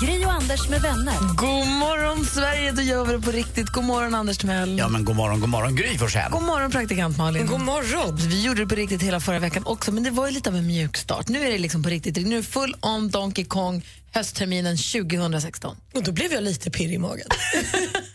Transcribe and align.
Gri 0.00 0.24
och 0.24 0.32
Anders 0.32 0.68
med 0.68 0.82
vänner. 0.82 1.14
God 1.36 1.66
morgon, 1.66 2.24
Sverige! 2.24 2.72
Då 2.72 2.82
gör 2.82 3.04
vi 3.04 3.12
det 3.12 3.20
på 3.20 3.30
riktigt. 3.30 3.68
God 3.68 3.84
morgon, 3.84 4.14
Anders 4.14 4.38
Timell. 4.38 4.78
Ja, 4.78 4.88
men 4.88 5.04
god 5.04 5.16
morgon, 5.16 5.40
god 5.40 5.48
morgon 5.48 5.76
Gry 5.76 5.98
Forssell. 5.98 6.30
God 6.32 6.42
morgon, 6.42 6.70
praktikant 6.70 7.18
Malin. 7.18 7.46
God 7.46 7.60
morgon. 7.60 8.16
Vi 8.16 8.42
gjorde 8.42 8.60
det 8.60 8.66
på 8.66 8.74
riktigt 8.74 9.02
hela 9.02 9.20
förra 9.20 9.38
veckan 9.38 9.62
också, 9.66 9.92
men 9.92 10.02
det 10.02 10.10
var 10.10 10.26
ju 10.26 10.32
lite 10.32 10.50
av 10.50 10.56
en 10.56 10.66
mjuk 10.66 10.96
start. 10.96 11.28
Nu 11.28 11.46
är 11.46 11.50
det 11.50 11.58
liksom 11.58 11.82
på 11.82 11.88
riktigt. 11.88 12.16
Nu 12.16 12.34
är 12.34 12.36
det 12.36 12.42
full 12.42 12.76
on 12.80 13.10
Donkey 13.10 13.44
Kong 13.44 13.82
höstterminen 14.12 14.76
2016. 14.76 15.76
Och 15.94 16.02
då 16.02 16.12
blev 16.12 16.32
jag 16.32 16.42
lite 16.42 16.70
pirrig 16.70 16.94
i 16.94 16.98
magen. 16.98 17.26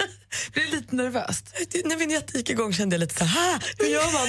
Blir 0.53 0.71
lite 0.71 0.95
nervöst. 0.95 1.45
När 1.85 1.95
vignetten 1.95 2.37
gick 2.37 2.49
igång 2.49 2.73
kände 2.73 2.93
jag 2.95 2.99
lite 2.99 3.15
så 3.15 3.25
här, 3.25 3.63
hur 3.77 3.85
gör 3.85 4.13
man? 4.13 4.27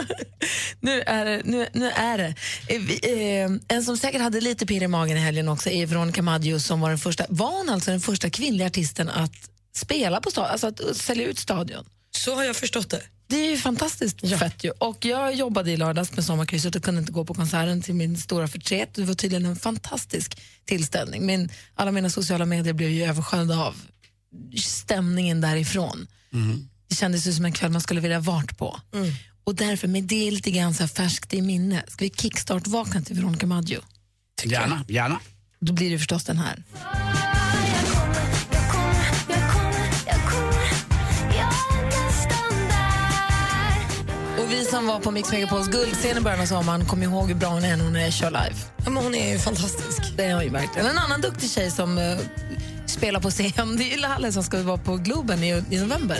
nu 0.80 1.02
är 1.02 1.24
det. 1.24 1.42
Nu, 1.44 1.68
nu 1.72 1.90
är 1.90 2.18
det. 2.18 2.34
Eh, 2.68 3.12
eh, 3.12 3.50
en 3.68 3.84
som 3.84 3.96
säkert 3.96 4.20
hade 4.20 4.40
lite 4.40 4.66
pirr 4.66 4.82
i 4.82 4.88
magen 4.88 5.16
i 5.16 5.20
helgen 5.20 5.48
också 5.48 5.70
är 5.70 5.86
Veronica 5.86 6.22
Maggio 6.22 6.58
som 6.60 6.80
var 6.80 6.88
den 6.88 6.98
första, 6.98 7.26
var 7.28 7.50
hon 7.58 7.68
alltså 7.68 7.90
den 7.90 8.00
första 8.00 8.30
kvinnliga 8.30 8.66
artisten 8.66 9.08
att 9.08 9.32
spela 9.74 10.20
på 10.20 10.30
stadion, 10.30 10.50
alltså 10.50 10.66
att 10.66 10.96
sälja 10.96 11.26
ut 11.26 11.38
stadion. 11.38 11.84
Så 12.16 12.34
har 12.34 12.44
jag 12.44 12.56
förstått 12.56 12.90
det. 12.90 13.02
Det 13.26 13.36
är 13.36 13.50
ju 13.50 13.56
fantastiskt 13.56 14.18
Ja. 14.22 14.38
fett 14.38 14.64
ju. 14.64 14.70
Och 14.70 15.04
jag 15.04 15.34
jobbade 15.34 15.70
i 15.70 15.76
lördags 15.76 16.12
med 16.12 16.24
Sommarkrysset 16.24 16.74
och 16.76 16.82
kunde 16.84 17.00
inte 17.00 17.12
gå 17.12 17.24
på 17.24 17.34
konserten 17.34 17.82
till 17.82 17.94
min 17.94 18.16
stora 18.16 18.48
förtret. 18.48 18.94
Det 18.94 19.02
var 19.02 19.14
tydligen 19.14 19.46
en 19.46 19.56
fantastisk 19.56 20.40
tillställning. 20.64 21.26
Min, 21.26 21.48
alla 21.74 21.90
mina 21.90 22.10
sociala 22.10 22.46
medier 22.46 22.72
blev 22.72 22.90
ju 22.90 23.04
översköljda 23.04 23.58
av 23.58 23.74
stämningen 24.56 25.40
därifrån. 25.40 26.06
Det 26.88 26.94
kändes 26.94 27.26
ju 27.26 27.32
som 27.32 27.44
en 27.44 27.52
kväll 27.52 27.70
man 27.70 27.80
skulle 27.80 28.00
vilja 28.00 28.20
varit 28.20 28.58
på. 28.58 28.80
Och 29.44 29.54
därför, 29.54 29.88
med 29.88 30.04
det 30.04 30.30
lite 30.30 30.50
grann 30.50 30.74
så 30.74 30.88
färskt 30.88 31.34
i 31.34 31.42
minne, 31.42 31.82
ska 31.88 32.04
vi 32.04 32.10
kickstart-vakna 32.10 33.02
till 33.02 33.16
Veronica 33.16 33.46
Maggio. 33.46 33.80
Gärna, 34.44 34.84
gärna. 34.88 35.20
Då 35.60 35.72
blir 35.72 35.90
det 35.90 35.98
förstås 35.98 36.24
den 36.24 36.38
här. 36.38 36.64
Vi 44.50 44.64
som 44.64 44.86
var 44.86 45.00
på 45.00 45.10
Mix 45.10 45.32
Megapols 45.32 45.68
guldscen 45.68 46.18
i 46.18 46.20
början 46.20 46.40
av 46.40 46.46
sommaren 46.46 46.86
kommer 46.86 47.04
ihåg 47.04 47.28
hur 47.28 47.34
bra 47.34 47.48
hon 47.48 47.64
är 47.64 47.76
när 47.76 47.84
hon 47.84 48.12
kör 48.12 48.30
live. 48.30 48.56
Ja, 48.84 48.90
men 48.90 49.02
hon 49.02 49.14
är 49.14 49.32
ju 49.32 49.38
fantastisk. 49.38 50.16
Det 50.16 50.24
är 50.24 50.34
hon 50.34 50.44
ju 50.44 50.50
verkligen. 50.50 50.88
En 50.88 50.98
annan 50.98 51.20
duktig 51.20 51.50
tjej 51.50 51.70
som 51.70 51.98
eh, 51.98 52.18
spelar 52.86 53.20
på 53.20 53.30
scen, 53.30 53.76
det 53.76 53.94
är 53.94 53.98
Lalle 53.98 54.32
som 54.32 54.42
ska 54.42 54.62
vara 54.62 54.78
på 54.78 54.96
Globen 54.96 55.42
i, 55.42 55.64
i 55.70 55.80
november. 55.80 56.18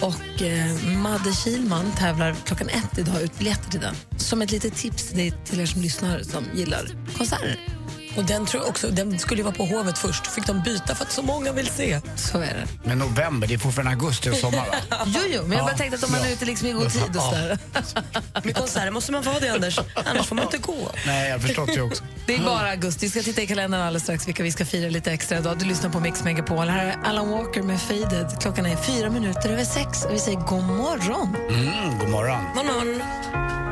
Och 0.00 0.42
eh, 0.42 0.98
Madde 1.02 1.32
Kilman 1.32 1.92
tävlar 1.98 2.34
klockan 2.44 2.68
ett 2.68 2.98
idag 2.98 3.22
ut 3.22 3.38
biljetter 3.38 3.70
till 3.70 3.80
den. 3.80 3.94
Som 4.16 4.42
ett 4.42 4.50
litet 4.50 4.74
tips 4.74 5.08
till, 5.08 5.32
till 5.44 5.60
er 5.60 5.66
som 5.66 5.82
lyssnar 5.82 6.18
som 6.22 6.44
gillar 6.54 6.88
konserter. 7.18 7.73
Och 8.16 8.24
den, 8.24 8.46
tror 8.46 8.62
jag 8.62 8.70
också, 8.70 8.90
den 8.90 9.18
skulle 9.18 9.38
ju 9.38 9.44
vara 9.44 9.54
på 9.54 9.64
Hovet 9.66 9.98
först. 9.98 10.26
Fick 10.26 10.46
de 10.46 10.62
byta 10.62 10.94
för 10.94 11.04
att 11.04 11.12
så 11.12 11.22
många 11.22 11.52
vill 11.52 11.66
se. 11.66 12.00
Så 12.16 12.38
är 12.38 12.40
det. 12.54 12.66
Men 12.88 12.98
november, 12.98 13.46
det 13.48 13.54
är 13.54 13.58
fortfarande 13.58 13.90
augusti 13.90 14.30
och 14.30 14.34
sommar 14.36 14.58
va? 14.58 14.74
Jo, 15.06 15.20
jo, 15.26 15.42
men 15.42 15.52
jag 15.58 15.66
bara 15.66 15.72
Ja, 15.72 15.78
tänkte 15.78 15.96
att 15.96 16.04
om 16.04 16.12
man 16.12 16.20
är 16.20 16.32
ute 16.32 16.44
liksom 16.44 16.68
i 16.68 16.72
god 16.72 16.92
tid 16.92 17.16
och 17.16 17.22
sådär. 17.22 17.58
Med 18.44 18.56
konserter 18.56 18.90
måste 18.90 19.12
man 19.12 19.22
vara 19.22 19.40
det, 19.40 19.48
Anders. 19.48 19.78
Annars 19.94 20.26
får 20.26 20.36
man 20.36 20.44
inte 20.44 20.58
gå. 20.58 20.90
Nej, 21.06 21.30
jag 21.30 21.42
förstått 21.42 21.70
det 21.74 21.80
också. 21.82 22.04
Det 22.26 22.34
är 22.34 22.44
bara 22.44 22.70
augusti. 22.70 23.06
Vi 23.06 23.10
ska 23.10 23.22
titta 23.22 23.42
i 23.42 23.46
kalendern 23.46 23.80
alldeles 23.80 24.02
strax 24.02 24.28
vilka 24.28 24.42
vi 24.42 24.52
ska 24.52 24.64
fira 24.64 24.90
lite 24.90 25.12
extra 25.12 25.38
idag. 25.38 25.58
Du 25.58 25.64
lyssnar 25.64 25.90
på 25.90 26.00
Mix 26.00 26.24
Megapol. 26.24 26.68
Här 26.68 26.86
är 26.86 26.96
Alan 27.04 27.30
Walker 27.30 27.62
med 27.62 27.80
Faded. 27.80 28.36
Klockan 28.40 28.66
är 28.66 28.76
fyra 28.76 29.10
minuter 29.10 29.50
över 29.52 29.64
sex 29.64 30.04
och 30.04 30.14
vi 30.14 30.18
säger 30.18 30.38
god 30.38 30.64
morgon. 30.64 31.36
Mm, 31.50 31.98
god 31.98 32.08
morgon. 32.10 32.42
Man, 32.54 32.66
man. 32.66 33.63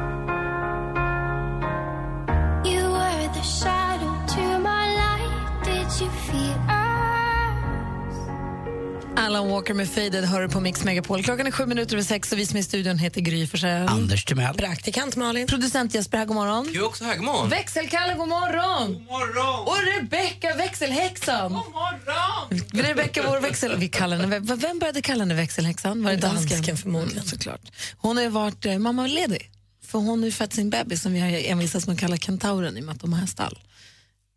Alan 9.17 9.49
Walker 9.49 9.75
med 9.75 9.89
Faded 9.89 10.25
hör 10.25 10.41
du 10.41 10.49
på 10.49 10.61
Mix 10.61 10.85
Megapol. 10.85 11.23
Klockan 11.23 11.47
är 11.47 11.51
sju 11.51 11.67
minuter 11.67 11.95
över 11.95 12.05
sex 12.05 12.33
och 12.33 12.39
vi 12.39 12.47
som 12.47 12.57
är 12.57 12.61
i 12.61 12.65
studion 12.65 12.99
heter 12.99 13.21
Gry 13.21 13.47
Forssell. 13.47 13.89
Anders 13.89 14.25
Timell. 14.25 14.55
Praktikant 14.55 15.17
Malin. 15.17 15.47
Producent 15.47 15.95
Jesper 15.95 16.19
här, 16.19 16.25
god 16.25 16.37
morgon. 16.37 16.69
Du 16.73 16.79
är 16.79 16.85
också 16.85 17.05
här, 17.05 17.17
god 17.17 17.25
morgon. 17.25 17.49
Växelkalle, 17.49 18.15
god 18.15 18.29
morgon. 18.29 18.93
God 18.93 19.03
morgon. 19.03 19.67
Och 19.67 19.77
Rebecka, 20.01 20.55
växelhäxan. 20.55 21.53
God 21.53 21.73
morgon. 21.73 22.85
Rebecka, 22.85 23.23
vår 23.27 23.41
växel... 23.41 23.77
Vi 23.79 23.89
kallar 23.89 24.17
henne, 24.17 24.39
vem 24.39 24.79
började 24.79 25.03
kalla 25.03 25.23
henne 25.25 25.35
växelhäxan? 25.35 26.03
Var 26.03 26.11
det 26.11 26.17
dansken? 26.17 26.49
Dansken 26.49 26.77
förmodligen. 26.77 27.19
Mm, 27.19 27.29
såklart. 27.29 27.73
Hon 27.97 28.17
har 28.17 28.25
ju 28.25 28.31
varit 28.31 28.67
eh, 28.67 28.79
mammaledig. 28.79 29.51
För 29.87 29.99
hon 29.99 30.19
har 30.19 30.27
ju 30.27 30.33
fött 30.33 30.53
sin 30.53 30.71
bebis 30.71 31.03
som 31.03 31.13
vi 31.13 31.21
har 31.21 31.29
envisats 31.29 31.87
med 31.87 31.95
att 31.95 32.01
kalla 32.01 32.17
kentauren 32.17 32.77
i 32.77 32.81
och 32.81 32.85
med 32.85 32.93
att 32.93 33.01
de 33.01 33.13
har 33.13 33.27
stall. 33.27 33.59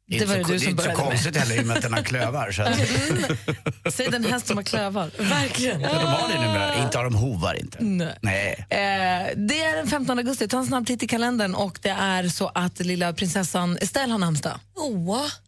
Det 0.07 0.15
är 0.15 0.19
Det 0.19 0.25
var 0.25 0.35
inte 0.35 0.53
det 0.53 0.59
så, 0.59 0.65
du 0.65 0.65
det 0.65 0.65
som 0.65 0.67
är 0.67 0.71
inte 0.71 0.83
så 0.83 0.89
började 0.89 1.03
med. 1.03 1.11
konstigt 1.11 1.37
heller 1.37 1.55
i 1.55 1.61
och 1.61 1.65
med 1.65 1.77
att 1.77 1.83
den 1.83 1.93
har 1.93 2.03
klövar. 2.03 2.51
Så 2.51 2.61
att, 2.61 3.93
Säg 3.93 4.09
den 4.09 4.25
häst 4.25 4.47
som 4.47 4.57
har 4.57 4.63
klövar. 4.63 5.11
Verkligen. 5.17 5.81
men 5.81 5.89
de 5.95 6.05
har 6.05 6.27
det 6.33 6.39
numera. 6.47 6.83
Inte 6.83 6.97
har 6.97 7.03
de 7.03 7.15
hovar 7.15 7.53
inte. 7.53 7.77
Nej. 7.81 8.17
Nej. 8.21 8.65
Eh, 8.69 9.33
det 9.35 9.63
är 9.63 9.75
den 9.75 9.87
15 9.87 10.17
augusti. 10.17 10.47
Ta 10.47 10.57
en 10.57 10.65
snabb 10.65 10.87
titt 10.87 11.03
i 11.03 11.07
kalendern. 11.07 11.55
Och 11.55 11.79
det 11.81 11.89
är 11.89 12.29
så 12.29 12.51
att 12.55 12.79
lilla 12.79 13.13
prinsessan 13.13 13.77
Estelle 13.81 14.11
har 14.11 14.19
namnsdag. 14.19 14.59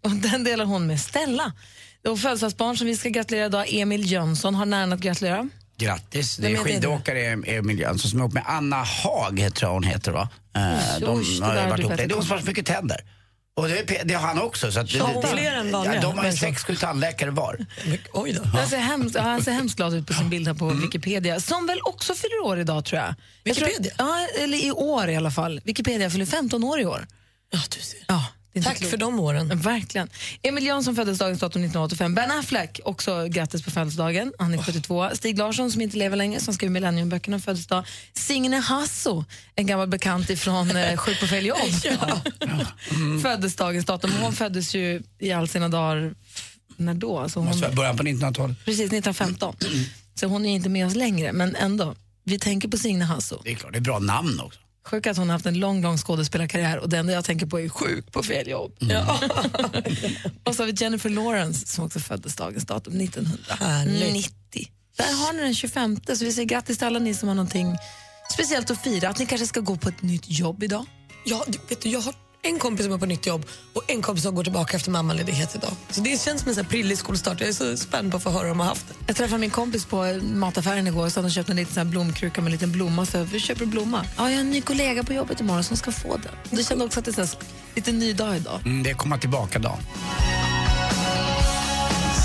Och 0.01 0.11
den 0.11 0.43
delar 0.43 0.65
hon 0.65 0.87
med 0.87 0.99
Stella. 1.01 1.53
Och 2.07 2.19
födelsedagsbarn 2.19 2.77
som 2.77 2.87
vi 2.87 2.97
ska 2.97 3.09
gratulera 3.09 3.45
idag, 3.45 3.65
Emil 3.69 4.11
Jönsson, 4.11 4.55
har 4.55 4.65
nära 4.65 4.93
att 4.93 4.99
gratulera. 4.99 5.49
Grattis. 5.77 6.37
Det 6.37 6.47
är 6.47 6.49
är 6.49 6.53
det 6.53 6.59
skidåkare 6.59 7.19
i 7.19 7.55
i 7.55 7.61
miljön 7.61 7.99
som 7.99 8.19
är 8.19 8.23
ihop 8.23 8.33
med 8.33 8.43
Anna 8.47 8.83
Haag, 8.83 9.39
heter 9.39 9.67
hon 9.67 9.83
heter 9.83 10.11
va? 10.11 10.29
Eh, 10.55 10.61
det 10.99 11.05
har 11.05 11.69
varit 11.69 11.77
du 11.77 11.83
ihop. 11.83 11.97
Det 11.97 12.03
är 12.03 12.13
hon 12.13 12.23
som 12.23 12.31
har 12.31 12.39
så 12.39 12.45
mycket 12.45 12.65
tänder. 12.65 13.01
Och 13.57 13.67
det, 13.67 14.01
det 14.05 14.13
har 14.13 14.27
han 14.27 14.41
också. 14.41 14.71
Så 14.71 14.79
att 14.79 14.89
det, 14.91 14.97
det- 15.21 15.27
fler 15.27 15.53
än 15.53 15.71
vanliga 15.71 15.95
Ja, 15.95 16.01
de 16.01 16.17
har 16.17 16.25
ju 16.25 16.31
sex, 16.31 16.63
sju 16.63 16.75
tandläkare 16.75 17.31
var. 17.31 17.57
Oj 18.13 18.31
då. 18.33 18.43
Han 18.43 18.67
ser 18.67 18.77
hemskt, 18.77 19.17
han 19.17 19.43
ser 19.43 19.51
hemskt 19.51 19.75
glad 19.77 19.93
ut 19.93 20.07
på 20.07 20.13
sin 20.13 20.29
bild 20.29 20.47
här 20.47 20.53
på 20.55 20.67
Wikipedia. 20.69 21.39
Som 21.39 21.67
väl 21.67 21.79
också 21.83 22.13
fyller 22.13 22.39
år 22.43 22.59
idag 22.59 22.85
tror 22.85 23.01
jag. 23.01 23.15
jag 23.43 23.55
tror- 23.55 23.67
Wikipedia? 23.67 23.93
ja, 23.97 24.27
eller 24.39 24.57
i 24.65 24.71
år 24.71 25.09
i 25.09 25.15
alla 25.15 25.31
fall. 25.31 25.61
Wikipedia 25.63 26.09
fyller 26.09 26.25
15 26.25 26.63
år 26.63 26.79
i 26.79 26.85
år. 26.85 27.07
Ja, 27.51 27.59
du 27.75 27.81
ser. 27.81 27.99
Ja, 28.07 28.25
Tack 28.63 28.85
för 28.85 28.97
de 28.97 29.19
åren. 29.19 29.59
Verkligen. 29.59 30.09
Emil 30.41 30.65
Jönsson 30.65 30.95
föddes 30.95 31.17
dagens 31.17 31.39
datum 31.39 31.61
1985. 31.61 32.15
Ben 32.15 32.31
Affleck, 32.31 32.79
också 32.85 33.27
grattis 33.27 33.63
på 33.63 33.71
födelsedagen. 33.71 34.33
Han 34.39 34.53
är 34.53 34.57
72. 34.57 35.09
Stig 35.13 35.37
Larsson, 35.37 35.71
som 35.71 35.81
inte 35.81 35.97
lever 35.97 36.17
längre, 36.17 36.39
som 36.39 36.53
skriver 36.53 36.71
Millenniumböckerna, 36.71 37.39
föddes 37.39 37.67
dag. 37.67 37.83
Signe 38.13 38.57
Hasso, 38.57 39.25
en 39.55 39.67
gammal 39.67 39.87
bekant 39.87 40.29
ifrån 40.29 40.75
eh, 40.75 40.97
Sjuk 40.97 41.19
på 41.19 41.27
fel 41.27 41.45
jobb. 41.45 41.57
föddes 43.21 43.55
dagens 43.55 43.85
datum. 43.85 44.11
Hon 44.21 44.33
föddes 44.33 44.75
ju 44.75 45.01
i 45.19 45.31
all 45.31 45.47
sina 45.47 45.69
dagar, 45.69 46.15
när 46.75 46.93
då? 46.93 47.19
Alltså 47.19 47.39
hon, 47.39 47.47
Måste 47.47 47.61
vara 47.61 47.75
början 47.75 47.97
på 47.97 48.03
1900-talet. 48.03 48.65
precis, 48.65 48.79
1915. 48.85 49.55
Så 50.15 50.27
hon 50.27 50.45
är 50.45 50.49
inte 50.55 50.69
med 50.69 50.87
oss 50.87 50.95
längre, 50.95 51.31
men 51.33 51.55
ändå. 51.55 51.95
Vi 52.23 52.39
tänker 52.39 52.67
på 52.67 52.77
Signe 52.77 53.05
Hasso. 53.05 53.41
Det 53.43 53.51
är 53.51 53.55
klart, 53.55 53.71
det 53.71 53.79
är 53.79 53.81
bra 53.81 53.99
namn 53.99 54.39
också. 54.39 54.59
Sjuk 54.87 55.07
att 55.07 55.17
hon 55.17 55.29
har 55.29 55.33
haft 55.33 55.45
en 55.45 55.59
lång, 55.59 55.81
lång 55.81 55.97
skådespelarkarriär 55.97 56.77
och 56.79 56.89
det 56.89 56.97
enda 56.97 57.13
jag 57.13 57.25
tänker 57.25 57.45
på 57.45 57.59
är 57.59 57.69
sjuk 57.69 58.11
på 58.11 58.23
fel 58.23 58.47
jobb. 58.47 58.77
Mm. 58.81 58.95
Ja. 58.95 59.19
och 60.43 60.55
så 60.55 60.63
har 60.63 60.67
vi 60.67 60.73
Jennifer 60.77 61.09
Lawrence 61.09 61.67
som 61.67 61.85
också 61.85 61.99
föddes 61.99 62.35
dagens 62.35 62.65
datum 62.65 63.01
1990. 63.01 64.67
Där 64.97 65.25
har 65.25 65.33
ni 65.33 65.41
den 65.41 65.55
25, 65.55 65.97
så 66.07 66.25
vi 66.25 66.31
säger 66.31 66.47
grattis 66.47 66.77
till 66.77 66.87
alla 66.87 66.99
ni 66.99 67.13
som 67.13 67.27
har 67.27 67.35
någonting 67.35 67.75
speciellt 68.33 68.71
att 68.71 68.83
fira. 68.83 69.09
Att 69.09 69.19
ni 69.19 69.25
kanske 69.25 69.47
ska 69.47 69.59
gå 69.59 69.75
på 69.75 69.89
ett 69.89 70.01
nytt 70.01 70.29
jobb 70.29 70.63
idag. 70.63 70.85
Ja, 71.25 71.45
vet 71.69 71.81
du, 71.81 71.89
jag 71.89 71.99
har 71.99 72.13
en 72.41 72.59
kompis 72.59 72.85
som 72.85 72.93
är 72.93 72.97
på 72.97 73.05
nytt 73.05 73.25
jobb 73.25 73.45
och 73.73 73.83
en 73.87 74.01
kompis 74.01 74.23
som 74.23 74.35
går 74.35 74.43
tillbaka 74.43 74.77
efter 74.77 74.91
mammaledighet 74.91 75.55
idag. 75.55 75.71
Så 75.89 76.01
det 76.01 76.21
känns 76.21 76.41
som 76.41 76.49
en 76.49 76.55
sån 76.55 76.65
prillig 76.65 76.97
skolstart. 76.97 77.39
Jag 77.39 77.49
är 77.49 77.53
så 77.53 77.77
spänd 77.77 78.11
på 78.11 78.17
att 78.17 78.23
få 78.23 78.29
höra 78.29 78.41
om 78.41 78.47
de 78.47 78.59
har 78.59 78.67
haft 78.67 78.87
det. 78.87 78.93
Jag 79.07 79.15
träffade 79.15 79.39
min 79.39 79.49
kompis 79.49 79.85
på 79.85 80.19
mataffären 80.33 80.87
igår 80.87 81.09
så 81.09 81.19
hade 81.19 81.25
hon 81.25 81.31
köpt 81.31 81.49
en 81.49 81.55
liten 81.55 81.73
sån 81.73 81.89
blomkruka 81.89 82.41
med 82.41 82.47
en 82.47 82.51
liten 82.51 82.71
blomma. 82.71 83.05
Så 83.05 83.17
jag, 83.17 83.25
vi 83.25 83.39
köper 83.39 83.65
blomma? 83.65 84.05
Ja, 84.17 84.29
jag 84.29 84.37
har 84.37 84.41
en 84.41 84.49
ny 84.51 84.61
kollega 84.61 85.03
på 85.03 85.13
jobbet 85.13 85.39
imorgon 85.39 85.63
som 85.63 85.77
ska 85.77 85.91
få 85.91 86.17
den. 86.17 86.57
Det 86.57 86.63
kände 86.63 86.85
också 86.85 86.99
att 86.99 87.05
det 87.05 87.17
är 87.17 87.29
lite 87.75 87.91
ny 87.91 88.13
dag 88.13 88.37
idag. 88.37 88.59
Mm, 88.65 88.83
det 88.83 88.89
är 88.89 88.93
komma 88.93 89.17
tillbaka-dagen. 89.17 89.79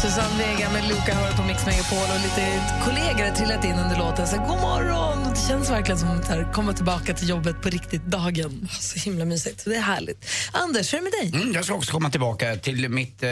Susanne 0.02 0.38
Vega 0.38 0.70
med 0.70 0.88
Luca 0.88 1.14
hör 1.14 1.32
på 1.36 1.42
Mix 1.42 1.66
Megapol 1.66 1.98
och 1.98 2.20
lite 2.22 2.60
kollegor 2.84 3.28
har 3.28 3.34
trillat 3.36 3.64
in 3.64 3.74
under 3.78 3.98
låten. 3.98 4.26
Så 4.26 4.36
god 4.36 4.60
morgon! 4.60 5.18
Och 5.26 5.34
Det 5.34 5.40
känns 5.48 5.70
verkligen 5.70 5.98
som 5.98 6.08
att 6.08 6.52
komma 6.54 6.72
tillbaka 6.72 7.14
till 7.14 7.28
jobbet 7.28 7.62
på 7.62 7.68
riktigt 7.68 8.04
dagen. 8.04 8.68
Så 8.70 8.98
himla 8.98 9.24
mysigt. 9.24 9.64
Det 9.64 9.76
är 9.76 9.80
härligt. 9.80 10.26
Anders, 10.52 10.92
hur 10.92 10.98
är 10.98 11.02
det 11.02 11.10
med 11.10 11.32
dig? 11.32 11.42
Mm, 11.42 11.54
jag 11.54 11.64
ska 11.64 11.74
också 11.74 11.92
komma 11.92 12.10
tillbaka 12.10 12.56
till 12.56 12.88
mitt 12.88 13.22
eh, 13.22 13.30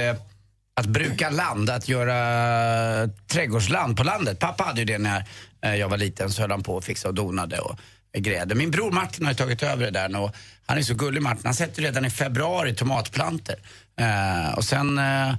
att 0.81 0.87
bruka 0.87 1.31
land, 1.31 1.71
att 1.71 1.89
göra 1.89 3.09
trädgårdsland 3.27 3.97
på 3.97 4.05
landet. 4.05 4.39
Pappa 4.39 4.65
hade 4.65 4.81
ju 4.81 4.85
det 4.85 4.99
när 4.99 5.25
eh, 5.65 5.75
jag 5.75 5.89
var 5.89 5.99
liten, 5.99 6.31
så 6.31 6.43
höll 6.43 6.51
han 6.51 6.63
på 6.63 6.75
och 6.75 6.85
fixade 6.85 7.09
och 7.09 7.15
donade 7.15 7.59
och 7.59 7.79
grädde. 8.19 8.55
Min 8.55 8.71
bror 8.71 8.91
Martin 8.91 9.27
har 9.27 9.35
tagit 9.35 9.63
över 9.63 9.85
det 9.85 9.91
där 9.91 10.09
nu 10.09 10.19
och 10.19 10.35
han 10.67 10.79
är 10.79 10.83
så 10.83 10.95
gullig 10.95 11.23
Martin. 11.23 11.43
Han 11.45 11.55
sätter 11.55 11.83
redan 11.83 12.05
i 12.05 12.11
februari 12.11 12.75
tomatplanter. 12.75 13.57
Eh, 14.01 14.55
och 14.57 14.65
sen 14.65 14.99
eh, 14.99 15.05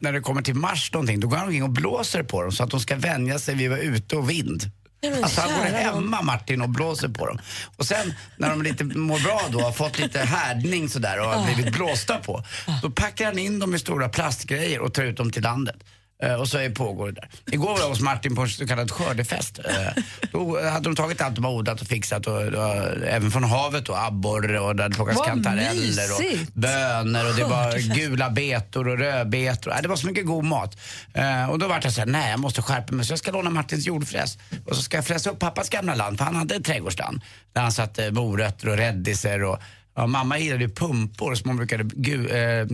när, 0.00 0.12
det 0.12 0.20
kommer 0.20 0.42
till 0.42 0.54
mars 0.54 0.92
någonting, 0.92 1.20
då 1.20 1.28
går 1.28 1.36
han 1.36 1.46
omkring 1.46 1.62
och 1.62 1.70
blåser 1.70 2.22
på 2.22 2.42
dem 2.42 2.52
så 2.52 2.64
att 2.64 2.70
de 2.70 2.80
ska 2.80 2.96
vänja 2.96 3.38
sig 3.38 3.54
vid 3.54 3.72
att 3.72 3.78
vara 3.78 3.88
ute 3.88 4.16
och 4.16 4.30
vind. 4.30 4.70
men 5.02 5.24
Alltså 5.24 5.40
han 5.40 5.50
går 5.50 5.64
hemma 5.64 6.22
Martin 6.22 6.62
och 6.62 6.68
blåser 6.68 7.08
på 7.08 7.26
dem. 7.26 7.38
Och 7.76 7.86
sen 7.86 8.14
när 8.36 8.50
de 8.50 8.62
lite 8.62 8.84
mår 8.84 9.20
bra 9.20 9.42
då, 9.50 9.60
har 9.60 9.72
fått 9.72 9.98
lite 9.98 10.18
härdning 10.18 10.88
sådär 10.88 11.20
och 11.20 11.26
har 11.26 11.54
blivit 11.54 11.74
blåsta 11.74 12.18
på. 12.18 12.44
Då 12.82 12.90
packar 12.90 13.24
han 13.24 13.38
in 13.38 13.58
dem 13.58 13.74
i 13.74 13.78
stora 13.78 14.08
plastgrejer 14.08 14.80
och 14.80 14.94
tar 14.94 15.02
ut 15.02 15.16
dem 15.16 15.30
till 15.32 15.42
landet. 15.42 15.76
Eh, 16.22 16.34
och 16.34 16.48
så 16.48 16.58
är 16.58 16.70
pågår 16.70 17.06
det 17.06 17.12
där. 17.12 17.28
Igår 17.54 17.72
var 17.72 17.78
jag 17.80 17.88
hos 17.88 18.00
Martin 18.00 18.34
på 18.34 18.42
en 18.42 18.48
så 18.48 18.66
kallad 18.66 18.90
skördefest. 18.90 19.58
Eh, 19.58 20.02
då 20.32 20.60
hade 20.62 20.84
de 20.84 20.96
tagit 20.96 21.20
allt 21.20 21.34
de 21.34 21.44
har 21.44 21.52
odlat 21.52 21.80
och 21.80 21.86
fixat, 21.86 22.26
och, 22.26 22.42
och, 22.42 22.76
även 23.06 23.30
från 23.30 23.44
havet 23.44 23.88
och 23.88 24.04
abborre 24.04 24.60
och 24.60 24.76
det 24.76 24.82
hade 24.82 24.94
plockats 24.94 25.18
Vad 25.18 25.26
kantareller 25.26 26.12
och 26.14 26.20
mysigt. 26.20 26.54
bönor 26.54 27.28
och 27.28 27.34
det 27.36 27.44
var 27.44 27.94
gula 27.94 28.30
betor 28.30 28.88
och 28.88 28.98
rödbetor. 28.98 29.70
Äh, 29.72 29.82
Det 29.82 29.88
var 29.88 29.96
så 29.96 30.06
mycket 30.06 30.26
god 30.26 30.44
mat. 30.44 30.78
Eh, 31.14 31.50
och 31.50 31.58
då 31.58 31.68
var 31.68 31.80
jag 31.82 31.92
såhär, 31.92 32.06
nej 32.06 32.30
jag 32.30 32.40
måste 32.40 32.62
skärpa 32.62 32.94
mig 32.94 33.06
så 33.06 33.12
jag 33.12 33.18
ska 33.18 33.30
låna 33.30 33.50
Martins 33.50 33.86
jordfräs. 33.86 34.38
Och 34.66 34.76
så 34.76 34.82
ska 34.82 34.96
jag 34.96 35.06
fräsa 35.06 35.30
upp 35.30 35.38
pappas 35.38 35.68
gamla 35.68 35.94
land, 35.94 36.18
för 36.18 36.24
han 36.24 36.36
hade 36.36 36.54
ett 36.54 36.64
trädgårdsland. 36.64 37.20
Där 37.52 37.62
han 37.62 37.72
satte 37.72 38.10
morötter 38.10 38.68
och 38.68 38.76
rädisor 38.76 39.44
och 39.44 39.58
Ja, 39.94 40.06
mamma 40.06 40.38
gillade 40.38 40.68
pumpor 40.68 41.34
som 41.34 41.50
hon 41.50 41.56
brukade, 41.56 41.84
gu, 41.84 42.28
eh, 42.28 42.66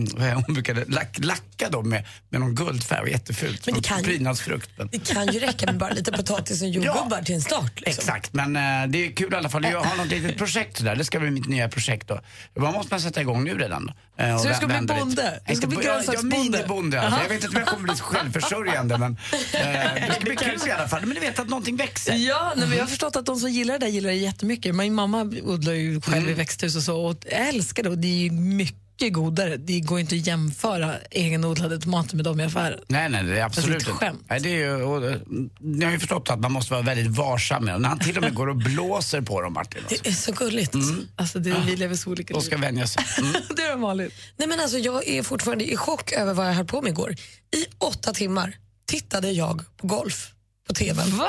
hon 0.45 0.53
brukade 0.53 0.85
lack, 0.87 1.17
lacka 1.19 1.69
dem 1.69 1.89
med, 1.89 2.05
med 2.29 2.39
någon 2.41 2.55
guldfärg. 2.55 3.11
Jättefult. 3.11 3.65
Men 3.65 3.75
det 3.75 3.81
kan 3.81 3.97
ju- 3.97 4.03
Prydnadsfrukt. 4.03 4.69
Men. 4.77 4.87
Det 4.91 5.13
kan 5.13 5.27
ju 5.33 5.39
räcka 5.39 5.65
med 5.65 5.77
bara 5.77 5.89
lite 5.93 6.11
potatis 6.11 6.61
och 6.61 6.67
jordgubbar 6.67 7.21
till 7.21 7.35
en 7.35 7.41
start. 7.41 7.71
Liksom. 7.75 8.01
Exakt, 8.01 8.33
men 8.33 8.55
eh, 8.55 8.87
det 8.89 9.05
är 9.05 9.11
kul 9.11 9.33
i 9.33 9.35
alla 9.35 9.49
fall. 9.49 9.63
Jag 9.63 9.81
har 9.81 9.97
något 9.97 10.07
litet 10.07 10.37
projekt 10.37 10.77
sådär. 10.77 10.95
Det 10.95 11.05
ska 11.05 11.19
bli 11.19 11.31
mitt 11.31 11.47
nya 11.47 11.69
projekt 11.69 12.07
då. 12.07 12.21
Vad 12.53 12.73
måste 12.73 12.93
man 12.93 13.01
sätta 13.01 13.21
igång 13.21 13.43
nu 13.43 13.57
redan? 13.57 13.91
Eh, 14.17 14.37
Så 14.37 14.47
du 14.47 14.53
ska 14.53 14.67
bli 14.67 14.75
bonde? 14.81 15.39
Du 15.47 15.55
ska 15.55 15.67
bli 15.67 15.77
grönsaksbonde? 15.77 16.37
Minibonde 16.37 17.01
alltså. 17.01 17.21
Jag 17.21 17.29
vet 17.29 17.43
inte 17.43 17.47
om 17.47 17.55
jag 17.59 17.67
kommer 17.67 17.83
bli 17.83 17.93
självförsörjande 17.95 18.97
men 18.97 19.11
eh, 19.53 19.59
det 20.07 20.13
ska 20.13 20.21
bli 20.23 20.35
kul 20.35 20.59
i 20.67 20.71
alla 20.71 20.87
fall. 20.87 21.01
Men 21.05 21.15
du 21.15 21.19
vet 21.21 21.39
att 21.39 21.49
någonting 21.49 21.75
växer. 21.75 22.13
Ja, 22.15 22.53
nej, 22.55 22.67
men 22.67 22.77
jag 22.77 22.83
har 22.83 22.89
förstått 22.89 23.15
att 23.15 23.25
de 23.25 23.39
som 23.39 23.49
gillar 23.51 23.73
det 23.79 23.85
där 23.85 23.91
gillar 23.91 24.09
det 24.09 24.15
jättemycket. 24.15 24.75
Min 24.75 24.93
mamma 24.93 25.21
odlar 25.43 25.73
ju 25.73 26.01
själv 26.01 26.17
Mm. 26.17 26.29
i 26.29 26.33
växthus 26.33 26.75
och 26.75 26.83
så 26.83 27.08
och 27.09 27.17
jag 27.31 27.47
älskar 27.47 27.83
det 27.83 27.89
och 27.89 27.97
det 27.97 28.07
är 28.07 28.17
ju 28.23 28.31
mycket 28.31 29.13
godare. 29.13 29.57
Det 29.57 29.79
går 29.79 29.99
inte 29.99 30.15
att 30.15 30.27
jämföra 30.27 30.95
egenodlade 31.11 31.79
tomater 31.79 32.15
med 32.15 32.25
dem 32.25 32.39
i 32.39 32.43
affären. 32.43 32.79
Nej, 32.87 33.09
nej, 33.09 33.23
det 33.23 33.39
är 33.39 33.43
absolut 33.45 33.75
Alltså, 33.75 33.89
ett 33.89 33.93
inte. 33.95 34.05
skämt. 34.05 34.25
Nej, 34.29 34.39
det 34.39 34.49
är 34.49 34.55
ju, 34.55 34.83
och, 34.83 35.05
eh, 35.11 35.17
ni 35.59 35.85
har 35.85 35.91
ju 35.91 35.99
förstått 35.99 36.29
att 36.29 36.39
man 36.39 36.51
måste 36.51 36.73
vara 36.73 36.81
väldigt 36.81 37.17
varsam 37.17 37.65
med 37.65 37.73
dem. 37.73 37.81
När 37.81 37.89
han 37.89 37.99
till 37.99 38.17
och 38.17 38.23
med 38.23 38.33
går 38.35 38.47
och 38.49 38.55
blåser 38.55 39.21
på 39.21 39.41
dem, 39.41 39.53
Martin. 39.53 39.81
Alltså. 39.83 40.03
Det 40.03 40.09
är 40.09 40.13
så 40.13 40.31
gulligt. 40.31 40.75
Alltså 41.15 41.39
det, 41.39 41.55
vi 41.65 41.75
lever 41.75 41.95
så 41.95 42.09
olika 42.09 42.33
De 42.33 42.41
ska 42.41 42.55
liv. 42.55 42.61
vänja 42.61 42.87
sig. 42.87 43.03
Mm. 43.17 43.31
Det 43.55 43.61
är 43.61 43.77
vanligt. 43.77 44.13
Nej, 44.37 44.47
men 44.47 44.59
alltså, 44.59 44.77
jag 44.77 45.07
är 45.07 45.23
fortfarande 45.23 45.71
i 45.71 45.77
chock 45.77 46.11
över 46.11 46.33
vad 46.33 46.47
jag 46.47 46.53
höll 46.53 46.65
på 46.65 46.81
med 46.81 46.89
igår. 46.91 47.11
I 47.55 47.65
åtta 47.77 48.13
timmar 48.13 48.57
tittade 48.87 49.31
jag 49.31 49.61
på 49.77 49.87
golf 49.87 50.31
på 50.67 50.73
TV. 50.73 51.03
Va? 51.05 51.27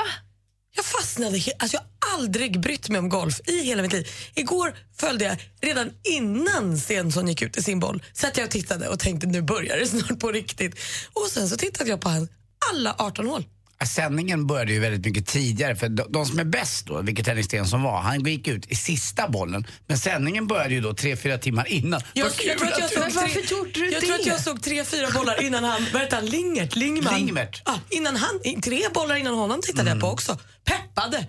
Jag 0.75 0.85
fastnade 0.85 1.35
alltså 1.35 1.77
Jag 1.77 1.81
har 2.09 2.17
aldrig 2.19 2.59
brytt 2.59 2.89
mig 2.89 2.99
om 2.99 3.09
golf 3.09 3.41
i 3.47 3.63
hela 3.63 3.81
mitt 3.81 3.93
liv. 3.93 4.07
Igår 4.35 4.75
följde 4.97 5.25
jag, 5.25 5.37
redan 5.61 5.91
innan 6.03 6.77
Stensson 6.77 7.27
gick 7.27 7.41
ut 7.41 7.57
i 7.57 7.63
sin 7.63 7.79
boll, 7.79 8.03
satt 8.13 8.37
jag 8.37 8.45
och 8.45 8.51
tittade 8.51 8.87
och 8.87 8.99
tänkte 8.99 9.27
nu 9.27 9.41
börjar 9.41 9.77
det 9.77 9.87
snart 9.87 10.19
på 10.19 10.31
riktigt. 10.31 10.75
Och 11.13 11.27
sen 11.31 11.49
så 11.49 11.57
tittade 11.57 11.89
jag 11.89 12.01
på 12.01 12.27
alla 12.71 12.95
18 12.97 13.27
hål. 13.27 13.45
Sändningen 13.87 14.47
började 14.47 14.71
ju 14.73 14.79
väldigt 14.79 15.05
mycket 15.05 15.27
tidigare 15.27 15.75
för 15.75 15.89
de, 15.89 16.03
de 16.09 16.25
som 16.25 16.39
är 16.39 16.43
bäst 16.43 16.85
då, 16.85 17.01
vilket 17.01 17.27
Henrik 17.27 17.45
Stenson 17.45 17.81
var, 17.83 18.01
han 18.01 18.23
gick 18.25 18.47
ut 18.47 18.71
i 18.71 18.75
sista 18.75 19.29
bollen. 19.29 19.67
Men 19.87 19.97
sändningen 19.97 20.47
började 20.47 20.73
ju 20.73 20.81
då 20.81 20.93
tre, 20.93 21.15
fyra 21.15 21.37
timmar 21.37 21.67
innan. 21.67 22.01
Jag, 22.13 22.25
jag, 22.27 22.57
tror 22.57 22.67
att 22.67 22.79
jag, 22.79 22.89
såg 22.89 22.99
Men 22.99 23.11
varför 23.13 23.41
tre, 23.41 23.57
gjorde 23.57 23.71
du 23.73 23.91
jag 23.91 24.01
det? 24.01 24.05
tror 24.07 24.15
att 24.19 24.25
jag 24.25 24.39
såg 24.39 24.63
tre, 24.63 24.83
fyra 24.85 25.07
bollar 25.11 25.43
innan 25.43 25.63
han, 25.63 25.85
vad 25.93 26.01
heter 26.01 26.15
han, 26.15 26.25
Lingert? 26.25 26.75
Lingman. 26.75 27.15
Lingmert. 27.15 27.61
Ja, 27.65 27.79
innan 27.89 28.15
han, 28.15 28.61
tre 28.63 28.81
bollar 28.93 29.15
innan 29.15 29.33
honom 29.33 29.61
tittade 29.63 29.89
jag 29.89 29.99
på 29.99 30.07
också. 30.07 30.39
Peppade. 30.63 31.27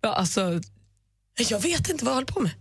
Ja, 0.00 0.14
alltså, 0.14 0.60
Jag 1.50 1.60
vet 1.60 1.88
inte 1.88 2.04
vad 2.04 2.12
jag 2.12 2.16
höll 2.16 2.26
på 2.26 2.40
med. 2.40 2.52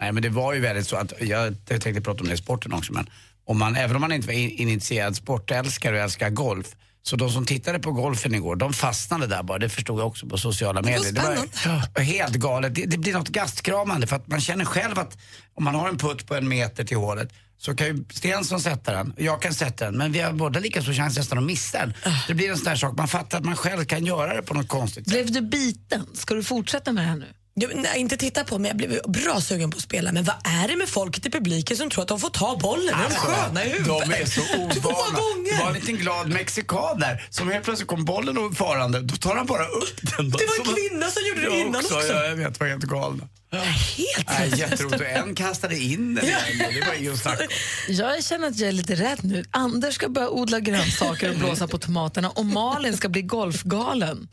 Nej 0.00 0.12
men 0.12 0.22
det 0.22 0.28
var 0.28 0.52
ju 0.54 0.60
väldigt 0.60 0.86
så 0.88 0.96
att, 0.96 1.12
jag, 1.20 1.54
jag 1.68 1.80
tänkte 1.82 2.00
prata 2.00 2.20
om 2.20 2.28
det 2.28 2.34
i 2.34 2.36
sporten 2.36 2.72
också 2.72 2.92
men 2.92 3.10
om 3.44 3.58
man, 3.58 3.76
även 3.76 3.96
om 3.96 4.00
man 4.00 4.12
inte 4.12 4.26
var 4.26 4.34
in- 4.34 4.50
initierad 4.50 5.16
sportälskare 5.16 5.96
och 5.96 6.02
älskar 6.02 6.30
golf 6.30 6.66
så 7.02 7.16
de 7.16 7.30
som 7.30 7.46
tittade 7.46 7.78
på 7.78 7.92
golfen 7.92 8.34
igår, 8.34 8.56
de 8.56 8.72
fastnade 8.72 9.26
där 9.26 9.42
bara. 9.42 9.58
Det 9.58 9.68
förstod 9.68 10.00
jag 10.00 10.06
också 10.06 10.26
på 10.26 10.38
sociala 10.38 10.82
var 10.82 10.90
medier. 10.90 11.12
spännande. 11.12 11.88
ja, 11.94 12.02
helt 12.02 12.34
galet. 12.34 12.74
Det, 12.74 12.86
det 12.86 12.98
blir 12.98 13.12
något 13.12 13.28
gastkramande 13.28 14.06
för 14.06 14.16
att 14.16 14.28
man 14.28 14.40
känner 14.40 14.64
själv 14.64 14.98
att 14.98 15.18
om 15.54 15.64
man 15.64 15.74
har 15.74 15.88
en 15.88 15.98
putt 15.98 16.26
på 16.26 16.34
en 16.34 16.48
meter 16.48 16.84
till 16.84 16.96
hålet 16.96 17.32
så 17.58 17.74
kan 17.74 17.86
ju 17.86 18.04
Stensson 18.10 18.60
sätta 18.60 18.92
den, 18.92 19.14
jag 19.16 19.42
kan 19.42 19.54
sätta 19.54 19.84
den, 19.84 19.96
men 19.96 20.12
vi 20.12 20.20
har 20.20 20.32
båda 20.32 20.60
lika 20.60 20.82
stor 20.82 20.92
chans 20.92 21.16
nästan 21.16 21.38
att 21.38 21.44
missa 21.44 21.78
den. 21.78 21.94
Det 22.28 22.34
blir 22.34 22.50
en 22.50 22.56
sån 22.56 22.64
där 22.64 22.76
sak, 22.76 22.96
man 22.96 23.08
fattar 23.08 23.38
att 23.38 23.44
man 23.44 23.56
själv 23.56 23.84
kan 23.84 24.06
göra 24.06 24.36
det 24.36 24.42
på 24.42 24.54
något 24.54 24.68
konstigt 24.68 25.04
sätt. 25.04 25.12
blev 25.12 25.32
du 25.32 25.40
biten? 25.40 26.06
Ska 26.14 26.34
du 26.34 26.42
fortsätta 26.42 26.92
med 26.92 27.04
det 27.04 27.08
här 27.08 27.16
nu? 27.16 27.26
Nej, 27.74 28.00
inte 28.00 28.16
titta 28.16 28.44
på 28.44 28.58
men 28.58 28.68
jag 28.68 28.76
blev 28.76 29.00
bra 29.08 29.40
sugen 29.40 29.70
på 29.70 29.76
att 29.76 29.82
spela. 29.82 30.12
Men 30.12 30.24
vad 30.24 30.36
är 30.44 30.68
det 30.68 30.76
med 30.76 30.88
folket 30.88 31.26
i 31.26 31.30
publiken 31.30 31.76
som 31.76 31.90
tror 31.90 32.02
att 32.02 32.08
de 32.08 32.20
får 32.20 32.30
ta 32.30 32.56
bollen? 32.56 32.94
Är 32.94 33.08
de 33.08 33.14
sköna 33.14 33.64
i 33.64 33.68
huvudet? 33.68 33.90
Alltså, 33.92 34.10
De 34.10 34.22
är 34.22 34.26
så 34.26 34.40
ovana. 34.88 35.18
Det 35.50 35.58
var 35.62 35.68
en 35.68 35.74
liten 35.74 35.96
glad 35.96 36.28
mexikan 36.28 37.00
där 37.00 37.26
som 37.30 37.50
helt 37.50 37.64
plötsligt 37.64 37.88
kom 37.88 38.04
bollen 38.04 38.38
och 38.38 38.56
farande. 38.56 39.00
Då 39.00 39.16
tar 39.16 39.36
han 39.36 39.46
bara 39.46 39.66
upp 39.66 40.00
den. 40.16 40.30
Det 40.30 40.36
var 40.46 40.68
en 40.68 40.74
kvinna 40.74 41.10
som 41.10 41.22
gjorde 41.28 41.40
det 41.50 41.60
innan 41.60 41.74
också. 41.84 41.94
Ja, 41.94 42.24
jag 42.24 42.36
vet, 42.36 42.60
var 42.60 42.66
helt 42.66 42.84
galna. 42.84 43.28
Helt 43.52 44.28
Nej, 44.28 44.52
jätteroligt. 44.56 45.02
En 45.02 45.34
kastade 45.34 45.78
in 45.78 46.14
den 46.14 46.24
igen. 46.24 46.38
Det 47.02 47.08
var 47.08 47.16
snacka 47.16 47.42
om. 47.42 47.48
Jag 47.88 48.24
känner 48.24 48.48
att 48.48 48.58
jag 48.58 48.68
är 48.68 48.72
lite 48.72 48.94
rädd 48.94 49.18
nu. 49.22 49.44
Anders 49.50 49.94
ska 49.94 50.08
börja 50.08 50.28
odla 50.28 50.60
grönsaker 50.60 51.30
och 51.30 51.36
blåsa 51.36 51.68
på 51.68 51.78
tomaterna 51.78 52.30
och 52.30 52.44
Malin 52.46 52.96
ska 52.96 53.08
bli 53.08 53.22
golfgalen. 53.22 54.28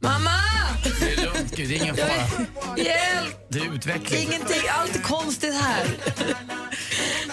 Mamma! 0.00 0.30
Det 1.56 1.62
är 1.62 1.68
lugnt, 1.68 1.68
Gud. 1.68 1.68
Det 1.68 1.76
är 1.76 1.82
ingen 1.82 1.96
fara. 1.96 2.78
Hjälp! 2.78 3.46
Det 3.48 3.58
är 3.58 3.74
utveckling. 3.74 4.22
Ingenting, 4.22 4.62
allt 4.68 4.96
är 4.96 5.00
konstigt 5.00 5.54
här. 5.54 5.86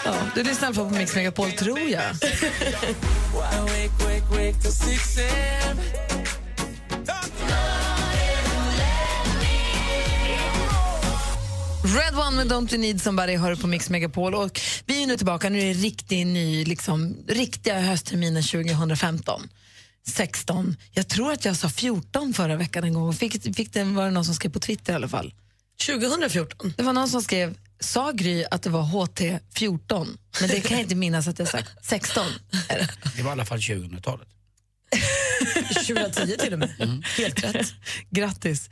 Ja, 0.06 0.16
du 0.36 0.44
lyssnar 0.44 0.74
på 0.74 0.90
Mix 0.90 1.16
Megapol, 1.16 1.52
tror 1.52 1.80
jag. 1.80 2.16
Red 11.84 12.19
One 12.28 12.36
med 12.36 12.48
Don't 12.48 12.74
You 12.74 12.81
Need 12.81 13.02
Somebody 13.02 13.36
hör 13.36 13.56
på 13.56 13.68
Mix 13.68 13.90
Megapol. 13.90 14.36
Och 14.36 14.62
vi 14.86 15.04
är 15.04 15.07
nu 15.07 15.18
tillbaka, 15.18 15.50
nu 15.50 15.60
är 15.60 15.66
det 15.66 15.74
riktig 15.74 16.28
ny, 16.28 16.66
liksom, 16.66 17.18
riktiga 17.28 17.80
höstterminen 17.80 18.44
2015. 18.44 19.50
16. 20.07 20.78
Jag 20.92 21.07
tror 21.07 21.31
att 21.31 21.45
jag 21.45 21.56
sa 21.56 21.69
14 21.69 22.33
förra 22.33 22.56
veckan 22.56 22.83
en 22.83 22.94
gång. 22.94 23.14
Fick, 23.14 23.56
fick 23.56 23.74
det, 23.74 23.83
var 23.83 24.06
det 24.06 24.12
någon 24.12 24.26
som 24.26 24.35
skrev 24.35 24.52
på 24.52 24.59
Twitter 24.59 24.94
i 24.94 24.95
alla 24.95 25.07
fall. 25.07 25.33
2014. 25.88 26.74
Det 26.78 26.83
var 26.83 26.94
någon 26.94 27.09
som 27.09 27.21
skrev, 27.21 27.57
sa 27.80 28.12
Gry 28.12 28.45
att 28.52 28.64
det 28.64 28.69
var 28.69 28.81
HT 28.81 29.40
14? 29.54 30.18
Men 30.40 30.50
det 30.50 30.62
kan 30.62 30.78
jag 30.78 30.83
inte 30.83 30.95
minnas 30.95 31.28
att 31.28 31.40
jag 31.40 31.47
sagt. 31.47 31.69
16 31.81 32.26
är 32.69 32.78
det. 32.78 33.21
Var 33.24 33.30
i 33.30 33.31
alla 33.31 33.45
fall 33.45 33.59
2000-talet. 33.59 34.28
2010 35.88 36.38
till 36.40 36.54
och 36.54 36.59
med. 36.59 37.04
Helt 37.18 37.44
rätt. 37.44 37.74
Grattis. 38.09 38.69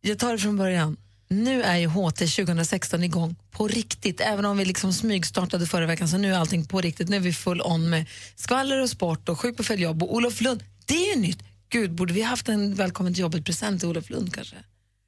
Jag 0.00 0.18
tar 0.18 0.32
det 0.32 0.38
från 0.38 0.56
början. 0.56 0.96
Nu 1.28 1.62
är 1.62 1.76
ju 1.76 1.86
HT 1.86 2.16
2016 2.18 3.04
igång 3.04 3.36
på 3.50 3.68
riktigt. 3.68 4.20
Även 4.20 4.44
om 4.44 4.56
vi 4.56 4.64
liksom 4.64 4.92
smygstartade 4.92 5.66
förra 5.66 5.86
veckan 5.86 6.08
så 6.08 6.18
nu 6.18 6.32
är 6.34 6.38
allting 6.38 6.64
på 6.64 6.80
riktigt. 6.80 7.08
Nu 7.08 7.16
är 7.16 7.20
vi 7.20 7.32
full 7.32 7.62
on 7.62 7.90
med 7.90 8.06
skvaller 8.36 8.82
och 8.82 8.90
sport 8.90 9.28
och 9.28 9.40
sjuk 9.40 9.56
på 9.56 9.62
fel 9.62 9.80
jobb 9.80 10.02
och 10.02 10.14
Olof 10.14 10.40
Lund. 10.40 10.62
Det 10.86 10.94
är 10.94 11.14
ju 11.14 11.20
nytt. 11.20 11.38
Gud, 11.68 11.92
borde 11.92 12.12
vi 12.12 12.22
haft 12.22 12.48
en 12.48 12.74
välkommen 12.74 13.14
till 13.14 13.20
jobbet-present 13.20 13.80
till 13.80 13.88
Olof 13.88 14.10
Lund 14.10 14.34
kanske? 14.34 14.56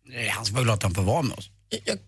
Nej, 0.08 0.28
Han 0.28 0.44
ska 0.44 0.56
väl 0.56 0.64
låta 0.64 0.86
han 0.86 0.94
få 0.94 1.02
vara 1.02 1.22
med 1.22 1.38
oss. 1.38 1.50
Jag, 1.84 1.98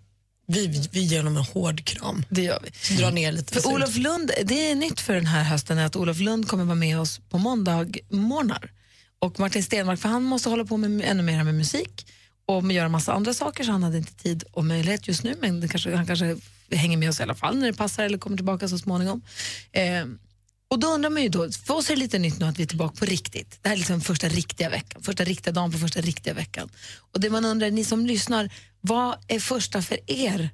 vi, 0.47 0.67
vi, 0.67 0.89
vi 0.93 1.01
ger 1.01 1.19
honom 1.19 1.37
en 1.37 1.45
hård 1.45 1.85
kram. 1.85 2.25
Det 2.29 2.43
gör 2.43 2.63
vi. 2.63 2.97
Dra 2.97 3.11
ner 3.11 3.33
lite. 3.33 3.61
För 3.61 3.69
Olof 3.69 3.97
Lund, 3.97 4.31
det 4.45 4.71
är 4.71 4.75
nytt 4.75 5.01
för 5.01 5.15
den 5.15 5.27
här 5.27 5.43
hösten 5.43 5.79
att 5.79 5.97
Olof 5.97 6.19
Lund 6.19 6.49
kommer 6.49 6.65
vara 6.65 6.75
med 6.75 7.01
oss 7.01 7.21
på 7.31 7.39
måndag 7.39 7.87
morgnar. 8.11 8.73
Och 9.19 9.41
Martin 9.41 9.63
Stenmark, 9.63 10.01
för 10.01 10.09
han 10.09 10.23
måste 10.23 10.49
hålla 10.49 10.65
på 10.65 10.77
med 10.77 11.03
ännu 11.11 11.23
mer 11.23 11.45
med 11.45 11.55
musik 11.55 12.07
och 12.57 12.73
göra 12.73 12.89
massa 12.89 13.13
andra 13.13 13.35
saker 13.35 13.65
så 13.65 13.73
han 13.73 13.83
hade 13.83 13.99
inte 13.99 14.15
tid 14.15 14.45
och 14.53 14.65
möjlighet 14.65 15.09
just 15.09 15.23
nu 15.25 15.37
men 15.41 15.69
kanske, 15.69 15.97
han 15.97 16.07
kanske 16.07 16.37
hänger 16.71 16.97
med 16.97 17.09
oss 17.09 17.21
i 17.21 17.23
alla 17.23 17.35
fall 17.35 17.59
när 17.59 17.67
det 17.67 17.77
passar 17.77 18.05
eller 18.05 18.19
kommer 18.19 18.37
tillbaka 18.37 18.69
så 18.69 18.79
småningom. 18.79 19.23
Eh, 19.73 20.07
och 20.69 20.79
då 20.79 20.87
undrar 20.87 21.11
man 21.11 21.23
ju 21.23 21.29
då, 21.29 21.51
för 21.67 21.75
oss 21.75 21.91
är 21.91 21.95
det 21.95 22.01
lite 22.01 22.19
nytt 22.19 22.41
nu 22.41 22.47
att 22.47 22.59
vi 22.59 22.63
är 22.63 22.67
tillbaka 22.67 22.97
på 22.99 23.05
riktigt. 23.05 23.59
Det 23.63 23.69
här 23.69 23.77
är 23.77 23.79
liksom 23.79 24.01
första 24.01 24.29
riktiga 24.29 24.69
veckan, 24.69 25.03
första 25.03 25.25
riktiga 25.25 25.53
dagen 25.53 25.73
på 25.73 25.79
första 25.79 26.01
riktiga 26.01 26.35
veckan. 26.35 26.69
Och 27.13 27.21
det 27.21 27.31
man 27.31 27.45
undrar, 27.45 27.71
ni 27.71 27.85
som 27.85 28.07
lyssnar, 28.07 28.51
vad 28.81 29.17
är 29.29 29.41
första 29.41 29.83
för 29.83 29.99
er 30.07 30.51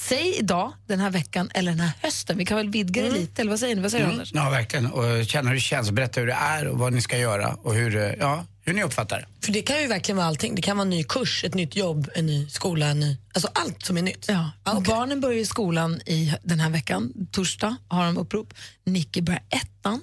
Säg 0.00 0.38
idag, 0.38 0.72
den 0.86 1.00
här 1.00 1.10
veckan 1.10 1.50
eller 1.54 1.70
den 1.70 1.80
här 1.80 1.92
hösten. 2.02 2.38
Vi 2.38 2.44
kan 2.44 2.56
väl 2.56 2.68
vidga 2.68 3.02
det 3.02 3.10
lite, 3.10 3.42
eller 3.42 3.50
vad 3.50 3.60
säger 3.60 3.76
ni? 3.76 3.82
Vad 3.82 3.90
säger 3.90 4.06
du, 4.06 4.12
Anders? 4.12 4.30
Ja, 4.34 4.50
verkligen. 4.50 4.86
Och 4.86 5.26
känna 5.26 5.48
hur 5.48 5.54
det 5.54 5.60
känns, 5.60 5.90
berätta 5.90 6.20
hur 6.20 6.26
det 6.26 6.32
är 6.32 6.68
och 6.68 6.78
vad 6.78 6.92
ni 6.92 7.00
ska 7.00 7.18
göra 7.18 7.54
och 7.54 7.74
hur, 7.74 7.96
eh, 7.96 8.12
ja, 8.18 8.44
hur 8.68 8.74
ni 8.74 8.82
uppfattar 8.82 9.18
det. 9.18 9.46
För 9.46 9.52
det 9.52 9.62
kan 9.62 9.82
ju 9.82 9.86
verkligen 9.86 10.16
vara 10.16 10.26
allting. 10.26 10.54
Det 10.54 10.62
kan 10.62 10.76
vara 10.76 10.82
en 10.82 10.90
ny 10.90 11.04
kurs, 11.04 11.44
ett 11.44 11.54
nytt 11.54 11.76
jobb, 11.76 12.10
en 12.14 12.26
ny 12.26 12.48
skola, 12.48 12.86
en 12.86 13.00
ny... 13.00 13.16
Alltså 13.32 13.50
allt 13.54 13.84
som 13.84 13.96
är 13.96 14.02
nytt. 14.02 14.24
Ja. 14.28 14.50
Ah, 14.62 14.72
okej. 14.72 14.94
Barnen 14.94 15.20
börjar 15.20 15.38
i 15.38 15.46
skolan 15.46 16.00
i 16.06 16.34
den 16.42 16.60
här 16.60 16.70
veckan. 16.70 17.12
Torsdag 17.32 17.76
har 17.88 18.06
de 18.06 18.18
upprop. 18.18 18.54
Nicky 18.84 19.20
börjar 19.20 19.42
ettan. 19.50 20.00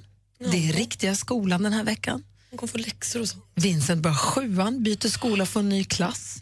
Det 0.52 0.70
är 0.70 0.74
riktiga 0.74 1.16
skolan 1.16 1.64
den 1.64 1.74
här 1.74 1.84
veckan. 1.84 2.24
De 2.52 2.58
kommer 2.58 2.72
få 2.72 2.78
läxor 2.78 3.22
och 3.22 3.30
så. 3.30 3.38
Vincent 3.56 4.02
börjar 4.02 4.16
sjuan, 4.16 4.84
byter 4.84 5.08
skola, 5.08 5.46
får 5.46 5.60
en 5.60 5.70
ny 5.70 5.84
klass. 5.84 6.38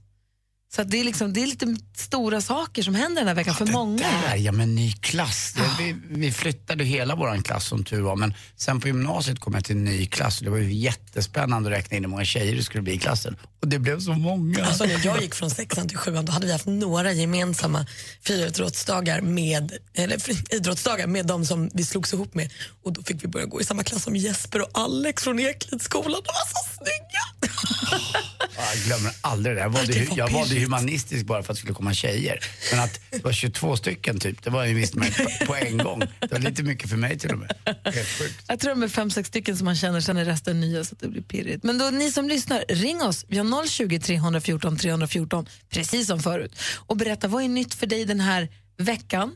Så 0.76 0.82
att 0.82 0.92
det, 0.92 1.00
är 1.00 1.04
liksom, 1.04 1.34
det 1.34 1.44
är 1.44 1.48
lite 1.48 1.76
stora 1.96 2.42
saker 2.42 2.84
som 2.84 2.96
händer 2.96 3.22
den 3.22 3.28
här 3.28 3.36
veckan 3.36 3.56
för 3.56 3.66
många. 3.66 4.08
Där, 4.28 4.36
ja 4.36 4.52
men 4.52 4.76
ny 4.76 4.92
klass. 4.92 5.54
Det, 5.56 5.84
vi, 5.84 5.96
vi 6.10 6.32
flyttade 6.32 6.84
hela 6.84 7.16
vår 7.16 7.44
klass 7.44 7.68
som 7.68 7.84
tur 7.84 8.02
var 8.02 8.16
men 8.16 8.34
sen 8.56 8.80
på 8.80 8.88
gymnasiet 8.88 9.40
kom 9.40 9.54
jag 9.54 9.66
till 9.66 9.76
en 9.76 9.84
ny 9.84 10.06
klass 10.06 10.40
och 10.40 10.46
det 10.46 10.52
var 10.52 10.58
ju 10.58 10.74
jättespännande 10.74 11.70
att 11.70 11.76
räkna 11.76 11.98
in 11.98 12.04
hur 12.04 12.10
många 12.10 12.26
tjejer 12.26 12.56
det 12.56 12.64
skulle 12.64 12.82
bli 12.82 12.94
i 12.94 13.00
klassen. 13.00 13.38
Och 13.62 13.68
det 13.68 13.80
blev 13.80 14.00
så 14.00 14.14
många. 14.14 14.66
Alltså 14.66 14.86
när 14.86 15.06
jag 15.06 15.22
gick 15.22 15.36
från 15.36 15.50
sexan 15.50 15.90
till 15.90 15.98
sjuan 15.98 16.26
då 16.26 16.32
hade 16.32 16.46
vi 16.46 16.52
haft 16.52 16.66
några 16.66 17.12
gemensamma 17.12 17.86
friidrottsdagar 18.22 19.22
med, 19.22 19.72
eller 19.94 20.54
idrottsdagar 20.56 21.08
med 21.08 21.26
de 21.26 21.46
som 21.46 21.70
vi 21.74 21.84
slogs 21.84 22.14
ihop 22.14 22.34
med. 22.34 22.52
Och 22.84 22.94
då 22.94 23.04
fick 23.04 23.24
vi 23.24 23.28
börja 23.28 23.46
gå 23.46 23.62
i 23.62 23.64
samma 23.64 23.84
klass 23.84 24.04
som 24.04 24.16
Jesper 24.16 24.62
och 24.62 24.70
Alex 24.74 25.24
från 25.24 25.40
Eklidsskolan. 25.40 26.22
De 26.24 26.34
var 26.34 26.48
så 26.48 26.70
snygga! 26.78 28.24
Ja, 28.58 28.64
Jag 28.76 28.84
glömmer 28.84 29.12
aldrig 29.22 29.56
det. 29.56 29.62
Jag 29.62 29.70
valde, 29.70 29.94
Det 29.94 30.00
ju- 30.00 30.08
jag 30.16 30.30
valde 30.32 30.60
humanistisk 30.60 31.26
bara 31.26 31.44
för 31.44 31.52
att 31.54 31.58
det 31.58 31.60
skulle 31.60 31.74
komma 31.74 31.94
tjejer. 31.94 32.40
Men 32.72 32.80
att 32.80 33.00
det 33.12 33.24
var 33.24 33.32
22 33.32 33.78
stycken 33.78 34.20
typ, 34.20 34.44
det 34.44 34.50
var 34.50 34.66
ju 34.66 34.74
visst 34.74 34.94
på, 34.94 35.02
på 35.46 35.56
en 35.56 35.78
gång. 35.78 36.00
Det 36.20 36.32
var 36.32 36.40
lite 36.40 36.64
mycket 36.64 36.90
för 36.90 36.98
mig 36.98 37.20
till 37.20 37.32
och 37.32 37.40
med. 37.40 37.56
Helt 37.86 38.08
sjukt. 38.08 38.44
Jag 38.48 38.60
tror 38.60 38.70
de 38.70 38.84
är 38.84 38.88
fem, 38.88 39.12
sex 39.12 39.28
stycken 39.30 39.58
som 39.58 39.66
man 39.66 39.76
känner, 39.76 40.02
sen 40.02 40.18
är 40.18 40.26
resten 40.26 40.60
nya 40.62 40.84
så 40.84 40.96
det 41.00 41.08
blir 41.08 41.22
pirrigt. 41.22 41.64
Men 41.64 41.78
då 41.78 41.90
ni 41.90 42.12
som 42.12 42.28
lyssnar, 42.30 42.66
ring 42.70 43.02
oss. 43.02 43.26
Vi 43.28 43.38
har 43.38 43.68
020 43.68 44.00
314 44.00 44.78
314, 44.78 45.46
precis 45.70 46.08
som 46.08 46.20
förut. 46.20 46.56
Och 46.76 46.98
berätta, 46.98 47.28
vad 47.28 47.44
är 47.44 47.48
nytt 47.48 47.74
för 47.74 47.88
dig 47.88 48.06
den 48.06 48.20
här 48.20 48.50
veckan? 48.78 49.36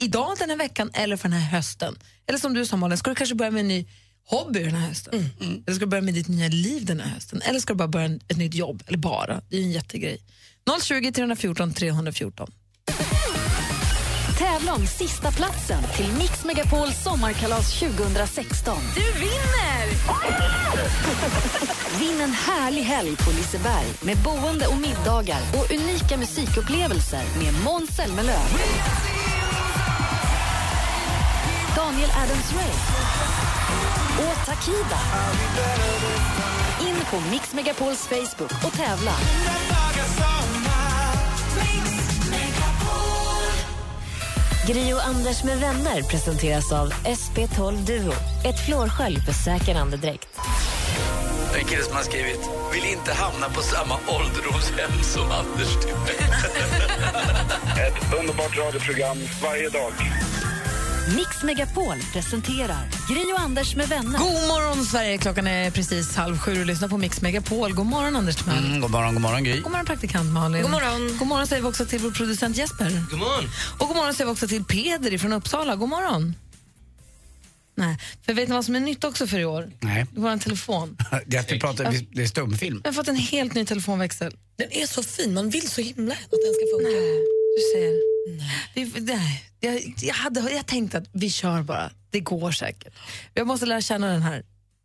Idag 0.00 0.36
den 0.38 0.50
här 0.50 0.56
veckan 0.56 0.90
eller 0.94 1.16
för 1.16 1.28
den 1.28 1.38
här 1.38 1.50
hösten? 1.50 1.98
Eller 2.28 2.38
som 2.38 2.54
du 2.54 2.66
sa 2.66 2.76
Malin, 2.76 2.98
ska 2.98 3.10
du 3.10 3.14
kanske 3.16 3.34
börja 3.34 3.50
med 3.50 3.60
en 3.60 3.68
ny 3.68 3.86
hobby 4.26 4.62
den 4.64 4.74
här 4.74 4.88
hösten? 4.88 5.30
Eller 5.66 5.74
ska 5.74 5.84
du 5.84 5.86
börja 5.90 6.02
med 6.02 6.14
ditt 6.14 6.28
nya 6.28 6.48
liv 6.48 6.84
den 6.84 7.00
här 7.00 7.10
hösten? 7.10 7.42
Eller 7.42 7.60
ska 7.60 7.72
du 7.72 7.76
bara 7.78 7.88
börja 7.88 8.06
en- 8.06 8.20
ett 8.28 8.36
nytt 8.36 8.54
jobb? 8.54 8.82
Eller 8.86 8.98
bara? 8.98 9.40
Det 9.48 9.56
är 9.56 9.60
ju 9.60 9.66
en 9.66 9.72
jättegrej. 9.72 10.18
020 10.82 11.12
314 11.12 11.72
314. 11.74 12.50
Tävla 14.38 14.74
om 14.74 14.86
sista 14.86 15.32
platsen 15.32 15.82
till 15.96 16.12
Mix 16.18 16.44
Megapols 16.44 17.02
sommarkalas 17.02 17.78
2016. 17.78 18.78
Du 18.94 19.20
vinner! 19.20 19.86
Vinn 22.00 22.20
en 22.20 22.32
härlig 22.32 22.82
helg 22.82 23.16
på 23.16 23.30
Liseberg 23.30 23.86
med 24.02 24.16
boende 24.18 24.66
och 24.66 24.76
middagar 24.78 25.40
och 25.54 25.70
unika 25.70 26.16
musikupplevelser 26.16 27.22
med 27.42 27.54
Måns 27.64 27.96
Zelmerlöw. 27.96 28.42
Daniel 31.76 32.10
Adams-Ray. 32.10 32.72
Och 34.18 34.46
Takida. 34.46 34.98
In 36.80 36.96
på 37.10 37.30
Mix 37.30 37.54
Megapols 37.54 38.06
Facebook 38.06 38.64
och 38.64 38.72
tävla. 38.72 39.12
Gri 44.66 44.94
och 44.94 45.06
Anders 45.06 45.44
med 45.44 45.58
vänner 45.58 46.02
presenteras 46.02 46.72
av 46.72 46.92
SP12 46.92 47.76
Duo. 47.86 48.12
Ett 48.44 48.66
flårskölj 48.66 49.16
för 49.16 49.32
säker 49.32 49.74
andedräkt. 49.74 50.28
En 51.58 51.64
kille 51.64 51.82
som 51.82 51.96
har 51.96 52.02
skrivit, 52.02 52.40
vill 52.72 52.84
inte 52.84 53.12
hamna 53.12 53.48
på 53.48 53.60
samma 53.60 53.94
ålderdomshem 53.94 55.02
som 55.02 55.22
Anders 55.22 55.76
Ett 57.86 58.20
underbart 58.20 58.58
radioprogram 58.58 59.18
varje 59.42 59.68
dag. 59.68 59.92
Mix 61.14 61.42
Megapol 61.42 61.96
presenterar 62.12 62.88
Gri 63.08 63.32
och 63.34 63.40
Anders 63.40 63.76
med 63.76 63.88
vänner. 63.88 64.18
God 64.18 64.48
morgon 64.48 64.84
Sverige, 64.84 65.18
klockan 65.18 65.46
är 65.46 65.70
precis 65.70 66.16
halv 66.16 66.38
sju 66.38 66.60
och 66.60 66.66
lyssnar 66.66 66.88
på 66.88 66.98
Mix 66.98 67.20
Megapol. 67.22 67.72
God 67.74 67.86
morgon 67.86 68.16
Anders 68.16 68.36
Timell. 68.36 68.64
Mm, 68.66 68.80
god 68.80 68.90
morgon, 68.90 69.14
god 69.14 69.22
morgon 69.22 69.44
Gry. 69.44 69.60
God 69.60 69.70
morgon 69.72 69.86
praktikant 69.86 70.32
Malin. 70.32 70.62
God 70.62 70.70
morgon. 70.70 71.16
God 71.18 71.28
morgon 71.28 71.46
säger 71.46 71.62
vi 71.62 71.68
också 71.68 71.86
till 71.86 71.98
vår 72.00 72.10
producent 72.10 72.56
Jesper. 72.56 73.02
God 73.10 73.18
morgon. 73.18 73.44
Och 73.78 73.86
god 73.88 73.96
morgon 73.96 74.14
säger 74.14 74.26
vi 74.26 74.32
också 74.32 74.48
till 74.48 74.64
Peder 74.64 75.18
från 75.18 75.32
Uppsala. 75.32 75.76
God 75.76 75.88
morgon. 75.88 76.34
Nej, 77.74 77.98
för 78.26 78.34
vet 78.34 78.48
ni 78.48 78.54
vad 78.54 78.64
som 78.64 78.74
är 78.76 78.80
nytt 78.80 79.04
också 79.04 79.26
för 79.26 79.38
i 79.38 79.44
år? 79.44 79.70
Nej, 79.80 80.06
Vår 80.14 80.36
telefon. 80.38 80.96
det 81.26 81.36
är 81.36 81.40
att 81.40 81.52
vi 81.52 81.60
pratar, 81.60 81.90
vi- 81.90 82.08
det 82.12 82.22
är 82.22 82.26
stumfilm. 82.26 82.80
Vi 82.84 82.88
har 82.88 82.94
fått 82.94 83.08
en 83.08 83.16
helt 83.16 83.54
ny 83.54 83.64
telefonväxel. 83.66 84.36
Den 84.58 84.72
är 84.72 84.86
så 84.86 85.02
fin, 85.02 85.34
man 85.34 85.50
vill 85.50 85.70
så 85.70 85.80
himla 85.80 86.14
att 86.14 86.30
den 86.30 86.54
ska 86.54 86.76
funka. 86.78 86.90
Du 87.56 87.62
ser. 87.74 88.15
Vi, 88.74 88.92
nej, 89.00 89.44
jag, 89.60 89.94
jag, 90.00 90.14
hade, 90.14 90.40
jag 90.40 90.66
tänkte 90.66 90.98
att 90.98 91.08
vi 91.12 91.30
kör 91.30 91.62
bara. 91.62 91.90
Det 92.10 92.20
går 92.20 92.50
säkert. 92.50 92.94
Jag 93.34 93.46
måste 93.46 93.66
lära 93.66 93.80
känna 93.80 94.06
den 94.06 94.22
här. 94.22 94.42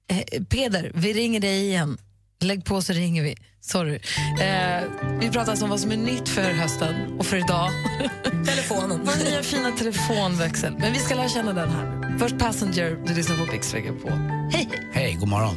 Eh, 0.08 0.44
Peder, 0.44 0.92
vi 0.96 1.14
ringer 1.14 1.40
dig 1.40 1.68
igen. 1.68 1.98
Lägg 2.42 2.66
på 2.66 2.82
så 2.82 2.94
ringer 2.94 3.24
vi. 3.24 3.36
Sorry. 3.62 4.00
Eh, 4.42 4.84
vi 5.20 5.30
pratar 5.30 5.52
alltså 5.52 5.66
om 5.66 5.70
vad 5.70 5.80
som 5.80 5.92
är 5.92 5.98
nytt 5.98 6.30
för 6.30 6.42
hösten 6.54 7.20
och 7.20 7.26
för 7.26 7.38
idag. 7.38 7.70
Telefonen. 8.46 9.02
Vår 9.04 9.26
nya 9.26 9.44
fina 9.44 9.72
telefonväxel. 9.72 10.74
Men 10.80 10.94
vi 10.94 11.00
ska 11.00 11.16
lära 11.16 11.30
känna 11.30 11.54
den 11.54 11.70
här. 11.70 12.18
Först 12.20 12.40
Passenger, 12.40 12.98
du 13.08 13.14
lyssnar 13.14 13.38
på 13.38 13.52
Mix 13.52 13.72
på. 13.72 14.10
Hej, 14.10 14.70
hej! 14.72 14.90
Hej, 14.94 15.18
god 15.20 15.30
morgon. 15.30 15.56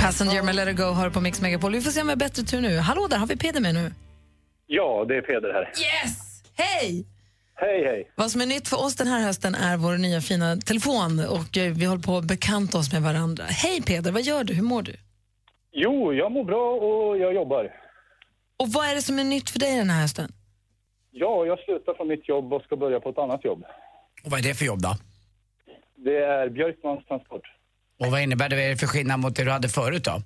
Passenger 0.00 0.42
med 0.42 0.54
Let 0.54 0.68
it 0.68 0.76
go 0.76 0.92
hör 0.92 1.10
på 1.10 1.20
Mix 1.20 1.40
Megapol. 1.40 1.72
Vi 1.72 1.80
får 1.80 1.90
se 1.90 2.00
om 2.00 2.06
vi 2.06 2.10
har 2.10 2.16
bättre 2.16 2.42
tur 2.42 2.60
nu. 2.60 2.78
Hallå 2.78 3.06
där, 3.08 3.18
har 3.18 3.26
vi 3.26 3.36
Peder 3.36 3.60
med 3.60 3.74
nu? 3.74 3.92
Ja, 4.66 5.04
det 5.08 5.16
är 5.16 5.22
Peder 5.22 5.52
här. 5.52 5.62
Yes! 5.62 6.42
Hej! 6.56 7.06
Hej, 7.54 7.84
hej. 7.84 8.10
Vad 8.16 8.30
som 8.30 8.40
är 8.40 8.46
nytt 8.46 8.68
för 8.68 8.84
oss 8.84 8.96
den 8.96 9.06
här 9.06 9.20
hösten 9.22 9.54
är 9.54 9.76
vår 9.76 9.98
nya 9.98 10.20
fina 10.20 10.56
telefon 10.56 11.20
och 11.28 11.56
eh, 11.56 11.72
vi 11.72 11.84
håller 11.84 12.02
på 12.02 12.16
att 12.16 12.24
bekanta 12.24 12.78
oss 12.78 12.92
med 12.92 13.02
varandra. 13.02 13.44
Hej 13.44 13.82
Peder, 13.82 14.12
vad 14.12 14.22
gör 14.22 14.44
du? 14.44 14.54
Hur 14.54 14.62
mår 14.62 14.82
du? 14.82 14.94
Jo, 15.72 16.12
jag 16.12 16.32
mår 16.32 16.44
bra 16.44 16.70
och 16.72 17.18
jag 17.18 17.34
jobbar. 17.34 17.70
Och 18.56 18.68
vad 18.68 18.86
är 18.86 18.94
det 18.94 19.02
som 19.02 19.18
är 19.18 19.24
nytt 19.24 19.50
för 19.50 19.58
dig 19.58 19.76
den 19.76 19.90
här 19.90 20.02
hösten? 20.02 20.32
Ja, 21.10 21.46
jag 21.46 21.58
slutar 21.58 21.94
från 21.94 22.08
mitt 22.08 22.28
jobb 22.28 22.52
och 22.52 22.62
ska 22.62 22.76
börja 22.76 23.00
på 23.00 23.08
ett 23.10 23.18
annat 23.18 23.44
jobb. 23.44 23.64
Och 24.24 24.30
vad 24.30 24.40
är 24.40 24.44
det 24.44 24.54
för 24.54 24.64
jobb 24.64 24.82
då? 24.82 24.94
Det 25.96 26.16
är 26.16 26.48
Björkmans 26.48 27.06
Transport. 27.06 27.42
Och 28.00 28.06
vad 28.06 28.20
innebär 28.22 28.48
det, 28.48 28.80
för 28.80 28.86
skillnad 28.86 29.20
mot 29.20 29.36
det 29.36 29.44
du 29.44 29.50
hade 29.50 29.68
förut 29.68 30.04
då? 30.04 30.22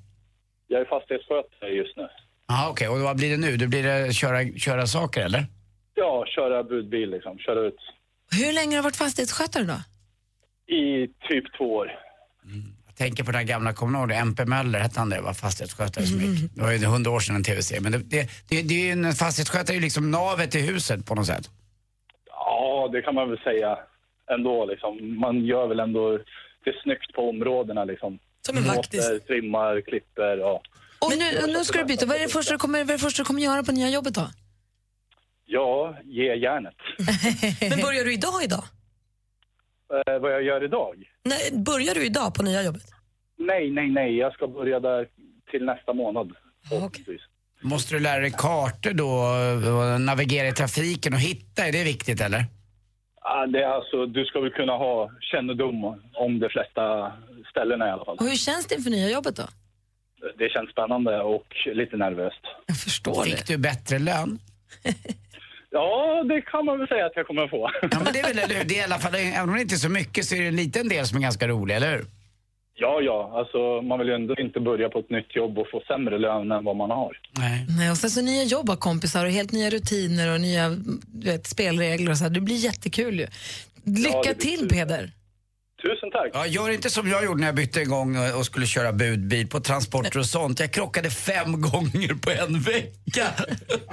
Jag 0.66 0.80
är 0.80 0.84
fastighetsskötare 0.84 1.70
just 1.70 1.96
nu. 1.96 2.08
Ja, 2.48 2.68
okej. 2.70 2.88
Och 2.88 3.00
vad 3.00 3.16
blir 3.16 3.30
det 3.30 3.36
nu? 3.36 3.56
Det 3.56 3.66
blir 3.66 3.82
det 3.82 4.12
köra, 4.14 4.58
köra 4.58 4.86
saker 4.86 5.24
eller? 5.24 5.46
Ja, 5.94 6.24
köra 6.26 6.62
budbil 6.62 7.10
liksom. 7.10 7.38
Köra 7.38 7.60
ut 7.60 7.76
Hur 8.30 8.52
länge 8.52 8.76
har 8.76 8.82
du 8.82 8.82
varit 8.82 8.96
fastighetsskötare 8.96 9.64
då? 9.64 9.80
i 10.68 11.06
typ 11.28 11.44
två 11.58 11.74
år. 11.74 11.90
Jag 12.86 12.96
tänker 12.96 13.24
på 13.24 13.30
den 13.30 13.38
här 13.38 13.46
gamla, 13.46 13.72
kommer 13.72 14.06
du? 14.06 14.14
MP 14.14 14.44
Möller 14.44 14.78
hette 14.78 15.00
han 15.00 15.10
det, 15.10 15.20
var 15.20 15.32
fastighetsskötare 15.34 16.06
som 16.06 16.20
gick. 16.20 16.54
Det 16.54 16.62
var 16.62 16.72
ju 16.72 16.86
hundra 16.86 17.10
år 17.10 17.20
sedan 17.20 17.36
en 17.36 17.44
tv-serie. 17.44 17.80
Men 17.80 17.92
det, 17.92 17.98
det, 17.98 18.30
det, 18.48 18.62
det 18.62 18.74
är 18.74 18.84
ju 18.84 18.90
en 18.90 19.12
fastighetsskötare 19.12 19.72
är 19.72 19.74
ju 19.74 19.80
liksom 19.80 20.10
navet 20.10 20.54
i 20.54 20.60
huset 20.60 21.06
på 21.06 21.14
något 21.14 21.26
sätt. 21.26 21.50
Ja, 22.26 22.88
det 22.92 23.02
kan 23.02 23.14
man 23.14 23.28
väl 23.28 23.38
säga 23.38 23.78
ändå 24.30 24.66
liksom. 24.66 25.20
Man 25.20 25.44
gör 25.44 25.66
väl 25.66 25.80
ändå 25.80 26.18
det 26.64 26.74
snyggt 26.82 27.12
på 27.14 27.28
områdena 27.28 27.84
liksom. 27.84 28.18
Som 28.46 28.56
en 28.56 28.64
vaktis. 28.64 29.08
Låter, 29.10 29.26
trimmar, 29.26 29.80
klipper, 29.80 30.36
ja. 30.38 30.62
Och 31.00 31.12
nu, 31.18 31.52
nu 31.52 31.64
ska 31.64 31.78
du 31.78 31.84
byta. 31.84 32.06
Vad 32.06 32.16
är 32.16 32.20
det 32.20 32.28
första 32.28 32.52
du 32.54 32.58
kommer, 32.58 32.78
vad 32.78 32.90
är 32.90 32.94
det 32.94 32.98
första 32.98 33.22
du 33.22 33.26
kommer 33.26 33.42
göra 33.42 33.62
på 33.62 33.72
nya 33.72 33.88
jobbet 33.90 34.14
då? 34.14 34.30
Ja, 35.44 35.96
ge 36.04 36.34
järnet. 36.34 36.74
Men 37.70 37.80
börjar 37.80 38.04
du 38.04 38.12
idag 38.12 38.44
idag? 38.44 38.64
Eh, 40.06 40.18
vad 40.18 40.32
jag 40.32 40.42
gör 40.42 40.64
idag? 40.64 40.94
Nej, 41.24 41.50
börjar 41.52 41.94
du 41.94 42.06
idag 42.06 42.34
på 42.34 42.42
nya 42.42 42.62
jobbet? 42.62 42.82
Nej, 43.38 43.70
nej, 43.70 43.90
nej. 43.90 44.16
Jag 44.16 44.32
ska 44.32 44.46
börja 44.48 44.80
där 44.80 45.08
till 45.50 45.64
nästa 45.64 45.92
månad. 45.92 46.32
förhoppningsvis. 46.68 47.20
Måste 47.60 47.94
du 47.94 48.00
lära 48.00 48.20
dig 48.20 48.30
kartor 48.38 48.92
då, 48.92 49.10
och 49.94 50.00
navigera 50.00 50.48
i 50.48 50.52
trafiken 50.52 51.14
och 51.14 51.20
hitta? 51.20 51.66
Är 51.66 51.72
det 51.72 51.84
viktigt 51.84 52.20
eller? 52.20 52.44
Ja, 53.22 53.46
det 53.46 53.62
är 53.62 53.68
alltså, 53.68 54.06
du 54.06 54.24
ska 54.24 54.40
väl 54.40 54.50
kunna 54.52 54.72
ha 54.72 55.10
kännedom 55.20 55.84
om 56.14 56.40
de 56.40 56.48
flesta 56.48 57.12
ställena 57.50 57.88
i 57.88 57.90
alla 57.90 58.04
fall. 58.04 58.16
Och 58.16 58.24
hur 58.26 58.36
känns 58.36 58.66
det 58.66 58.74
inför 58.74 58.90
nya 58.90 59.08
jobbet 59.10 59.36
då? 59.36 59.42
Det 60.38 60.48
känns 60.50 60.70
spännande 60.70 61.20
och 61.20 61.46
lite 61.74 61.96
nervöst. 61.96 62.40
Jag 62.66 62.76
förstår 62.76 63.22
Fick 63.24 63.46
du 63.46 63.56
bättre 63.56 63.98
lön? 63.98 64.38
Ja, 65.70 66.24
det 66.28 66.40
kan 66.42 66.64
man 66.64 66.78
väl 66.78 66.88
säga 66.88 67.06
att 67.06 67.12
jag 67.16 67.26
kommer 67.26 67.42
att 67.42 67.50
få. 67.50 67.70
Ja 67.82 68.00
men 68.04 68.12
det 68.12 68.18
är 68.20 68.22
väl, 68.28 68.38
eller 68.38 68.54
hur? 68.54 68.64
Det 68.64 68.74
är 68.74 68.80
i 68.80 68.84
alla 68.84 68.98
fall, 68.98 69.14
även 69.14 69.48
om 69.48 69.54
det 69.54 69.62
inte 69.62 69.74
är 69.74 69.76
så 69.76 69.88
mycket 69.88 70.24
så 70.24 70.34
är 70.34 70.40
det 70.40 70.46
en 70.46 70.56
liten 70.56 70.88
del 70.88 71.06
som 71.06 71.18
är 71.18 71.22
ganska 71.22 71.48
rolig, 71.48 71.76
eller 71.76 71.92
hur? 71.92 72.04
Ja, 72.74 73.00
ja, 73.02 73.32
alltså 73.38 73.82
man 73.82 73.98
vill 73.98 74.08
ju 74.08 74.14
ändå 74.14 74.34
inte 74.38 74.60
börja 74.60 74.88
på 74.88 74.98
ett 74.98 75.10
nytt 75.10 75.36
jobb 75.36 75.58
och 75.58 75.70
få 75.70 75.82
sämre 75.86 76.18
lön 76.18 76.52
än 76.52 76.64
vad 76.64 76.76
man 76.76 76.90
har. 76.90 77.18
Nej. 77.38 77.66
Nej, 77.78 77.90
och 77.90 77.96
sen 77.96 78.10
så 78.10 78.22
nya 78.22 78.42
jobb 78.42 78.70
och 78.70 78.80
kompisar 78.80 79.24
och 79.24 79.30
helt 79.30 79.52
nya 79.52 79.70
rutiner 79.70 80.34
och 80.34 80.40
nya 80.40 80.68
du 81.06 81.30
vet, 81.30 81.46
spelregler 81.46 82.10
och 82.10 82.18
så 82.18 82.24
här. 82.24 82.30
Det 82.30 82.40
blir 82.40 82.56
jättekul 82.56 83.20
ju. 83.20 83.26
Lycka 83.84 84.10
Ja, 84.14 84.22
det 84.26 84.34
till. 84.34 84.68
Peder. 84.68 85.10
Tusen 85.82 86.10
tack! 86.10 86.30
Ja, 86.32 86.46
gör 86.46 86.70
inte 86.70 86.90
som 86.90 87.08
jag 87.08 87.24
gjorde 87.24 87.40
när 87.40 87.46
jag 87.48 87.54
bytte 87.54 87.80
en 87.80 87.88
gång 87.88 88.16
och 88.38 88.46
skulle 88.46 88.66
köra 88.66 88.92
budbil 88.92 89.48
på 89.48 89.60
transporter 89.60 90.18
och 90.18 90.26
sånt. 90.36 90.60
Jag 90.60 90.72
krockade 90.72 91.10
fem 91.10 91.60
gånger 91.60 92.14
på 92.14 92.30
en 92.30 92.60
vecka. 92.60 93.26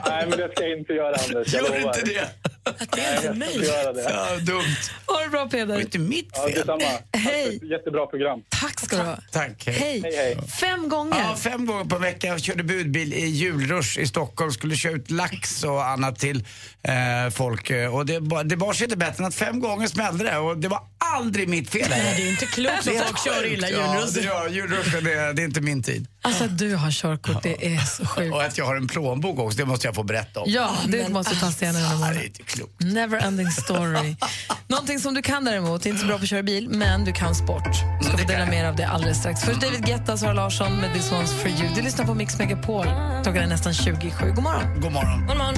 Nej, 0.07 0.27
men 0.29 0.37
det 0.39 0.51
ska 0.55 0.63
jag 0.67 0.79
inte 0.79 0.93
göra, 0.93 1.15
Anders. 1.27 1.53
Jag 1.53 1.63
Gör 1.63 1.79
lovar. 1.79 1.97
inte 1.97 2.01
det. 2.13 2.29
Det 2.65 3.01
är 3.01 3.15
inte 3.31 3.91
det. 3.93 4.01
Ja, 4.09 4.35
dumt. 4.41 4.63
Ha 5.07 5.23
det 5.23 5.29
bra 5.29 5.43
Det 5.43 5.49
Peder. 5.51 5.73
var 5.73 5.81
inte 5.81 5.99
mitt 5.99 6.29
Ja, 6.33 6.43
fel. 6.47 6.53
detsamma. 6.53 6.79
Tack 6.79 7.21
Hej. 7.21 7.59
Jättebra 7.71 8.05
program. 8.05 8.39
Tack 8.49 8.79
ska 8.79 8.95
du 8.97 9.01
ha. 9.03 9.17
Tack. 9.31 9.63
Hej. 9.65 10.01
Hej. 10.03 10.15
Hej. 10.15 10.37
Fem 10.59 10.89
gånger. 10.89 11.19
Ja, 11.19 11.35
fem 11.35 11.65
gånger 11.65 11.85
på 11.85 11.97
veckan. 11.97 12.29
Jag 12.29 12.41
körde 12.41 12.63
budbil 12.63 13.13
i 13.13 13.25
julrush 13.25 13.99
i 13.99 14.07
Stockholm. 14.07 14.51
Skulle 14.51 14.75
köra 14.75 14.93
ut 14.93 15.11
lax 15.11 15.63
och 15.63 15.85
annat 15.85 16.19
till 16.19 16.45
eh, 16.83 17.29
folk. 17.33 17.71
Och 17.91 18.05
det, 18.05 18.19
det 18.43 18.57
bar 18.57 18.73
sig 18.73 18.83
inte 18.85 18.97
bättre 18.97 19.23
än 19.23 19.27
att 19.27 19.35
fem 19.35 19.59
gånger 19.59 19.87
smällde 19.87 20.23
det. 20.23 20.37
Och 20.37 20.57
det 20.57 20.67
var 20.67 20.79
aldrig 21.15 21.49
mitt 21.49 21.69
fel. 21.69 21.87
Nej, 21.89 22.13
det 22.17 22.23
är 22.23 22.29
inte 22.31 22.45
klokt 22.45 22.87
att 22.87 23.05
folk 23.07 23.23
kör 23.23 23.45
illa 23.45 23.69
Ja, 23.69 23.95
julrush. 23.95 24.13
det, 24.13 24.21
ja, 24.21 24.47
julrushen, 24.49 25.03
det, 25.03 25.33
det 25.33 25.41
är 25.41 25.45
inte 25.45 25.61
min 25.61 25.83
tid. 25.83 26.07
Alltså 26.25 26.43
att 26.43 26.57
du 26.57 26.75
har 26.75 26.91
körkort, 26.91 27.43
det 27.43 27.75
är 27.75 27.79
så 27.79 28.05
sjukt. 28.05 28.33
Och 28.33 28.43
att 28.43 28.57
jag 28.57 28.65
har 28.65 28.75
en 28.75 28.87
plånbok 28.87 29.39
också, 29.39 29.57
det 29.57 29.65
måste 29.65 29.87
jag 29.87 29.95
få 29.95 30.03
berätta 30.03 30.39
om. 30.39 30.45
Ja, 30.49 30.71
det 30.87 31.03
Men 31.03 31.13
måste 31.13 31.35
tas 31.35 31.61
igen 31.61 31.75
en 31.75 31.81
Ja, 31.81 31.89
det 31.89 31.95
är 31.95 31.97
morgon. 31.99 32.23
inte 32.25 32.43
klokt. 32.43 32.81
Never 32.83 33.17
ending 33.25 33.51
story. 33.51 34.15
Någonting 34.67 34.99
som 34.99 35.13
du 35.13 35.21
kan 35.21 35.45
däremot, 35.45 35.85
inte 35.85 35.99
så 36.01 36.07
bra 36.07 36.17
på 36.17 36.23
att 36.23 36.29
köra 36.29 36.43
bil, 36.43 36.69
men 36.69 37.05
du 37.05 37.11
kan 37.11 37.35
sport. 37.35 37.75
Ska 38.01 38.17
få 38.17 38.27
dela 38.27 38.45
mer 38.45 38.65
av 38.65 38.75
det 38.75 38.83
alldeles 38.87 39.17
strax. 39.17 39.41
Först 39.41 39.61
David 39.61 39.85
Guetta, 39.85 40.17
Sara 40.17 40.33
Larsson 40.33 40.75
med 40.75 40.93
This 40.93 41.11
One's 41.11 41.33
For 41.41 41.49
You. 41.49 41.69
Du 41.75 41.81
lyssnar 41.81 42.05
på 42.05 42.13
Mix 42.13 42.37
Megapol. 42.39 42.85
Klockan 43.23 43.43
är 43.43 43.47
nästan 43.47 43.73
27. 43.73 44.31
God 44.31 44.43
morgon. 44.43 44.81
God 44.81 44.91
morgon. 44.91 45.27
God 45.27 45.37
morgon. 45.37 45.55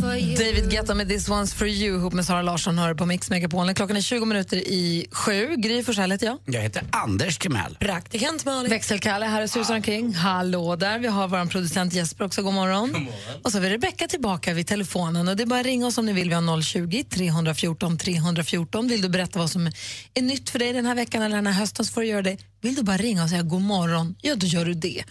David 0.00 0.70
Guetta 0.70 0.94
med 0.94 1.08
This 1.08 1.28
One's 1.28 1.54
For 1.54 1.68
You 1.68 1.96
ihop 1.96 2.12
med 2.12 2.24
Sara 2.24 2.42
Larsson 2.42 2.78
hör 2.78 2.94
på 2.94 3.06
Mix 3.06 3.30
Megapol. 3.30 3.74
Klockan 3.74 3.96
är 3.96 4.00
20 4.00 4.24
minuter 4.24 4.56
i 4.56 5.06
sju. 5.10 5.56
Gry 5.56 5.82
Forssell 5.82 6.10
heter 6.10 6.26
jag. 6.26 6.38
Jag 6.44 6.62
heter 6.62 6.82
Anders 6.90 7.38
Timell. 7.38 7.76
Praktikant 7.80 8.44
Malin. 8.44 8.70
Växelkalle 8.70 9.26
här 9.26 9.42
och 9.42 9.50
susar 9.50 9.76
omkring. 9.76 10.14
Hallå 10.14 10.76
där. 10.76 10.98
Vi 10.98 11.08
har 11.08 11.28
vår 11.28 11.46
producent 11.46 11.92
Jesper 11.92 12.24
också. 12.24 12.42
God 12.42 12.54
morgon. 12.54 13.08
Och 13.42 13.52
så 13.52 13.58
har 13.58 13.62
vi 13.62 13.70
Rebecka 13.70 14.08
tillbaka 14.08 14.54
vid 14.54 14.66
telefonen. 14.66 15.28
Och 15.28 15.36
det 15.36 15.42
är 15.42 15.46
bara 15.46 15.60
att 15.60 15.66
ringa 15.66 15.86
oss 15.86 15.98
om 15.98 16.06
ni 16.06 16.12
vill. 16.12 16.28
Vi 16.28 16.34
har 16.34 16.62
020 16.62 17.04
314 17.04 17.98
314. 17.98 18.88
Vill 18.88 19.00
du 19.02 19.08
berätta 19.08 19.38
vad 19.38 19.50
som 19.50 19.70
är 20.14 20.22
nytt 20.22 20.50
för 20.50 20.58
dig 20.58 20.72
den 20.72 20.86
här 20.86 20.94
veckan 20.94 21.22
eller 21.22 21.36
den 21.36 21.46
här 21.46 21.60
hösten 21.60 21.84
så 21.84 21.92
får 21.92 22.00
du 22.00 22.06
göra 22.06 22.22
det. 22.22 22.36
Vill 22.60 22.74
du 22.74 22.82
bara 22.82 22.96
ringa 22.96 23.22
och 23.22 23.30
säga 23.30 23.42
god 23.42 23.62
morgon, 23.62 24.14
ja 24.20 24.34
då 24.34 24.46
gör 24.46 24.64
du 24.64 24.74
det. 24.74 25.04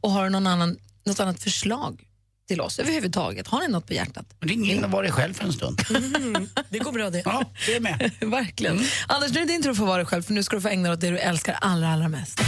Och 0.00 0.10
har 0.10 0.24
du 0.24 0.30
någon 0.30 0.46
annan, 0.46 0.76
något 1.06 1.20
annat 1.20 1.42
förslag 1.42 2.00
till 2.48 2.60
oss 2.60 2.78
överhuvudtaget? 2.78 3.46
Har 3.46 3.60
ni 3.60 3.68
något 3.68 3.86
på 3.86 3.94
hjärtat? 3.94 4.26
Ring 4.40 4.70
in 4.70 4.84
och 4.84 4.90
var 4.90 5.02
dig 5.02 5.12
själv 5.12 5.34
för 5.34 5.44
en 5.44 5.52
stund. 5.52 5.82
Det 6.70 6.78
går 6.78 6.92
bra 6.92 7.10
det. 7.10 7.22
Ja, 7.24 7.44
det 7.66 7.76
är 7.76 7.80
med. 7.80 8.10
Verkligen. 8.20 8.80
Anders, 9.08 9.32
nu 9.32 9.40
är 9.40 9.46
det 9.46 9.52
din 9.52 9.62
tur 9.62 9.70
att 9.70 9.76
få 9.76 9.84
vara 9.84 9.96
dig 9.96 10.06
själv 10.06 10.22
för 10.22 10.32
nu 10.32 10.42
ska 10.42 10.56
du 10.56 10.62
få 10.62 10.68
ägna 10.68 10.88
dig 10.88 10.92
åt 10.92 11.00
det 11.00 11.10
du 11.10 11.18
älskar 11.18 11.58
allra, 11.60 11.88
allra 11.88 12.08
mest. 12.08 12.40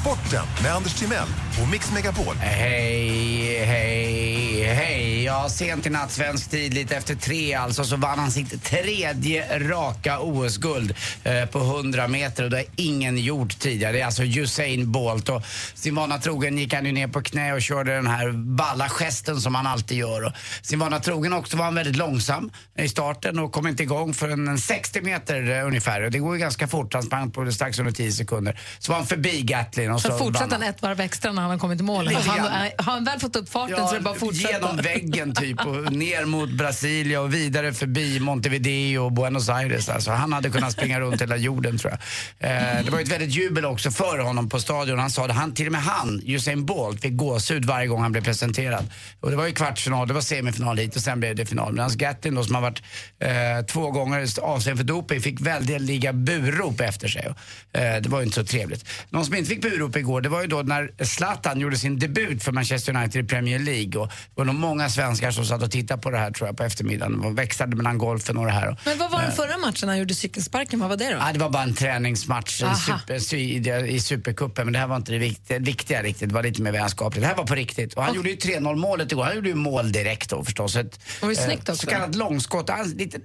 Sporten 0.00 0.44
med 0.62 0.74
Anders 0.74 0.94
Timell 0.94 1.28
och 1.62 1.68
Mix 1.68 1.92
Megapol. 1.92 2.34
Hej, 2.34 3.64
hej, 3.64 4.41
hej. 4.64 5.24
Ja, 5.24 5.48
sent 5.48 5.86
i 5.86 5.90
natt, 5.90 6.10
svensk 6.10 6.50
tid, 6.50 6.74
lite 6.74 6.96
efter 6.96 7.14
tre 7.14 7.54
alltså, 7.54 7.84
så 7.84 7.96
vann 7.96 8.18
han 8.18 8.30
sitt 8.30 8.64
tredje 8.64 9.58
raka 9.58 10.20
OS-guld 10.20 10.94
eh, 11.24 11.44
på 11.44 11.58
100 11.58 12.08
meter 12.08 12.44
och 12.44 12.50
det 12.50 12.56
har 12.56 12.64
ingen 12.76 13.18
gjort 13.18 13.58
tidigare. 13.58 13.92
Det 13.92 14.00
är 14.00 14.06
alltså 14.06 14.22
Usain 14.22 14.92
Bolt 14.92 15.28
och 15.28 15.42
sin 15.74 15.94
vana 15.94 16.18
trogen 16.18 16.58
gick 16.58 16.74
han 16.74 16.86
ju 16.86 16.92
ner 16.92 17.08
på 17.08 17.22
knä 17.22 17.52
och 17.52 17.62
körde 17.62 17.94
den 17.94 18.06
här 18.06 18.32
balla 18.32 18.88
gesten 18.88 19.40
som 19.40 19.54
han 19.54 19.66
alltid 19.66 19.98
gör. 19.98 20.24
Och 20.26 20.32
sin 20.62 20.78
vana 20.78 21.00
trogen 21.00 21.32
också 21.32 21.56
var 21.56 21.64
han 21.64 21.74
väldigt 21.74 21.96
långsam 21.96 22.50
i 22.78 22.88
starten 22.88 23.38
och 23.38 23.52
kom 23.52 23.66
inte 23.66 23.82
igång 23.82 24.14
förrän 24.14 24.48
en 24.48 24.58
60 24.58 25.00
meter 25.00 25.58
eh, 25.58 25.66
ungefär. 25.66 26.02
Och 26.02 26.10
det 26.10 26.18
går 26.18 26.34
ju 26.34 26.40
ganska 26.40 26.68
fort, 26.68 26.94
han 26.94 27.02
sprang 27.02 27.30
på 27.30 27.52
strax 27.52 27.78
under 27.78 27.92
10 27.92 28.12
sekunder. 28.12 28.60
Så 28.78 28.92
var 28.92 28.98
han 28.98 29.06
förbi 29.06 29.42
Gatlin 29.42 29.90
och 29.90 30.00
så 30.00 30.08
Så 30.08 30.18
fortsatte 30.18 30.54
han 30.54 30.62
ett 30.62 30.82
varv 30.82 31.00
extra 31.00 31.32
när 31.32 31.42
han 31.42 31.50
har 31.50 31.58
kommit 31.58 31.80
i 31.80 31.82
mål. 31.82 32.14
Har 32.14 32.38
han, 32.38 32.70
han 32.78 33.04
väl 33.04 33.20
fått 33.20 33.36
upp 33.36 33.48
farten 33.48 33.88
så 33.88 33.94
är 33.94 33.94
det 33.94 34.00
bara 34.00 34.14
att 34.14 34.20
fortsätta? 34.20 34.51
Genom 34.52 34.76
väggen 34.76 35.34
typ 35.34 35.66
och 35.66 35.92
ner 35.92 36.24
mot 36.24 36.50
Brasilia 36.50 37.20
och 37.20 37.34
vidare 37.34 37.72
förbi 37.72 38.20
Montevideo 38.20 39.04
och 39.04 39.12
Buenos 39.12 39.48
Aires. 39.48 39.88
Alltså, 39.88 40.10
han 40.10 40.32
hade 40.32 40.50
kunnat 40.50 40.72
springa 40.72 41.00
runt 41.00 41.22
hela 41.22 41.36
jorden 41.36 41.78
tror 41.78 41.92
jag. 41.92 42.50
Eh, 42.50 42.84
det 42.84 42.90
var 42.90 42.98
ju 42.98 43.02
ett 43.02 43.12
väldigt 43.12 43.34
jubel 43.34 43.64
också 43.64 43.90
för 43.90 44.18
honom 44.18 44.48
på 44.48 44.60
stadion. 44.60 44.98
Han 44.98 45.10
sa 45.10 45.26
det, 45.26 45.32
han, 45.32 45.54
till 45.54 45.66
och 45.66 45.72
med 45.72 45.82
han, 45.82 46.22
Usain 46.26 46.66
Bolt, 46.66 47.00
fick 47.00 47.16
gåshud 47.16 47.64
varje 47.64 47.86
gång 47.86 48.02
han 48.02 48.12
blev 48.12 48.24
presenterad. 48.24 48.90
Och 49.20 49.30
det 49.30 49.36
var 49.36 49.46
ju 49.46 49.52
kvartsfinal, 49.52 50.08
det 50.08 50.14
var 50.14 50.20
semifinal 50.20 50.78
hit 50.78 50.96
och 50.96 51.02
sen 51.02 51.20
blev 51.20 51.36
det 51.36 51.46
final. 51.46 51.72
Medan 51.72 51.90
Gatlin 51.96 52.34
då 52.34 52.44
som 52.44 52.54
har 52.54 52.62
varit 52.62 52.82
eh, 53.18 53.66
två 53.66 53.90
gånger 53.90 54.40
avstängd 54.42 54.76
för 54.78 54.84
doping 54.84 55.20
fick 55.20 55.40
väldiga 55.40 56.12
burop 56.12 56.80
efter 56.80 57.08
sig. 57.08 57.26
Eh, 57.72 57.82
det 58.00 58.08
var 58.08 58.18
ju 58.18 58.24
inte 58.24 58.34
så 58.34 58.44
trevligt. 58.44 58.84
Någon 59.10 59.24
som 59.24 59.34
inte 59.34 59.50
fick 59.50 59.62
burop 59.62 59.96
igår, 59.96 60.20
det 60.20 60.28
var 60.28 60.40
ju 60.40 60.46
då 60.46 60.62
när 60.62 61.04
Zlatan 61.04 61.60
gjorde 61.60 61.76
sin 61.76 61.98
debut 61.98 62.42
för 62.42 62.52
Manchester 62.52 62.96
United 62.96 63.24
i 63.24 63.28
Premier 63.28 63.58
League. 63.58 64.00
Och 64.00 64.12
var 64.46 64.52
nog 64.52 64.60
många 64.60 64.88
svenskar 64.88 65.30
som 65.30 65.44
satt 65.44 65.62
och 65.62 65.70
tittade 65.70 66.02
på 66.02 66.10
det 66.10 66.18
här 66.18 66.30
tror 66.30 66.48
jag 66.48 66.56
på 66.56 66.64
eftermiddagen. 66.64 67.20
Och 67.24 67.38
växlade 67.38 67.76
mellan 67.76 67.98
golfen 67.98 68.36
och 68.36 68.46
det 68.46 68.52
här. 68.52 68.68
Och, 68.68 68.78
Men 68.84 68.98
vad 68.98 69.10
var 69.10 69.22
den 69.22 69.32
förra 69.32 69.58
matchen 69.58 69.88
han 69.88 69.98
gjorde 69.98 70.14
cykelsparken? 70.14 70.80
Vad 70.80 70.88
var 70.88 70.96
det 70.96 71.10
då? 71.10 71.16
Ja, 71.20 71.32
det 71.32 71.38
var 71.38 71.50
bara 71.50 71.62
en 71.62 71.74
träningsmatch 71.74 72.62
i, 72.62 72.64
Aha. 72.64 72.74
super, 72.74 73.34
i, 73.34 73.94
i 73.94 74.00
Supercupen, 74.00 74.66
men 74.66 74.72
det 74.72 74.78
här 74.78 74.86
var 74.86 74.96
inte 74.96 75.12
det 75.12 75.18
viktiga, 75.18 75.58
viktiga 75.58 76.02
riktigt. 76.02 76.28
Det 76.28 76.34
var 76.34 76.42
lite 76.42 76.62
mer 76.62 76.72
vänskapligt. 76.72 77.22
Det 77.22 77.28
här 77.28 77.36
var 77.36 77.44
på 77.44 77.54
riktigt. 77.54 77.94
Och 77.94 78.04
han 78.04 78.14
gjorde 78.14 78.30
ju 78.30 78.36
3-0 78.36 78.76
målet 78.76 79.12
igår. 79.12 79.24
Han 79.24 79.34
gjorde 79.34 79.48
ju 79.48 79.54
mål 79.54 79.92
direkt 79.92 80.30
då 80.30 80.44
förstås. 80.44 80.76
Ett, 80.76 81.00
var 81.22 81.28
ju 81.28 81.36
snyggt 81.36 81.68
också. 81.68 81.86
Så 81.86 81.86
kallat 81.86 82.14
långskott. 82.14 82.70
Han, 82.70 82.90
lite, 82.90 83.18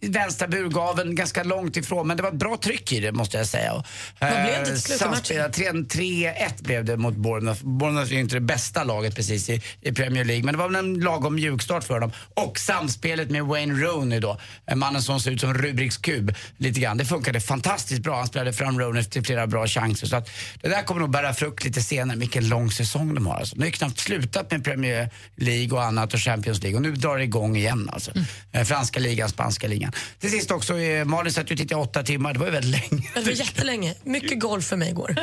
vänstra 0.00 0.48
burgaveln 0.48 1.14
ganska 1.14 1.42
långt 1.44 1.76
ifrån, 1.76 2.06
men 2.06 2.16
det 2.16 2.22
var 2.22 2.30
ett 2.30 2.36
bra 2.36 2.56
tryck 2.56 2.92
i 2.92 3.00
det 3.00 3.12
måste 3.12 3.36
jag 3.38 3.46
säga. 3.46 3.72
Och, 3.72 3.86
Vad 4.20 4.30
blev 4.30 4.44
det 4.44 4.64
till 4.64 4.82
slut 4.82 5.00
matchen? 5.00 5.14
samspel- 5.14 5.52
3 5.52 5.72
3-1 5.72 6.62
blev 6.62 6.84
det 6.84 6.96
mot 6.96 7.14
Bournemouth. 7.16 7.64
Bournemouth 7.64 8.10
är 8.10 8.14
ju 8.14 8.20
inte 8.20 8.34
det 8.36 8.40
bästa 8.40 8.84
laget 8.84 9.16
precis 9.16 9.48
i, 9.50 9.62
i 9.80 9.92
Premier 9.92 10.24
League, 10.24 10.44
men 10.44 10.54
det 10.54 10.58
var 10.58 10.68
väl 10.68 10.76
en 10.76 11.00
lagom 11.00 11.34
mjukstart 11.34 11.84
för 11.84 12.00
dem. 12.00 12.12
Och 12.34 12.58
samspelet 12.58 13.30
med 13.30 13.44
Wayne 13.44 13.74
Rooney 13.74 14.20
då, 14.20 14.38
mannen 14.74 15.02
som 15.02 15.20
ser 15.20 15.30
ut 15.30 15.40
som 15.40 15.54
Rubiks 15.54 15.96
kub 15.96 16.34
lite 16.56 16.80
grann. 16.80 16.96
Det 16.98 17.04
funkade 17.04 17.40
fantastiskt 17.40 18.02
bra. 18.02 18.16
Han 18.16 18.26
spelade 18.26 18.52
fram 18.52 18.80
Rooney 18.80 19.04
till 19.04 19.22
flera 19.24 19.46
bra 19.46 19.66
chanser. 19.66 20.06
Så 20.06 20.16
att 20.16 20.30
det 20.62 20.68
där 20.68 20.82
kommer 20.82 21.00
nog 21.00 21.10
bära 21.10 21.34
frukt 21.34 21.64
lite 21.64 21.82
senare. 21.82 22.18
Vilken 22.18 22.48
lång 22.48 22.70
säsong 22.70 23.14
de 23.14 23.26
har 23.26 23.34
alltså. 23.36 23.54
De 23.56 23.60
har 23.62 23.66
ju 23.66 23.72
knappt 23.72 23.98
slutat 23.98 24.50
med 24.50 24.64
Premier 24.64 25.10
League 25.36 25.78
och 25.78 25.84
annat 25.84 26.14
och 26.14 26.20
Champions 26.20 26.62
League 26.62 26.76
och 26.76 26.82
nu 26.82 26.92
drar 26.92 27.16
det 27.18 27.24
igång 27.24 27.56
igen 27.56 27.90
alltså. 27.92 28.10
Eh, 28.52 28.64
Franska 28.64 29.00
ligan, 29.00 29.28
spanska 29.28 29.68
ligan. 29.68 29.87
Till 30.20 30.30
sist 30.30 30.50
också, 30.50 30.78
eh, 30.78 31.04
Malin 31.04 31.32
satt 31.32 31.50
ju 31.50 31.54
och 31.54 31.58
tittade 31.58 31.80
i 31.80 31.84
åtta 31.84 32.02
timmar. 32.02 32.32
Det 32.32 32.38
var 32.38 32.46
ju 32.46 32.52
väldigt 32.52 32.90
länge. 32.90 33.10
Det 33.14 33.20
var 33.20 33.30
jättelänge. 33.32 33.94
Mycket 34.04 34.40
golf 34.40 34.64
för 34.66 34.76
mig 34.76 34.88
igår. 34.90 35.16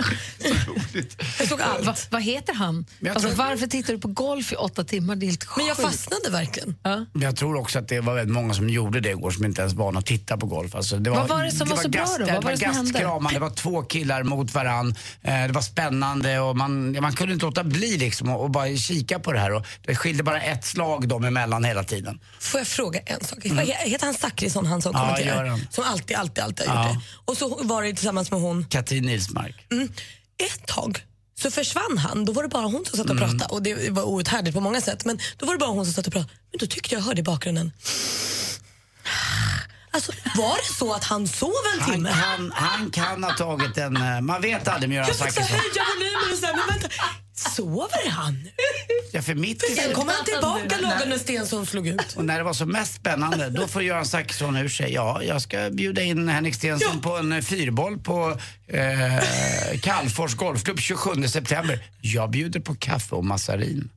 Jag 1.39 1.47
såg 1.47 1.61
allt. 1.61 1.85
Va, 1.85 1.95
vad 2.09 2.21
heter 2.21 2.53
han? 2.53 2.85
Alltså, 3.09 3.21
tror- 3.21 3.31
varför 3.37 3.67
tittar 3.67 3.93
du 3.93 3.99
på 3.99 4.07
golf 4.07 4.53
i 4.53 4.55
åtta 4.55 4.83
timmar? 4.83 5.15
Det 5.15 5.25
är 5.25 5.27
helt 5.27 5.45
Men 5.57 5.65
jag 5.65 5.77
sjukt. 5.77 5.89
fastnade 5.89 6.29
verkligen. 6.29 6.75
Ja. 6.83 7.05
Jag 7.13 7.35
tror 7.35 7.55
också 7.57 7.79
att 7.79 7.87
det 7.87 7.99
var 7.99 8.13
väldigt 8.15 8.33
många 8.33 8.53
som 8.53 8.69
gjorde 8.69 8.99
det 8.99 9.09
igår 9.09 9.31
som 9.31 9.45
inte 9.45 9.61
ens 9.61 9.73
var 9.73 9.85
vana 9.85 9.99
att 9.99 10.05
titta 10.05 10.37
på 10.37 10.45
golf. 10.45 10.75
Alltså 10.75 10.97
det 10.97 11.09
var, 11.09 11.17
Vad 11.17 11.29
var 11.29 11.43
det 11.43 11.51
som 11.51 11.69
var 11.69 11.77
så 11.77 11.89
bra 11.89 12.05
då? 12.19 12.25
Vad 12.25 12.43
var 12.43 12.51
det 12.51 12.57
som 12.57 12.71
hände? 12.75 12.99
det 13.33 13.39
var 13.39 13.49
två 13.55 13.81
killar 13.83 14.23
mot 14.23 14.53
varann. 14.53 14.95
Eh, 15.21 15.33
det 15.47 15.51
var 15.53 15.61
spännande 15.61 16.39
och 16.39 16.57
man, 16.57 17.01
man 17.01 17.13
kunde 17.15 17.33
inte 17.33 17.45
låta 17.45 17.63
bli 17.63 17.97
liksom 17.97 18.29
och, 18.29 18.43
och 18.43 18.49
bara 18.49 18.75
kika 18.77 19.19
på 19.19 19.31
det 19.31 19.39
här. 19.39 19.51
Och 19.53 19.65
det 19.85 19.95
skilde 19.95 20.23
bara 20.23 20.41
ett 20.41 20.65
slag 20.65 21.07
dem 21.07 21.23
emellan 21.25 21.63
hela 21.63 21.83
tiden. 21.83 22.19
Får 22.39 22.59
jag 22.59 22.67
fråga 22.67 22.99
en 23.05 23.23
sak? 23.23 23.39
He- 23.39 23.65
Heter 23.89 24.05
han 24.05 24.13
Zachrisson, 24.13 24.54
han 24.65 24.81
som 24.81 24.91
Ja, 24.93 24.99
kommenterar? 24.99 25.59
Som 25.71 25.83
alltid, 25.83 26.17
alltid, 26.17 26.43
alltid 26.43 26.67
har 26.67 26.75
Ja. 26.75 26.93
gjort 26.93 26.97
det. 27.03 27.31
Och 27.31 27.37
så 27.37 27.63
var 27.63 27.83
det 27.83 27.93
tillsammans 27.93 28.31
med 28.31 28.39
hon. 28.41 28.65
Katrin 28.65 29.03
Nilsmark. 29.05 29.55
Ett 30.37 30.67
tag 30.67 31.05
så 31.41 31.51
försvann 31.51 31.97
han. 31.97 32.25
Då 32.25 32.31
var 32.33 32.43
det 32.43 32.49
bara 32.49 32.65
hon 32.65 32.85
som 32.85 32.97
satt 32.97 33.09
och 33.09 33.17
pratade. 33.17 33.45
Och 33.45 33.63
det 33.63 33.89
var 33.91 34.03
outhärdligt 34.03 34.55
på 34.55 34.61
många 34.61 34.81
sätt. 34.81 35.05
Men 35.05 35.19
då 35.37 35.45
var 35.45 35.53
det 35.53 35.59
bara 35.59 35.69
hon 35.69 35.85
som 35.85 35.93
satt 35.93 36.07
och 36.07 36.13
pratade. 36.13 36.33
Men 36.51 36.57
då 36.59 36.65
tyckte 36.65 36.95
jag 36.95 37.01
hörde 37.01 37.19
i 37.19 37.23
bakgrunden. 37.23 37.71
Alltså, 39.95 40.11
var 40.35 40.55
det 40.57 40.73
så 40.73 40.93
att 40.93 41.03
han 41.03 41.27
sov 41.27 41.51
en 41.75 41.81
Han, 41.81 41.93
timme? 41.93 42.09
han, 42.09 42.51
han 42.55 42.91
kan 42.91 43.23
ha 43.23 43.33
tagit 43.33 43.77
en... 43.77 43.97
eh, 43.97 44.21
Man 44.21 44.41
vet 44.41 44.67
aldrig 44.67 44.89
med 44.89 44.95
Göran 44.95 45.07
Jag 45.07 45.17
fick 45.17 45.33
Zachrisson. 45.33 45.57
höja 45.57 45.83
volymen 45.97 46.31
och 46.31 46.47
här, 46.47 46.55
men 46.55 46.67
vänta. 46.79 46.89
Sover 47.55 48.09
han 48.09 48.33
nu? 48.33 48.49
Ja, 49.11 49.21
för 49.21 49.35
mitt 49.35 49.63
i 49.63 49.75
Sen 49.75 49.93
kom 49.93 50.07
han 50.07 50.25
tillbaka 50.25 50.77
när 50.81 51.17
Stensson 51.17 51.65
slog 51.65 51.87
ut. 51.87 52.13
Och 52.15 52.25
när 52.25 52.37
det 52.37 52.43
var 52.43 52.53
som 52.53 52.69
mest 52.71 52.93
spännande, 52.95 53.49
då 53.49 53.67
får 53.67 53.83
Göran 53.83 54.05
Zachrisson 54.05 54.57
ur 54.57 54.69
sig. 54.69 54.93
Ja, 54.93 55.23
jag 55.23 55.41
ska 55.41 55.69
bjuda 55.69 56.01
in 56.01 56.29
Henrik 56.29 56.55
Stenson 56.55 57.01
på 57.01 57.17
en 57.17 57.31
eh, 57.31 57.41
fyrboll 57.41 57.97
på 57.99 58.37
eh, 58.67 59.79
Kallfors 59.81 60.35
Golfklubb 60.35 60.79
27 60.79 61.27
september. 61.27 61.79
Jag 62.01 62.29
bjuder 62.31 62.59
på 62.59 62.75
kaffe 62.75 63.15
och 63.15 63.25
massarin. 63.25 63.89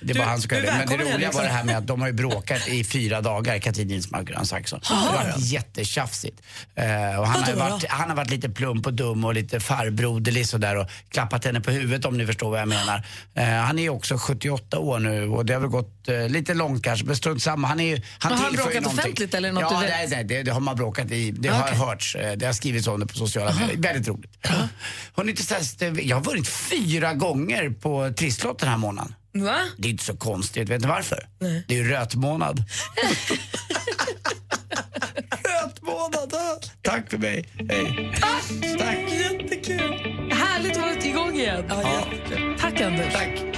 Det 0.00 0.18
var 0.18 0.24
han 0.24 0.40
som 0.40 0.50
är 0.56 0.60
skulle 0.60 0.72
Men 0.76 0.86
det 0.86 0.94
roliga 0.94 1.10
Henrik. 1.10 1.34
var 1.34 1.42
det 1.42 1.48
här 1.48 1.64
med 1.64 1.76
att 1.76 1.86
de 1.86 2.00
har 2.00 2.08
ju 2.08 2.14
bråkat 2.14 2.68
i 2.68 2.84
fyra 2.84 3.20
dagar, 3.20 3.58
Katrin 3.58 3.88
Nilsmark 3.88 4.22
och 4.22 4.30
Göran 4.30 4.46
Zachrisson. 4.46 4.80
Det 4.88 4.94
har 4.94 5.14
varit 5.14 5.38
jättetjafsigt. 5.38 6.42
Eh, 6.74 7.20
och 7.20 7.26
han, 7.26 7.42
har 7.42 7.54
varit, 7.54 7.84
han 7.88 8.08
har 8.08 8.16
varit 8.16 8.30
lite 8.30 8.48
plump 8.50 8.86
och 8.86 8.94
dum 8.94 9.24
och 9.24 9.34
lite 9.34 9.60
farbroderlig 9.60 10.46
sådär 10.46 10.76
och 10.76 10.86
klappat 11.08 11.44
henne 11.44 11.60
på 11.60 11.70
huvudet 11.70 12.04
om 12.04 12.18
ni 12.18 12.26
förstår 12.26 12.50
vad 12.50 12.60
jag 12.60 12.68
menar. 12.68 13.06
Eh, 13.34 13.44
han 13.44 13.78
är 13.78 13.82
ju 13.82 13.90
också 13.90 14.16
78 14.18 14.78
år 14.78 14.98
nu 14.98 15.28
och 15.28 15.46
det 15.46 15.52
har 15.52 15.60
väl 15.60 15.70
gått 15.70 16.08
eh, 16.08 16.28
lite 16.28 16.54
långt 16.54 16.84
kanske, 16.84 17.06
men 17.06 17.16
strunt 17.16 17.42
samma. 17.42 17.68
Han 17.68 17.80
är 17.80 17.96
ju, 17.96 18.02
han 18.18 18.32
har 18.32 18.38
han 18.38 18.52
bråkat 18.52 18.74
någonting. 18.74 18.98
offentligt 18.98 19.34
eller 19.34 19.52
något 19.52 19.62
ja? 19.62 19.80
Nej, 19.80 20.08
nej, 20.10 20.24
det, 20.24 20.42
det 20.42 20.50
har 20.50 20.60
man 20.60 20.76
bråkat 20.76 21.10
i. 21.10 21.30
Det 21.30 21.48
har 21.48 21.62
Okej. 21.62 21.78
hörts. 21.78 22.16
Det 22.36 22.46
har 22.46 22.52
skrivits 22.52 22.86
om 22.86 23.00
det 23.00 23.06
på 23.06 23.14
sociala 23.14 23.54
medier. 23.54 23.76
Väldigt 23.76 24.08
roligt. 24.08 25.36
Till 25.36 25.46
sist, 25.46 25.82
eh, 25.82 25.88
jag 25.88 26.16
har 26.16 26.24
vunnit 26.24 26.48
fyra 26.48 27.14
gånger 27.14 27.70
på 27.70 28.12
Trisslott 28.16 28.58
den 28.58 28.68
här 28.68 28.76
månaden. 28.76 29.14
Va? 29.32 29.60
Det 29.76 29.88
är 29.88 29.92
inte 29.92 30.04
så 30.04 30.16
konstigt. 30.16 30.68
Vet 30.68 30.80
ni 30.80 30.88
varför? 30.88 31.28
Det 31.66 31.74
är 31.74 31.78
ju 31.78 31.88
rötmånad. 31.88 32.58
rötmånad! 35.44 36.70
Tack 36.82 37.10
för 37.10 37.18
mig. 37.18 37.48
Hej. 37.68 38.12
Tack. 38.78 38.98
Jättekul. 39.12 39.80
Härligt 40.32 40.76
att 40.76 40.82
vara 40.82 40.94
igång 40.94 41.34
igen. 41.34 41.64
Ja, 41.68 42.04
Tack 42.60 42.80
Anders. 42.80 43.12
Tack. 43.12 43.50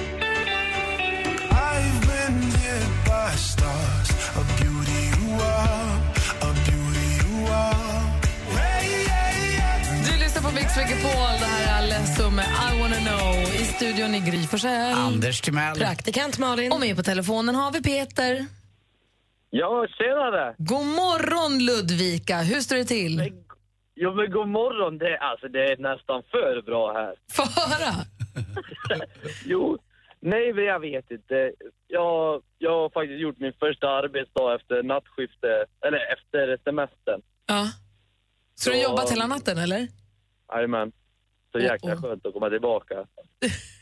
Stars, 3.37 4.11
a 4.37 4.45
beauty 4.59 5.03
you 5.21 5.41
are, 5.41 6.01
a 6.43 6.55
beauty 6.65 7.09
you 7.27 7.47
are. 7.49 7.92
Mix 10.77 10.91
Megapol. 10.91 11.39
Det 11.41 11.47
här 11.47 11.83
är 11.83 11.83
Alesso 11.85 12.31
med 12.31 12.45
I 12.45 12.81
wanna 12.81 12.97
know. 12.97 13.55
I 13.55 13.65
studion 13.65 14.15
i 14.15 14.21
Gry 14.21 14.47
Forssell. 14.47 14.93
Anders 14.95 15.41
Timell. 15.41 15.77
Praktikant 15.77 16.39
Malin. 16.39 16.73
Och 16.73 16.81
med 16.81 16.97
på 16.97 17.03
telefonen 17.03 17.55
har 17.55 17.73
vi 17.73 17.83
Peter. 17.83 18.47
Ja, 19.51 19.87
tjenare! 19.99 20.55
God 20.59 20.87
morgon 20.87 21.59
Ludvika. 21.65 22.37
Hur 22.41 22.61
står 22.61 22.77
det 22.77 22.85
till? 22.85 23.33
Jo, 23.97 24.15
men 24.15 24.31
god 24.31 24.49
morgon. 24.49 24.99
Det, 24.99 25.19
alltså, 25.19 25.49
det 25.49 25.59
är 25.73 25.77
nästan 25.77 26.23
för 26.31 26.63
bra 26.63 26.93
här. 26.93 27.15
Få 27.33 27.43
höra. 27.61 27.93
Jo, 29.45 29.79
nej, 30.21 30.53
men 30.53 30.65
jag 30.65 30.81
vet 30.81 31.11
inte. 31.11 31.53
Jag, 31.89 32.43
jag 32.59 32.71
har 32.71 32.91
faktiskt 32.91 33.21
gjort 33.21 33.39
min 33.39 33.53
första 33.61 33.89
arbetsdag 33.89 34.55
efter 34.55 34.83
nattskifte, 34.83 35.65
eller 35.87 35.99
efter 36.15 36.59
semestern. 36.65 37.21
Ja. 37.47 37.67
Så 38.55 38.71
du 38.71 38.77
har 38.77 38.83
Så- 38.83 38.91
jobbat 38.91 39.11
hela 39.13 39.27
natten 39.27 39.59
eller? 39.59 39.89
Jajamän. 40.55 40.93
Så 41.53 41.59
jäkla 41.59 41.97
skönt 41.97 42.27
att 42.27 42.33
komma 42.33 42.51
tillbaka. 42.51 42.95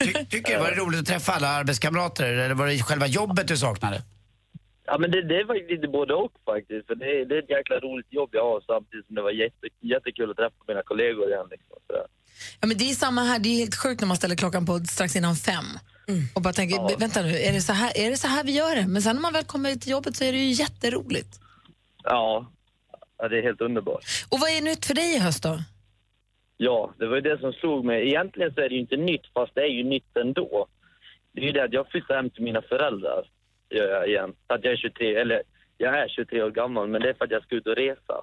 Ty, 0.05 0.13
tycker 0.25 0.53
du 0.55 0.59
var 0.59 0.71
det 0.71 0.77
roligt 0.77 1.01
att 1.01 1.07
träffa 1.07 1.33
alla 1.33 1.49
arbetskamrater 1.49 2.33
eller 2.33 2.55
var 2.55 2.67
det 2.67 2.83
själva 2.83 3.07
jobbet 3.07 3.49
du 3.49 3.57
saknade? 3.57 4.03
Ja, 4.85 4.99
men 4.99 5.11
det, 5.11 5.23
det 5.29 5.37
är 5.41 5.47
faktiskt 5.47 5.71
lite 5.71 5.89
både 5.89 6.15
och 6.15 6.33
faktiskt. 6.45 6.87
För 6.87 6.95
det, 6.95 7.05
är- 7.21 7.25
det 7.25 7.35
är 7.35 7.43
ett 7.43 7.51
jäkla 7.51 7.77
roligt 7.77 8.07
jobb 8.13 8.31
jag 8.33 8.45
har 8.45 8.61
samtidigt 8.67 9.07
som 9.07 9.15
det 9.15 9.23
var 9.23 9.31
jätte, 9.31 9.67
jättekul 9.81 10.31
att 10.31 10.37
träffa 10.37 10.57
mina 10.69 10.83
kollegor 10.83 11.29
igen. 11.29 11.47
Liksom, 11.51 11.77
sådär. 11.87 12.07
Ja, 12.61 12.67
men 12.67 12.79
det 12.79 12.91
är 12.91 12.95
samma 12.95 13.23
här. 13.25 13.39
Det 13.39 13.49
är 13.49 13.57
helt 13.59 13.75
sjukt 13.77 14.01
när 14.01 14.09
man 14.09 14.17
ställer 14.17 14.37
klockan 14.37 14.67
på 14.67 14.79
strax 14.79 15.17
innan 15.17 15.37
fem. 15.37 15.65
Och 16.35 16.43
bara 16.43 16.53
tänker, 16.55 16.77
Ja. 16.77 16.91
vänta 16.99 17.23
nu, 17.23 17.37
är 17.39 17.53
det, 17.53 17.61
så 17.61 17.73
här, 17.73 17.93
är 17.99 18.11
det 18.11 18.17
så 18.17 18.29
här 18.29 18.45
vi 18.45 18.53
gör 18.53 18.77
det? 18.77 18.87
Men 18.87 19.03
sen 19.03 19.17
när 19.17 19.23
man 19.23 19.33
väl 19.33 19.45
kommer 19.45 19.75
till 19.75 19.91
jobbet 19.93 20.17
så 20.17 20.25
är 20.25 20.33
det 20.33 20.39
ju 20.39 20.51
jätteroligt. 20.53 21.41
Ja, 22.05 22.51
ja, 23.19 23.29
det 23.29 23.39
är 23.39 23.43
helt 23.43 23.61
underbart. 23.61 24.05
Och 24.29 24.41
vad 24.41 24.51
är 24.51 24.61
nytt 24.63 24.87
för 24.87 24.95
dig 24.95 25.15
i 25.15 25.19
höst 25.19 25.43
då? 25.43 25.63
Ja, 26.63 26.95
det 26.99 27.07
var 27.07 27.15
ju 27.15 27.21
det 27.21 27.39
som 27.41 27.53
slog 27.53 27.85
mig. 27.85 28.09
Egentligen 28.09 28.55
så 28.55 28.61
är 28.61 28.69
det 28.69 28.75
ju 28.75 28.81
inte 28.81 28.97
nytt, 28.97 29.27
fast 29.35 29.55
det 29.55 29.61
är 29.61 29.67
ju 29.67 29.85
nytt 29.85 30.17
ändå. 30.17 30.67
Det 31.33 31.41
är 31.41 31.45
ju 31.45 31.53
det 31.53 31.65
att 31.65 31.73
jag 31.73 31.89
flyttar 31.91 32.15
hem 32.15 32.31
till 32.31 32.43
mina 32.43 32.63
föräldrar, 32.63 33.23
gör 33.71 33.89
jag 33.89 34.09
igen. 34.09 34.35
För 34.47 34.55
Att 34.55 34.65
jag 34.65 34.73
är 34.73 34.77
23, 34.77 35.15
eller 35.21 35.43
jag 35.79 35.99
är 35.99 36.09
23 36.09 36.43
år 36.43 36.51
gammal, 36.51 36.89
men 36.89 37.03
det 37.03 37.09
är 37.09 37.15
för 37.15 37.25
att 37.25 37.31
jag 37.31 37.43
ska 37.43 37.55
ut 37.57 37.67
och 37.67 37.77
resa. 37.77 38.15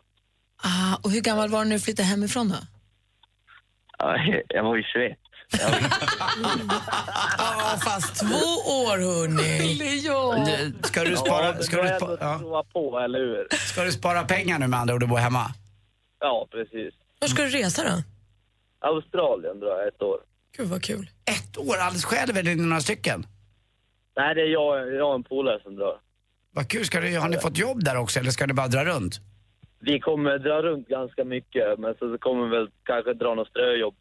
Ah, 0.63 0.95
och 1.03 1.11
hur 1.11 1.21
gammal 1.21 1.49
var 1.49 1.59
du 1.59 1.65
när 1.65 1.75
du 1.75 1.79
flyttade 1.79 2.07
hemifrån 2.07 2.49
då? 2.49 2.55
Ja, 3.97 4.17
Jag 4.47 4.63
var 4.63 4.75
ju 4.75 4.83
21. 4.83 5.17
Jag 5.59 5.69
var... 5.69 5.79
Ja, 7.37 7.77
fast 7.83 8.15
två 8.19 8.49
år 8.85 8.97
hörni. 8.97 10.01
Ja. 10.05 10.45
Ska 10.83 11.03
du 11.03 11.15
spara, 11.15 11.53
ska 11.53 11.81
du 11.81 11.87
spara, 11.97 12.17
ja. 12.19 12.37
prova 12.39 12.63
på, 12.63 12.99
eller 12.99 13.19
hur? 13.19 13.47
ska 13.51 13.83
du 13.83 13.91
spara 13.91 14.23
pengar 14.23 14.59
nu 14.59 14.67
med 14.67 14.79
andra 14.79 14.95
ord 14.95 15.03
och 15.03 15.09
bo 15.09 15.15
hemma? 15.15 15.45
Ja, 16.19 16.47
precis. 16.51 16.93
Var 17.19 17.27
ska 17.27 17.43
du 17.43 17.49
resa 17.49 17.83
då? 17.83 18.16
Australien 18.79 19.59
drar 19.59 19.79
jag 19.79 19.87
ett 19.87 20.01
år. 20.01 20.19
Gud 20.57 20.67
vad 20.67 20.83
kul. 20.83 21.09
Ett 21.25 21.57
år, 21.57 21.75
alldeles 21.77 22.05
själv 22.05 22.37
eller 22.37 22.51
är 22.51 22.55
ni 22.55 22.61
några 22.61 22.81
stycken? 22.81 23.25
Nej, 24.15 24.35
det 24.35 24.41
är 24.41 24.45
jag, 24.45 24.93
jag 24.93 25.09
och 25.09 25.15
en 25.15 25.23
polare 25.23 25.59
som 25.63 25.75
drar. 25.75 25.99
Vad 26.51 26.69
kul, 26.69 26.85
ska 26.85 26.99
du, 26.99 27.17
har 27.17 27.29
ni 27.29 27.37
fått 27.37 27.57
jobb 27.57 27.83
där 27.83 27.97
också 27.97 28.19
eller 28.19 28.31
ska 28.31 28.45
ni 28.45 28.53
bara 28.53 28.67
dra 28.67 28.85
runt? 28.85 29.19
Vi 29.79 29.99
kommer 29.99 30.39
dra 30.39 30.61
runt 30.61 30.87
ganska 30.87 31.23
mycket, 31.23 31.79
men 31.79 31.95
så 31.99 32.17
kommer 32.17 32.43
vi 32.43 32.49
väl 32.57 32.69
kanske 32.83 33.13
dra 33.13 33.35
något 33.35 33.47
ströjobb 33.47 33.95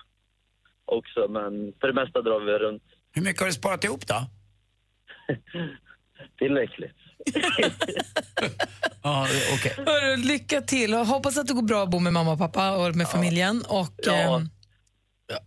också. 0.84 1.28
Men 1.28 1.72
för 1.80 1.86
det 1.86 1.92
mesta 1.94 2.22
drar 2.22 2.40
vi 2.40 2.52
runt 2.52 2.82
Hur 3.12 3.22
mycket 3.22 3.40
har 3.40 3.46
du 3.46 3.52
sparat 3.52 3.84
ihop 3.84 4.06
då? 4.06 4.26
tillräckligt. 6.38 6.96
Ja, 9.02 9.26
okej. 9.54 9.72
Hörru, 9.86 10.16
lycka 10.16 10.60
till 10.60 10.94
och 10.94 11.06
hoppas 11.06 11.38
att 11.38 11.46
det 11.46 11.54
går 11.54 11.62
bra 11.62 11.82
att 11.82 11.90
bo 11.90 11.98
med 11.98 12.12
mamma 12.12 12.32
och 12.32 12.38
pappa 12.38 12.76
och 12.76 12.96
med 12.96 13.08
familjen. 13.08 13.62
Och 13.68 13.94
Ja. 14.02 14.42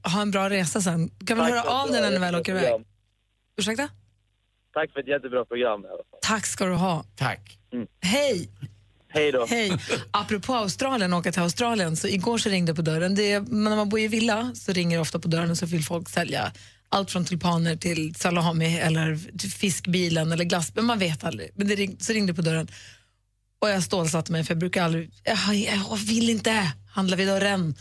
Ha 0.04 0.22
en 0.22 0.32
bra 0.32 0.50
resa 0.50 0.82
sen. 0.82 1.10
Kan 1.10 1.38
Tack 1.38 1.50
höra 1.50 1.63
av 1.63 1.92
dig 1.92 2.02
när 2.02 2.12
du 2.12 2.18
väl 2.18 2.36
åker 2.36 2.52
iväg? 2.52 2.63
program. 2.63 2.86
Ursäkta? 3.58 3.89
Tack 4.74 4.92
för 4.94 5.00
ett 5.00 5.08
jättebra 5.08 5.46
program 5.46 5.86
i 5.86 5.88
alla 5.88 5.98
fall. 5.98 6.20
Tack 6.22 6.46
ska 6.46 6.65
du 6.65 6.74
ha. 6.74 7.04
Tack. 7.15 7.58
Hej! 8.02 8.50
Hej 9.12 9.32
då. 9.32 9.46
Hej! 9.46 9.78
Apropå 10.12 10.54
Australien, 10.56 11.13
åka 11.13 11.32
till 11.32 11.42
Australien, 11.42 11.96
så 11.98 12.08
igår 12.08 12.38
så 12.38 12.50
ringde 12.50 12.76
på 12.76 12.82
dörren. 12.82 13.15
Det 13.15 13.32
är, 13.32 13.39
när 13.39 13.76
man 13.76 13.89
bor 13.89 14.00
i 14.00 14.08
villa 14.08 14.52
så 14.56 14.72
ringer 14.72 14.98
det 14.98 15.02
ofta 15.02 15.20
på 15.20 15.28
dörren 15.28 15.52
och 15.52 15.58
så 15.58 15.65
vill 15.65 15.84
folk 15.84 16.10
sälja 16.10 16.52
allt 16.89 17.12
från 17.12 17.26
tulpaner 17.26 17.76
till 17.76 18.15
salami 18.15 18.78
eller 18.80 19.38
till 19.38 19.52
fiskbilen 19.52 20.32
eller 20.32 20.44
glass. 20.44 20.72
Men 20.76 20.86
man 20.86 21.00
vet 21.00 21.24
aldrig. 21.24 21.52
Men 21.56 21.68
det 21.68 21.76
ring, 21.76 21.98
så 22.00 22.13
ringde 22.13 22.34
på 22.34 22.42
dörren. 22.42 22.68
Och 23.60 23.70
jag 23.70 23.84
stålsatte 23.84 24.32
mig 24.32 24.44
för 24.44 24.54
jag 24.54 24.60
brukar 24.60 24.84
aldrig, 24.84 25.12
jag, 25.24 25.56
jag 25.56 25.98
vill 25.98 26.30
inte 26.30 26.72
handla 26.92 27.15
vid 27.15 27.28
dörren. 27.28 27.76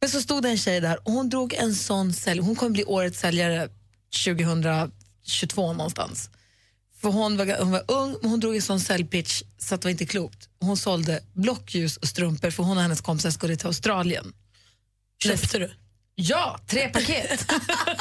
Men 0.00 0.10
så 0.10 0.22
stod 0.22 0.42
det 0.42 0.48
en 0.48 0.58
tjej 0.58 0.80
där 0.80 0.98
och 1.08 1.12
hon 1.12 1.28
drog 1.28 1.54
en 1.54 1.74
sån 1.74 2.12
sälj. 2.12 2.40
Hon 2.40 2.56
kommer 2.56 2.70
bli 2.70 2.84
årets 2.84 3.20
säljare 3.20 3.68
2022 4.24 5.72
någonstans. 5.72 6.30
För 7.00 7.08
hon 7.08 7.36
var, 7.36 7.58
hon 7.58 7.70
var 7.70 7.84
ung, 7.88 8.16
men 8.20 8.30
hon 8.30 8.40
drog 8.40 8.56
en 8.56 8.62
sån 8.62 8.80
säljpitch 8.80 9.42
så 9.58 9.74
att 9.74 9.80
det 9.82 9.86
var 9.86 9.90
inte 9.90 10.06
klokt. 10.06 10.48
Hon 10.60 10.76
sålde 10.76 11.20
blockljus 11.32 11.96
och 11.96 12.08
strumpor 12.08 12.50
för 12.50 12.62
hon 12.62 12.76
och 12.76 12.82
hennes 12.82 13.00
kompisar 13.00 13.30
skulle 13.30 13.56
till 13.56 13.66
Australien. 13.66 14.32
Köpte 15.22 15.58
du? 15.58 15.70
Ja, 16.14 16.58
tre 16.66 16.88
paket. 16.88 17.52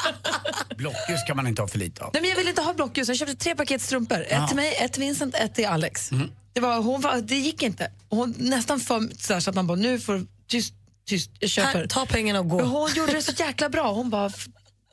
Blockljus 0.77 1.23
kan 1.27 1.35
man 1.35 1.47
inte 1.47 1.61
ha 1.61 1.67
för 1.67 1.79
lite 1.79 2.03
av. 2.03 2.09
Nej, 2.13 2.21
men 2.21 2.29
jag 2.29 2.37
ville 2.37 2.49
inte 2.49 2.61
ha 2.61 2.73
blockljus, 2.73 3.07
jag 3.07 3.17
köpte 3.17 3.35
tre 3.35 3.55
paket 3.55 3.81
strumpor. 3.81 4.25
Ett 4.27 4.47
till 4.47 4.55
mig, 4.55 4.75
ett 4.75 4.93
till 4.93 5.01
Vincent, 5.01 5.35
ett 5.35 5.55
till 5.55 5.65
Alex. 5.65 6.09
Det, 6.53 6.59
var, 6.59 6.81
hon 6.81 7.01
var, 7.01 7.21
det 7.21 7.35
gick 7.35 7.63
inte. 7.63 7.91
Hon 8.09 8.35
nästan 8.37 8.79
för 8.79 9.09
så, 9.17 9.41
så 9.41 9.49
att 9.49 9.55
man 9.55 9.67
bara, 9.67 9.77
nu 9.77 9.99
får 9.99 10.25
tyst, 10.47 10.73
tyst, 11.07 11.31
jag 11.39 11.49
köper. 11.49 11.79
Här, 11.79 11.87
ta 11.87 12.05
pengarna 12.05 12.39
och 12.39 12.49
gå. 12.49 12.61
Hon 12.61 12.93
gjorde 12.93 13.11
det 13.11 13.21
så 13.21 13.31
jäkla 13.31 13.69
bra. 13.69 13.91
Hon 13.91 14.09
bara, 14.09 14.31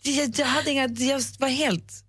jag, 0.02 0.38
jag 0.38 0.46
hade 0.46 0.70
inga, 0.70 0.88
jag 0.88 1.22
var 1.38 1.48
helt 1.48 2.04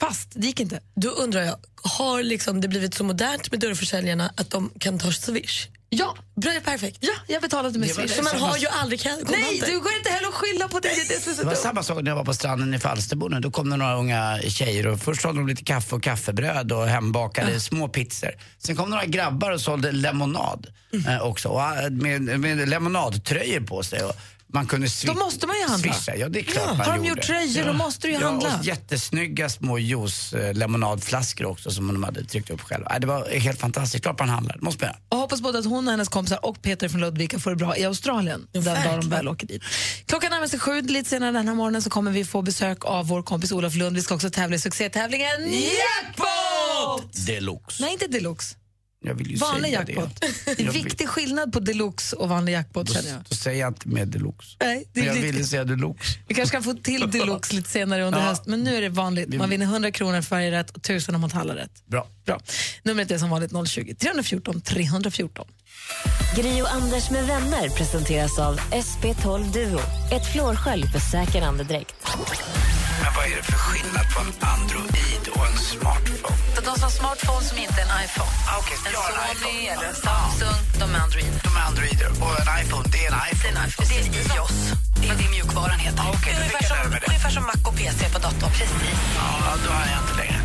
fast. 0.00 0.28
Det 0.34 0.46
gick 0.46 0.60
inte. 0.60 0.80
Då 0.94 1.08
undrar 1.08 1.42
jag, 1.42 1.56
har 1.82 2.22
liksom 2.22 2.60
det 2.60 2.68
blivit 2.68 2.94
så 2.94 3.04
modernt 3.04 3.50
med 3.50 3.60
dörrförsäljarna 3.60 4.32
att 4.36 4.50
de 4.50 4.70
kan 4.78 4.98
ta 4.98 5.12
swish? 5.12 5.68
Ja, 5.92 6.16
Bra, 6.36 6.52
perfekt. 6.64 6.98
ja 7.00 7.12
jag 7.26 7.42
betalade 7.42 7.78
med 7.78 7.90
Swish. 7.90 8.16
Så 8.16 8.22
man 8.22 8.40
har 8.40 8.56
ju 8.56 8.66
aldrig 8.66 9.02
kontanter. 9.02 9.32
Nej, 9.32 9.62
du 9.66 9.80
går 9.80 9.92
inte 9.98 10.10
heller 10.10 10.28
att 10.28 10.34
skylla 10.34 10.68
på 10.68 10.80
det. 10.80 10.88
Det, 10.88 11.14
är 11.14 11.36
det, 11.36 11.42
är 11.42 11.44
var 11.44 11.54
samma 11.54 11.82
sak 11.82 12.02
när 12.02 12.10
jag 12.10 12.16
var 12.16 12.24
på 12.24 12.34
stranden 12.34 12.74
i 12.74 12.78
Falsterbo. 12.78 13.28
Då 13.28 13.50
kom 13.50 13.70
det 13.70 13.76
några 13.76 13.96
unga 13.96 14.40
tjejer 14.48 14.86
och 14.86 15.00
först 15.00 15.22
sålde 15.22 15.40
de 15.40 15.48
lite 15.48 15.64
kaffe 15.64 15.94
och 15.94 16.02
kaffebröd 16.02 16.72
och 16.72 16.86
hembakade 16.86 17.60
små 17.60 17.88
pizzor. 17.88 18.30
Sen 18.58 18.76
kom 18.76 18.90
några 18.90 19.04
grabbar 19.04 19.50
och 19.50 19.60
sålde 19.60 19.92
lemonad 19.92 20.66
eh, 21.08 21.22
också. 21.22 21.48
Och, 21.48 21.62
eh, 21.62 21.90
med, 21.90 22.40
med 22.40 22.68
lemonadtröjor 22.68 23.60
på 23.60 23.82
sig. 23.82 24.04
Och 24.04 24.12
man 24.52 24.66
kunde 24.66 24.86
swi- 24.86 25.06
Då 25.06 25.14
måste 25.14 25.46
man 25.46 25.56
ju 25.56 25.66
handla. 25.68 25.92
swisha. 25.94 26.16
Ja, 26.16 26.28
det 26.28 26.38
är 26.40 26.42
klart 26.42 26.64
Ja. 26.68 26.74
man 26.74 26.86
Har 26.86 26.92
de 26.96 27.04
gjorde. 27.04 27.08
gjort 27.08 27.26
tröjor, 27.26 27.64
då 27.66 27.72
måste 27.72 28.06
du 28.06 28.12
ju 28.12 28.18
ja, 28.20 28.26
handla. 28.26 28.58
Och 28.58 28.64
jättesnygga 28.64 29.48
små 29.48 29.78
juice, 29.78 30.32
eh, 30.32 30.54
lemonadflaskor 30.54 31.46
också 31.46 31.70
som 31.70 31.86
de 31.86 32.02
hade 32.04 32.24
tryckt 32.24 32.50
upp 32.50 32.60
själva. 32.60 32.86
Nej, 32.90 33.00
Det 33.00 33.06
var 33.06 33.28
helt 33.30 33.60
fantastiskt. 33.60 34.02
Klart 34.04 34.18
man 34.18 34.28
handlar. 34.28 34.54
Det 34.56 34.62
måste 34.62 34.84
man. 34.86 34.94
Och 35.08 35.18
hoppas 35.18 35.40
både 35.40 35.58
att 35.58 35.64
hon 35.64 35.86
och 35.88 35.90
hennes 35.90 36.08
kompisar 36.08 36.44
och 36.46 36.62
Peter 36.62 36.88
från 36.88 37.00
Ludvika 37.00 37.38
får 37.38 37.50
det 37.50 37.56
bra 37.56 37.76
i 37.76 37.84
Australien 37.84 38.46
den 38.52 38.64
dag 38.64 38.76
de 39.00 39.10
väl 39.10 39.28
åker 39.28 39.46
dit. 39.46 39.62
Klockan 40.06 40.30
närmar 40.30 40.46
sig 40.46 40.58
sju, 40.58 40.82
lite 40.82 41.10
senare 41.10 41.30
den 41.32 41.48
här 41.48 41.54
morgonen 41.54 41.82
så 41.82 41.90
kommer 41.90 42.10
vi 42.10 42.24
få 42.24 42.42
besök 42.42 42.84
av 42.84 43.06
vår 43.08 43.22
kompis 43.22 43.52
Olof 43.52 43.74
Lund. 43.74 43.96
Vi 43.96 44.02
ska 44.02 44.14
också 44.14 44.30
tävla 44.30 44.56
i 44.56 44.58
succétävlingen 44.58 45.52
Jackpot! 45.52 47.26
Deluxe. 47.26 47.82
Nej, 47.82 47.92
inte 47.92 48.06
deluxe. 48.06 48.56
Jag 49.02 49.14
vill 49.14 49.30
ju 49.30 49.36
Vanlig 49.36 49.64
säga 49.70 49.84
jackpot. 49.88 50.20
det. 50.20 50.54
Det 50.54 50.62
är 50.66 50.70
viktig 50.72 51.08
skillnad 51.08 51.52
på 51.52 51.60
deluxe 51.60 52.16
och 52.16 52.28
vanlig 52.28 52.52
jackpot 52.52 52.86
Då, 52.86 52.94
känner 52.94 53.08
jag. 53.10 53.18
då 53.28 53.34
säger 53.36 53.60
jag 53.60 53.70
inte 53.70 53.88
med 53.88 54.08
deluxe. 54.08 54.56
Nej, 54.60 54.84
det 54.92 55.00
Men 55.00 55.14
jag 55.16 55.22
ville 55.22 55.44
säga 55.44 55.64
deluxe. 55.64 56.18
Vi 56.28 56.34
kanske 56.34 56.56
kan 56.56 56.62
få 56.62 56.74
till 56.74 57.10
deluxe 57.10 57.54
lite 57.54 57.70
senare 57.70 58.02
under 58.04 58.18
Ja. 58.22 58.24
höst, 58.26 58.46
men 58.46 58.62
nu 58.64 58.76
är 58.76 58.80
det 58.82 58.88
vanligt. 58.88 59.34
Man 59.34 59.50
vinner 59.50 59.66
100 59.66 59.90
kronor 59.90 60.22
för 60.22 60.36
varje 60.36 60.50
rätt 60.50 60.70
och 60.70 60.76
1000 60.78 61.14
om 61.14 61.20
man 61.20 61.30
talar 61.30 61.54
rätt. 61.54 61.82
Bra. 61.86 62.08
Bra. 62.24 62.40
Numret 62.82 63.10
är 63.10 63.18
som 63.18 63.30
vanligt 63.30 63.52
020 63.68 63.94
314 63.94 64.60
314. 64.60 65.46
Gri 66.36 66.62
och 66.62 66.72
Anders 66.72 67.10
med 67.10 67.26
vänner 67.26 67.68
presenteras 67.68 68.38
av 68.38 68.60
SP12 68.60 69.52
Duo. 69.52 69.80
Ett 70.12 70.32
flårskölj 70.32 70.86
för 70.92 70.98
säker 71.00 71.42
andedräkt. 71.42 71.94
Men 73.02 73.10
vad 73.16 73.24
är 73.24 73.36
det 73.36 73.42
för 73.42 73.52
skillnad 73.52 74.06
på 74.14 74.20
en 74.20 74.32
Android 74.54 75.24
och 75.34 75.46
en 75.46 75.58
smartphone? 75.58 76.36
För 76.54 76.62
de 76.68 76.74
som 76.74 76.82
har 76.82 76.90
smartphone 77.00 77.44
som 77.50 77.58
inte 77.58 77.78
är 77.82 77.86
en 77.90 78.04
iPhone. 78.04 78.32
Ah, 78.50 78.58
okej, 78.60 78.76
en 78.86 78.92
jag 78.92 79.00
har 79.00 79.10
en 79.10 79.36
Sony 79.36 79.50
iPhone. 79.50 79.72
eller 79.72 79.88
en 79.92 79.98
Samsung, 80.08 80.58
de 80.80 80.86
är 80.94 81.00
Android. 81.06 81.32
De 81.46 81.50
är 81.60 81.64
Androider 81.70 82.10
och 82.22 82.32
en 82.42 82.48
iPhone, 82.62 82.86
det 82.94 83.00
är 83.06 83.10
en 83.12 83.18
iPhone. 83.30 83.86
Det 83.88 83.94
är 83.94 84.00
en 84.00 84.06
iPhone. 84.06 84.10
Det 84.12 84.18
är 84.18 84.24
en 84.24 84.36
iOS. 84.38 84.58
Det 85.00 85.08
är 85.12 85.16
det 85.22 85.28
mjukvaran 85.36 85.78
heter. 85.86 86.02
Ah, 86.02 86.14
lära 86.80 86.88
mig 86.92 87.00
det. 87.00 87.06
ungefär 87.12 87.30
som 87.36 87.42
Mac 87.50 87.60
och 87.68 87.76
PC 87.80 88.00
på 88.14 88.18
datorn. 88.26 88.50
Precis. 88.58 88.70
Ja, 89.18 89.28
då 89.64 89.68
har 89.76 89.86
jag 89.94 90.00
inte 90.04 90.14
längre. 90.20 90.38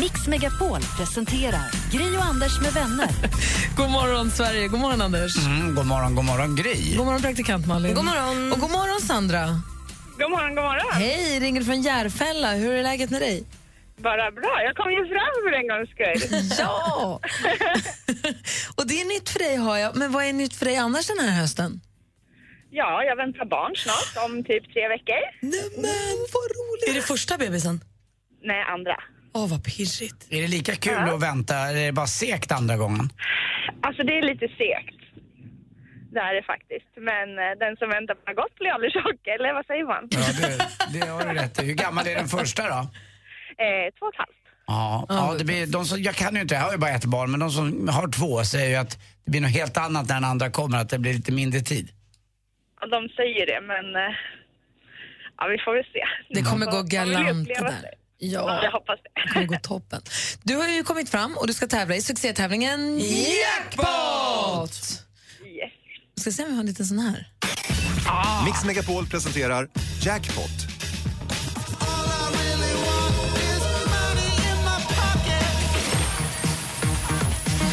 Mix 0.00 0.26
Megapol 0.26 0.80
presenterar 0.96 1.70
Gri 1.92 2.16
och 2.16 2.24
Anders 2.24 2.60
med 2.60 2.72
vänner. 2.72 3.08
God 3.76 3.90
morgon, 3.90 4.30
Sverige. 4.30 4.68
God 4.68 4.80
morgon, 4.80 5.00
Anders. 5.02 5.36
Mm, 5.46 5.74
god 5.74 5.86
morgon, 5.86 6.14
god 6.14 6.24
morgon 6.24 6.56
Gry. 6.56 6.96
God 6.96 7.06
morgon, 7.06 7.22
praktikant 7.22 7.66
Malin. 7.66 7.94
God 7.94 8.04
morgon. 8.04 8.52
Och 8.52 8.58
god 8.58 8.70
morgon, 8.70 9.00
Sandra. 9.00 9.44
God 10.18 10.30
morgon, 10.30 10.54
god 10.54 10.64
morgon. 10.64 10.92
Hej, 10.92 11.40
ringer 11.40 11.62
från 11.62 11.82
Järfälla. 11.82 12.52
Hur 12.52 12.72
är 12.72 12.82
läget 12.82 13.10
med 13.10 13.20
dig? 13.20 13.44
Bara 13.96 14.30
bra. 14.30 14.62
Jag 14.66 14.76
kom 14.76 14.90
ju 14.92 15.02
fram 15.14 15.34
för 15.44 15.52
en 15.52 15.68
gångs 15.68 15.90
skull. 15.90 16.40
Ja! 16.58 17.20
och 18.76 18.86
det 18.86 19.00
är 19.00 19.04
nytt 19.04 19.28
för 19.28 19.38
dig, 19.38 19.56
har 19.56 19.76
jag. 19.76 19.96
Men 19.96 20.12
vad 20.12 20.24
är 20.24 20.32
nytt 20.32 20.56
för 20.56 20.64
dig 20.64 20.76
annars 20.76 21.06
den 21.06 21.18
här 21.18 21.40
hösten? 21.40 21.80
ja, 22.70 23.04
jag 23.04 23.16
väntar 23.16 23.44
barn 23.44 23.72
snart, 23.76 24.24
om 24.24 24.44
typ 24.44 24.64
tre 24.72 24.88
veckor. 24.88 25.22
Nej, 25.40 25.70
men 25.76 26.16
vad 26.34 26.46
roligt! 26.58 26.88
Är 26.88 26.94
det 26.94 27.02
första 27.02 27.38
bebisen? 27.38 27.80
Nej, 28.42 28.62
andra. 28.62 28.96
Åh, 29.34 29.50
vad 29.50 29.64
pirrigt. 29.64 30.26
Är 30.30 30.40
det 30.42 30.48
lika 30.48 30.74
kul 30.74 31.08
att 31.14 31.22
vänta 31.22 31.56
eller 31.68 31.80
är 31.80 31.86
det 31.86 31.92
bara 31.92 32.06
segt 32.06 32.52
andra 32.52 32.76
gången? 32.76 33.08
Alltså, 33.80 34.02
det 34.02 34.18
är 34.18 34.22
lite 34.22 34.48
segt. 34.48 35.00
Det 36.14 36.20
är 36.20 36.34
det 36.34 36.42
faktiskt. 36.42 36.92
Men 36.96 37.28
eh, 37.38 37.52
den 37.64 37.76
som 37.76 37.88
väntar 37.88 38.14
på 38.14 38.32
gott 38.40 38.54
blir 38.58 38.70
aldrig 38.70 38.92
tjock, 38.92 39.26
eller 39.34 39.54
vad 39.54 39.66
säger 39.66 39.84
man? 39.84 40.08
Ja, 40.10 40.26
det, 40.40 40.50
det 40.98 41.06
har 41.06 41.24
du 41.24 41.34
rätt 41.40 41.62
i. 41.62 41.66
Hur 41.66 41.74
gammal 41.74 42.06
är 42.06 42.14
den 42.14 42.28
första 42.28 42.62
då? 42.62 42.80
Eh, 43.64 43.86
två 43.98 44.06
och 44.06 44.14
ett 44.14 44.18
halvt. 44.18 44.40
Ja, 44.66 45.06
ja 45.08 45.34
det 45.38 45.44
blir, 45.44 45.66
de 45.66 45.84
som, 45.84 46.02
jag 46.02 46.14
kan 46.14 46.34
ju 46.34 46.40
inte, 46.40 46.54
jag 46.54 46.62
har 46.62 46.72
ju 46.72 46.78
bara 46.78 46.90
ett 46.90 47.04
barn, 47.04 47.30
men 47.30 47.40
de 47.40 47.50
som 47.50 47.88
har 47.88 48.08
två 48.08 48.44
säger 48.44 48.70
ju 48.70 48.76
att 48.76 48.98
det 49.24 49.30
blir 49.30 49.40
något 49.40 49.50
helt 49.50 49.76
annat 49.76 50.08
när 50.08 50.14
den 50.14 50.24
andra 50.24 50.50
kommer, 50.50 50.78
att 50.78 50.88
det 50.90 50.98
blir 50.98 51.14
lite 51.14 51.32
mindre 51.32 51.60
tid. 51.60 51.88
Ja, 52.80 52.86
de 52.86 53.08
säger 53.08 53.46
det, 53.46 53.60
men 53.60 53.96
eh, 53.96 54.14
ja, 55.38 55.46
vi 55.46 55.58
får 55.64 55.74
väl 55.74 55.84
se. 55.92 56.04
Det 56.28 56.42
kommer 56.42 56.66
gå 56.66 56.72
Man 56.72 56.82
vill 56.82 56.92
galant 56.92 57.48
det 57.48 57.54
där. 57.54 58.03
Ja, 58.18 58.60
Jag 58.64 58.70
hoppas 58.72 58.98
det. 59.02 59.20
det 59.26 59.32
kommer 59.32 59.46
gå 59.46 59.56
toppen. 59.62 60.02
Du 60.42 60.56
har 60.56 60.68
ju 60.68 60.82
kommit 60.82 61.08
fram 61.10 61.36
och 61.36 61.46
du 61.46 61.52
ska 61.52 61.66
tävla 61.66 61.96
i 61.96 62.02
succétävlingen 62.02 62.98
Jackpot! 63.00 64.70
Yes. 65.46 65.72
Ska 66.20 66.30
se 66.32 66.42
om 66.42 66.48
vi 66.48 66.54
har 66.54 66.60
en 66.60 66.66
liten 66.66 66.86
sån 66.86 66.98
här. 66.98 67.28
Mix 68.46 68.64
Megapol 68.64 69.06
presenterar 69.06 69.68
Jackpot. 70.02 70.50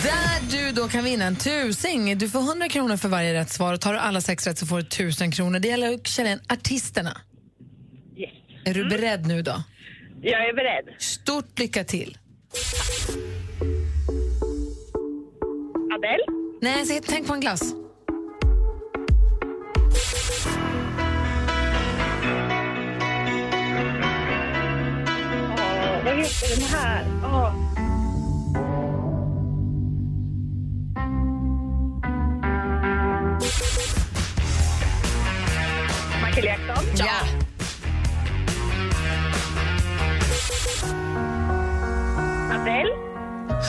Där 0.04 0.52
du 0.52 0.72
då 0.72 0.88
kan 0.88 1.04
vinna 1.04 1.26
en 1.26 1.36
tusing. 1.36 2.18
Du 2.18 2.30
får 2.30 2.40
100 2.40 2.70
kronor 2.70 2.98
för 2.98 3.10
varje 3.10 3.34
rätt 3.34 3.50
svar. 3.50 3.74
Och 3.74 3.82
tar 3.82 3.94
du 3.94 4.00
alla 4.00 4.22
sex 4.22 4.48
rätt 4.48 4.58
så 4.58 4.66
får 4.66 4.76
du 4.78 4.88
1000 4.88 5.32
kronor. 5.32 5.60
Det 5.60 5.68
gäller 5.68 5.94
att 5.94 6.08
känna 6.08 6.28
igen 6.28 6.42
artisterna. 6.50 7.18
yes. 8.18 8.30
Är 8.66 8.74
du 8.74 8.90
beredd 8.90 9.28
nu 9.28 9.42
då? 9.42 9.64
Jag 10.24 10.50
är 10.50 10.54
beredd. 10.54 10.96
Stort 11.02 11.60
lycka 11.60 11.84
till. 11.84 12.18
Adele? 15.94 16.26
Nej, 16.62 16.86
så 16.86 17.00
tänk 17.08 17.28
på 17.28 17.34
en 17.34 17.40
glass. 17.40 17.74
Åh, 25.58 26.04
vad 26.06 26.16
heter 26.18 26.60
den 26.60 26.68
här? 26.70 27.06
Åh. 27.24 27.56
Michael 36.26 36.46
Jackson? 36.46 36.86
Ja. 36.98 37.41
Adele? 42.62 42.90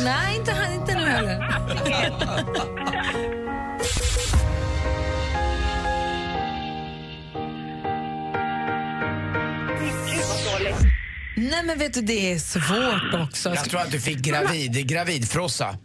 Nej, 0.05 0.37
inte, 0.37 0.53
han, 0.53 0.73
inte 0.75 0.95
nu 0.95 1.05
heller. 1.05 1.39
Nej, 11.37 11.63
men 11.65 11.79
vet 11.79 11.95
du, 11.95 12.01
det 12.03 12.33
är 12.33 12.39
svårt 12.39 13.29
också. 13.29 13.49
Jag 13.49 13.65
tror 13.65 13.81
att 13.81 13.91
du 13.91 14.01
fick 14.01 14.19
gravid, 14.19 14.89
gravidfrossa. 14.89 15.79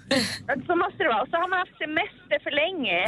Så 0.67 0.75
måste 0.75 1.03
det 1.03 1.09
vara. 1.09 1.21
Och 1.21 1.27
så 1.29 1.37
har 1.37 1.49
man 1.49 1.59
haft 1.59 1.77
semester 1.77 2.43
för 2.43 2.51
länge. 2.51 3.05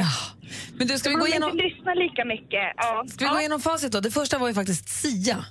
Men 0.78 0.86
du, 0.86 0.98
ska 0.98 1.08
vi 1.08 1.14
Man 1.16 1.20
gå 1.20 1.28
igenom, 1.28 1.50
inte 1.50 1.64
lyssna 1.64 1.94
lika 1.94 2.24
mycket. 2.24 2.74
Ja. 2.76 3.04
ska 3.08 3.24
vi 3.24 3.30
gå 3.30 3.40
igenom 3.40 3.60
facit 3.60 3.92
då? 3.92 4.00
Det 4.00 4.10
första 4.10 4.38
var 4.38 4.48
ju 4.48 4.54
faktiskt 4.54 4.88
Sia. 4.88 5.44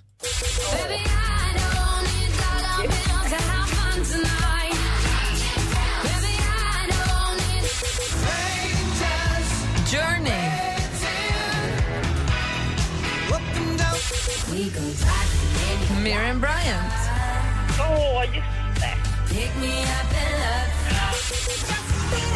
Journey. 9.89 10.29
Miriam 16.03 16.39
Bryant. 16.39 16.93
Åh, 17.79 18.23
just 18.33 18.81
det. 18.81 18.95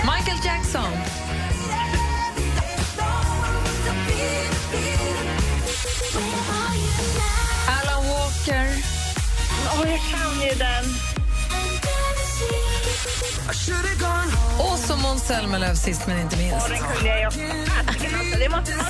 Michael 0.04 0.38
Jackson. 0.44 0.94
Alan 7.68 8.08
Walker. 8.08 8.68
Åh, 9.74 9.90
jag 9.90 10.00
kan 10.12 10.42
ju 10.42 10.56
den. 10.56 11.13
Och 14.60 14.80
så 14.80 14.98
Måns 14.98 15.24
Zelmerlöw 15.28 15.76
sist 15.76 16.08
men 16.08 16.20
inte 16.22 16.38
minst. 16.38 16.56
Åh, 16.56 16.70
den 16.70 16.78
kunde 16.80 17.10
jag 17.10 17.20
ju 17.20 17.26
alltså. 17.26 17.40
Det 18.40 18.50
måste 18.50 18.76
vara. 18.78 18.88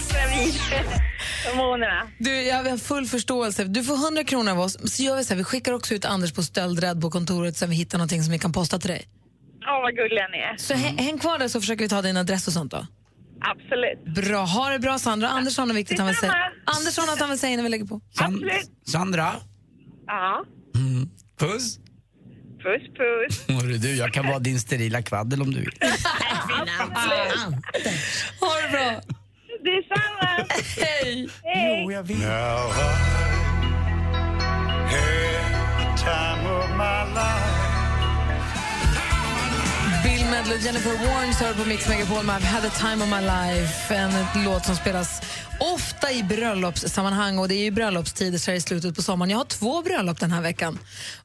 Hormonerna. 1.47 2.07
Du, 2.19 2.41
jag 2.41 2.63
har 2.63 2.77
full 2.77 3.05
förståelse. 3.07 3.63
Du 3.63 3.83
får 3.83 3.93
100 4.05 4.23
kronor 4.23 4.51
av 4.51 4.59
oss. 4.59 4.77
Så 4.95 5.03
gör 5.03 5.15
vi 5.17 5.23
så 5.23 5.29
här, 5.33 5.37
vi 5.37 5.43
skickar 5.43 5.73
också 5.73 5.93
ut 5.93 6.05
Anders 6.05 6.33
på 6.33 6.43
stöldrädd 6.43 7.01
på 7.01 7.11
kontoret 7.11 7.57
så 7.57 7.65
vi 7.65 7.75
hittar 7.75 7.97
någonting 7.97 8.23
som 8.23 8.31
vi 8.31 8.39
kan 8.39 8.51
posta 8.51 8.79
till 8.79 8.89
dig. 8.89 9.07
Åh, 9.67 9.81
vad 9.81 9.95
gulliga 9.95 10.27
ni 10.27 10.37
är. 10.37 10.57
Så 10.57 10.73
hä- 10.73 11.01
häng 11.03 11.19
kvar 11.19 11.37
där 11.39 11.47
så 11.47 11.59
försöker 11.61 11.83
vi 11.83 11.89
ta 11.89 12.01
din 12.01 12.17
adress 12.17 12.47
och 12.47 12.53
sånt 12.53 12.71
då. 12.71 12.87
Absolut. 13.41 14.15
Bra, 14.25 14.43
ha 14.45 14.69
det 14.69 14.79
bra 14.79 14.99
Sandra. 14.99 15.29
Anders 15.29 15.57
har 15.57 15.73
viktigt 15.73 15.97
han 15.99 16.07
vill 16.07 16.15
säga. 16.17 16.31
Detsamma. 16.31 16.77
Anders 16.77 16.97
har 16.97 17.05
något 17.07 17.19
han 17.19 17.29
vill 17.29 17.39
säga 17.39 17.53
innan 17.53 17.63
vi 17.63 17.69
lägger 17.71 17.85
på. 17.85 18.01
San- 18.19 18.25
Absolut. 18.33 18.71
Sandra? 18.87 19.33
Ja. 20.07 20.43
Puss. 21.39 21.79
Puss, 22.63 22.81
puss. 22.97 23.47
Hörru 23.61 23.77
du, 23.77 23.95
jag 23.95 24.13
kan 24.13 24.27
vara 24.27 24.39
din 24.39 24.59
sterila 24.59 25.01
kvaddel 25.01 25.41
om 25.41 25.53
du 25.53 25.59
vill. 25.59 25.73
Ha 28.39 28.61
det 28.61 28.69
bra. 28.71 29.01
Detsamma. 29.63 30.47
Hej. 30.77 31.29
Hej. 31.43 31.87
jag 31.91 32.03
vill. 32.03 32.17
Bill 40.03 40.25
Medley 40.31 40.57
Jennifer 40.59 40.89
Warnes 41.07 41.39
hör 41.41 41.53
på 41.53 41.69
Mix 41.69 41.89
Megapol 41.89 42.25
med 42.25 42.35
I've 42.35 42.45
had 42.45 42.65
a 42.65 42.71
time 42.79 43.03
of 43.03 43.09
my 43.09 43.21
life. 43.21 43.95
En 43.95 44.43
låt 44.45 44.65
som 44.65 44.75
spelas 44.75 45.21
ofta 45.59 46.11
i 46.11 46.23
bröllopssammanhang 46.23 47.37
och 47.37 47.47
det 47.47 47.55
är 47.55 47.63
ju 47.63 47.71
bröllopstider 47.71 48.37
så 48.37 48.51
här 48.51 48.57
i 48.57 48.61
slutet 48.61 48.95
på 48.95 49.01
sommaren. 49.01 49.29
Jag 49.29 49.37
har 49.37 49.45
två 49.45 49.81
bröllop 49.81 50.19
den 50.19 50.31
här 50.31 50.41
veckan. 50.41 50.79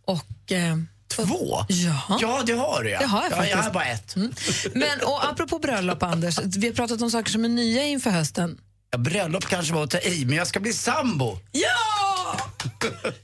Och, 0.04 0.52
eh, 0.52 0.76
Två? 1.08 1.64
Ja. 1.68 2.18
Ja, 2.20 2.42
det 2.46 2.52
har 2.52 2.84
du 2.84 2.90
ja. 2.90 2.98
Det 2.98 3.06
har 3.06 3.22
jag 3.22 3.32
ja, 3.32 3.46
jag 3.46 3.56
har 3.58 3.70
bara 3.70 3.84
ett. 3.84 4.16
Mm. 4.16 4.32
Men 4.74 5.00
och 5.00 5.28
apropå 5.28 5.58
bröllop, 5.58 6.02
Anders, 6.02 6.38
vi 6.44 6.66
har 6.66 6.74
pratat 6.74 7.02
om 7.02 7.10
saker 7.10 7.30
som 7.30 7.44
är 7.44 7.48
nya 7.48 7.84
inför 7.84 8.10
hösten. 8.10 8.60
Ja, 8.90 8.98
bröllop 8.98 9.44
kanske 9.44 9.74
var 9.74 9.84
att 9.84 9.90
ta 9.90 9.98
i, 9.98 10.24
men 10.24 10.36
jag 10.36 10.46
ska 10.46 10.60
bli 10.60 10.72
sambo. 10.72 11.38
Ja! 11.52 12.36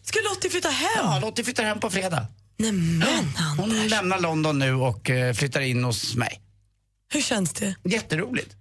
Ska 0.02 0.18
Lottie 0.30 0.50
flytta 0.50 0.68
hem? 0.68 0.88
Ja, 0.96 1.18
Lottie 1.22 1.44
flyttar 1.44 1.64
hem 1.64 1.80
på 1.80 1.90
fredag. 1.90 2.26
Nämen, 2.56 3.32
Hon 3.58 3.88
lämnar 3.88 4.20
London 4.20 4.58
nu 4.58 4.74
och 4.74 5.10
eh, 5.10 5.34
flyttar 5.34 5.60
in 5.60 5.84
hos 5.84 6.14
mig. 6.14 6.40
Hur 7.12 7.22
känns 7.22 7.52
det? 7.52 7.74
Jätteroligt. 7.84 8.54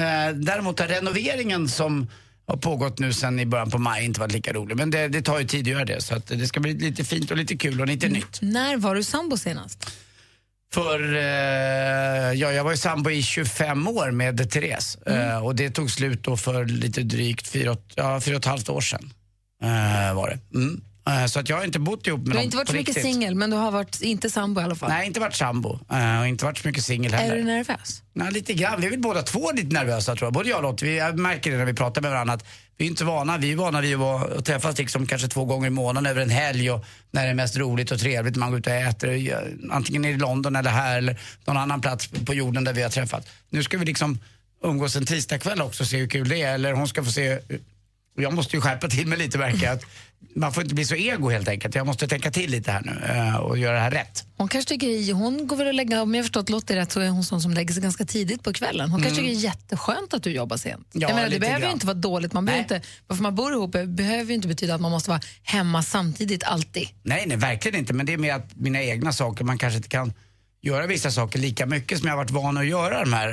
Eh, 0.00 0.34
däremot 0.34 0.78
har 0.80 0.86
renoveringen 0.88 1.68
som 1.68 2.10
har 2.46 2.56
pågått 2.56 2.98
nu 2.98 3.12
sen 3.12 3.40
i 3.40 3.46
början 3.46 3.70
på 3.70 3.78
maj 3.78 4.04
inte 4.04 4.20
varit 4.20 4.32
lika 4.32 4.52
rolig. 4.52 4.76
Men 4.76 4.90
det, 4.90 5.08
det 5.08 5.22
tar 5.22 5.38
ju 5.38 5.46
tid 5.46 5.60
att 5.60 5.66
göra 5.66 5.84
det 5.84 6.02
så 6.02 6.14
att 6.14 6.26
det 6.26 6.46
ska 6.46 6.60
bli 6.60 6.74
lite 6.74 7.04
fint 7.04 7.30
och 7.30 7.36
lite 7.36 7.56
kul 7.56 7.80
och 7.80 7.86
lite 7.86 8.08
nytt. 8.08 8.38
När 8.42 8.76
var 8.76 8.94
du 8.94 9.04
sambo 9.04 9.36
senast? 9.36 9.90
För 10.72 11.14
eh, 11.14 12.32
ja, 12.32 12.52
jag 12.52 12.64
var 12.64 12.70
ju 12.70 12.76
sambo 12.76 13.10
i 13.10 13.22
25 13.22 13.88
år 13.88 14.10
med 14.10 14.50
Therese 14.50 14.98
eh, 15.06 15.44
och 15.44 15.54
det 15.54 15.70
tog 15.70 15.90
slut 15.90 16.22
då 16.22 16.36
för 16.36 16.64
lite 16.64 17.02
drygt 17.02 17.48
fyra, 17.48 17.76
ja, 17.94 18.20
fyra 18.20 18.36
och 18.36 18.40
ett 18.40 18.44
halvt 18.44 18.68
år 18.68 18.80
sedan. 18.80 19.12
Eh, 19.62 20.14
var 20.14 20.28
det. 20.28 20.58
Mm. 20.58 20.80
Eh, 21.08 21.26
så 21.26 21.40
att 21.40 21.48
jag 21.48 21.56
har 21.56 21.64
inte 21.64 21.78
bott 21.78 22.06
ihop 22.06 22.20
med 22.20 22.26
Du 22.26 22.30
har 22.30 22.36
någon 22.36 22.44
inte 22.44 22.56
varit 22.56 22.68
så 22.68 22.74
mycket 22.74 23.02
singel, 23.02 23.34
men 23.34 23.50
du 23.50 23.56
har 23.56 23.70
varit 23.70 24.02
inte 24.02 24.30
sambo 24.30 24.60
i 24.60 24.64
alla 24.64 24.74
fall. 24.74 24.88
Nej, 24.88 25.06
inte 25.06 25.20
varit 25.20 25.34
sambo 25.34 25.78
eh, 25.92 26.20
och 26.20 26.28
inte 26.28 26.44
varit 26.44 26.58
så 26.58 26.68
mycket 26.68 26.84
singel 26.84 27.14
heller. 27.14 27.34
Är 27.34 27.38
du 27.38 27.44
nervös? 27.44 28.02
Nej, 28.12 28.32
lite 28.32 28.54
grann. 28.54 28.80
Vi 28.80 28.86
är 28.86 28.90
väl 28.90 29.00
båda 29.00 29.22
två 29.22 29.52
lite 29.52 29.74
nervösa 29.74 30.16
tror 30.16 30.26
jag. 30.26 30.32
Både 30.32 30.48
jag 30.48 30.56
och 30.56 30.62
Lottie. 30.62 30.88
Vi 30.88 30.98
jag 30.98 31.18
märker 31.18 31.50
det 31.50 31.56
när 31.56 31.64
vi 31.64 31.74
pratar 31.74 32.02
med 32.02 32.10
varandra 32.10 32.34
att 32.34 32.44
vi 32.76 32.84
är 32.84 32.88
inte 32.88 33.04
vana. 33.04 33.38
Vi 33.38 33.52
är 33.52 33.56
vana 33.56 33.80
vid 33.80 33.96
att, 33.96 34.44
träffas 34.44 34.78
liksom 34.78 35.06
kanske 35.06 35.28
två 35.28 35.44
gånger 35.44 35.66
i 35.66 35.70
månaden 35.70 36.10
över 36.10 36.22
en 36.22 36.30
helg 36.30 36.70
och 36.70 36.84
när 37.10 37.24
det 37.24 37.30
är 37.30 37.34
mest 37.34 37.56
roligt 37.56 37.90
och 37.90 37.98
trevligt. 37.98 38.36
Man 38.36 38.50
går 38.50 38.58
ut 38.58 38.66
och 38.66 38.72
äter. 38.72 39.34
Antingen 39.70 40.04
i 40.04 40.16
London 40.16 40.56
eller 40.56 40.70
här 40.70 40.98
eller 40.98 41.20
någon 41.44 41.56
annan 41.56 41.80
plats 41.80 42.08
på 42.08 42.34
jorden 42.34 42.64
där 42.64 42.72
vi 42.72 42.82
har 42.82 42.90
träffat. 42.90 43.28
Nu 43.50 43.62
ska 43.62 43.78
vi 43.78 43.84
liksom 43.84 44.18
umgås 44.64 44.96
en 44.96 45.06
tisdagkväll 45.06 45.62
också 45.62 45.82
och 45.82 45.86
se 45.86 45.96
hur 45.96 46.08
kul 46.08 46.28
det 46.28 46.42
är. 46.42 46.54
Eller 46.54 46.72
hon 46.72 46.88
ska 46.88 47.04
få 47.04 47.12
se 47.12 47.38
jag 48.22 48.32
måste 48.32 48.56
ju 48.56 48.62
skärpa 48.62 48.88
till 48.88 49.06
mig 49.06 49.18
lite 49.18 49.38
jag. 49.38 49.64
Att 49.64 49.84
Man 50.36 50.52
får 50.52 50.62
inte 50.62 50.74
bli 50.74 50.84
så 50.84 50.94
ego 50.94 51.28
helt 51.30 51.48
enkelt. 51.48 51.74
Jag 51.74 51.86
måste 51.86 52.08
tänka 52.08 52.30
till 52.30 52.50
lite 52.50 52.72
här 52.72 52.82
nu 52.84 53.06
eh, 53.14 53.36
och 53.36 53.58
göra 53.58 53.74
det 53.74 53.80
här 53.80 53.90
rätt. 53.90 54.24
Hon 54.36 54.48
kanske 54.48 54.68
tycker, 54.68 55.12
hon 55.12 55.46
går 55.46 55.56
väl 55.56 55.66
och 55.66 55.74
lägga, 55.74 56.02
om 56.02 56.14
jag 56.14 56.24
förstått 56.24 56.48
Lottie 56.50 56.76
rätt 56.76 56.92
så 56.92 57.00
är 57.00 57.08
hon 57.08 57.24
sån 57.24 57.40
som 57.42 57.54
lägger 57.54 57.74
sig 57.74 57.82
ganska 57.82 58.04
tidigt 58.04 58.42
på 58.42 58.52
kvällen. 58.52 58.90
Hon 58.90 59.02
kanske 59.02 59.20
Mm. 59.20 59.30
tycker 59.32 59.40
det 59.40 59.46
är 59.46 59.50
jätteskönt 59.50 60.14
att 60.14 60.22
du 60.22 60.30
jobbar 60.30 60.56
sent. 60.56 60.86
Ja, 60.92 61.08
jag 61.08 61.14
menar, 61.14 61.28
det 61.30 61.38
behöver 61.38 61.58
ju 61.60 61.64
grann. 61.64 61.72
inte 61.72 61.86
vara 61.86 61.94
dåligt. 61.94 62.32
Man 62.32 62.44
behöver 62.44 62.66
Nej. 62.70 62.76
inte, 62.76 62.88
varför 63.06 63.22
man 63.22 63.34
bor 63.34 63.52
ihop 63.52 63.70
behöver 63.86 64.28
ju 64.28 64.34
inte 64.34 64.48
betyda 64.48 64.74
att 64.74 64.80
man 64.80 64.90
måste 64.90 65.10
vara 65.10 65.20
hemma 65.42 65.82
samtidigt 65.82 66.44
alltid. 66.44 66.88
Nej, 67.02 67.24
nej, 67.26 67.36
verkligen 67.36 67.78
inte. 67.78 67.92
Men 67.92 68.06
det 68.06 68.12
är 68.12 68.18
mer 68.18 68.34
att 68.34 68.56
mina 68.56 68.82
egna 68.82 69.12
saker, 69.12 69.44
man 69.44 69.58
kanske 69.58 69.76
inte 69.76 69.88
kan 69.88 70.12
göra 70.62 70.86
vissa 70.86 71.10
saker 71.10 71.38
lika 71.38 71.66
mycket 71.66 71.98
som 71.98 72.06
jag 72.08 72.12
har 72.12 72.18
varit 72.18 72.30
van 72.30 72.56
att 72.58 72.66
göra 72.66 73.00
de 73.04 73.12
här 73.12 73.28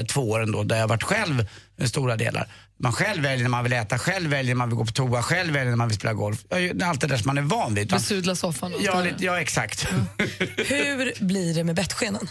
eh, 0.00 0.06
två 0.06 0.30
åren 0.30 0.52
då, 0.52 0.62
där 0.62 0.76
jag 0.76 0.82
har 0.82 0.88
varit 0.88 1.02
själv 1.02 1.46
stora 1.84 2.16
delar. 2.16 2.48
Man 2.82 2.92
själv 2.92 3.22
väljer 3.22 3.42
när 3.42 3.50
man 3.50 3.64
vill 3.64 3.72
äta, 3.72 3.98
själv 3.98 4.30
väljer 4.30 4.54
när 4.54 4.58
man 4.58 4.68
vill 4.68 4.76
gå 4.76 4.84
på 4.84 4.92
toa, 4.92 5.22
själv 5.22 5.52
väljer 5.52 5.70
när 5.70 5.76
man 5.76 5.88
vill 5.88 5.96
spela 5.96 6.12
golf. 6.14 6.44
Ja, 6.48 6.86
Allt 6.86 7.00
det 7.00 7.06
där 7.06 7.16
som 7.16 7.26
man 7.26 7.38
är 7.38 7.42
van 7.42 7.74
vid. 7.74 7.88
Besudla 7.88 8.34
soffan 8.34 8.72
Ja, 8.80 9.00
lite, 9.02 9.24
ja 9.24 9.40
exakt. 9.40 9.86
Hur 10.56 11.24
blir 11.24 11.54
det 11.54 11.64
med 11.64 11.74
bettskenan? 11.74 12.28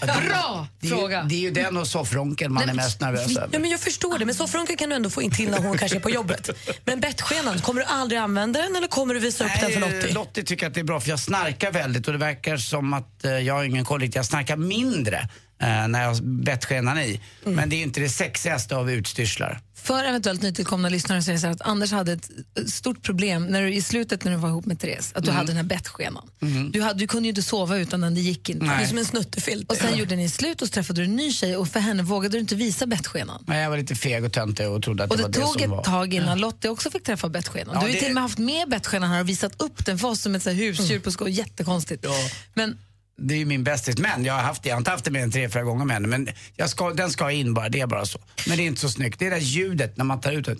Bra 0.00 0.66
Det 0.80 0.86
är, 0.86 0.90
fråga! 0.90 1.22
det 1.22 1.34
är 1.34 1.38
ju 1.40 1.50
den 1.50 1.76
och 1.76 1.86
soffronken 1.86 2.52
man 2.52 2.68
är 2.68 2.74
mest 2.74 3.00
nervös 3.00 3.26
Ja, 3.28 3.40
över. 3.40 3.58
men 3.58 3.70
jag 3.70 3.80
förstår 3.80 4.18
det, 4.18 4.24
men 4.24 4.34
soffronken 4.34 4.76
kan 4.76 4.88
du 4.88 4.96
ändå 4.96 5.10
få 5.10 5.22
in 5.22 5.30
till 5.30 5.50
när 5.50 5.58
hon 5.58 5.78
kanske 5.78 5.98
är 5.98 6.00
på 6.00 6.10
jobbet. 6.10 6.50
Men 6.84 7.00
bettskenan, 7.00 7.58
kommer 7.58 7.80
du 7.80 7.86
aldrig 7.86 8.20
använda 8.20 8.60
den 8.62 8.76
eller 8.76 8.88
kommer 8.88 9.14
du 9.14 9.20
visa 9.20 9.44
upp 9.44 9.50
den 9.60 9.72
för 9.72 9.80
Nej, 9.80 9.90
Lottie? 10.00 10.14
Lottie 10.14 10.44
tycker 10.44 10.66
att 10.66 10.74
det 10.74 10.80
är 10.80 10.84
bra 10.84 11.00
för 11.00 11.08
jag 11.10 11.20
snarkar 11.20 11.72
väldigt 11.72 12.06
och 12.06 12.12
det 12.12 12.18
verkar 12.18 12.56
som 12.56 12.92
att 12.94 13.24
eh, 13.24 13.30
jag 13.32 13.54
har 13.54 13.64
ingen 13.64 13.84
koll 13.84 14.10
Jag 14.14 14.26
snarkar 14.26 14.56
mindre 14.56 15.28
eh, 15.60 15.88
när 15.88 16.02
jag 16.02 16.16
bettskenan 16.24 16.98
i. 16.98 17.20
Mm. 17.44 17.56
Men 17.56 17.68
det 17.70 17.76
är 17.76 17.82
inte 17.82 18.00
det 18.00 18.08
sexigaste 18.08 18.76
av 18.76 18.90
utstyrslar. 18.90 19.60
För 19.82 20.04
eventuellt 20.04 20.42
nytillkomna 20.42 20.88
lyssnare 20.88 21.22
så 21.22 21.30
är 21.30 21.34
det 21.34 21.40
så 21.40 21.46
att 21.46 21.60
Anders 21.62 21.92
hade 21.92 22.12
ett 22.12 22.30
eh, 22.58 22.64
stort 22.64 23.02
problem 23.02 23.46
när 23.46 23.62
du, 23.62 23.74
i 23.74 23.82
slutet 23.82 24.24
när 24.24 24.32
du 24.32 24.38
var 24.38 24.48
ihop 24.48 24.66
med 24.66 24.80
Therese, 24.80 25.12
att 25.14 25.22
du 25.24 25.28
Mm. 25.30 25.36
hade 25.36 25.46
den 25.48 25.56
här 25.56 25.62
bettskenan. 25.64 26.28
Du, 26.72 26.82
hade, 26.82 26.98
du 26.98 27.06
kunde 27.06 27.26
ju 27.26 27.28
inte 27.28 27.42
sova 27.42 27.76
utan 27.78 28.00
den, 28.00 28.14
det 28.14 28.20
gick 28.20 28.48
inte. 28.48 28.64
Nej. 28.66 28.78
Det 28.78 28.84
är 28.84 28.88
som 28.88 28.98
en 28.98 29.04
snuttefilt. 29.04 29.70
Och 29.70 29.76
sen 29.76 29.98
gjorde 29.98 30.16
ni 30.16 30.28
slut 30.28 30.62
och 30.62 30.68
så 30.68 30.72
träffade 30.74 31.00
du 31.00 31.04
en 31.04 31.16
ny 31.16 31.32
tjej 31.32 31.56
och 31.56 31.68
för 31.68 31.80
henne 31.80 32.02
vågade 32.02 32.36
du 32.36 32.40
inte 32.40 32.54
visa 32.54 32.86
bettskenan. 32.86 33.44
Men 33.46 33.58
jag 33.58 33.70
var 33.70 33.76
lite 33.78 33.94
feg 33.94 34.24
och 34.24 34.32
töntig 34.32 34.68
och 34.68 34.82
trodde 34.82 35.04
att 35.04 35.10
Och 35.10 35.16
det 35.16 35.22
det 35.22 35.26
var 35.26 35.32
det 35.32 35.40
tog 35.40 35.52
som 35.52 35.62
ett 35.62 35.70
var. 35.70 35.84
tag 35.84 36.14
innan 36.14 36.38
Lottie 36.38 36.70
också 36.70 36.90
fick 36.90 37.02
träffa 37.04 37.28
bettskenan. 37.28 37.66
Ja, 37.68 37.72
du 37.72 37.78
har 37.80 37.86
ju 37.88 37.92
det- 37.94 37.98
till 38.00 38.08
och 38.08 38.14
med 38.14 38.22
haft 38.22 38.38
med 38.38 38.68
bettskenan 38.68 39.10
här 39.10 39.20
och 39.20 39.28
visat 39.28 39.62
upp 39.62 39.86
den 39.86 39.98
för 39.98 40.08
oss 40.08 40.20
som 40.20 40.34
ett 40.34 40.42
så 40.42 40.50
här 40.50 40.56
husdjur 40.56 41.00
på 41.00 41.12
skoj. 41.12 41.30
Jättekonstigt. 41.30 42.06
Men 42.54 42.78
Det 43.20 43.34
är 43.34 43.38
ju 43.38 43.44
min 43.44 43.64
bästis. 43.64 43.98
Men 43.98 44.24
jag 44.24 44.34
har 44.34 44.40
haft 44.42 44.62
det. 44.62 44.68
Jag 44.68 44.76
har 44.76 44.80
inte 44.80 44.90
haft 44.90 45.04
det 45.04 45.10
mer 45.10 45.20
än 45.22 45.30
tre, 45.30 45.48
fyra 45.48 45.62
gånger 45.62 45.84
med 45.84 45.94
henne. 45.96 46.08
Men 46.08 46.28
jag 46.56 46.70
ska, 46.70 46.90
den 46.90 47.10
ska 47.10 47.30
in 47.30 47.54
bara. 47.54 47.68
Det 47.68 47.80
är 47.80 47.86
bara 47.86 48.06
så. 48.06 48.18
Men 48.48 48.56
det 48.56 48.62
är 48.62 48.66
inte 48.66 48.80
så 48.80 48.88
snyggt. 48.88 49.18
Det 49.18 49.26
är 49.26 49.30
det 49.30 49.36
där 49.36 49.42
ljudet 49.42 49.96
när 49.96 50.04
man 50.04 50.20
tar 50.20 50.32
ut 50.32 50.44
det. 50.44 50.56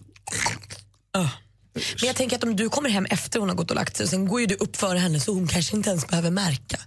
Men 1.75 2.07
jag 2.07 2.17
tänker 2.17 2.37
att 2.37 2.45
om 2.45 2.57
du 2.57 2.69
kommer 2.69 2.91
hem 2.91 3.05
efter 3.11 3.41
hon 3.41 3.49
har 3.49 3.57
gått 3.57 3.71
och 3.71 3.77
lagt 3.77 3.97
sig, 3.97 4.09
sen 4.09 4.29
går 4.29 4.41
ju 4.41 4.47
du 4.47 4.55
upp 4.55 4.77
före 4.77 4.99
henne 4.99 5.21
så 5.21 5.35
hon 5.35 5.47
kanske 5.49 5.77
inte 5.77 5.91
ens 5.91 6.07
behöver 6.09 6.31
märka. 6.31 6.79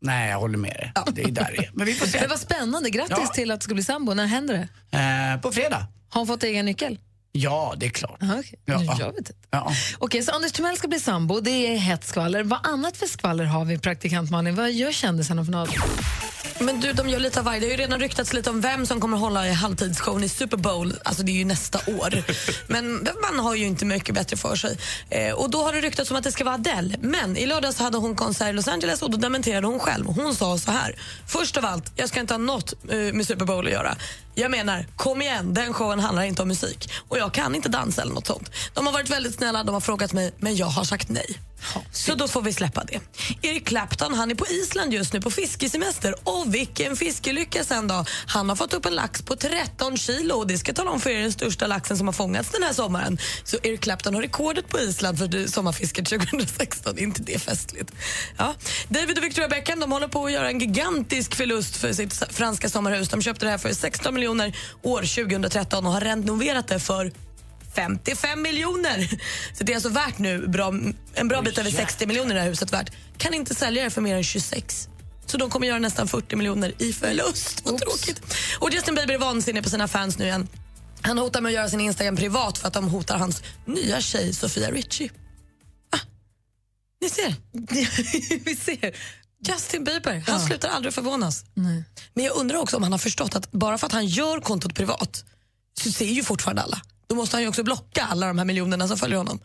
Nej, 0.00 0.30
jag 0.30 0.38
håller 0.38 0.58
med 0.58 0.70
dig. 0.74 0.92
Det 1.14 1.22
är 1.22 1.30
där 1.30 1.54
det 1.56 1.64
är. 1.64 1.70
Men 1.74 1.86
vi 1.86 1.94
får 1.94 2.06
se. 2.06 2.18
Men 2.20 2.28
vad 2.28 2.40
spännande. 2.40 2.90
Grattis 2.90 3.16
Ja. 3.20 3.26
till 3.26 3.50
att 3.50 3.60
du 3.60 3.64
ska 3.64 3.74
bli 3.74 3.84
sambo. 3.84 4.14
När 4.14 4.26
händer 4.26 4.68
det? 4.90 4.98
Eh, 5.34 5.40
på 5.40 5.52
fredag. 5.52 5.86
Har 6.08 6.20
hon 6.20 6.26
fått 6.26 6.42
egen 6.42 6.66
nyckel? 6.66 6.98
Ja, 7.32 7.74
det 7.76 7.86
är 7.86 7.90
klart. 7.90 8.22
Aha, 8.22 8.34
okej. 8.38 8.58
Ja. 8.64 8.96
Jag 8.98 9.06
vet 9.06 9.18
inte. 9.18 9.32
Ja. 9.50 9.72
Okej, 9.98 10.22
så 10.22 10.32
Anders 10.32 10.52
Timell 10.52 10.76
ska 10.76 10.88
bli 10.88 11.00
sambo. 11.00 11.40
Det 11.40 11.50
är 11.50 11.76
hett 11.76 12.04
skvaller. 12.04 12.42
Vad 12.42 12.66
annat 12.66 12.96
för 12.96 13.06
skvaller 13.06 13.44
har 13.44 13.64
vi, 13.64 13.78
praktikant 13.78 14.30
Malin? 14.30 14.54
Vad 14.54 14.72
gör 14.72 14.92
kändisarna 14.92 15.44
för 15.44 15.52
något? 15.52 15.70
Men 16.60 16.80
du, 16.80 16.92
de 16.92 17.08
gör 17.08 17.18
lite 17.18 17.38
av 17.38 17.44
varje. 17.44 17.60
Det 17.60 17.66
har 17.66 17.70
ju 17.70 17.76
redan 17.76 18.00
ryktats 18.00 18.32
lite 18.32 18.50
om 18.50 18.60
vem 18.60 18.86
som 18.86 19.00
kommer 19.00 19.16
hålla 19.16 19.48
i 19.48 19.52
halvtidsshowen 19.52 20.24
i 20.24 20.28
Super 20.28 20.56
Bowl. 20.56 20.94
Alltså 21.04 21.22
det 21.22 21.32
är 21.32 21.36
ju 21.36 21.44
nästa 21.44 21.78
år. 21.78 22.22
Men 22.66 23.08
man 23.22 23.44
har 23.44 23.54
ju 23.54 23.66
inte 23.66 23.84
mycket 23.84 24.14
bättre 24.14 24.36
för 24.36 24.56
sig. 24.56 24.78
Eh, 25.10 25.32
och 25.32 25.50
då 25.50 25.62
har 25.62 25.72
det 25.72 25.80
ryktats 25.80 26.10
om 26.10 26.16
att 26.16 26.24
det 26.24 26.32
ska 26.32 26.44
vara 26.44 26.54
Adele. 26.54 26.96
Men 27.00 27.36
i 27.36 27.46
lördags 27.46 27.78
hade 27.78 27.98
hon 27.98 28.16
konsert 28.16 28.48
i 28.48 28.52
Los 28.52 28.68
Angeles 28.68 29.02
och 29.02 29.10
då 29.10 29.16
dementerade 29.16 29.66
hon 29.66 29.78
själv. 29.78 30.06
Hon 30.06 30.34
sa 30.34 30.58
så 30.58 30.70
här. 30.70 30.96
Först 31.26 31.56
av 31.56 31.64
allt, 31.64 31.92
jag 31.96 32.08
ska 32.08 32.20
inte 32.20 32.34
ha 32.34 32.38
något 32.38 32.74
eh, 32.90 32.96
med 32.96 33.26
Super 33.26 33.44
Bowl 33.44 33.66
att 33.66 33.72
göra. 33.72 33.96
Jag 34.34 34.50
menar, 34.50 34.86
kom 34.96 35.22
igen, 35.22 35.54
den 35.54 35.72
showen 35.72 36.00
handlar 36.00 36.22
inte 36.22 36.42
om 36.42 36.48
musik. 36.48 36.90
Och 37.08 37.18
jag 37.22 37.32
kan 37.32 37.54
inte 37.54 37.68
dansa 37.68 38.02
eller 38.02 38.14
något 38.14 38.26
sånt. 38.26 38.50
De 38.74 38.86
har 38.86 38.92
varit 38.92 39.10
väldigt 39.10 39.34
snälla, 39.34 39.64
de 39.64 39.72
har 39.74 39.80
frågat 39.80 40.12
mig, 40.12 40.34
men 40.38 40.56
jag 40.56 40.66
har 40.66 40.84
sagt 40.84 41.08
nej. 41.08 41.38
Så 41.92 42.14
då 42.14 42.28
får 42.28 42.42
vi 42.42 42.52
släppa 42.52 42.84
det. 42.84 43.00
Eric 43.42 43.64
Clapton 43.66 44.14
han 44.14 44.30
är 44.30 44.34
på 44.34 44.46
Island 44.46 44.94
just 44.94 45.12
nu 45.12 45.20
på 45.20 45.30
fiskesemester. 45.30 46.14
Och 46.24 46.54
vilken 46.54 46.96
fiskelycka 46.96 47.64
sen 47.64 47.88
då. 47.88 48.04
Han 48.26 48.48
har 48.48 48.56
fått 48.56 48.74
upp 48.74 48.86
en 48.86 48.94
lax 48.94 49.22
på 49.22 49.36
13 49.36 49.96
kilo 49.96 50.34
och 50.34 50.46
det 50.46 50.58
ska 50.58 50.68
jag 50.68 50.76
tala 50.76 50.90
om 50.90 51.00
för 51.00 51.10
er 51.10 51.20
den 51.20 51.32
största 51.32 51.66
laxen 51.66 51.98
som 51.98 52.08
har 52.08 52.12
fångats 52.12 52.50
den 52.50 52.62
här 52.62 52.72
sommaren. 52.72 53.18
Så 53.44 53.56
Eric 53.62 53.80
Clapton 53.80 54.14
har 54.14 54.22
rekordet 54.22 54.68
på 54.68 54.80
Island 54.80 55.18
för 55.18 55.46
sommarfisket 55.46 56.08
2016. 56.08 56.98
Är 56.98 57.02
inte 57.02 57.22
det 57.22 57.38
festligt? 57.38 57.92
Ja. 58.38 58.54
David 58.88 59.18
och 59.18 59.24
Victoria 59.24 59.48
Beckham 59.48 59.80
de 59.80 59.92
håller 59.92 60.08
på 60.08 60.24
att 60.24 60.32
göra 60.32 60.48
en 60.48 60.58
gigantisk 60.58 61.34
förlust 61.34 61.76
för 61.76 61.92
sitt 61.92 62.22
franska 62.30 62.68
sommarhus. 62.68 63.08
De 63.08 63.22
köpte 63.22 63.46
det 63.46 63.50
här 63.50 63.58
för 63.58 63.72
16 63.72 64.14
miljoner 64.14 64.56
år 64.82 65.00
2013 65.24 65.86
och 65.86 65.92
har 65.92 66.00
renoverat 66.00 66.68
det 66.68 66.80
för 66.80 67.12
55 67.74 68.42
miljoner. 68.42 69.08
Så 69.58 69.64
det 69.64 69.72
är 69.72 69.76
alltså 69.76 69.88
värt 69.88 70.18
nu 70.18 70.46
bra, 70.48 70.72
en 71.14 71.28
bra 71.28 71.42
bit 71.42 71.58
över 71.58 71.70
60 71.70 72.06
miljoner 72.06 72.34
det 72.34 72.40
här 72.40 72.48
huset 72.48 72.72
värt. 72.72 72.90
Kan 73.18 73.34
inte 73.34 73.54
sälja 73.54 73.84
det 73.84 73.90
för 73.90 74.00
mer 74.00 74.16
än 74.16 74.24
26. 74.24 74.88
Så 75.26 75.36
de 75.38 75.50
kommer 75.50 75.66
göra 75.66 75.78
nästan 75.78 76.08
40 76.08 76.36
miljoner 76.36 76.74
i 76.82 76.92
förlust. 76.92 77.62
Vad 77.64 77.78
tråkigt. 77.78 78.22
Och 78.58 78.70
Justin 78.72 78.94
Bieber 78.94 79.14
är 79.14 79.18
vansinnig 79.18 79.62
på 79.64 79.70
sina 79.70 79.88
fans 79.88 80.18
nu 80.18 80.24
igen. 80.24 80.48
Han 81.02 81.18
hotar 81.18 81.40
med 81.40 81.50
att 81.50 81.54
göra 81.54 81.68
sin 81.68 81.80
Instagram 81.80 82.16
privat 82.16 82.58
för 82.58 82.68
att 82.68 82.74
de 82.74 82.88
hotar 82.88 83.18
hans 83.18 83.42
nya 83.66 84.00
tjej 84.00 84.32
Sofia 84.34 84.70
Richie. 84.70 85.10
Ah, 85.90 85.98
ni 87.00 87.10
ser. 87.10 87.34
vi 88.44 88.56
ser. 88.56 88.96
Justin 89.48 89.84
Bieber, 89.84 90.22
han 90.26 90.40
Ja. 90.40 90.46
slutar 90.46 90.68
aldrig 90.68 90.94
förvånas. 90.94 91.44
Nej. 91.54 91.84
Men 92.14 92.24
jag 92.24 92.36
undrar 92.36 92.58
också 92.58 92.76
om 92.76 92.82
han 92.82 92.92
har 92.92 92.98
förstått 92.98 93.36
att 93.36 93.52
bara 93.52 93.78
för 93.78 93.86
att 93.86 93.92
han 93.92 94.06
gör 94.06 94.40
kontot 94.40 94.74
privat 94.74 95.24
så 95.82 95.92
ser 95.92 96.04
ju 96.06 96.24
fortfarande 96.24 96.62
alla. 96.62 96.80
Då 97.12 97.16
måste 97.16 97.36
han 97.36 97.42
ju 97.42 97.48
också 97.48 97.62
blocka 97.62 98.02
alla 98.02 98.26
de 98.26 98.38
här 98.38 98.44
miljonerna 98.44 98.88
som 98.88 98.96
följer 98.96 99.18
honom. 99.18 99.40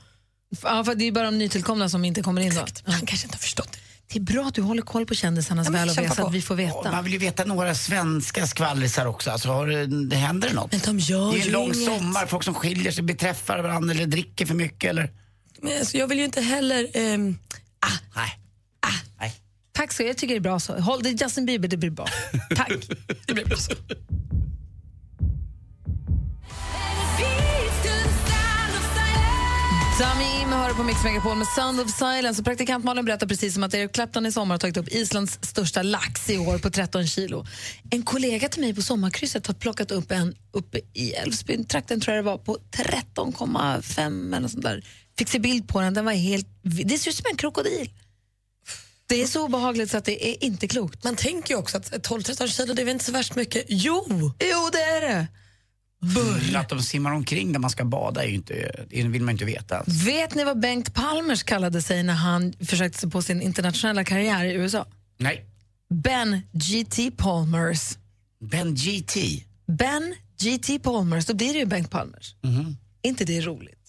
Ja, 0.64 0.84
för 0.84 0.96
det 0.96 1.08
är 1.08 1.12
bara 1.12 1.26
de 1.26 1.38
nytillkomna 1.38 1.90
som 1.90 2.06
inte 2.06 2.22
kommer 2.22 2.42
in 2.42 2.56
då. 2.56 2.66
Han 2.86 3.06
kanske 3.06 3.26
inte 3.26 3.36
har 3.36 3.40
förstått 3.40 3.72
det. 3.72 3.80
Det 4.08 4.20
är 4.20 4.24
bra 4.24 4.46
att 4.48 4.54
du 4.54 4.62
håller 4.62 4.82
koll 4.82 5.06
på 5.06 5.16
kändisarnas 5.16 5.68
Ja, 5.68 5.74
väl 5.74 5.90
och 5.90 5.98
ve 5.98 6.10
så 6.10 6.28
att 6.28 6.34
vi 6.34 6.42
får 6.42 6.56
veta. 6.56 6.92
Man 6.92 7.04
vill 7.04 7.14
ju 7.14 7.20
veta 7.20 7.44
några 7.44 7.76
svenska 7.76 8.48
skvallisar 8.48 9.06
också. 9.06 9.32
Alltså, 9.32 9.50
har 9.50 9.68
det, 9.68 10.06
det 10.08 10.16
händer 10.16 10.54
något? 10.54 10.72
Men 10.72 10.82
de 10.86 11.00
gör 11.00 11.32
det 11.32 11.40
är 11.40 11.46
en 11.46 11.52
lång 11.52 11.74
inget. 11.74 11.86
sommar, 11.86 12.26
folk 12.26 12.44
som 12.44 12.54
skiljer 12.54 12.92
sig, 12.92 13.04
beträffar 13.04 13.60
varandra 13.60 13.94
eller 13.94 14.06
dricker 14.06 14.46
för 14.46 14.56
mycket 14.56 14.90
eller... 14.90 15.12
Men 15.62 15.78
alltså, 15.80 15.98
jag 15.98 16.08
vill 16.08 16.18
ju 16.18 16.26
inte 16.26 16.42
heller... 16.42 16.88
ehm, 16.94 17.38
Nej. 18.16 18.40
Nej. 19.20 19.34
Tack 19.72 19.94
så 19.94 20.04
jag 20.04 20.18
tycker 20.18 20.34
det 20.34 20.40
är 20.40 20.42
bra 20.42 20.60
så. 20.60 20.80
Håll 20.80 21.04
det 21.04 21.10
Justin 21.10 21.46
Bieber, 21.46 21.68
det 21.68 21.78
blir 21.78 21.90
bra. 21.90 22.08
Tack. 22.56 22.72
det 23.26 23.34
blir 23.34 23.46
bra 23.46 23.58
så. 23.58 23.74
Dami 30.00 30.42
Im 30.42 30.50
hör 30.50 30.74
på 30.74 30.84
Mix 30.84 31.04
Megapol 31.04 31.38
med 31.38 31.48
Sound 31.48 31.80
of 31.80 31.98
Silence. 31.98 32.44
Praktikant 32.44 32.86
Malin 32.86 33.06
berättar 33.06 33.28
precis 33.28 33.58
om 33.58 33.64
att 33.64 33.74
Eric 33.74 33.92
Clapton 33.92 34.26
i 34.26 34.32
sommar 34.32 34.54
har 34.54 34.60
tagit 34.60 34.78
upp 34.78 34.88
Islands 34.90 35.40
största 35.42 35.82
lax 35.82 36.30
i 36.30 36.38
år 36.38 36.58
på 36.58 36.70
13 36.70 37.08
kilo. 37.08 37.46
En 37.90 38.04
kollega 38.04 38.50
till 38.50 38.62
mig 38.62 38.76
på 38.76 38.82
sommarkrysset 38.82 39.48
har 39.48 39.54
plockat 39.54 39.92
upp 39.92 40.12
en 40.12 40.36
uppe 40.52 40.80
i 40.94 41.12
Älvsbyn-trakten 41.12 42.02
tror 42.02 42.16
jag 42.16 42.26
det 42.26 42.30
var 42.32 42.38
på 42.38 42.58
13,5 42.76 44.36
eller 44.38 44.48
sånt 44.48 44.64
där. 44.64 44.86
Fick 45.18 45.30
se 45.30 45.40
bild 45.40 45.68
på 45.68 45.82
den, 45.82 45.94
den 45.94 46.06
var 46.06 46.12
helt... 46.12 46.48
Det 46.62 46.98
ser 46.98 47.10
ut 47.10 47.16
som 47.16 47.26
en 47.32 47.38
krokodil. 47.38 47.90
Det 49.08 49.22
är 49.22 49.28
så 49.28 49.46
obehagligt 49.46 49.92
så 49.92 49.98
att 49.98 50.06
det 50.06 50.30
är 50.30 50.44
inte 50.44 50.68
klokt. 50.68 51.04
Man 51.04 51.16
tänker 51.16 51.54
ju 51.54 51.60
också 51.60 51.78
att 51.78 51.92
12-13 51.92 52.48
kilo, 52.48 52.74
det 52.74 52.82
är 52.82 52.86
väl 52.86 52.94
inte 52.94 53.06
så 53.06 53.12
värst 53.12 53.36
mycket. 53.36 53.66
Jo! 53.68 54.06
Jo, 54.40 54.70
det 54.72 54.82
är 54.82 55.02
det. 55.02 55.28
Mm, 56.04 56.56
Att 56.56 56.70
de 56.70 56.82
simmar 56.82 57.12
omkring 57.12 57.52
där 57.52 57.60
man 57.60 57.70
ska 57.70 57.86
bada 57.86 58.24
är 58.24 58.28
inte, 58.30 58.86
det 58.90 59.04
vill 59.04 59.22
man 59.22 59.32
inte 59.32 59.46
veta. 59.46 59.76
ens. 59.76 60.04
Vet 60.08 60.36
ni 60.36 60.44
vad 60.44 60.60
Bengt 60.60 60.94
Palmers 60.94 61.44
kallade 61.44 61.82
sig 61.82 62.04
när 62.04 62.14
han 62.14 62.54
försökte 62.60 63.00
sig 63.00 63.10
på 63.10 63.22
sin 63.22 63.42
internationella 63.42 64.04
karriär 64.04 64.46
i 64.46 64.54
USA? 64.54 64.86
Nej. 65.18 65.46
Ben 65.90 66.42
G.T. 66.52 67.12
Palmers. 67.18 67.98
Ben 68.52 68.76
G.T.? 68.76 69.44
Ben 69.68 70.16
G.T. 70.40 70.80
Palmers, 70.80 71.26
då 71.26 71.34
blir 71.34 71.54
det 71.54 71.60
ju 71.60 71.66
Bengt 71.66 71.90
Palmers. 71.92 72.36
Mhm. 72.44 72.78
inte 73.02 73.26
det 73.26 73.42
roligt? 73.42 73.87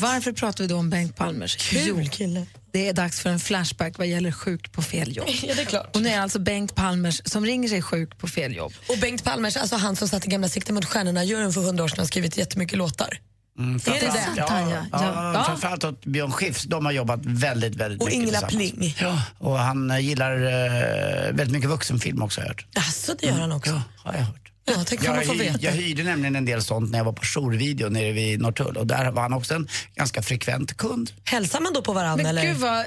Varför 0.00 0.32
pratar 0.32 0.64
vi 0.64 0.68
då 0.68 0.76
om 0.76 0.90
Bengt 0.90 1.16
Palmers? 1.16 1.56
Kul 1.56 2.08
kille. 2.08 2.46
Det 2.72 2.88
är 2.88 2.92
dags 2.92 3.20
för 3.20 3.30
en 3.30 3.40
flashback 3.40 3.98
vad 3.98 4.06
gäller 4.06 4.32
sjuk 4.32 4.72
på 4.72 4.82
fel 4.82 5.16
jobb. 5.16 5.28
Ja, 5.42 5.54
det 5.54 5.60
är 5.62 5.66
klart. 5.66 5.96
Och 5.96 6.02
nu 6.02 6.08
är 6.08 6.16
det 6.16 6.22
alltså 6.22 6.38
Bengt 6.38 6.74
Palmers 6.74 7.22
som 7.24 7.46
ringer 7.46 7.68
sig 7.68 7.82
sjuk 7.82 8.18
på 8.18 8.28
fel 8.28 8.56
jobb. 8.56 8.72
Och 8.88 8.98
Bengt 8.98 9.24
Palmers, 9.24 9.56
alltså 9.56 9.76
han 9.76 9.96
som 9.96 10.08
satt 10.08 10.26
i 10.26 10.30
gamla 10.30 10.48
Sikte 10.48 10.72
mot 10.72 10.84
stjärnorna-juryn 10.84 11.52
för 11.52 11.60
hundra 11.60 11.84
år 11.84 11.88
sedan 11.88 11.98
har 11.98 12.06
skrivit 12.06 12.36
jättemycket 12.36 12.78
låtar. 12.78 13.18
Mm, 13.58 13.74
Är 13.76 13.90
det 13.90 14.00
det? 14.00 14.26
Ja, 14.36 14.46
Tanja? 14.48 14.86
ja, 14.92 14.98
Ja. 15.02 15.32
Ja. 15.34 15.44
framförallt 15.44 15.84
åt 15.84 16.04
Björn 16.04 16.32
Skifs. 16.32 16.62
De 16.64 16.84
har 16.84 16.92
jobbat 16.92 17.20
väldigt, 17.22 17.74
väldigt 17.74 18.00
Och 18.00 18.06
mycket 18.06 18.22
Ingela. 18.22 18.40
Pling. 18.46 18.96
Ja, 19.00 19.22
och 19.38 19.58
han 19.58 19.90
eh, 19.90 19.98
gillar 19.98 20.32
eh, 20.36 21.32
väldigt 21.32 21.50
mycket 21.52 21.70
vuxenfilm 21.70 22.22
också 22.22 22.40
har 22.40 22.44
jag 22.46 22.50
hört. 22.50 22.66
Alltså 22.76 23.14
det 23.20 23.26
gör 23.26 23.32
han 23.40 23.52
också. 23.52 23.70
Ja, 23.70 23.82
har 23.96 24.14
jag 24.14 24.20
hört. 24.24 24.43
Ja, 24.66 24.74
tänk 24.86 25.00
vad 25.00 25.08
man 25.10 25.16
Jag, 25.18 25.26
får 25.26 25.34
hy- 25.34 25.38
veta. 25.38 25.58
jag 25.60 25.72
hyrde 25.72 26.02
nämligen 26.02 26.36
en 26.36 26.44
del 26.44 26.62
sånt 26.62 26.90
när 26.90 26.98
jag 26.98 27.04
var 27.04 27.12
på 27.12 27.22
jourvideo 27.24 27.88
nere 27.88 28.12
vid 28.12 28.40
Norrtull 28.40 28.76
och 28.76 28.86
där 28.86 29.10
var 29.10 29.22
han 29.22 29.32
också 29.32 29.54
en 29.54 29.68
ganska 29.94 30.22
frekvent 30.22 30.76
kund. 30.76 31.10
Hälsar 31.24 31.60
man 31.60 31.72
då 31.72 31.82
på 31.82 31.92
varandra 31.92 32.22
Men 32.22 32.26
eller? 32.38 32.42
gud 32.52 32.56
vad 32.56 32.84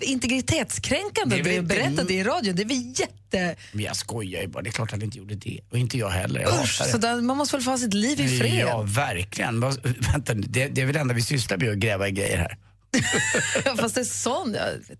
integritetskränkande 0.00 1.42
Det 1.42 1.58
att 1.58 1.64
berätta 1.64 2.04
det 2.04 2.14
i 2.14 2.24
radio. 2.24 2.52
Det 2.52 2.62
är 2.62 2.66
väl 2.66 2.92
jätte... 3.00 3.56
Men 3.72 3.84
jag 3.84 3.96
skojar 3.96 4.42
ju 4.42 4.48
bara, 4.48 4.62
det 4.62 4.68
är 4.68 4.72
klart 4.72 4.88
att 4.88 4.92
han 4.92 5.02
inte 5.02 5.18
gjorde 5.18 5.34
det. 5.34 5.60
Och 5.70 5.78
inte 5.78 5.98
jag 5.98 6.08
heller. 6.10 6.40
Jag 6.40 6.62
Usch, 6.64 6.82
så 6.90 6.98
där, 6.98 7.20
man 7.20 7.36
måste 7.36 7.56
väl 7.56 7.62
få 7.64 7.70
ha 7.70 7.78
sitt 7.78 7.94
liv 7.94 8.20
i 8.20 8.38
fred? 8.38 8.66
Ja, 8.68 8.82
verkligen. 8.82 9.60
Vänta, 10.12 10.34
det, 10.34 10.68
det 10.68 10.80
är 10.80 10.84
väl 10.84 10.94
det 10.94 11.00
enda 11.00 11.14
vi 11.14 11.22
sysslar 11.22 11.58
med, 11.58 11.70
att 11.70 11.76
gräva 11.76 12.08
i 12.08 12.10
grejer 12.12 12.38
här. 12.38 12.56
Fast 13.80 13.94
det 13.94 14.00
är 14.00 14.04
sån. 14.04 14.54
Jag 14.54 14.72
vet. 14.72 14.98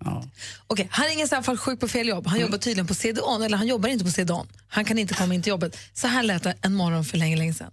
Okej, 0.66 0.88
han 0.90 1.06
ringer 1.06 1.26
i 1.26 1.28
alla 1.34 1.42
fall 1.42 1.56
sjuk 1.56 1.80
på 1.80 1.88
fel 1.88 2.08
jobb. 2.08 2.26
Han 2.26 2.40
jobbar 2.40 2.58
tydligen 2.58 2.86
på 2.86 2.94
CDON, 2.94 3.42
eller 3.42 3.56
han 3.56 3.66
jobbar 3.66 3.88
inte 3.88 4.04
på 4.04 4.10
CDON. 4.10 4.48
Han 4.68 4.84
kan 4.84 4.98
inte 4.98 5.14
komma 5.14 5.34
in 5.34 5.42
till 5.42 5.50
jobbet. 5.50 5.78
Så 5.92 6.06
här 6.06 6.22
lät 6.22 6.42
det 6.42 6.54
en 6.62 6.74
morgon 6.74 7.04
för 7.04 7.18
länge, 7.18 7.36
länge 7.36 7.54
sedan. 7.54 7.72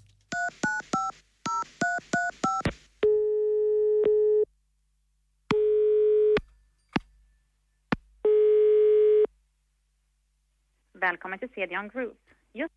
Välkommen 11.02 11.40
till 11.40 11.50
CDON 11.50 11.90
Group. 11.90 12.18
Just... 12.54 12.74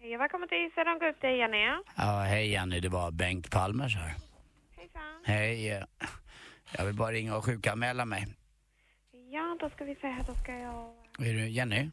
Hej 0.00 0.14
och 0.14 0.20
välkommen 0.20 0.48
till 0.48 0.70
CDON 0.74 0.98
Group, 0.98 1.16
det 1.20 1.26
är 1.26 1.36
Jenny. 1.36 1.82
Ja, 1.96 2.20
hej 2.20 2.50
Jenny, 2.50 2.80
det 2.80 2.88
var 2.88 3.10
Bengt 3.10 3.50
Palmers 3.50 3.96
här. 3.96 4.14
Hejsan. 4.76 5.02
Hej. 5.24 5.84
Jag 6.76 6.84
vill 6.84 6.94
bara 6.94 7.12
ringa 7.12 7.36
och 7.36 7.44
sjukanmäla 7.44 8.04
mig. 8.04 8.26
Ja, 9.32 9.56
då 9.60 9.70
ska 9.70 9.84
vi 9.84 9.94
se 9.94 10.06
här, 10.06 10.24
då 10.26 10.34
ska 10.34 10.52
jag... 10.52 10.94
Är 11.18 11.34
du 11.34 11.48
Jenny? 11.48 11.90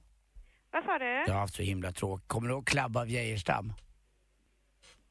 Vad 0.72 0.84
sa 0.84 0.98
du? 0.98 1.06
Jag 1.06 1.34
har 1.34 1.40
haft 1.40 1.56
så 1.56 1.62
himla 1.64 1.92
tråkigt. 1.92 2.28
Kommer 2.28 2.48
du 2.48 2.54
ihåg 2.54 2.68
Klabbe 2.68 3.00
av 3.00 3.10
Geijerstam? 3.10 3.74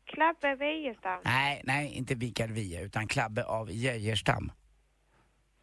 Klabbe 0.06 0.54
Wiejestam. 0.56 1.20
Nej, 1.24 1.62
nej, 1.64 1.92
inte 1.92 2.16
Mikael 2.16 2.52
Wiehe, 2.52 2.82
utan 2.82 3.06
Klabbe 3.08 3.44
av 3.44 3.70
Geijerstam. 3.70 4.52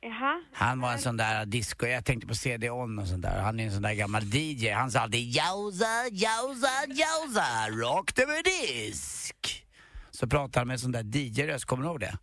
Jaha. 0.01 0.43
Han 0.54 0.82
var 0.82 0.91
en 0.91 0.99
sån 0.99 1.18
där 1.18 1.45
disco, 1.45 1.86
jag 1.86 2.06
tänkte 2.06 2.28
på 2.28 2.36
CD-ON 2.36 2.99
och 2.99 3.08
sånt 3.08 3.22
där. 3.22 3.41
Han 3.41 3.60
är 3.60 3.66
en 3.66 3.72
sån 3.72 3.82
där 3.82 3.93
gammal 3.93 4.24
DJ. 4.24 4.70
Han 4.70 4.91
sa 4.91 4.99
alltid 4.99 5.32
jausa, 5.36 6.08
jausa, 6.12 6.68
jausa, 6.88 7.70
rakt 7.70 8.20
över 8.20 8.43
disk. 8.43 9.66
Så 10.12 10.28
pratade 10.28 10.60
han 10.60 10.68
med 10.68 10.74
en 10.74 10.80
sån 10.80 10.91
där 10.91 11.04
DJ-röst, 11.04 11.66
kommer 11.66 11.84
du 11.84 11.89
ihåg 11.89 11.99
det? 11.99 12.18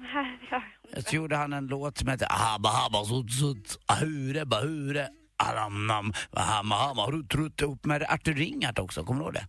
Ja. 0.50 0.62
Så 0.96 1.16
gjorde 1.16 1.36
han 1.36 1.52
en 1.52 1.66
låt 1.66 1.98
som 1.98 2.08
hette 2.08 2.26
Habba 2.30 2.68
habba 2.68 3.04
sut 3.04 3.32
sut 3.32 3.76
ahure 3.86 4.44
bahure 4.44 5.08
aramnam 5.40 6.12
hamma 6.36 6.74
hamma 6.74 7.06
rutt 7.06 7.34
rutt 7.34 7.62
ihop 7.62 7.86
med 7.86 8.02
Artur 8.08 8.34
Ringart 8.34 8.78
också, 8.78 9.04
kommer 9.04 9.20
du 9.20 9.24
ihåg 9.24 9.34
det? 9.34 9.46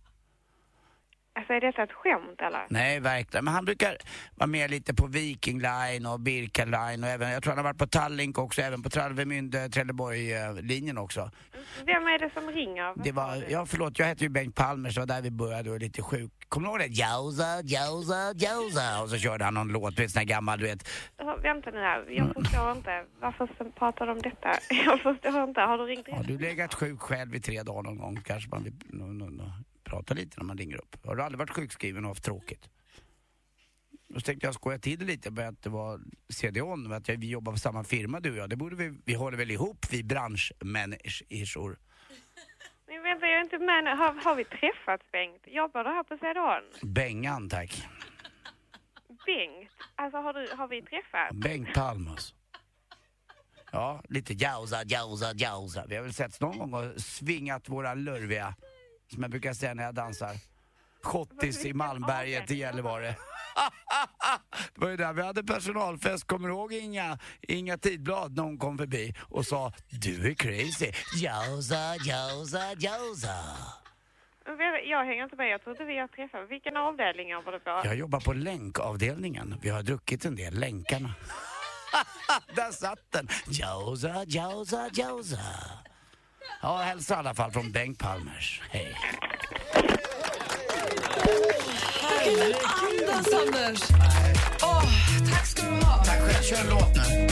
Alltså 1.34 1.52
är 1.52 1.60
detta 1.60 1.82
ett 1.82 1.92
skämt 1.92 2.40
eller? 2.40 2.66
Nej, 2.68 3.00
verkligen. 3.00 3.44
Men 3.44 3.54
han 3.54 3.64
brukar 3.64 3.96
vara 4.34 4.46
med 4.46 4.70
lite 4.70 4.94
på 4.94 5.06
Viking 5.06 5.60
Line 5.60 6.06
och 6.06 6.20
Birka 6.20 6.64
Line 6.64 7.04
och 7.04 7.10
även, 7.10 7.30
jag 7.30 7.42
tror 7.42 7.50
han 7.50 7.58
har 7.58 7.72
varit 7.72 7.78
på 7.78 7.86
Tallink 7.86 8.38
också, 8.38 8.62
även 8.62 8.82
på 8.82 8.88
Travemünde, 8.88 9.68
Trelleborg-linjen 9.68 10.98
också. 10.98 11.30
Vem 11.86 12.06
är 12.06 12.18
det 12.18 12.30
som 12.34 12.50
ringer? 12.50 13.04
Det 13.04 13.12
var, 13.12 13.44
ja 13.48 13.66
förlåt, 13.66 13.98
jag 13.98 14.06
heter 14.06 14.22
ju 14.22 14.28
Bengt 14.28 14.54
Palmer 14.54 14.90
så 14.90 15.00
var 15.00 15.06
där 15.06 15.22
vi 15.22 15.30
började 15.30 15.70
och 15.70 15.76
är 15.76 15.80
lite 15.80 16.02
sjuk. 16.02 16.32
Kommer 16.48 16.66
du 16.68 16.72
ihåg 16.72 16.80
det? 16.80 16.86
Jausa, 16.86 17.62
jausa, 17.64 18.32
jausa. 18.36 19.02
Och 19.02 19.08
så 19.08 19.18
körde 19.18 19.44
han 19.44 19.54
någon 19.54 19.68
låt, 19.68 19.96
du 19.96 20.02
vet 20.02 20.10
sån 20.10 20.20
här 20.20 20.26
gammal, 20.26 20.58
du 20.58 20.64
vet. 20.64 20.88
Vänta 21.42 21.70
nu 21.70 21.78
här, 21.78 22.04
jag 22.08 22.34
förstår 22.34 22.72
inte. 22.72 23.04
Varför 23.20 23.46
pratar 23.78 24.06
de 24.06 24.12
om 24.12 24.22
detta? 24.22 24.50
Jag 24.70 25.00
förstår 25.00 25.44
inte. 25.44 25.60
Har 25.60 25.78
du 25.78 25.84
ringt 25.84 26.08
Har 26.08 26.24
du 26.24 26.38
legat 26.38 26.74
sjuk 26.74 27.00
själv 27.00 27.34
i 27.34 27.40
tre 27.40 27.62
dagar 27.62 27.82
någon 27.82 27.98
gång 27.98 28.20
kanske 28.24 28.50
man 28.50 28.62
vill 28.64 28.74
no, 28.90 29.02
no, 29.02 29.24
no, 29.24 29.52
prata 29.92 30.14
lite 30.14 30.40
när 30.40 30.44
man 30.44 30.58
ringer 30.58 30.76
upp. 30.76 31.06
Har 31.06 31.16
du 31.16 31.22
aldrig 31.22 31.38
varit 31.38 31.50
sjukskriven 31.50 32.04
och 32.04 32.10
haft 32.10 32.24
tråkigt? 32.24 32.68
Då 34.08 34.20
tänkte 34.20 34.46
jag 34.46 34.54
skoja 34.54 34.78
till 34.78 34.98
det 34.98 35.04
lite 35.04 35.30
med 35.30 35.48
att 35.48 35.62
det 35.62 35.70
var 35.70 36.00
CDON, 36.28 36.92
att 36.92 37.08
vi 37.08 37.28
jobbar 37.30 37.52
på 37.52 37.58
samma 37.58 37.84
firma 37.84 38.20
du 38.20 38.30
och 38.30 38.36
jag. 38.36 38.50
Det 38.50 38.56
borde 38.56 38.76
vi, 38.76 38.98
vi 39.04 39.14
håller 39.14 39.38
väl 39.38 39.50
ihop 39.50 39.86
vi 39.90 40.04
branschmänniskor. 40.04 41.78
Men 42.86 43.02
vänta, 43.02 43.26
jag 43.26 43.38
är 43.38 43.40
inte 43.40 43.58
med. 43.58 43.98
Har, 43.98 44.24
har 44.24 44.34
vi 44.34 44.44
träffats 44.44 45.04
Bengt? 45.12 45.42
Jobbar 45.46 45.84
du 45.84 45.90
här 45.90 46.04
på 46.04 46.16
CDON? 46.16 46.92
Bengan 46.94 47.48
tack. 47.48 47.88
Bengt? 49.26 49.70
Alltså 49.94 50.18
har, 50.18 50.32
du, 50.32 50.56
har 50.56 50.68
vi 50.68 50.82
träffats? 50.82 51.36
Bengt 51.36 51.74
Palmus. 51.74 52.34
Ja, 53.72 54.02
lite 54.08 54.34
jausa, 54.34 54.82
jausa, 54.86 55.32
jausa. 55.34 55.84
Vi 55.88 55.96
har 55.96 56.02
väl 56.02 56.12
setts 56.12 56.40
någon 56.40 56.58
gång 56.58 56.74
och 56.74 57.00
svingat 57.00 57.68
våra 57.68 57.94
lurviga, 57.94 58.54
som 59.12 59.22
jag 59.22 59.30
brukar 59.30 59.52
säga 59.52 59.74
när 59.74 59.84
jag 59.84 59.94
dansar, 59.94 60.36
schottis 61.02 61.64
i 61.64 61.72
Malmberget 61.72 62.50
i 62.50 62.54
Gällivare. 62.54 63.14
Det 64.74 64.80
var 64.80 64.88
ju 64.88 64.96
där 64.96 65.12
vi 65.12 65.22
hade 65.22 65.44
personalfest, 65.44 66.26
kommer 66.26 66.48
du 66.48 66.54
ihåg 66.54 66.72
Inga, 66.72 67.18
Inga 67.40 67.78
Tidblad 67.78 68.36
när 68.36 68.42
hon 68.42 68.58
kom 68.58 68.78
förbi 68.78 69.14
och 69.20 69.46
sa 69.46 69.72
Du 69.90 70.30
är 70.30 70.34
crazy, 70.34 70.92
jausa. 71.16 71.76
Men 74.46 74.56
vänta, 74.58 74.80
Jag 74.80 75.04
hänger 75.04 75.24
inte 75.24 75.36
med. 75.36 75.48
Jag 75.48 75.64
trodde 75.64 75.84
vi 75.84 75.98
har 75.98 76.08
träffats. 76.08 76.50
Vilken 76.50 76.76
avdelning 76.76 77.28
jobbar 77.30 77.52
du 77.52 77.60
på? 77.60 77.80
Jag 77.84 77.96
jobbar 77.96 78.20
på 78.20 78.32
länkavdelningen, 78.32 79.54
vi 79.62 79.68
har 79.68 79.82
druckit 79.82 80.24
en 80.24 80.36
del, 80.36 80.54
länkarna. 80.54 81.14
Där 82.56 82.70
satt 82.70 83.12
den! 83.12 83.28
Jausa, 83.46 84.24
jausa, 84.26 84.90
jausa. 84.92 85.38
Ja, 86.62 86.76
hälsa 86.76 87.14
i 87.14 87.16
alla 87.16 87.34
fall 87.34 87.50
från 87.50 87.72
Bengt 87.72 87.98
Palmers. 87.98 88.60
Hej. 88.70 88.96
Andas, 92.64 93.26
Anders! 93.46 93.80
Åh, 94.62 94.84
tack 95.32 95.46
ska 95.46 95.62
du 95.62 95.84
ha. 95.84 96.04
Tack 96.04 96.20
själv. 96.20 96.42
Kör 96.42 96.56
en 96.56 96.70
låt 96.70 96.94
nu. 96.96 97.26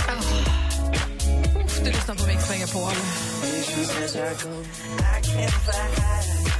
Uff, 1.64 1.80
du 1.84 1.90
lyssnar 1.90 2.14
på 2.14 2.26
Mix 2.26 2.50
Megapol. 2.50 2.92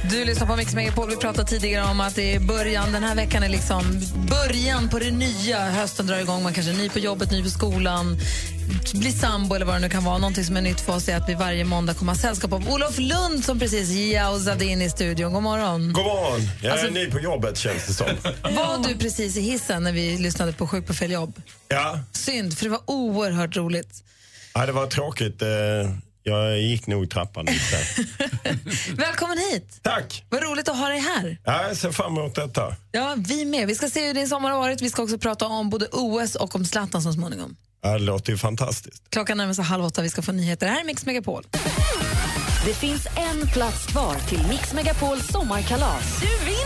Du 0.09 0.25
lyssnar 0.25 0.47
på 0.47 0.55
Mix 0.55 0.73
Megapol. 0.73 1.09
Vi 1.09 1.15
pratade 1.15 1.47
tidigare 1.49 1.85
om 1.91 1.99
att 1.99 2.15
det 2.15 2.35
är 2.35 2.39
början. 2.39 2.91
Den 2.91 3.03
här 3.03 3.15
veckan 3.15 3.43
är 3.43 3.49
liksom 3.49 4.01
början 4.29 4.89
på 4.89 4.99
det 4.99 5.11
nya. 5.11 5.59
Hösten 5.69 6.07
drar 6.07 6.17
igång. 6.19 6.43
Man 6.43 6.53
kanske 6.53 6.71
är 6.73 6.77
ny 6.77 6.89
på 6.89 6.99
jobbet, 6.99 7.31
ny 7.31 7.43
på 7.43 7.49
skolan, 7.49 8.17
blir 8.93 9.11
sambo 9.11 9.55
eller 9.55 9.65
vad 9.65 9.75
det 9.75 9.79
nu 9.79 9.89
kan 9.89 10.03
vara. 10.03 10.17
Någonting 10.17 10.43
som 10.43 10.57
är 10.57 10.61
nytt 10.61 10.81
för 10.81 10.93
oss 10.95 11.09
är 11.09 11.17
att 11.17 11.29
vi 11.29 11.33
varje 11.33 11.63
måndag 11.65 11.93
kommer 11.93 12.11
ha 12.11 12.19
sällskap 12.19 12.53
av 12.53 12.69
Olof 12.69 12.97
Lund 12.99 13.45
som 13.45 13.59
precis 13.59 13.89
jausade 13.89 14.65
in 14.65 14.81
i 14.81 14.89
studion. 14.89 15.33
God 15.33 15.43
morgon. 15.43 15.93
God 15.93 16.05
morgon. 16.05 16.41
Jag 16.61 16.71
Alltså- 16.71 16.87
är 16.87 16.91
ny 16.91 17.05
på 17.05 17.19
jobbet 17.19 17.57
känns 17.57 17.87
det 17.87 17.93
som. 17.93 18.07
Var 18.41 18.87
du 18.87 18.97
precis 18.97 19.37
i 19.37 19.41
hissen 19.41 19.83
när 19.83 19.91
vi 19.91 20.17
lyssnade 20.17 20.53
på 20.53 20.67
Sjuk 20.67 20.87
på 20.87 20.93
fel 20.93 21.11
jobb? 21.11 21.41
Ja. 21.67 21.99
Synd, 22.11 22.57
för 22.57 22.63
det 22.65 22.71
var 22.71 22.81
oerhört 22.85 23.55
roligt. 23.57 24.03
Ja, 24.53 24.65
det 24.65 24.71
var 24.71 24.87
tråkigt. 24.87 25.41
Jag 26.23 26.61
gick 26.61 26.87
nog 26.87 27.09
trappan 27.09 27.45
lite. 27.45 27.77
Välkommen 28.95 29.37
hit! 29.37 29.79
Tack! 29.81 30.23
Vad 30.29 30.43
roligt 30.43 30.69
att 30.69 30.77
ha 30.77 30.87
dig 30.89 30.99
här. 30.99 31.37
Ja, 31.43 31.67
jag 31.67 31.77
ser 31.77 31.91
fram 31.91 32.17
emot 32.17 32.35
detta. 32.35 32.75
Ja, 32.91 33.15
vi 33.17 33.45
med. 33.45 33.67
Vi 33.67 33.75
ska 33.75 33.89
se 33.89 34.07
hur 34.07 34.13
din 34.13 34.27
sommar 34.27 34.51
har 34.51 34.57
varit. 34.57 34.81
Vi 34.81 34.89
ska 34.89 35.03
också 35.03 35.17
prata 35.17 35.47
om 35.47 35.69
både 35.69 35.87
OS 35.91 36.35
och 36.35 36.55
om 36.55 36.65
Zlatan 36.65 37.01
så 37.01 37.13
småningom. 37.13 37.55
Ja, 37.83 37.93
det 37.93 37.99
låter 37.99 38.31
ju 38.31 38.37
fantastiskt. 38.37 39.03
Klockan 39.09 39.37
närmar 39.37 39.53
sig 39.53 39.63
halv 39.63 39.85
åtta. 39.85 40.01
Vi 40.01 40.09
ska 40.09 40.21
få 40.21 40.31
nyheter. 40.31 40.65
Det 40.67 40.71
här 40.73 40.81
är 40.81 40.85
Mix 40.85 41.05
Megapol. 41.05 41.43
Det 42.65 42.73
finns 42.73 43.07
en 43.15 43.47
plats 43.47 43.85
kvar 43.85 44.15
till 44.29 44.47
Mix 44.49 44.73
Megapols 44.73 45.27
sommarkalas. 45.27 46.19
Du 46.21 46.45
vinner! 46.45 46.60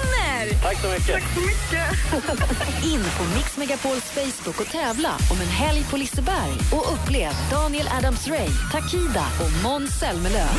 Tack 0.62 0.82
så 0.82 0.88
mycket. 0.88 1.08
Tack 1.08 1.24
så 1.34 1.40
mycket. 1.40 2.84
In 2.84 3.04
på 3.18 3.24
Mix 3.36 3.58
Megapols 3.58 4.04
Facebook 4.04 4.60
och 4.60 4.68
tävla 4.68 5.10
om 5.32 5.42
en 5.42 5.48
helg 5.48 5.86
på 5.92 5.98
Liseberg 5.98 6.54
och 6.72 6.94
upplev 6.94 7.32
Daniel 7.52 7.88
Adams-Ray, 7.88 8.50
Takida 8.72 9.26
och 9.40 9.64
Måns 9.64 10.00
Zelmerlöw. 10.00 10.50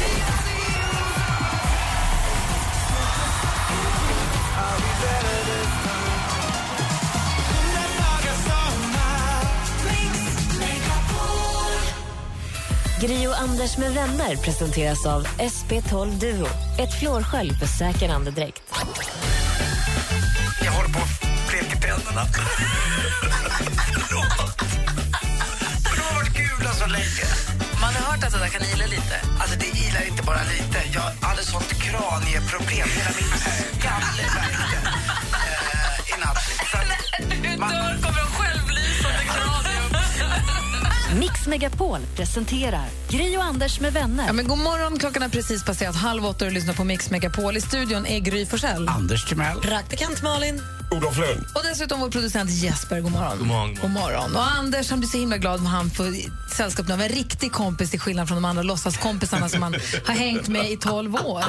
Gri 5.01 5.36
och 13.05 13.40
Anders 13.40 13.78
med 13.78 13.94
vänner 13.94 14.36
presenteras 14.36 15.07
av 15.07 15.26
SP12 15.26 16.18
Duo. 16.20 16.47
Ett 16.78 16.94
flårskölj 17.01 17.51
för 17.51 17.66
säker 17.66 18.09
andedräkt. 18.09 18.62
Jag 20.64 20.72
håller 20.72 20.88
på 20.88 20.99
att 20.99 21.20
peka 21.51 21.76
tänderna. 21.76 22.26
Förlåt. 24.09 24.61
Men 25.84 25.97
de 25.97 26.03
har 26.03 26.14
varit 26.14 26.36
gula 26.36 26.72
så 26.72 26.86
länge. 26.86 27.26
Man 27.80 27.94
har 27.94 28.12
hört 28.12 28.24
att 28.24 28.32
det 28.32 28.38
där 28.38 28.49
kan 28.49 28.62
ila 28.62 28.86
lite. 28.86 29.16
Alltså 29.40 29.59
det 29.59 29.66
ilar 29.66 30.07
inte 30.11 30.22
bara 30.22 30.42
lite. 30.42 30.78
Jag 30.94 31.26
hade 31.28 31.42
sånt 31.42 31.72
kranieproblem. 31.84 32.88
Hela 32.97 33.11
min 33.18 33.32
skalle 33.78 34.24
värkte 34.36 34.78
eh, 35.40 36.12
i 36.12 36.20
natt. 36.20 36.36
Att 36.36 36.86
Du 37.42 37.49
dör, 37.49 38.03
kommer 38.03 38.24
självlysande 38.36 38.36
kranium. 38.36 38.56
Mix 41.15 41.47
Megapol 41.47 42.01
presenterar 42.17 42.87
Gri 43.09 43.37
och 43.37 43.45
Anders 43.45 43.81
med 43.81 43.93
vänner. 43.93 44.27
Ja, 44.27 44.33
men 44.33 44.49
god 44.49 44.59
morgon, 44.59 44.99
klockan 44.99 45.23
är 45.23 45.29
precis 45.29 45.65
passerat 45.65 45.97
halv 45.97 46.27
åtta 46.27 46.47
och 46.47 46.53
lyssnar 46.53 46.75
på 46.75 46.85
Mix 46.85 47.11
Megapol. 47.11 47.57
I 47.57 47.61
studion 47.61 48.07
är 48.07 48.19
Gry 48.19 48.47
Forssell. 48.47 48.89
Anders 48.89 49.25
Timell. 49.25 49.61
Praktikant 49.61 50.23
Malin. 50.23 50.63
Olof 50.91 51.19
Lund. 51.19 51.47
Och 51.55 51.63
dessutom 51.65 52.01
vår 52.01 52.11
producent 52.11 52.51
Jesper. 52.51 53.01
God 53.01 53.13
morgon. 53.13 53.39
God 53.39 53.47
morgon. 53.47 53.75
God 53.83 53.91
morgon. 53.91 54.37
Och 54.37 54.53
Anders 54.53 54.91
han 54.91 55.01
blir 55.01 55.09
så 55.09 55.19
himla 55.19 55.39
glad 55.39 55.63
när 55.63 55.71
han 55.71 55.91
får 55.91 56.15
sällskap 56.55 56.91
av 56.91 57.03
en 57.03 57.09
riktig 57.09 57.53
kompis 57.53 57.91
till 57.91 58.01
skillnad 58.01 58.29
från 58.29 58.37
de 58.37 58.45
andra 58.45 58.63
låtsaskompisarna 58.63 59.49
som 59.49 59.63
han 59.63 59.75
har 60.07 60.15
hängt 60.15 60.49
med 60.49 60.71
i 60.71 60.77
12 60.77 61.15
år. 61.15 61.45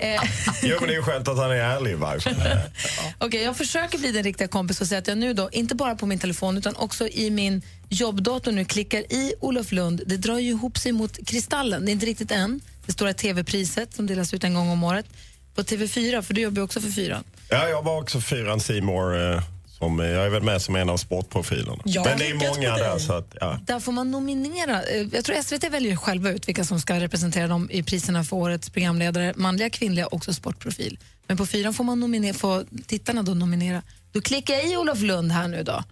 Eh, 0.00 0.22
Jo, 0.62 0.76
men 0.80 0.88
det 0.88 0.94
är 0.94 0.96
ju 0.96 1.02
skönt 1.02 1.28
att 1.28 1.38
han 1.38 1.50
är 1.50 1.54
ärlig 1.54 1.98
fall. 1.98 2.20
Okej, 3.18 3.42
jag 3.42 3.56
försöker 3.56 3.98
bli 3.98 4.12
den 4.12 4.22
riktiga 4.22 4.48
kompis 4.48 4.80
och 4.80 4.86
säga 4.86 4.98
att 4.98 5.08
jag 5.08 5.18
nu 5.18 5.34
då, 5.34 5.48
inte 5.52 5.74
bara 5.74 5.94
på 5.94 6.06
min 6.06 6.18
telefon 6.18 6.58
utan 6.58 6.76
också 6.76 7.08
i 7.08 7.30
min 7.30 7.62
jobbdator 7.92 8.52
nu 8.52 8.64
klickar 8.64 9.00
i 9.12 9.34
Olof 9.40 9.72
Lund. 9.72 10.02
Det 10.06 10.16
drar 10.16 10.38
ju 10.38 10.48
ihop 10.50 10.78
sig 10.78 10.92
mot 10.92 11.26
Kristallen. 11.26 11.84
Det 11.84 11.90
är 11.90 11.92
inte 11.92 12.06
riktigt 12.06 12.30
än. 12.30 12.60
Det 12.86 12.92
stora 12.92 13.12
TV-priset 13.14 13.94
som 13.94 14.06
delas 14.06 14.34
ut 14.34 14.44
en 14.44 14.54
gång 14.54 14.68
om 14.70 14.84
året. 14.84 15.06
På 15.54 15.62
TV4, 15.62 16.22
för 16.22 16.34
du 16.34 16.40
jobbar 16.40 16.56
ju 16.60 16.64
också 16.64 16.80
för 16.80 16.88
fyran. 16.90 17.24
Ja, 17.50 17.68
jag 17.68 17.82
var 17.82 17.98
också 18.00 18.20
fyran 18.20 18.60
Simor 18.60 19.32
eh, 19.34 19.42
som 19.66 20.00
eh, 20.00 20.06
Jag 20.06 20.24
är 20.26 20.30
väl 20.30 20.42
med 20.42 20.62
som 20.62 20.76
en 20.76 20.90
av 20.90 20.96
sportprofilerna. 20.96 21.82
Ja. 21.84 22.04
Men 22.04 22.18
det 22.18 22.26
är 22.30 22.34
många 22.34 22.76
där, 22.76 22.98
så 22.98 23.12
att, 23.12 23.36
ja. 23.40 23.58
Där 23.66 23.80
får 23.80 23.92
man 23.92 24.10
nominera. 24.10 24.82
eh, 24.82 25.06
Jag 25.12 25.24
tror 25.24 25.42
SVT 25.42 25.64
väljer 25.70 25.96
själva 25.96 26.30
ut 26.30 26.48
vilka 26.48 26.64
som 26.64 26.80
ska 26.80 27.00
representera 27.00 27.48
dem 27.48 27.68
i 27.72 27.82
priserna 27.82 28.24
för 28.24 28.36
årets 28.36 28.70
programledare. 28.70 29.32
Manliga, 29.36 29.70
kvinnliga 29.70 30.06
och 30.06 30.24
sportprofil. 30.34 30.98
Men 31.26 31.36
på 31.36 31.46
fyran 31.46 31.74
får 31.74 31.84
man 31.84 32.00
nominera, 32.00 32.34
får 32.34 32.64
tittarna 32.86 33.22
då 33.22 33.34
nominera. 33.34 33.82
Då 34.12 34.20
klickar 34.20 34.72
i 34.72 34.76
Olof 34.76 35.00
Lund 35.00 35.32
här 35.32 35.48
nu 35.48 35.62
då. 35.62 35.82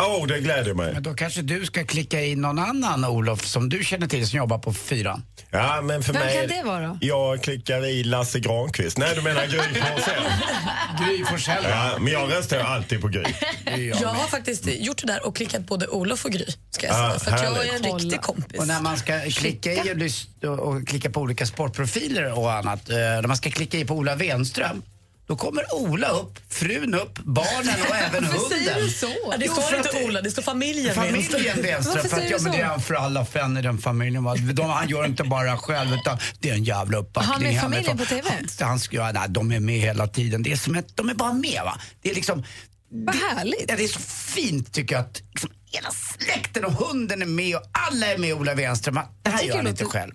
Oh, 0.00 0.26
det 0.26 0.40
gläder 0.40 0.74
mig. 0.74 0.92
Men 0.92 1.02
då 1.02 1.14
kanske 1.14 1.42
du 1.42 1.66
ska 1.66 1.84
klicka 1.84 2.20
i 2.22 2.36
någon 2.36 2.58
annan 2.58 3.04
Olof 3.04 3.46
som 3.46 3.68
du 3.68 3.84
känner 3.84 4.06
till 4.06 4.28
som 4.28 4.36
jobbar 4.36 4.58
på 4.58 4.72
fyran. 4.72 5.22
Ja, 5.50 5.80
men 5.82 6.02
för 6.02 6.12
Vem 6.12 6.22
mig... 6.22 6.38
kan 6.38 6.46
det 6.48 6.62
vara? 6.66 6.98
Jag 7.00 7.42
klickar 7.42 7.86
i 7.86 8.04
Lasse 8.04 8.40
Granqvist. 8.40 8.98
Nej, 8.98 9.14
du 9.14 9.22
menar 9.22 9.46
Gry 9.46 9.58
Forssell. 9.74 10.22
Gry 11.00 11.24
Forssell. 11.24 11.64
Ja, 11.68 11.90
men 12.00 12.12
jag 12.12 12.32
röstar 12.32 12.58
alltid 12.58 13.00
på 13.00 13.08
Gry. 13.08 13.24
Jag 14.00 14.08
har 14.08 14.26
faktiskt 14.26 14.66
gjort 14.66 15.00
det 15.00 15.06
där 15.06 15.26
och 15.26 15.36
klickat 15.36 15.66
både 15.66 15.86
Olof 15.88 16.24
och 16.24 16.30
Gry. 16.30 16.44
Ska 16.70 16.86
jag 16.86 16.96
Ah, 16.96 17.18
säga, 17.18 17.18
för 17.18 17.30
att 17.46 17.56
jag 17.56 17.66
är 17.66 17.74
en 17.92 17.98
riktig 18.00 18.20
kompis. 18.20 18.60
Och 18.60 18.66
när 18.66 18.80
man 18.80 18.96
ska 18.96 19.20
klicka 19.20 19.72
i 19.72 20.10
och, 20.42 20.58
och 20.58 20.88
klicka 20.88 21.10
på 21.10 21.20
olika 21.20 21.46
sportprofiler 21.46 22.38
och 22.38 22.52
annat, 22.52 22.90
eh, 22.90 22.96
när 22.96 23.26
man 23.26 23.36
ska 23.36 23.50
klicka 23.50 23.78
i 23.78 23.84
på 23.84 23.94
Ola 23.94 24.14
Wenström, 24.14 24.82
då 25.30 25.36
kommer 25.36 25.74
Ola 25.74 26.08
upp, 26.08 26.38
frun 26.48 26.94
upp, 26.94 27.18
barnen 27.18 27.74
och 27.88 27.96
även 27.96 28.22
Varför 28.24 28.38
hunden. 28.38 28.58
säger 28.58 28.82
du 28.82 28.88
så? 28.90 29.06
Ja, 29.30 29.36
det 29.36 29.48
står 29.48 29.76
inte 29.76 30.04
Ola, 30.04 30.20
det 30.20 30.30
står 30.30 30.42
familjen 30.42 30.94
Familjen 30.94 31.62
Wenström. 31.62 31.94
Varför 31.94 32.08
för 32.08 32.16
att 32.16 32.30
ja, 32.30 32.38
men 32.40 32.52
det 32.52 32.58
är 32.58 32.64
han 32.64 32.80
för 32.80 32.94
alla 32.94 33.24
fem 33.24 33.56
i 33.56 33.62
den 33.62 33.78
familjen. 33.78 34.24
va. 34.24 34.34
De, 34.34 34.70
han 34.70 34.88
gör 34.88 35.04
inte 35.06 35.24
bara 35.24 35.56
själv 35.58 35.94
utan 35.94 36.18
det 36.40 36.50
är 36.50 36.54
en 36.54 36.64
jävla 36.64 36.98
uppbackning. 36.98 37.32
Han 37.32 37.42
med 37.42 37.60
familjen 37.60 37.98
på 37.98 38.04
TV? 38.04 38.22
Han, 38.58 38.68
han, 38.68 38.80
ska- 38.80 38.96
ja, 38.96 39.12
nej, 39.12 39.22
de 39.28 39.52
är 39.52 39.60
med 39.60 39.80
hela 39.80 40.06
tiden. 40.06 40.42
Det 40.42 40.52
är 40.52 40.56
som 40.56 40.74
ett, 40.74 40.96
de 40.96 41.08
är 41.08 41.14
bara 41.14 41.32
med 41.32 41.60
va. 41.64 41.80
Det 42.02 42.10
är 42.10 42.14
liksom... 42.14 42.44
Vad 42.92 43.14
härligt. 43.14 43.64
Ja, 43.68 43.76
det 43.76 43.84
är 43.84 43.88
så 43.88 44.00
fint 44.34 44.72
tycker 44.72 44.94
jag 44.94 45.04
att 45.04 45.22
liksom, 45.32 45.50
hela 45.72 45.90
släkten 45.90 46.64
och 46.64 46.72
hunden 46.72 47.22
är 47.22 47.26
med 47.26 47.56
och 47.56 47.62
alla 47.72 48.06
är 48.06 48.18
med 48.18 48.34
Ola 48.34 48.54
Wenström. 48.54 48.98
Det 49.22 49.30
här 49.30 49.42
gör 49.42 49.56
han 49.56 49.66
inte 49.66 49.84
själv. 49.84 50.12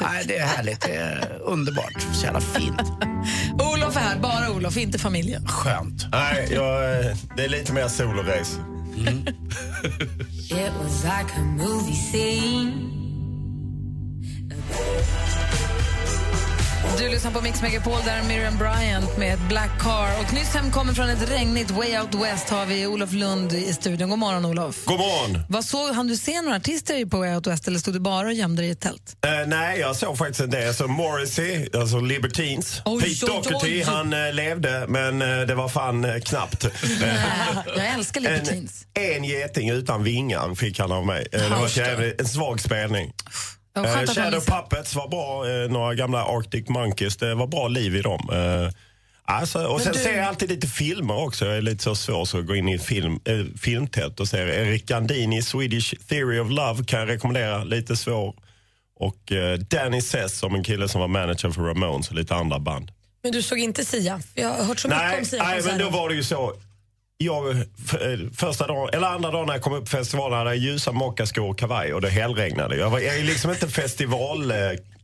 Nej, 0.00 0.24
det 0.26 0.36
är 0.36 0.46
härligt. 0.46 0.80
Det 0.80 0.94
är 0.94 1.38
underbart. 1.42 2.06
Så 2.14 2.24
jävla 2.24 2.40
fint. 2.40 2.80
Olof 3.72 3.96
är 3.96 4.00
här, 4.00 4.18
bara 4.18 4.50
Olof, 4.50 4.76
inte 4.76 4.98
familjen. 4.98 5.48
Skönt. 5.48 6.06
Nej, 6.12 6.48
jag, 6.52 6.80
det 7.36 7.44
är 7.44 7.48
lite 7.48 7.72
mer 7.72 7.88
solorace. 7.88 8.56
It 10.50 10.72
was 10.82 11.04
like 11.04 11.32
a 11.36 11.42
movie 11.56 11.94
scene. 11.94 12.72
Du 16.98 17.08
lyssnar 17.08 17.30
på 17.30 17.40
Mix 17.40 17.62
Megapol, 17.62 17.98
där 18.04 18.18
är 18.18 18.22
Miriam 18.22 18.58
Bryant 18.58 19.16
med 19.16 19.34
ett 19.34 19.48
Black 19.48 19.70
Car. 19.80 20.20
Och 20.20 20.34
nyss 20.34 20.54
hemkommen 20.54 20.94
från 20.94 21.08
ett 21.08 21.30
regnigt 21.30 21.70
Way 21.70 21.98
Out 21.98 22.14
West 22.14 22.48
har 22.50 22.66
vi 22.66 22.86
Olof 22.86 23.12
Lund 23.12 23.52
i 23.52 23.72
studion. 23.72 24.10
God 24.10 24.18
morgon 24.18 24.44
Olof. 24.44 24.84
God 24.84 24.98
morgon. 24.98 25.42
Vad 25.48 25.64
såg, 25.64 25.94
hann 25.94 26.06
du 26.06 26.16
se 26.16 26.42
några 26.42 26.56
artister 26.56 27.06
på 27.06 27.18
Way 27.18 27.34
Out 27.34 27.46
West 27.46 27.68
eller 27.68 27.78
stod 27.78 27.94
du 27.94 28.00
bara 28.00 28.26
och 28.26 28.32
gömde 28.32 28.62
dig 28.62 28.68
i 28.68 28.72
ett 28.72 28.80
tält? 28.80 29.16
Eh, 29.26 29.46
nej, 29.46 29.80
jag 29.80 29.96
såg 29.96 30.18
faktiskt 30.18 30.40
en 30.40 30.50
del. 30.50 30.74
Så 30.74 30.88
Morrissey, 30.88 31.68
alltså 31.74 32.00
Libertines. 32.00 32.82
Oj, 32.84 33.02
Pete 33.02 33.26
oj, 33.26 33.42
Doherty, 33.44 33.82
han 33.82 34.12
eh, 34.12 34.32
levde, 34.32 34.84
men 34.88 35.22
eh, 35.22 35.40
det 35.40 35.54
var 35.54 35.68
fan 35.68 36.20
knappt. 36.20 36.64
Jag 37.76 37.94
älskar 37.94 38.20
en, 38.20 38.24
Libertines. 38.24 38.86
en 38.94 39.24
geting 39.24 39.70
utan 39.70 40.04
vingar 40.04 40.54
fick 40.54 40.78
han 40.78 40.92
av 40.92 41.06
mig. 41.06 41.26
Det 41.32 41.48
var 41.48 42.20
en 42.20 42.28
svag 42.28 42.60
spelning. 42.60 43.12
Eh, 43.84 44.06
Shadow. 44.06 44.40
Puppets 44.40 44.94
var 44.94 45.08
bra, 45.08 45.48
eh, 45.50 45.70
några 45.70 45.94
gamla 45.94 46.24
Arctic 46.24 46.68
Monkeys. 46.68 47.16
Det 47.16 47.34
var 47.34 47.46
bra 47.46 47.68
liv 47.68 47.96
i 47.96 48.02
dem. 48.02 48.28
Eh, 48.32 48.70
Alltså, 49.30 49.58
och 49.66 49.74
Men 49.76 49.84
sen 49.84 49.92
du- 49.92 49.98
ser 49.98 50.16
jag 50.16 50.26
alltid 50.26 50.48
lite 50.48 50.66
filmer 50.66 51.16
också. 51.26 51.44
Jag 51.46 51.56
är 51.56 51.62
lite 51.62 51.82
så 51.84 51.94
svår 51.94 52.24
så 52.24 52.38
att 52.38 52.46
gå 52.46 52.54
in 52.56 52.68
i 52.68 52.78
film, 52.78 53.20
eh, 53.24 53.44
filmtätt 53.60 54.20
och 54.20 54.28
ser 54.28 54.46
Erik 54.46 54.86
Gandini, 54.86 55.42
Swedish 55.42 55.94
Theory 56.08 56.38
of 56.38 56.50
Love 56.50 56.84
kan 56.84 57.00
jag 57.00 57.08
rekommendera. 57.08 57.64
Lite 57.64 57.96
svår. 57.96 58.34
Och 59.00 59.32
eh, 59.32 59.58
Danny 59.58 60.00
Sess 60.00 60.38
som 60.38 60.54
en 60.54 60.64
kille 60.64 60.88
som 60.88 61.00
var 61.00 61.08
manager 61.08 61.50
för 61.50 61.62
Ramones 61.62 62.08
och 62.08 62.14
lite 62.14 62.34
andra 62.34 62.58
band. 62.58 62.90
Men 63.22 63.32
du 63.32 63.42
såg 63.42 63.58
inte 63.58 63.84
Sia? 63.84 64.20
Jag 64.34 64.48
har 64.48 64.64
hört 64.64 64.78
så 64.78 64.88
mycket 64.88 65.02
Nej, 65.02 65.18
om 65.18 65.24
Sia. 65.24 65.42
nej 65.42 65.60
men 65.64 65.78
då 65.78 65.90
var 65.90 66.08
det 66.08 66.14
ju 66.14 66.24
så. 66.24 66.52
Jag, 67.20 67.50
eh, 67.50 67.56
första 68.36 68.66
dagen, 68.66 68.88
eller 68.92 69.06
andra 69.06 69.30
dagen 69.30 69.46
när 69.46 69.54
jag 69.54 69.62
kom 69.62 69.72
upp 69.72 69.84
på 69.84 69.90
festivalen 69.90 70.38
hade 70.38 70.50
jag 70.50 70.56
ljusa 70.56 70.92
mockaskor 70.92 71.50
och 71.50 71.58
kavaj 71.58 71.94
och 71.94 72.00
det 72.00 72.10
hällregnade. 72.10 72.76
Jag, 72.76 72.90
var, 72.90 72.98
jag 72.98 73.18
är 73.18 73.24
liksom 73.24 73.50
inte 73.50 73.68
festival... 73.68 74.50
Eh, 74.50 74.56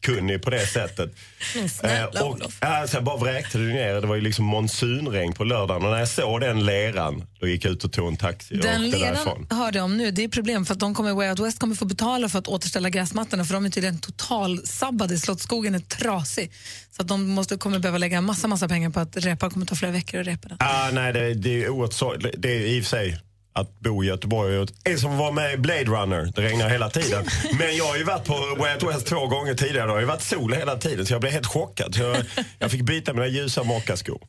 festivalkunnig 0.04 0.42
på 0.42 0.50
det 0.50 0.66
sättet. 0.66 1.14
Men 1.56 1.68
snälla 1.68 2.20
Eh, 2.20 2.22
och, 2.22 2.30
Olof. 2.30 2.56
alltså, 2.62 2.96
jag 2.96 3.04
bara 3.04 3.16
vräkte 3.16 3.58
det 3.58 3.64
ner. 3.64 3.94
Det 4.00 4.06
var 4.06 4.14
ju 4.14 4.20
liksom 4.20 4.44
monsunregn 4.44 5.32
på 5.32 5.44
lördagen 5.44 5.84
och 5.84 5.90
när 5.90 5.98
jag 5.98 6.08
såg 6.08 6.40
den 6.40 6.66
leran 6.66 7.24
då 7.40 7.48
gick 7.48 7.64
jag 7.64 7.72
ut 7.72 7.84
och 7.84 7.92
tog 7.92 8.08
en 8.08 8.16
taxi 8.16 8.54
och 8.54 8.58
Den 8.62 8.84
åkte 8.84 8.98
leran 8.98 9.14
därifrån. 9.14 9.46
hörde 9.50 9.78
jag 9.78 9.84
om 9.84 9.96
nu. 9.96 10.10
Det 10.10 10.24
är 10.24 10.28
problem 10.28 10.66
för 10.66 10.72
att 10.74 10.80
de 10.80 10.94
kommer, 10.94 11.12
Way 11.12 11.30
Out 11.30 11.38
West 11.40 11.58
kommer 11.58 11.74
få 11.74 11.84
betala 11.84 12.28
för 12.28 12.38
att 12.38 12.48
återställa 12.48 12.90
gräsmattorna 12.90 13.44
för 13.44 13.54
de 13.54 13.64
är 13.64 13.70
tydligen 13.70 13.98
totalsabbade. 13.98 15.18
Slottsskogen 15.18 15.74
är 15.74 15.78
trasig. 15.78 16.52
Så 16.90 17.02
att 17.02 17.08
de 17.08 17.28
måste, 17.30 17.56
kommer 17.56 17.78
behöva 17.78 17.98
lägga 17.98 18.20
massa, 18.20 18.48
massa 18.48 18.68
pengar 18.68 18.90
på 18.90 19.00
att 19.00 19.16
repa. 19.16 19.46
Det 19.46 19.52
kommer 19.52 19.66
ta 19.66 19.74
flera 19.74 19.92
veckor 19.92 20.20
att 20.20 20.26
repa 20.26 20.48
den. 20.48 20.56
Ah, 20.60 20.90
nej, 20.92 21.12
det, 21.12 21.34
det 21.34 21.64
är 21.64 21.68
oerhört 21.68 21.92
sorgligt. 21.92 22.34
Det 22.38 22.48
är 22.48 22.60
i 22.60 22.80
och 22.80 22.84
för 22.84 22.90
sig 22.90 23.20
att 23.54 23.80
bo 23.80 24.04
i 24.04 24.06
Göteborg. 24.06 24.66
En 24.84 24.98
som 24.98 25.18
var 25.18 25.32
med 25.32 25.54
i 25.54 25.56
Blade 25.56 25.84
Runner, 25.84 26.32
det 26.34 26.42
regnar 26.42 26.68
hela 26.68 26.90
tiden. 26.90 27.24
Men 27.58 27.76
jag 27.76 27.84
har 27.84 27.96
ju 27.96 28.04
varit 28.04 28.24
på 28.24 28.56
Way 28.58 28.74
Out 28.74 28.82
West 28.82 29.06
två 29.06 29.26
gånger 29.26 29.54
tidigare. 29.54 29.86
Det 29.86 29.92
har 29.92 30.00
ju 30.00 30.06
varit 30.06 30.22
sol 30.22 30.52
hela 30.52 30.76
tiden 30.76 31.06
så 31.06 31.14
jag 31.14 31.20
blev 31.20 31.32
helt 31.32 31.46
chockad. 31.46 31.96
Jag, 31.96 32.16
jag 32.58 32.70
fick 32.70 32.82
byta 32.82 33.12
mina 33.12 33.26
ljusa 33.26 33.62
mockaskor. 33.62 34.20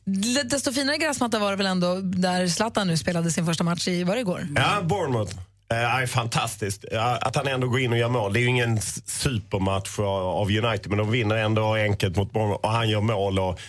Desto 0.44 0.72
finare 0.72 0.96
gräsmatta 0.96 1.38
var 1.38 1.50
det 1.50 1.56
väl 1.56 1.66
ändå 1.66 1.94
där 2.00 2.46
Zlatan 2.46 2.86
nu 2.86 2.96
spelade 2.96 3.30
sin 3.30 3.46
första 3.46 3.64
match 3.64 3.88
i, 3.88 4.04
var 4.04 4.14
det 4.14 4.20
igår? 4.20 4.48
Ja, 4.56 4.82
Bournemouth. 4.82 5.36
Eh, 5.70 5.94
är 5.94 6.06
fantastiskt. 6.06 6.84
Att 7.20 7.36
han 7.36 7.46
ändå 7.46 7.68
går 7.68 7.80
in 7.80 7.92
och 7.92 7.98
gör 7.98 8.08
mål. 8.08 8.32
Det 8.32 8.38
är 8.38 8.42
ju 8.42 8.48
ingen 8.48 8.80
supermatch 9.06 9.98
av 9.98 10.06
av 10.06 10.50
United, 10.50 10.86
men 10.88 10.98
de 10.98 11.10
vinner 11.10 11.36
ändå 11.36 11.74
enkelt 11.74 12.16
mot 12.16 12.32
Bournemouth 12.32 12.64
och 12.64 12.70
han 12.70 12.88
gör 12.88 13.00
mål. 13.00 13.38
Och, 13.38 13.60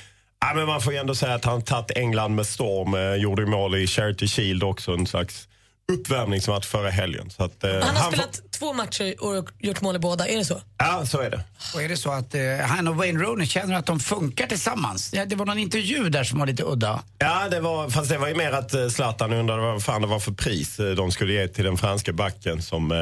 ja, 0.41 0.53
men 0.55 0.67
man 0.67 0.81
får 0.81 0.93
ju 0.93 0.99
ändå 0.99 1.15
säga 1.15 1.33
att 1.33 1.45
han 1.45 1.61
tagit 1.61 1.91
England 1.97 2.35
med 2.35 2.47
storm. 2.47 2.93
Eh, 2.93 3.15
gjorde 3.15 3.41
ju 3.41 3.47
mål 3.47 3.75
i 3.75 3.87
Charity 3.87 4.27
Shield 4.27 4.63
också, 4.63 4.91
en 4.93 5.07
slags 5.07 5.47
uppvärmningsmatch 5.91 6.65
förra 6.67 6.89
helgen. 6.89 7.29
Så 7.29 7.43
att, 7.43 7.63
eh, 7.63 7.71
Han 7.71 7.81
har 7.95 8.03
får- 8.03 8.11
spelat 8.11 8.41
två 8.59 8.73
matcher 8.73 9.15
och 9.23 9.49
gjort 9.59 9.81
mål 9.81 9.95
i 9.95 9.99
båda, 9.99 10.27
är 10.27 10.37
det 10.37 10.45
så? 10.45 10.61
Ja, 10.77 11.05
så 11.05 11.21
är 11.21 11.29
det. 11.29 11.43
Och 11.75 11.81
är 11.83 11.89
det 11.89 11.97
så 11.97 12.11
att 12.11 12.35
eh, 12.35 12.41
han 12.67 12.87
och 12.87 12.95
Wayne 12.95 13.19
Rooney 13.23 13.47
känner 13.47 13.75
att 13.75 13.85
de 13.85 13.99
funkar 13.99 14.47
tillsammans? 14.47 15.13
Ja, 15.13 15.25
det 15.25 15.35
var 15.35 15.45
någon 15.45 15.57
intervju 15.57 16.09
där 16.09 16.23
som 16.23 16.39
var 16.39 16.45
lite 16.47 16.63
udda. 16.63 17.03
Ja, 17.17 17.47
det 17.49 17.59
var, 17.59 17.89
fast 17.89 18.09
det 18.09 18.17
var 18.17 18.27
ju 18.27 18.35
mer 18.35 18.51
att 18.51 18.73
eh, 18.73 18.87
Zlatan 18.87 19.33
undrade 19.33 19.61
vad 19.61 19.83
fan 19.83 20.01
det 20.01 20.07
var 20.07 20.19
för 20.19 20.31
pris 20.31 20.79
eh, 20.79 20.85
de 20.91 21.11
skulle 21.11 21.33
ge 21.33 21.47
till 21.47 21.65
den 21.65 21.77
franska 21.77 22.13
backen 22.13 22.61
som 22.61 22.91
eh, 22.91 22.97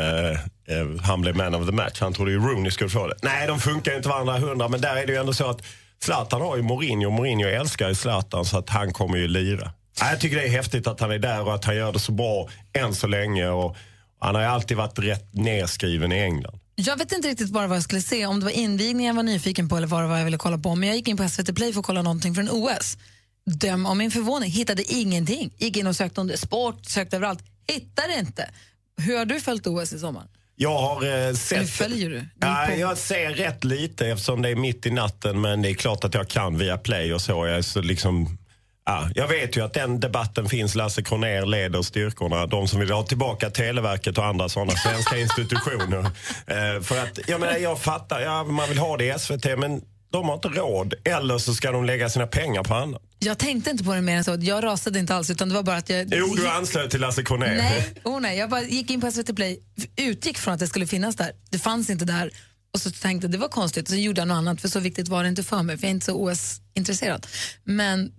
eh, 0.78 1.02
han 1.04 1.22
blev 1.22 1.36
man 1.36 1.56
of 1.56 1.66
the 1.66 1.72
match. 1.76 2.00
Han 2.00 2.14
trodde 2.14 2.32
ju 2.32 2.40
Rooney 2.40 2.72
skulle 2.72 2.90
få 2.90 3.08
det. 3.08 3.16
Nej, 3.24 3.48
de 3.48 3.60
funkar 3.60 3.92
ju 3.92 3.98
inte 3.98 4.10
varandra 4.10 4.40
hundra, 4.40 4.68
men 4.68 4.82
där 4.82 4.96
är 4.96 5.06
det 5.08 5.14
ju 5.14 5.20
ändå 5.20 5.34
så 5.34 5.50
att 5.50 5.62
Zlatan 6.04 6.42
har 6.42 6.56
ju 6.58 6.62
Mourinho, 6.62 7.10
Mourinho 7.10 7.48
älskar 7.48 7.90
ju 7.90 7.96
Zlatan 7.96 8.46
så 8.46 8.58
att 8.58 8.70
han 8.70 8.94
kommer 8.94 9.18
ju 9.18 9.28
lira. 9.28 9.72
Jag 10.00 10.20
tycker 10.20 10.36
det 10.36 10.44
är 10.44 10.50
häftigt 10.50 10.88
att 10.88 11.00
han 11.00 11.12
är 11.12 11.20
där 11.20 11.42
och 11.42 11.56
att 11.56 11.66
han 11.66 11.76
gör 11.76 11.94
det 11.94 12.00
så 12.00 12.12
bra 12.12 12.50
än 12.74 12.96
så 12.96 13.08
länge. 13.08 13.48
Och 13.48 13.76
han 14.20 14.36
har 14.36 14.42
ju 14.42 14.48
alltid 14.48 14.78
varit 14.78 15.00
rätt 15.00 15.34
nedskriven 15.34 16.12
i 16.12 16.16
England. 16.16 16.60
Jag 16.76 16.98
vet 16.98 17.12
inte 17.12 17.28
riktigt 17.28 17.50
bara 17.50 17.68
vad 17.68 17.76
jag 17.76 17.84
skulle 17.84 18.02
se, 18.02 18.26
om 18.26 18.40
det 18.40 18.46
var 18.46 18.52
invigningen 18.52 19.08
jag 19.08 19.16
var 19.16 19.24
nyfiken 19.24 19.70
på 19.70 19.78
eller 19.78 19.88
vad 19.88 20.02
det 20.02 20.08
var 20.08 20.18
jag 20.18 20.26
ville 20.26 20.38
kolla 20.38 20.58
på. 20.58 20.76
Men 20.76 20.90
jag 20.90 20.96
gick 20.96 21.08
in 21.08 21.18
på 21.18 21.30
SVT 21.30 21.56
Play 21.56 21.74
för 21.74 21.80
att 21.80 21.86
kolla 21.86 22.02
någonting 22.02 22.36
från 22.36 22.50
OS. 22.50 22.98
Döm 23.46 23.86
om 23.86 23.98
min 23.98 24.12
förvåning, 24.12 24.52
hittade 24.52 24.94
ingenting. 24.94 25.54
Gick 25.58 25.78
in 25.78 25.88
och 25.88 25.96
sökte 25.96 26.22
under 26.22 26.38
sport, 26.38 26.86
sökte 26.86 27.16
överallt. 27.16 27.44
Hittade 27.68 28.20
inte. 28.20 28.50
Hur 28.98 29.18
har 29.18 29.26
du 29.26 29.40
följt 29.40 29.68
OS 29.68 29.94
i 29.94 30.00
sommar? 30.00 30.28
Jag 30.56 30.78
har 30.78 31.28
eh, 31.28 31.34
sett... 31.34 31.58
Eller 31.58 31.68
följer 31.68 32.10
du? 32.10 32.26
Ja, 32.40 32.72
jag 32.72 32.98
ser 32.98 33.30
rätt 33.30 33.64
lite 33.64 34.08
eftersom 34.08 34.42
det 34.42 34.50
är 34.50 34.56
mitt 34.56 34.86
i 34.86 34.92
natten 34.92 35.42
men 35.42 35.62
det 35.62 35.70
är 35.70 35.74
klart 35.74 36.04
att 36.04 36.14
jag 36.14 36.28
kan 36.28 36.58
via 36.58 36.78
play 36.78 37.14
och 37.14 37.22
så. 37.22 37.32
Jag, 37.32 37.58
är 37.58 37.62
så 37.62 37.82
liksom, 37.82 38.38
ja, 38.86 39.10
jag 39.16 39.28
vet 39.28 39.58
ju 39.58 39.66
att 39.66 39.74
den 39.74 40.00
debatten 40.00 40.50
finns. 40.50 40.76
Lasse 40.76 41.04
Kronér 41.04 41.46
leder 41.46 41.82
styrkorna. 41.82 42.46
De 42.46 42.68
som 42.68 42.80
vill 42.80 42.92
ha 42.92 43.04
tillbaka 43.04 43.50
Televerket 43.50 44.18
och 44.18 44.26
andra 44.26 44.50
sådana 44.50 44.72
svenska 44.72 45.18
institutioner. 45.20 46.00
Eh, 46.48 46.82
för 46.82 47.04
att, 47.04 47.20
jag 47.28 47.40
menar, 47.40 47.58
jag 47.58 47.82
fattar, 47.82 48.22
ja, 48.22 48.44
man 48.44 48.70
vill 48.70 48.78
ha 48.78 48.98
det 48.98 49.16
i 49.16 49.20
SVT 49.20 49.46
men 49.58 49.82
de 50.16 50.28
har 50.28 50.36
inte 50.36 50.48
råd. 50.48 50.94
Eller 51.04 51.38
så 51.38 51.54
ska 51.54 51.72
de 51.72 51.86
lägga 51.86 52.10
sina 52.10 52.28
pengar 52.28 52.64
på 52.64 52.76
annat. 52.76 53.02
Jag 53.20 53.38
tänkte 53.38 53.70
inte 53.70 53.84
på 53.84 53.94
det 53.94 54.02
mer 54.02 54.18
än 54.18 54.24
så. 54.24 54.38
Jag 54.40 54.64
rasade 54.64 55.00
inte 55.00 55.16
alls, 55.16 55.30
utan 55.30 55.50
det 55.50 55.56
var 55.56 55.64
bara 55.64 55.78
att 55.78 55.90
jag... 55.90 56.14
Jo, 56.14 56.36
du 56.36 56.48
anslöt 56.48 56.92
till 56.92 57.02
Lasse 57.02 57.24
Kronér. 57.24 57.56
Nej, 57.58 57.94
oh 58.04 58.20
nej, 58.20 58.38
jag 58.38 58.50
bara 58.50 58.62
gick 58.62 58.90
in 58.90 59.02
på 59.02 59.12
SVT 59.12 59.36
Play, 59.36 59.60
utgick 59.96 60.38
från 60.38 60.54
att 60.54 60.60
det 60.60 60.68
skulle 60.68 60.88
finnas 60.88 61.16
där. 61.16 61.32
Det 61.50 61.60
fanns 61.60 61.90
inte 61.90 62.06
där. 62.06 62.32
Och 62.74 62.82
så 62.82 62.92
tänkte 62.92 63.26
jag 63.26 63.32
det 63.32 63.38
var 63.38 63.48
konstigt 63.48 63.84
och 63.84 63.90
så 63.90 63.96
gjorde 63.96 64.22
jag 64.22 64.28
något 64.28 64.36
annat 64.36 64.62
för 64.62 64.68
så 64.68 64.80
viktigt 64.80 65.08
var 65.08 65.24
det 65.24 65.30
inte 65.30 65.44
för 65.44 65.64
mig 65.64 65.78
för 65.78 65.84
jag 65.84 65.90
är 65.90 65.94
inte 65.94 66.06
så 66.06 66.14
OS-intresserad. 66.14 67.28
Men 67.64 68.12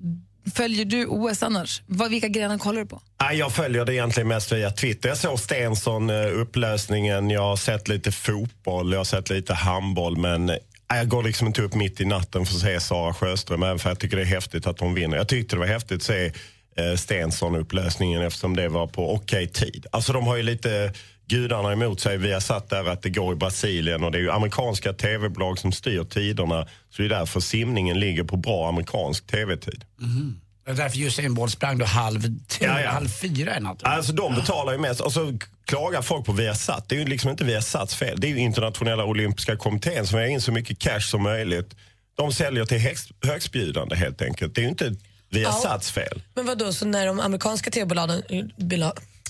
följer 0.54 0.84
du 0.84 1.06
OS 1.06 1.42
annars? 1.42 1.82
Vad, 1.86 2.10
vilka 2.10 2.28
grenar 2.28 2.58
kollar 2.58 2.80
du 2.80 2.86
på? 2.86 3.02
Jag 3.32 3.52
följer 3.52 3.84
det 3.84 3.94
egentligen 3.94 4.28
mest 4.28 4.52
via 4.52 4.70
Twitter. 4.70 5.08
Jag 5.08 5.18
såg 5.18 5.38
Stensson 5.38 6.10
eh, 6.10 6.40
upplösningen, 6.40 7.30
jag 7.30 7.42
har 7.42 7.56
sett 7.56 7.88
lite 7.88 8.12
fotboll, 8.12 8.92
jag 8.92 9.00
har 9.00 9.04
sett 9.04 9.30
lite 9.30 9.54
handboll 9.54 10.16
men 10.16 10.50
jag 10.88 11.08
går 11.08 11.22
liksom 11.22 11.46
inte 11.46 11.62
upp 11.62 11.74
mitt 11.74 12.00
i 12.00 12.04
natten 12.04 12.46
för 12.46 12.54
att 12.54 12.60
se 12.60 12.80
Sara 12.80 13.14
Sjöström 13.14 13.62
även 13.62 13.78
för 13.78 13.90
jag 13.90 13.98
tycker 13.98 14.16
det 14.16 14.22
är 14.22 14.26
häftigt 14.26 14.66
att 14.66 14.80
hon 14.80 14.94
vinner. 14.94 15.16
Jag 15.16 15.28
tyckte 15.28 15.56
det 15.56 15.60
var 15.60 15.66
häftigt 15.66 15.96
att 15.96 16.02
se 16.02 16.32
eh, 16.76 16.96
Stensson-upplösningen 16.96 18.22
eftersom 18.22 18.56
det 18.56 18.68
var 18.68 18.86
på 18.86 19.14
okej 19.14 19.48
tid. 19.48 19.86
Alltså 19.92 20.12
de 20.12 20.26
har 20.26 20.36
ju 20.36 20.42
lite 20.42 20.92
gudarna 21.28 21.72
emot 21.72 22.00
sig. 22.00 22.18
Vi 22.18 22.32
har 22.32 22.40
satt 22.40 22.70
där 22.70 22.84
att 22.84 23.02
det 23.02 23.10
går 23.10 23.32
i 23.32 23.36
Brasilien 23.36 24.04
och 24.04 24.12
det 24.12 24.18
är 24.18 24.22
ju 24.22 24.30
amerikanska 24.30 24.92
tv-bolag 24.92 25.58
som 25.58 25.72
styr 25.72 26.04
tiderna. 26.04 26.66
Så 26.90 27.02
det 27.02 27.06
är 27.06 27.18
därför 27.18 27.40
simningen 27.40 28.00
ligger 28.00 28.24
på 28.24 28.36
bra 28.36 28.68
amerikansk 28.68 29.26
tv-tid. 29.26 29.84
Mhm. 30.00 30.40
Det 30.66 30.72
var 30.72 30.78
därför 30.78 30.98
Usain 30.98 31.34
Bolt 31.34 31.52
sprang 31.52 31.78
då 31.78 31.84
halv, 31.84 32.22
Ja, 32.60 32.80
ja. 32.80 32.90
halv 32.90 33.08
fyra 33.08 33.56
i 33.56 33.60
natt. 33.60 33.82
Alltså 33.82 34.12
de 34.12 34.34
betalar 34.34 34.72
ju 34.72 34.78
mest. 34.78 35.00
Och 35.00 35.12
så 35.12 35.38
klagar 35.64 36.02
folk 36.02 36.26
på 36.26 36.32
Viasat. 36.32 36.88
Det 36.88 36.94
är 36.94 36.98
ju 36.98 37.04
liksom 37.06 37.30
inte 37.30 37.44
Viasats 37.44 37.94
fel. 37.94 38.20
Det 38.20 38.26
är 38.26 38.28
ju 38.28 38.38
internationella 38.38 39.04
olympiska 39.04 39.56
kommittén 39.56 40.06
som 40.06 40.18
har 40.18 40.26
in 40.26 40.40
så 40.40 40.52
mycket 40.52 40.78
cash 40.78 41.00
som 41.00 41.22
möjligt. 41.22 41.74
De 42.16 42.32
säljer 42.32 42.64
till 42.64 42.78
högst, 42.78 43.10
högstbjudande 43.22 43.96
helt 43.96 44.22
enkelt. 44.22 44.54
Det 44.54 44.60
är 44.60 44.62
ju 44.62 44.68
inte 44.68 44.94
Viasats 45.30 45.90
fel. 45.90 46.22
Men 46.34 46.46
vad 46.46 46.58
då 46.58 46.72
så 46.72 46.86
när 46.86 47.06
de 47.06 47.20
amerikanska 47.20 47.70
tv-bolagen 47.70 48.22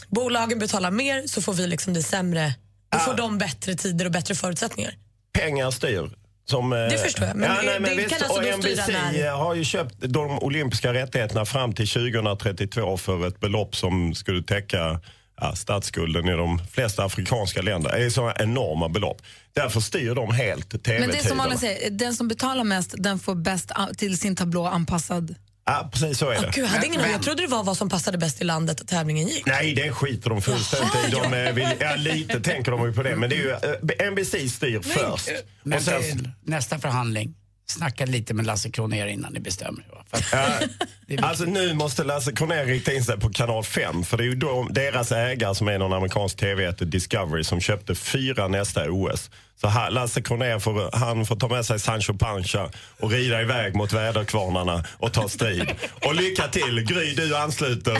bolagen 0.09 0.59
betalar 0.59 0.91
mer 0.91 1.26
så 1.26 1.43
får 1.43 1.53
vi 1.53 1.66
liksom 1.66 1.95
det 1.95 2.03
sämre, 2.03 2.55
då 2.93 2.99
får 2.99 3.14
de 3.14 3.39
bättre 3.39 3.74
tider 3.74 4.05
och 4.05 4.12
bättre 4.12 4.34
förutsättningar? 4.34 4.95
Pengar 5.32 5.70
styr. 5.70 6.11
Som, 6.51 6.72
eh, 6.72 6.78
Det 6.78 6.99
förstår 6.99 7.26
jag, 7.26 7.36
men 7.36 7.51
det- 7.66 7.78
det 7.78 7.94
visst, 7.94 8.09
kan 8.09 8.22
alltså 8.30 8.42
NBC 8.42 8.92
när- 8.92 9.30
har 9.30 9.55
ju 9.55 9.64
köpt 9.64 9.94
de 10.01 10.38
olympiska 10.38 10.92
rättigheterna 10.94 11.44
fram 11.44 11.72
till 11.72 11.88
2032 11.88 12.97
för 12.97 13.26
ett 13.28 13.40
belopp 13.40 13.76
som 13.76 14.14
skulle 14.14 14.42
täcka 14.42 15.01
ja, 15.40 15.55
statsskulden 15.55 16.28
i 16.28 16.32
de 16.32 16.59
flesta 16.72 17.05
afrikanska 17.05 17.62
länder. 17.62 17.90
Det 17.99 18.05
är 18.05 18.11
sådana 18.11 18.34
enorma 18.38 18.88
belopp. 18.88 19.22
Därför 19.53 19.80
styr 19.80 20.14
de 20.14 20.34
helt 20.34 20.72
Men 20.72 20.80
det 20.82 20.88
är 20.97 21.01
som 21.01 21.11
tv-tiderna. 21.12 21.42
alla 21.42 21.57
säger, 21.57 21.90
den 21.90 22.14
som 22.14 22.28
betalar 22.28 22.64
mest 22.64 22.94
den 22.99 23.18
får 23.18 23.34
bäst 23.34 23.70
till 23.97 24.18
sin 24.18 24.36
tablå 24.36 24.66
anpassad. 24.66 25.34
Ja, 25.66 25.90
precis 25.92 26.18
så 26.18 26.30
är 26.30 26.40
det. 26.40 26.50
Gud, 26.54 26.64
jag, 26.64 26.68
hade 26.68 26.86
ingen 26.86 27.00
aning. 27.00 27.12
jag 27.12 27.22
trodde 27.22 27.42
det 27.42 27.48
var 27.48 27.64
vad 27.64 27.76
som 27.76 27.88
passade 27.88 28.18
bäst 28.18 28.40
i 28.40 28.44
landet 28.44 28.80
att 28.80 28.88
tävlingen 28.88 29.28
gick. 29.28 29.46
Nej, 29.46 29.74
det 29.74 29.92
skiter 29.92 30.30
de 30.30 30.42
fullständigt 30.42 30.94
i. 31.08 31.10
De 31.10 31.34
eh, 31.34 31.52
vill, 31.52 31.68
ja, 31.80 31.94
lite 31.96 32.40
tänker 32.40 32.70
de 32.72 32.86
ju 32.86 32.92
på 32.92 33.02
det. 33.02 33.16
Men 33.16 33.30
det 33.30 33.36
är 33.36 33.40
ju, 33.40 33.50
eh, 33.50 34.10
NBC 34.10 34.48
styr 34.48 34.80
först. 34.82 35.30
Men 35.62 35.78
Och 35.78 35.84
sen, 35.84 36.02
till 36.02 36.30
nästa 36.44 36.78
förhandling, 36.78 37.34
snacka 37.66 38.06
lite 38.06 38.34
med 38.34 38.46
Lasse 38.46 38.70
Kronér 38.70 39.06
innan 39.06 39.32
ni 39.32 39.40
bestämmer 39.40 39.80
er. 39.80 39.94
va? 39.94 40.04
För 40.10 40.16
att, 40.38 40.62
Ja, 41.08 41.26
alltså 41.26 41.44
nu 41.44 41.74
måste 41.74 42.04
Lasse 42.04 42.32
Kronér 42.32 42.64
rikta 42.64 42.92
in 42.92 43.04
sig 43.04 43.20
på 43.20 43.30
kanal 43.30 43.64
5 43.64 44.04
för 44.04 44.16
det 44.16 44.22
är 44.22 44.26
ju 44.26 44.34
de, 44.34 44.68
deras 44.72 45.12
ägare 45.12 45.54
som 45.54 45.68
är 45.68 45.78
någon 45.78 45.92
amerikansk 45.92 46.36
tv-jätte 46.36 46.84
Discovery 46.84 47.44
som 47.44 47.60
köpte 47.60 47.94
fyra 47.94 48.48
nästa 48.48 48.90
OS. 48.90 49.30
Så 49.61 49.68
här, 49.68 49.90
Lasse 49.90 50.22
Kronér 50.22 50.59
får, 50.59 50.90
han 50.96 51.26
får 51.26 51.36
ta 51.36 51.48
med 51.48 51.66
sig 51.66 51.78
Sancho 51.78 52.14
Panza 52.14 52.70
och 53.00 53.11
rida 53.11 53.42
iväg 53.42 53.74
mot 53.74 53.92
väderkvarnarna 53.92 54.84
och 54.98 55.12
ta 55.12 55.28
strid. 55.28 55.70
Och 56.04 56.14
lycka 56.14 56.48
till! 56.48 56.80
Gry, 56.84 57.14
du 57.14 57.36
ansluter 57.36 57.94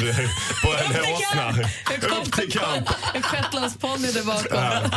på 0.63 0.73
en 0.73 1.15
åsna. 1.15 1.51
Upp 2.21 2.33
till 2.33 2.53
kamp! 2.53 2.89
En 3.15 3.23
shetlandsponny 3.23 4.13
där 4.13 4.23
bakom. 4.25 4.91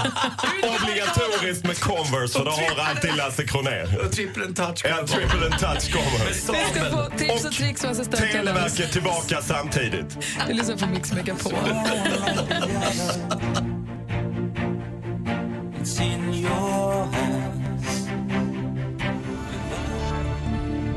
Obligatoriskt 0.76 1.66
med 1.66 1.80
Converse 1.80 2.38
för 2.38 2.46
då 2.46 2.52
har 2.52 2.86
alltid 2.90 3.16
Lasse 3.16 3.48
Kronér. 3.48 4.00
Och 4.06 4.12
triple 4.12 4.46
and 4.46 4.56
touch. 4.56 4.82
Ja, 4.86 5.08
triple 5.08 5.46
and 5.46 5.60
touch 5.60 5.94
kommer. 5.94 6.28
Vi 6.28 6.34
ska 6.34 6.54
få 6.92 7.10
tips 7.18 7.46
och 7.46 7.52
tricks 7.52 7.86
assistent. 7.86 8.32
Televerket 8.32 8.92
tillbaka 8.92 9.42
samtidigt. 9.42 10.18
Du 10.48 10.54
lyssnar 10.54 10.78
på 10.78 10.86
Mix 10.86 11.12
Megapol. 11.12 11.54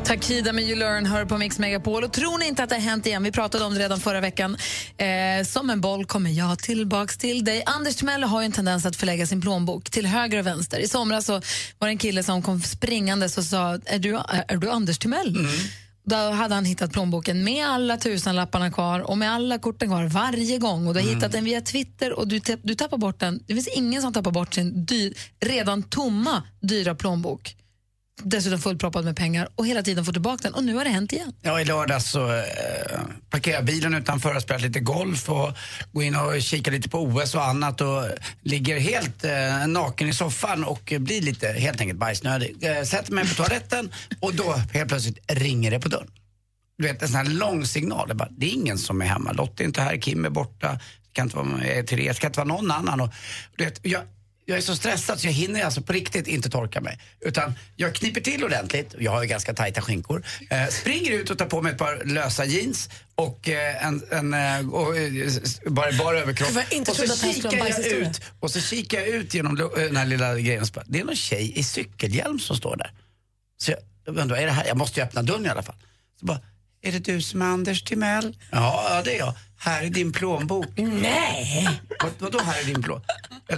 Takida 0.04 0.52
med 0.52 0.64
You 0.64 0.78
Learn 0.78 1.06
hör 1.06 1.24
på 1.24 1.38
Mix 1.38 1.58
Megapol. 1.58 2.04
Och 2.04 2.12
tror 2.12 2.38
ni 2.38 2.46
inte 2.46 2.62
att 2.62 2.68
det 2.68 2.74
har 2.74 2.82
hänt 2.82 3.06
igen? 3.06 3.22
Vi 3.22 3.32
pratade 3.32 3.64
om 3.64 3.74
det 3.74 3.80
redan 3.80 4.00
förra 4.00 4.20
veckan. 4.20 4.56
Eh, 4.96 5.44
som 5.46 5.70
en 5.70 5.80
boll 5.80 6.06
kommer 6.06 6.30
jag 6.30 6.58
tillbaks 6.58 7.18
till 7.18 7.44
dig. 7.44 7.62
Anders 7.66 7.96
Timell 7.96 8.22
har 8.22 8.40
ju 8.40 8.44
en 8.44 8.52
tendens 8.52 8.86
att 8.86 8.96
förlägga 8.96 9.26
sin 9.26 9.40
plånbok 9.40 9.90
till 9.90 10.06
höger 10.06 10.38
och 10.38 10.46
vänster. 10.46 10.78
I 10.78 10.88
somras 10.88 11.26
så 11.26 11.32
var 11.78 11.88
det 11.88 11.92
en 11.92 11.98
kille 11.98 12.22
som 12.22 12.42
kom 12.42 12.60
springande 12.60 13.26
och 13.26 13.44
sa 13.44 13.78
är 13.84 13.98
du, 13.98 14.18
är 14.48 14.56
du 14.56 14.70
Anders 14.70 14.98
Timell? 14.98 15.36
Mm. 15.36 15.50
Då 16.04 16.16
hade 16.16 16.54
han 16.54 16.64
hittat 16.64 16.92
plånboken 16.92 17.44
med 17.44 17.66
alla 17.66 17.96
tusenlapparna 17.96 18.70
kvar 18.70 19.00
och 19.00 19.18
med 19.18 19.32
alla 19.32 19.58
korten 19.58 19.88
kvar 19.88 20.04
varje 20.04 20.58
gång. 20.58 20.86
Och 20.86 20.94
Du 20.94 21.00
har 21.00 21.14
hittat 21.14 21.32
den 21.32 21.44
via 21.44 21.60
Twitter 21.60 22.12
och 22.12 22.28
du, 22.28 22.40
du 22.62 22.74
tappar 22.74 22.98
bort 22.98 23.20
den. 23.20 23.40
Det 23.46 23.54
finns 23.54 23.68
ingen 23.68 24.02
som 24.02 24.12
tappar 24.12 24.30
bort 24.30 24.54
sin 24.54 24.84
dyr, 24.84 25.14
redan 25.40 25.82
tomma 25.82 26.42
dyra 26.60 26.94
plånbok. 26.94 27.56
Dessutom 28.20 28.58
fullproppad 28.58 29.04
med 29.04 29.16
pengar 29.16 29.48
och 29.54 29.66
hela 29.66 29.82
tiden 29.82 30.04
får 30.04 30.12
tillbaka 30.12 30.42
den. 30.42 30.54
Och 30.54 30.64
nu 30.64 30.74
har 30.74 30.84
det 30.84 30.90
hänt 30.90 31.12
igen. 31.12 31.32
Ja, 31.42 31.60
i 31.60 31.64
lördags 31.64 32.10
så 32.10 32.32
eh, 32.32 32.44
parkerade 33.30 33.58
jag 33.58 33.64
bilen 33.64 33.94
utanför 33.94 34.36
och 34.36 34.42
spelade 34.42 34.66
lite 34.66 34.80
golf 34.80 35.30
och 35.30 35.52
gå 35.92 36.02
in 36.02 36.16
och 36.16 36.42
kika 36.42 36.70
lite 36.70 36.88
på 36.88 36.98
OS 36.98 37.34
och 37.34 37.44
annat 37.44 37.80
och 37.80 38.04
ligger 38.42 38.78
helt 38.78 39.24
eh, 39.24 39.66
naken 39.66 40.08
i 40.08 40.12
soffan 40.12 40.64
och 40.64 40.92
blir 40.98 41.22
lite 41.22 41.48
helt 41.48 41.80
enkelt 41.80 41.98
bajsnödig. 41.98 42.56
Eh, 42.60 42.82
sätter 42.82 43.12
mig 43.12 43.28
på 43.28 43.34
toaletten 43.34 43.92
och 44.20 44.34
då 44.34 44.54
helt 44.72 44.88
plötsligt 44.88 45.18
ringer 45.32 45.70
det 45.70 45.80
på 45.80 45.88
dörren. 45.88 46.10
Du 46.78 46.84
vet 46.84 47.02
en 47.02 47.08
sån 47.08 47.16
här 47.16 47.24
lång 47.24 47.66
signal. 47.66 48.08
Det, 48.08 48.12
är 48.12 48.16
bara, 48.16 48.28
det 48.30 48.46
är 48.46 48.50
ingen 48.50 48.78
som 48.78 49.02
är 49.02 49.06
hemma. 49.06 49.32
Lotta 49.32 49.62
är 49.62 49.66
inte 49.66 49.82
här, 49.82 49.96
Kim 49.96 50.24
är 50.24 50.30
borta, 50.30 50.72
det 50.72 51.12
kan 51.12 51.26
inte 51.26 51.36
vara 51.36 51.46
Therese, 51.82 52.16
det 52.16 52.20
kan 52.20 52.28
inte 52.28 52.40
vara 52.40 52.48
någon 52.48 52.70
annan. 52.70 53.00
Och, 53.00 53.08
du 53.56 53.64
vet, 53.64 53.80
jag, 53.82 54.02
jag 54.46 54.58
är 54.58 54.62
så 54.62 54.76
stressad 54.76 55.20
så 55.20 55.26
jag 55.26 55.32
hinner 55.32 55.64
alltså 55.64 55.82
på 55.82 55.92
riktigt 55.92 56.26
inte 56.26 56.50
torka 56.50 56.80
mig. 56.80 56.98
Utan 57.20 57.54
jag 57.76 57.94
kniper 57.94 58.20
till 58.20 58.44
ordentligt, 58.44 58.94
jag 58.98 59.12
har 59.12 59.22
ju 59.22 59.28
ganska 59.28 59.54
tajta 59.54 59.80
skinkor, 59.82 60.24
eh, 60.50 60.66
springer 60.66 61.12
ut 61.12 61.30
och 61.30 61.38
tar 61.38 61.46
på 61.46 61.62
mig 61.62 61.72
ett 61.72 61.78
par 61.78 62.04
lösa 62.04 62.44
jeans 62.44 62.88
och 63.14 63.48
eh, 63.48 63.86
en, 63.86 64.02
en 64.10 64.34
eh, 64.34 64.74
och, 64.74 64.96
eh, 64.96 65.32
bara, 65.66 65.92
bara 65.92 66.18
överkropp. 66.18 66.50
Och 66.88 66.96
så 66.96 67.32
kikar 67.32 67.58
jag 67.58 67.86
ut 67.86 68.20
och 68.40 68.50
så 68.50 68.60
kikar 68.60 69.00
jag 69.00 69.08
ut 69.08 69.34
genom 69.34 69.60
eh, 69.60 69.66
den 69.74 69.96
här 69.96 70.06
lilla 70.06 70.34
grejen 70.38 70.64
bara, 70.74 70.84
det 70.88 71.00
är 71.00 71.04
någon 71.04 71.16
tjej 71.16 71.58
i 71.58 71.62
cykelhjälm 71.62 72.38
som 72.38 72.56
står 72.56 72.76
där. 72.76 72.92
Så 73.58 73.70
jag, 73.70 73.80
jag 74.04 74.16
undrar, 74.18 74.36
är 74.36 74.46
det 74.46 74.52
här? 74.52 74.66
Jag 74.66 74.76
måste 74.76 75.00
ju 75.00 75.06
öppna 75.06 75.22
dörren 75.22 75.46
i 75.46 75.48
alla 75.48 75.62
fall. 75.62 75.76
Så 76.20 76.26
bara, 76.26 76.40
är 76.82 76.92
det 76.92 76.98
du 76.98 77.22
som 77.22 77.42
är 77.42 77.46
Anders 77.46 77.82
Timell? 77.82 78.36
Ja, 78.50 78.86
ja 78.90 79.02
det 79.02 79.14
är 79.14 79.18
jag. 79.18 79.34
Här 79.64 79.82
är 79.84 79.90
din 79.90 80.12
plånbok. 80.12 80.66
Nej! 80.76 81.68
Vad, 82.02 82.10
vadå 82.18 82.38
här 82.44 82.60
är 82.60 82.64
din 82.64 82.82
plånbok? 82.82 83.06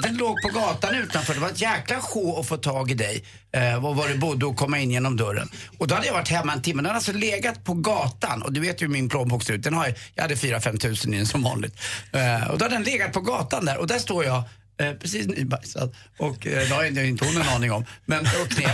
Den 0.02 0.16
låg 0.16 0.36
på 0.42 0.48
gatan 0.59 0.94
utanför. 0.94 1.34
Det 1.34 1.40
var 1.40 1.48
ett 1.48 1.61
jäkla 1.61 2.00
sjå 2.00 2.40
att 2.40 2.46
få 2.46 2.57
tag 2.57 2.90
i 2.90 2.94
dig. 2.94 3.24
Eh, 3.52 3.84
och 3.86 3.96
var 3.96 4.09
du 4.09 4.18
bodde 4.18 4.46
och 4.46 4.57
komma 4.57 4.78
in 4.78 4.90
genom 4.90 5.16
dörren. 5.16 5.48
Och 5.78 5.86
då 5.88 5.94
hade 5.94 6.07
jag 6.07 6.14
varit 6.14 6.28
hemma 6.28 6.52
en 6.52 6.62
timme. 6.62 6.78
Den 6.82 6.86
hade 6.86 6.96
alltså 6.96 7.12
legat 7.12 7.64
på 7.64 7.74
gatan. 7.74 8.42
Och 8.42 8.52
du 8.52 8.61
vet 8.61 8.82
ju 8.82 8.86
hur 8.86 8.92
min 8.92 9.09
plånbok 9.09 9.42
ser 9.42 9.55
ut. 9.55 9.62
Den 9.62 9.74
har, 9.74 9.86
ju- 9.86 9.94
jag 10.14 10.22
hade 10.22 10.34
4-5 10.34 10.78
tusen 10.78 11.14
i 11.14 11.16
den 11.16 11.26
som 11.26 11.42
vanligt. 11.42 11.80
Eh, 12.12 12.50
och 12.50 12.59
då 12.59 12.64
hade 12.64 12.74
den 12.74 12.82
legat 12.82 13.12
på 13.12 13.20
gatan 13.20 13.64
där. 13.64 13.78
Och 13.78 13.86
där 13.86 13.98
står 13.98 14.24
jag. 14.24 14.42
Eh, 14.80 14.92
precis 14.92 15.26
nybajsad. 15.26 15.94
Och 16.18 16.46
eh, 16.46 16.68
det 16.68 16.74
har 16.74 16.84
inte 16.84 17.00
inte 17.02 17.24
hon 17.26 17.36
en 17.36 17.48
aning 17.48 17.72
om. 17.72 17.84
Men, 18.06 18.20
och 18.42 18.50
knep. 18.50 18.70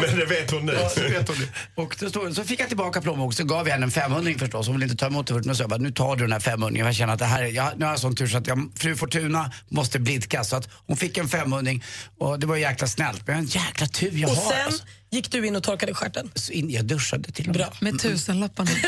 Men 0.00 0.16
det 0.18 0.24
vet 0.24 0.50
hon 0.50 0.66
nu. 0.66 0.72
Ja, 0.72 0.90
det 0.96 1.08
vet 1.08 1.28
hon 1.28 1.36
nu. 1.38 1.48
Och 1.74 1.96
då 2.00 2.10
stod, 2.10 2.36
så 2.36 2.44
fick 2.44 2.60
jag 2.60 2.68
tillbaka 2.68 3.00
plånboken 3.00 3.36
så 3.36 3.44
gav 3.44 3.66
jag 3.66 3.72
henne 3.72 3.84
en 3.86 3.90
500 3.90 4.32
förstås. 4.38 4.66
Hon 4.66 4.76
ville 4.76 4.84
inte 4.84 4.96
ta 4.96 5.06
emot 5.06 5.26
det 5.26 5.34
först. 5.34 5.46
Men 5.46 5.56
så 5.56 5.62
jag 5.62 5.70
bara, 5.70 5.76
nu 5.80 5.90
tar 5.90 6.16
du 6.16 6.22
den 6.24 6.32
här 6.32 6.40
500 6.40 6.80
Jag 6.80 6.94
känner 6.94 7.12
att 7.12 7.18
det 7.18 7.24
här, 7.24 7.42
är- 7.42 7.46
jag, 7.48 7.72
nu 7.78 7.84
har 7.84 7.92
jag 7.92 8.00
sån 8.00 8.16
tur 8.16 8.26
så 8.26 8.38
att 8.38 8.46
jag, 8.46 8.70
fru 8.76 8.96
Fortuna 8.96 9.52
måste 9.68 9.98
blidka. 9.98 10.44
Så 10.44 10.56
att 10.56 10.68
hon 10.86 10.96
fick 10.96 11.18
en 11.18 11.28
500 11.28 11.72
och 12.18 12.38
det 12.40 12.46
var 12.46 12.56
jäkla 12.56 12.86
snällt. 12.86 13.26
Men 13.26 13.36
en 13.36 13.44
jäkla 13.46 13.86
tur 13.86 14.10
jag 14.14 14.30
och 14.30 14.36
har. 14.36 14.52
sen 14.52 14.66
alltså. 14.66 14.84
Gick 15.10 15.30
du 15.32 15.46
in 15.46 15.56
och 15.56 15.62
torkade 15.62 15.94
stjärten? 15.94 16.30
Så 16.34 16.52
in, 16.52 16.70
jag 16.70 16.84
duschade 16.84 17.32
till 17.32 17.48
och 17.48 17.56
med. 17.56 17.66
Bra. 17.66 17.72
Med 17.80 17.98
tusenlapparna. 18.00 18.70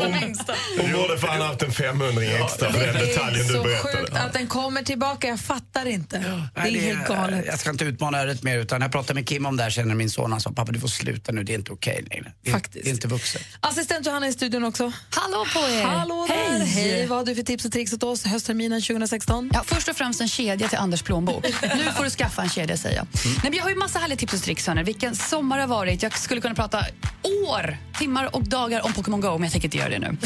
Hon 0.80 0.92
borde 0.92 1.18
fan 1.18 1.40
haft 1.40 1.62
en 1.62 1.72
500 1.72 2.22
extra 2.22 2.72
för 2.72 2.86
den 2.86 2.94
Det 2.94 3.00
detaljen 3.06 3.44
är 3.44 3.48
du 3.48 3.54
så 3.54 3.62
berättade. 3.62 3.96
sjukt 3.98 4.12
att 4.16 4.32
den 4.32 4.46
kommer 4.46 4.82
tillbaka. 4.82 5.28
Jag 5.28 5.40
fattar 5.40 5.86
inte. 5.86 6.18
Det 6.18 6.60
är 6.60 6.62
Nej, 6.62 6.78
helt 6.80 7.08
galet. 7.08 7.44
Jag 7.46 7.58
ska 7.60 7.70
inte 7.70 7.84
utmana 7.84 8.18
öret 8.22 8.42
mer 8.42 8.58
utan 8.58 8.80
jag 8.82 8.92
pratade 8.92 9.14
med 9.14 9.28
Kim 9.28 9.46
om 9.46 9.56
det 9.56 9.62
här 9.62 9.70
känner 9.70 9.94
min 9.94 10.10
son. 10.10 10.32
Han 10.32 10.40
sa, 10.40 10.52
pappa 10.52 10.72
du 10.72 10.80
får 10.80 10.88
sluta 10.88 11.32
nu, 11.32 11.42
det 11.44 11.52
är 11.54 11.58
inte 11.58 11.72
okej 11.72 12.04
längre. 12.10 12.32
Det 12.42 12.50
är, 12.50 12.52
Faktiskt. 12.52 12.84
det 12.84 12.90
är 12.90 12.94
inte 12.94 13.08
vuxet. 13.08 13.42
Assistent 13.60 14.06
Johanna 14.06 14.28
i 14.28 14.32
studion 14.32 14.64
också. 14.64 14.92
Hallå 15.10 15.46
på 15.54 15.60
er! 15.60 15.82
Hallå 15.84 16.26
där! 16.28 16.34
Hej! 16.58 16.66
Hej! 16.66 17.06
Vad 17.06 17.18
har 17.18 17.24
du 17.26 17.34
för 17.34 17.42
tips 17.42 17.64
och 17.64 17.72
tricks 17.72 17.92
åt 17.92 18.02
oss 18.02 18.24
höstterminen 18.24 18.82
2016? 18.82 19.50
Ja, 19.54 19.62
först 19.66 19.88
och 19.88 19.96
främst 19.96 20.20
en 20.20 20.28
kedja 20.28 20.68
till 20.68 20.78
Anders 20.78 21.02
plånbok. 21.02 21.44
Nu 21.62 21.84
får 21.96 22.04
du 22.04 22.10
skaffa 22.10 22.42
en 22.42 22.48
kedja 22.48 22.76
säger 22.76 22.96
jag. 22.96 23.06
Nej, 23.24 23.34
men 23.42 23.52
jag 23.54 23.62
har 23.62 23.70
ju 23.70 23.76
massa 23.76 23.98
härliga 23.98 24.18
tips 24.18 24.32
och 24.34 24.42
tricks. 24.42 24.66
Hörni. 24.66 24.82
Vilken 24.82 25.16
sommar 25.30 25.56
det 25.56 25.62
har 25.62 25.68
varit. 25.68 26.02
Jag 26.02 26.18
skulle 26.18 26.40
kunna 26.40 26.54
prata 26.54 26.84
år, 27.46 27.78
timmar 27.98 28.36
och 28.36 28.48
dagar 28.48 28.84
om 28.84 28.92
Pokémon 28.92 29.20
Go, 29.20 29.32
men 29.32 29.42
jag 29.42 29.52
tänker 29.52 29.66
inte 29.66 29.78
göra 29.78 29.88
det 29.88 29.98
nu. 29.98 30.16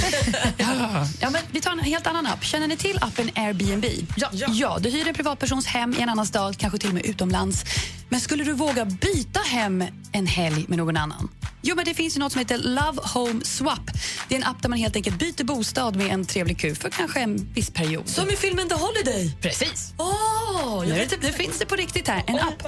ja. 1.20 1.30
Men 1.30 1.42
vi 1.50 1.60
tar 1.60 1.72
en 1.72 1.78
helt 1.78 2.06
annan 2.06 2.26
app. 2.26 2.44
Känner 2.44 2.68
ni 2.68 2.76
till 2.76 2.98
appen 3.00 3.30
Airbnb? 3.34 3.84
Ja. 4.16 4.28
ja. 4.32 4.78
Du 4.80 4.90
hyr 4.90 5.08
en 5.08 5.14
privatpersons 5.14 5.66
hem 5.66 5.94
i 5.98 6.02
en 6.02 6.08
annan 6.08 6.26
stad, 6.26 6.58
kanske 6.58 6.78
till 6.78 6.88
och 6.88 6.94
med 6.94 7.06
utomlands. 7.06 7.64
Men 8.08 8.20
skulle 8.20 8.44
du 8.44 8.52
våga 8.52 8.84
byta 8.84 9.40
hem 9.40 9.84
en 10.12 10.26
helg 10.26 10.64
med 10.68 10.78
någon 10.78 10.96
annan? 10.96 11.28
Jo, 11.62 11.76
men 11.76 11.84
det 11.84 11.94
finns 11.94 12.16
ju 12.16 12.20
något 12.20 12.32
som 12.32 12.38
heter 12.38 12.58
Love 12.58 13.00
Home 13.14 13.44
Swap. 13.44 13.90
Det 14.28 14.34
är 14.34 14.38
en 14.38 14.44
app 14.44 14.62
där 14.62 14.68
man 14.68 14.78
helt 14.78 14.96
enkelt 14.96 15.18
byter 15.18 15.44
bostad 15.44 15.96
med 15.96 16.06
en 16.06 16.24
trevlig 16.24 16.60
kuk 16.60 16.78
för 16.78 16.90
kanske 16.90 17.20
en 17.20 17.52
viss 17.54 17.70
period. 17.70 18.08
Som 18.08 18.30
i 18.30 18.36
filmen 18.36 18.68
The 18.68 18.74
Holiday? 18.74 19.36
Precis. 19.40 19.94
Är 19.98 21.08
det, 21.10 21.22
nu 21.22 21.32
finns 21.32 21.58
det 21.58 21.66
på 21.66 21.76
riktigt 21.76 22.08
här, 22.08 22.22
en 22.26 22.38
app. 22.38 22.66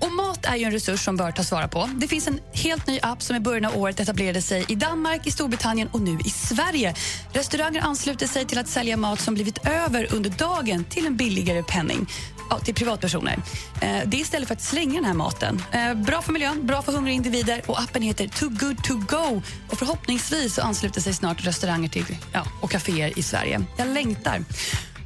Och 0.00 0.12
mat 0.12 0.44
är 0.46 0.56
ju 0.56 0.64
en 0.64 0.72
resurs 0.72 1.00
som 1.00 1.16
bör 1.16 1.32
tas 1.32 1.52
vara 1.52 1.68
på. 1.68 1.90
Det 1.96 2.08
finns 2.08 2.28
en 2.28 2.40
helt 2.52 2.86
ny 2.86 2.98
app 3.02 3.22
som 3.22 3.36
i 3.36 3.40
början 3.40 3.64
av 3.64 3.76
året 3.76 4.00
etablerade 4.00 4.42
sig 4.42 4.64
i 4.68 4.74
Danmark, 4.74 5.26
i 5.26 5.30
Storbritannien 5.30 5.88
och 5.92 6.00
nu 6.00 6.18
i 6.24 6.30
Sverige. 6.30 6.94
Restauranger 7.32 7.80
ansluter 7.80 8.26
sig 8.26 8.44
till 8.44 8.58
att 8.58 8.68
sälja 8.68 8.96
mat 8.96 9.20
som 9.20 9.34
blivit 9.34 9.66
över 9.66 10.14
under 10.14 10.30
dagen 10.30 10.84
till 10.84 11.06
en 11.06 11.16
billigare 11.16 11.62
penning. 11.62 12.06
Ja, 12.50 12.58
till 12.58 12.74
privatpersoner. 12.74 13.38
Eh, 13.80 13.98
det 14.06 14.16
är 14.16 14.20
istället 14.20 14.48
för 14.48 14.54
att 14.54 14.62
slänga 14.62 14.94
den 14.94 15.04
här 15.04 15.14
maten. 15.14 15.62
Eh, 15.72 15.94
bra 15.94 16.22
för 16.22 16.32
miljön, 16.32 16.66
bra 16.66 16.82
för 16.82 16.92
hungriga 16.92 17.16
individer 17.16 17.62
och 17.66 17.80
appen 17.80 18.02
heter 18.02 18.28
Too 18.28 18.48
Good 18.48 18.84
To 18.84 18.94
Go. 18.94 19.42
Och 19.70 19.78
förhoppningsvis 19.78 20.54
så 20.54 20.62
ansluter 20.62 21.00
sig 21.00 21.14
snart 21.14 21.46
restauranger 21.46 21.88
till, 21.88 22.16
ja, 22.32 22.46
och 22.60 22.70
kaféer 22.70 23.18
i 23.18 23.22
Sverige. 23.22 23.64
Jag 23.76 23.88
längtar. 23.88 24.44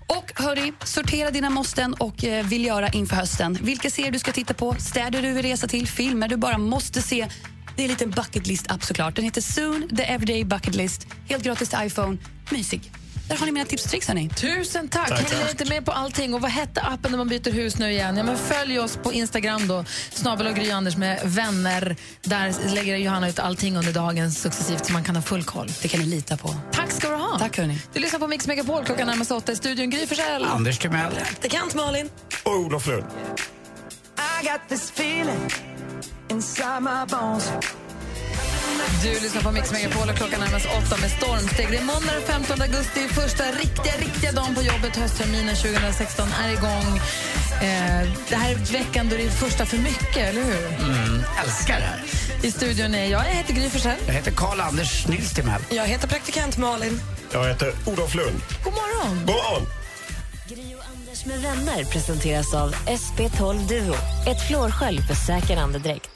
Och 0.09 0.33
hörni, 0.35 0.73
sortera 0.85 1.31
dina 1.31 1.51
måsten 1.51 1.95
och 1.95 2.25
eh, 2.25 2.47
vill 2.47 2.65
göra 2.65 2.89
inför 2.89 3.17
hösten. 3.17 3.59
Vilka 3.63 3.91
serier 3.91 4.13
du 4.13 4.19
ska 4.19 4.33
titta 4.33 4.55
på, 4.55 4.75
städer 4.79 5.23
du 5.23 5.33
vill 5.33 5.43
resa 5.43 5.67
till, 5.69 5.89
filmer 5.89 6.29
du 6.29 6.37
bara 6.37 6.59
måste 6.59 7.03
se. 7.03 7.29
Det 7.77 7.83
är 7.83 7.85
en 7.85 7.91
liten 7.91 8.11
bucket 8.11 8.47
list-app 8.47 8.85
såklart. 8.85 9.17
Den 9.17 9.25
heter 9.25 9.41
Soon, 9.41 9.89
the 9.97 10.03
everyday 10.03 10.45
bucket 10.45 10.75
list. 10.75 11.07
Helt 11.29 11.45
gratis 11.45 11.69
till 11.69 11.79
iPhone. 11.83 12.19
Mysig. 12.51 12.93
Där 13.29 13.37
har 13.37 13.47
ni 13.47 13.53
mina 13.53 13.67
tips 13.67 13.85
och 13.85 13.91
tricks 13.91 14.09
hörni. 14.09 14.29
Tusen 14.29 14.89
tack! 14.89 15.09
Tack, 15.09 15.31
Hänger 15.33 15.51
inte 15.51 15.65
med 15.65 15.85
på 15.85 15.93
allting. 15.93 16.35
Och 16.35 16.41
vad 16.41 16.51
hette 16.51 16.81
appen 16.83 17.11
när 17.11 17.19
man 17.19 17.29
byter 17.29 17.53
hus 17.53 17.79
nu 17.79 17.91
igen? 17.91 18.17
Ja, 18.17 18.23
men 18.23 18.39
följ 18.39 18.79
oss 18.79 18.97
på 18.97 19.13
Instagram 19.13 19.69
då. 19.69 19.85
Snabel 20.11 20.47
och 20.47 20.55
Gry 20.55 20.71
Anders 20.71 20.97
med 20.97 21.21
vänner. 21.25 21.97
Där 22.23 22.75
lägger 22.75 22.97
Johanna 22.97 23.29
ut 23.29 23.39
allting 23.39 23.77
under 23.77 23.93
dagen 23.93 24.33
successivt 24.33 24.87
så 24.87 24.93
man 24.93 25.05
kan 25.05 25.17
ha 25.17 25.23
full 25.23 25.45
koll. 25.45 25.69
Det 25.83 25.89
kan 25.89 26.01
ni 26.01 26.07
lita 26.07 26.37
på. 26.37 26.55
Tack 26.73 26.91
ska 26.91 27.09
du 27.09 27.15
ha. 27.15 27.39
Tack 27.39 27.59
hörni. 27.59 27.79
Du 27.93 28.01
lyssnar 28.01 28.19
på 28.21 28.27
Mix 28.27 28.47
Megapol 28.47 28.85
klockan 28.85 29.07
närmar 29.07 29.25
sig 29.25 29.37
åtta 29.37 29.53
i 29.53 29.57
studion. 29.57 29.91
Gry 29.91 30.07
Forssell. 30.07 30.45
Anders 30.45 30.79
Timell. 30.79 31.13
Praktikant 31.13 31.75
Malin. 31.75 32.11
Och 32.45 32.53
Olof 32.57 32.87
Lund. 32.87 33.05
I 34.41 34.47
got 34.47 34.61
this 34.69 34.91
feeling 34.91 35.51
inside 36.31 36.83
my 36.83 37.07
bones. 37.11 37.53
Du 39.03 39.21
lyssnar 39.21 39.43
på 39.43 39.51
Mix 39.53 39.73
Megapol 39.73 40.09
och 40.09 40.17
klockan 40.17 40.41
närmar 40.41 40.59
sig 40.59 40.71
åtta 40.79 40.97
med 41.01 41.11
stormsteg. 41.11 41.67
Det 41.71 41.77
är 41.77 41.85
måndag 41.85 42.13
den 42.13 42.23
15 42.23 42.63
augusti, 42.63 43.01
första 43.09 43.45
riktiga, 43.45 43.93
riktiga 43.99 44.33
dagen 44.33 44.55
på 44.55 44.63
jobbet. 44.63 44.97
Höstterminen 44.97 45.57
2016 45.57 46.29
är 46.45 46.53
igång. 46.53 46.89
Eh, 47.63 48.09
det 48.29 48.37
här 48.37 48.51
är 48.51 48.73
veckan 48.73 49.09
då 49.09 49.17
det 49.17 49.23
är 49.23 49.31
första 49.31 49.67
för 49.67 49.77
mycket, 49.77 50.17
eller 50.17 50.43
hur? 50.43 50.67
Mm, 50.67 51.23
älskar 51.45 51.81
det 51.81 51.87
här. 51.87 52.03
I 52.43 52.51
studion 52.51 52.95
är 52.95 53.07
jag, 53.07 53.25
jag 53.25 53.35
heter 53.35 53.55
Gry 53.55 53.71
Forssell. 53.71 53.99
Jag 54.07 54.15
heter 54.15 54.31
Karl-Anders 54.31 55.09
Nils 55.09 55.35
Timell. 55.35 55.63
Jag 55.71 55.87
heter 55.87 56.09
praktikant 56.09 56.59
Malin. 56.59 57.01
Jag 57.33 57.49
heter 57.49 57.73
Olof 57.87 58.15
Lund. 58.15 58.41
God 58.65 58.73
morgon! 58.73 59.19
God 59.27 59.37
morgon! 59.37 59.67
Anders 61.09 61.27
med 61.27 61.43
vänner 61.43 61.85
presenteras 61.85 62.55
av 62.55 62.75
SP12 62.75 63.69
Duo. 63.69 63.95
Ett 64.27 64.49
flårskölj 64.49 64.99
för 65.03 65.15
säker 65.15 65.57
andedräkt. 65.57 66.11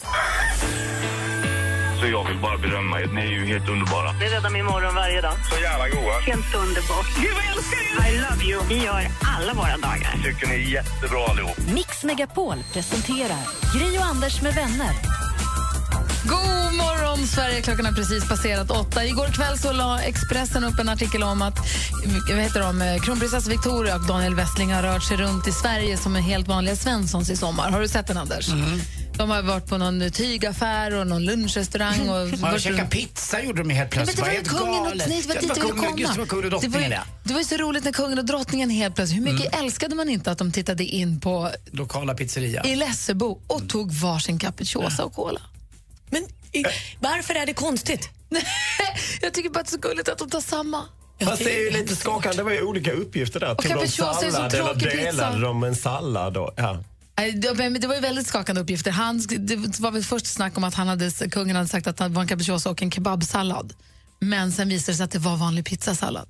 Jag 2.12 2.24
vill 2.28 2.38
bara 2.38 2.58
berömma 2.58 3.00
er. 3.00 3.06
Ni 3.06 3.20
är 3.20 3.26
ju 3.26 3.46
helt 3.46 3.68
underbara. 3.68 4.12
Det 4.20 4.28
räddar 4.36 4.50
min 4.50 4.64
morgon 4.64 4.94
varje 4.94 5.20
dag. 5.20 5.34
Så 5.50 5.60
jävla 5.60 5.88
goa. 5.88 6.20
Helt 6.20 6.54
underbart. 6.54 7.06
Gud, 7.20 7.34
vad 7.34 7.44
jag 7.44 7.56
älskar 7.56 7.78
er! 7.78 8.12
I 8.12 8.18
love 8.18 8.44
you. 8.44 8.62
Vi 8.68 8.84
gör 8.84 9.08
alla 9.36 9.52
våra 9.54 9.76
dagar. 9.76 10.20
Tycker 10.24 10.46
ni 10.46 10.54
är 10.54 10.58
jättebra 10.58 11.26
allihop. 11.30 11.58
Mix 11.74 12.04
Megapol 12.04 12.58
presenterar 12.72 13.42
Gry 13.74 13.98
och 13.98 14.04
Anders 14.04 14.42
med 14.42 14.54
vänner. 14.54 14.92
God 16.24 16.74
morgon, 16.76 17.26
Sverige! 17.26 17.62
Klockan 17.62 17.84
har 17.84 17.92
precis 17.92 18.28
passerat 18.28 18.70
åtta. 18.70 19.04
Igår 19.04 19.26
kväll 19.26 19.58
så 19.58 19.72
la 19.72 20.00
Expressen 20.00 20.64
upp 20.64 20.78
en 20.78 20.88
artikel 20.88 21.22
om 21.22 21.42
att 21.42 21.58
vad 22.28 22.38
heter 22.38 22.60
de, 22.60 23.00
kronprinsessa 23.04 23.50
Victoria 23.50 23.94
och 23.94 24.06
Daniel 24.06 24.34
Westling 24.34 24.72
har 24.72 24.82
rört 24.82 25.02
sig 25.02 25.16
runt 25.16 25.48
i 25.48 25.52
Sverige 25.52 25.96
som 25.96 26.16
en 26.16 26.22
helt 26.22 26.48
vanliga 26.48 26.76
Svenssons 26.76 27.30
i 27.30 27.36
sommar. 27.36 27.70
Har 27.70 27.80
du 27.80 27.88
sett 27.88 28.06
den, 28.06 28.16
Anders? 28.16 28.48
De 29.16 29.30
har 29.30 29.42
varit 29.42 29.66
på 29.66 29.78
någon 29.78 30.10
tygaffär 30.10 30.94
och 30.94 31.06
någon 31.06 31.24
lunchrestaurang. 31.24 32.08
Och 32.08 32.28
Ja, 32.28 32.36
varit 32.36 32.62
käka 32.62 32.82
runt- 32.82 32.90
pizza 32.90 33.42
gjorde 33.42 33.62
de 33.62 33.70
helt 33.70 33.94
Ja, 33.94 33.98
men 34.00 34.06
plötsligt. 34.06 34.16
det 34.16 34.22
var 34.22 34.38
ju 34.38 34.44
kungen 34.44 34.80
och, 34.92 34.96
nej, 35.08 35.22
det 35.22 35.28
var 35.28 35.34
dit 35.34 35.42
jag 35.48 35.64
ville 35.64 35.72
kungen- 35.72 35.98
Just 35.98 36.12
det, 36.14 36.18
var 36.20 36.26
kungen 36.26 36.52
och 36.54 36.60
komma. 36.62 36.62
Det 36.62 36.68
var, 36.68 36.78
drottningen 36.80 37.00
det 37.24 37.32
var 37.32 37.40
ju 37.40 37.44
så 37.46 37.56
roligt 37.56 37.84
när 37.84 37.92
kungen 37.92 38.18
och 38.18 38.24
drottningen 38.24 38.70
helt 38.70 38.94
plötsligt, 38.94 39.20
hur 39.26 39.32
mycket 39.32 39.52
Mm. 39.54 39.64
älskade 39.64 39.94
man 39.94 40.08
inte 40.08 40.30
att 40.30 40.38
de 40.38 40.52
tittade 40.52 40.84
in 40.84 41.20
på 41.20 41.50
Lokala 41.70 42.14
pizzeria. 42.14 42.64
i 42.64 42.76
Lessebo 42.76 43.40
och 43.46 43.68
tog 43.68 43.92
varsin 43.92 44.38
capricciosa 44.38 45.04
och 45.04 45.14
cola. 45.14 45.40
Men 46.10 46.22
i, 46.52 46.64
varför 47.00 47.34
är 47.34 47.46
det 47.46 47.54
konstigt? 47.54 48.08
jag 49.22 49.32
tycker 49.34 49.50
bara 49.50 49.60
att 49.60 49.66
det 49.66 49.70
är 49.70 49.80
så 49.82 49.88
gulligt 49.88 50.08
att 50.08 50.18
de 50.18 50.30
tar 50.30 50.40
samma. 50.40 50.84
Fast 51.24 51.44
det 51.44 51.56
är 51.56 51.64
ju 51.64 51.70
lite 51.70 51.96
skakande. 51.96 52.36
Det 52.36 52.42
var 52.42 52.50
ju 52.52 52.62
olika 52.62 52.92
uppgifter 52.92 53.40
där. 53.40 53.54
Tog 53.54 53.64
de 53.64 53.68
capricciosa 53.68 54.26
är 54.26 54.30
så 54.30 54.36
sallad 54.36 54.54
eller 54.54 54.96
delade 54.96 55.40
de 55.40 55.64
en 55.64 55.76
sallad? 55.76 56.36
Och, 56.36 56.50
ja. 56.56 56.84
Äh, 57.16 57.34
det 57.34 57.78
det 57.78 57.86
var 57.86 57.94
ju 57.94 58.00
väldigt 58.00 58.26
skakande 58.26 58.60
uppgifter. 58.60 58.90
Han, 58.90 59.22
det 59.38 59.80
var 59.80 59.90
väl 59.90 60.02
först 60.02 60.26
snack 60.26 60.56
om 60.58 60.64
att 60.64 60.74
han 60.74 60.88
hade, 60.88 61.10
kungen 61.10 61.56
hade 61.56 61.68
sagt 61.68 61.86
att 61.86 61.96
det 61.96 62.08
var 62.08 62.22
en 62.22 62.28
capricciosa 62.28 62.70
och 62.70 62.82
en 62.82 62.90
kebabsallad. 62.90 63.74
Men 64.18 64.52
sen 64.52 64.68
visade 64.68 64.92
det 64.92 64.96
sig 64.96 65.04
att 65.04 65.10
det 65.10 65.18
var 65.18 65.36
vanlig 65.36 65.64
pizzasallad. 65.64 66.28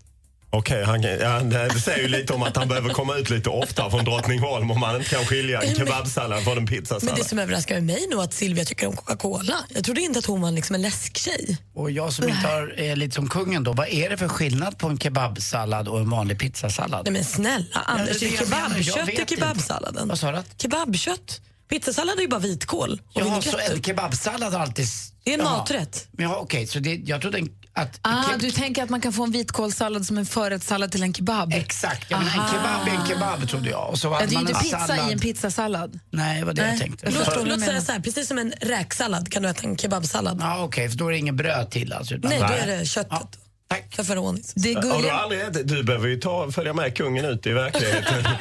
Okej, 0.54 0.84
han, 0.84 1.02
ja, 1.02 1.40
det 1.40 1.80
säger 1.80 2.02
ju 2.02 2.08
lite 2.08 2.32
om 2.32 2.42
att 2.42 2.56
han 2.56 2.68
behöver 2.68 2.90
komma 2.90 3.16
ut 3.16 3.30
lite 3.30 3.50
oftare 3.50 3.90
från 3.90 4.04
Drottningholm 4.04 4.70
om 4.70 4.80
man 4.80 4.96
inte 4.96 5.08
kan 5.08 5.24
skilja 5.24 5.62
en 5.62 5.74
kebabsallad 5.74 6.44
från 6.44 6.52
en 6.52 6.64
Men 6.64 6.66
pizzasallad. 6.66 7.16
det 7.16 7.24
som 7.24 7.38
överraskar 7.38 7.80
mig 7.80 8.06
nu 8.10 8.16
är 8.16 8.22
att 8.22 8.34
Silvia 8.34 8.64
tycker 8.64 8.86
om 8.86 8.96
Coca-Cola. 8.96 9.54
Jag 9.68 9.84
trodde 9.84 10.00
inte 10.00 10.18
att 10.18 10.26
hon 10.26 10.40
var 10.40 10.50
liksom 10.50 10.74
en 10.74 10.82
läsktjej. 10.82 11.56
Och 11.74 11.90
jag 11.90 12.12
som 12.12 12.28
inte 12.28 12.48
har, 12.48 12.80
är 12.80 12.96
lite 12.96 13.14
som 13.14 13.28
kungen 13.28 13.64
då, 13.64 13.72
vad 13.72 13.88
är 13.88 14.10
det 14.10 14.16
för 14.16 14.28
skillnad 14.28 14.78
på 14.78 14.88
en 14.88 14.98
kebabsallad 14.98 15.88
och 15.88 15.98
en 16.00 16.10
vanlig 16.10 16.38
pizzasallad? 16.38 17.00
Nej 17.04 17.12
men 17.12 17.24
snälla 17.24 17.80
Anders, 17.86 18.20
det 18.20 18.26
är 18.26 18.30
det 18.30 18.36
är 18.36 18.82
kebabkött 18.82 19.32
i 19.32 19.36
kebabsalladen. 19.36 20.08
Vad 20.08 20.18
sa 20.18 20.32
du? 20.32 20.42
Kebabkött. 20.58 21.40
Pizzasallad 21.70 22.18
är 22.18 22.22
ju 22.22 22.28
bara 22.28 22.40
vitkål 22.40 23.00
och 23.14 23.20
Ja, 23.20 23.42
så 23.42 23.58
en 23.72 23.82
kebabsallad 23.82 24.52
har 24.52 24.60
alltid... 24.60 24.86
Det 25.24 25.30
är 25.30 25.38
en 25.38 25.44
Jaha. 25.44 25.56
maträtt. 25.56 26.08
Men 26.12 26.26
Ja, 26.26 26.36
okej, 26.36 26.66
så 26.66 26.78
det, 26.78 26.94
jag 26.94 27.20
trodde 27.20 27.38
att... 27.74 27.98
Ah, 28.02 28.22
ke- 28.22 28.38
du 28.38 28.50
tänker 28.50 28.82
att 28.82 28.90
man 28.90 29.00
kan 29.00 29.12
få 29.12 29.24
en 29.24 29.30
vitkålssallad 29.32 30.06
som 30.06 30.18
en 30.18 30.26
förrättssallad 30.26 30.92
till 30.92 31.02
en 31.02 31.14
kebab? 31.14 31.52
Exakt, 31.54 32.06
ja, 32.10 32.18
men 32.18 32.26
en 32.26 32.32
kebab 32.52 32.88
är 32.88 33.00
en 33.00 33.06
kebab 33.06 33.48
trodde 33.48 33.70
jag. 33.70 33.90
Och 33.90 33.98
så 33.98 34.08
Ja, 34.08 34.18
det 34.18 34.24
är 34.24 34.28
ju 34.28 34.34
man 34.34 34.40
inte 34.48 34.52
en 34.52 34.62
pizza 34.62 34.78
sallad. 34.86 35.08
i 35.08 35.12
en 35.12 35.18
pizzasallad. 35.18 35.98
Nej, 36.10 36.38
det 36.40 36.46
var 36.46 36.52
det 36.52 36.62
jag 36.62 36.68
Nej. 36.70 36.78
tänkte. 36.78 37.10
Låt, 37.10 37.48
låt 37.48 37.60
säga 37.60 37.80
så 37.80 37.92
här, 37.92 38.00
precis 38.00 38.28
som 38.28 38.38
en 38.38 38.52
räksallad 38.60 39.32
kan 39.32 39.42
du 39.42 39.48
äta 39.48 39.62
en 39.68 39.76
kebabsallad. 39.76 40.38
Ja, 40.40 40.62
okej, 40.64 40.88
för 40.90 40.96
då 40.98 41.06
är 41.08 41.12
det 41.12 41.18
inget 41.18 41.34
bröd 41.34 41.70
till 41.70 41.92
alltså? 41.92 42.14
Utan 42.14 42.30
Nej, 42.30 42.38
då 42.40 42.46
är 42.46 42.66
det 42.78 42.84
köttet. 42.86 43.38
Tack. 43.68 43.94
För 43.94 44.04
förvånings. 44.04 44.52
Det 44.54 44.70
är 44.72 44.74
Har 44.76 44.82
du 44.82 44.88
gulliga. 44.88 45.12
aldrig 45.12 45.40
ätit? 45.40 45.68
Du 45.68 45.82
behöver 45.82 46.08
ju 46.08 46.16
ta, 46.16 46.50
följa 46.50 46.72
med 46.72 46.96
kungen 46.96 47.24
ut 47.24 47.46
i 47.46 47.52
verkligheten. 47.52 48.24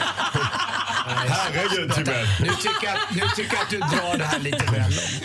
Herregud, 1.15 1.93
Timell. 1.93 2.27
Nu 2.39 2.47
tycker, 2.47 2.87
jag, 2.87 2.97
nu 3.15 3.21
tycker 3.35 3.55
jag 3.55 3.63
att 3.63 3.69
du 3.69 3.77
drar 3.77 4.17
det 4.17 4.23
här 4.23 4.39
lite 4.39 4.65
väl 4.65 4.91
långt. 4.91 5.23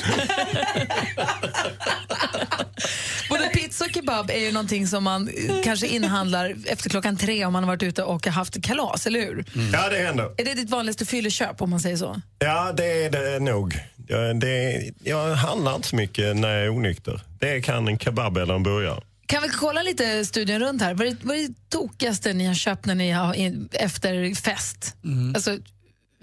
Både 3.28 3.48
pizza 3.48 3.84
och 3.84 3.90
kebab 3.94 4.30
är 4.30 4.38
ju 4.38 4.52
någonting 4.52 4.86
som 4.86 5.04
man 5.04 5.30
kanske 5.64 5.86
inhandlar 5.86 6.56
efter 6.66 6.90
klockan 6.90 7.16
tre 7.16 7.44
om 7.44 7.52
man 7.52 7.64
har 7.64 7.70
varit 7.70 7.82
ute 7.82 8.02
och 8.02 8.26
haft 8.26 8.62
kalas, 8.62 9.06
eller 9.06 9.20
hur? 9.20 9.44
Ja, 9.72 9.88
det 9.88 9.98
händer. 9.98 10.30
Är 10.36 10.44
det 10.44 10.54
ditt 10.54 10.70
vanligaste 10.70 11.06
fylleköp 11.06 11.62
om 11.62 11.70
man 11.70 11.80
säger 11.80 11.96
så? 11.96 12.20
Ja, 12.38 12.72
det 12.76 13.04
är 13.04 13.10
det 13.10 13.38
nog. 13.38 13.80
Jag, 14.08 14.40
det, 14.40 14.82
jag 15.04 15.34
handlar 15.34 15.76
inte 15.76 15.88
så 15.88 15.96
mycket 15.96 16.36
när 16.36 16.48
jag 16.48 16.64
är 16.64 16.70
onykter. 16.70 17.20
Det 17.38 17.60
kan 17.60 17.88
en 17.88 17.98
kebab 17.98 18.36
eller 18.36 18.54
en 18.54 18.62
burgare. 18.62 19.00
Kan 19.26 19.42
vi 19.42 19.48
kolla 19.48 19.82
lite 19.82 20.24
studion 20.24 20.58
runt 20.60 20.82
här? 20.82 20.94
Vad 20.94 21.06
är, 21.06 21.16
vad 21.22 21.36
är 21.36 21.48
det 21.48 21.54
tokigaste 21.70 22.32
ni 22.32 22.46
har 22.46 22.54
köpt 22.54 22.86
när 22.86 22.94
ni 22.94 23.10
har 23.10 23.34
in, 23.34 23.68
efter 23.72 24.34
fest? 24.34 24.96
Alltså 25.34 25.58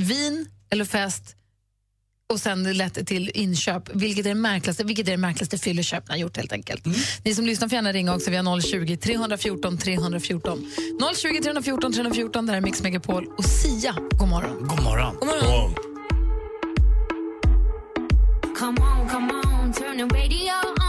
vin 0.03 0.47
eller 0.69 0.85
fest 0.85 1.35
och 2.33 2.39
sen 2.39 2.63
det 2.63 2.73
lett 2.73 3.07
till 3.07 3.31
inköp. 3.33 3.95
Vilket 3.95 4.25
är 4.25 4.29
det 4.29 4.35
märkligaste, 4.35 4.83
vilket 4.83 5.07
är 5.07 5.11
det 5.11 5.17
märkligaste 5.17 5.57
fylleköp 5.57 6.03
ni 6.07 6.13
har 6.13 6.17
gjort 6.17 6.37
helt 6.37 6.51
enkelt? 6.51 6.85
Ni 7.23 7.35
som 7.35 7.45
lyssnar 7.45 7.67
får 7.67 7.75
gärna 7.75 7.91
ringa 7.91 8.15
också 8.15 8.31
via 8.31 8.61
020 8.61 8.97
314 8.97 9.77
314. 9.77 10.65
020 11.15 11.41
314 11.41 11.93
314, 11.93 12.45
där 12.45 12.53
är 12.53 12.61
Mix 12.61 12.83
Megapol 12.83 13.27
och 13.37 13.45
Sia. 13.45 13.95
God 14.19 14.29
morgon. 14.29 14.67
God 14.67 14.83
morgon. 14.83 15.15
God 15.19 15.27
morgon. 15.27 15.75
Come 18.59 18.81
on, 18.81 19.09
come 19.09 19.33
on, 19.33 19.73
turn 19.73 19.97
the 19.97 20.15
radio 20.15 20.53
on. 20.79 20.82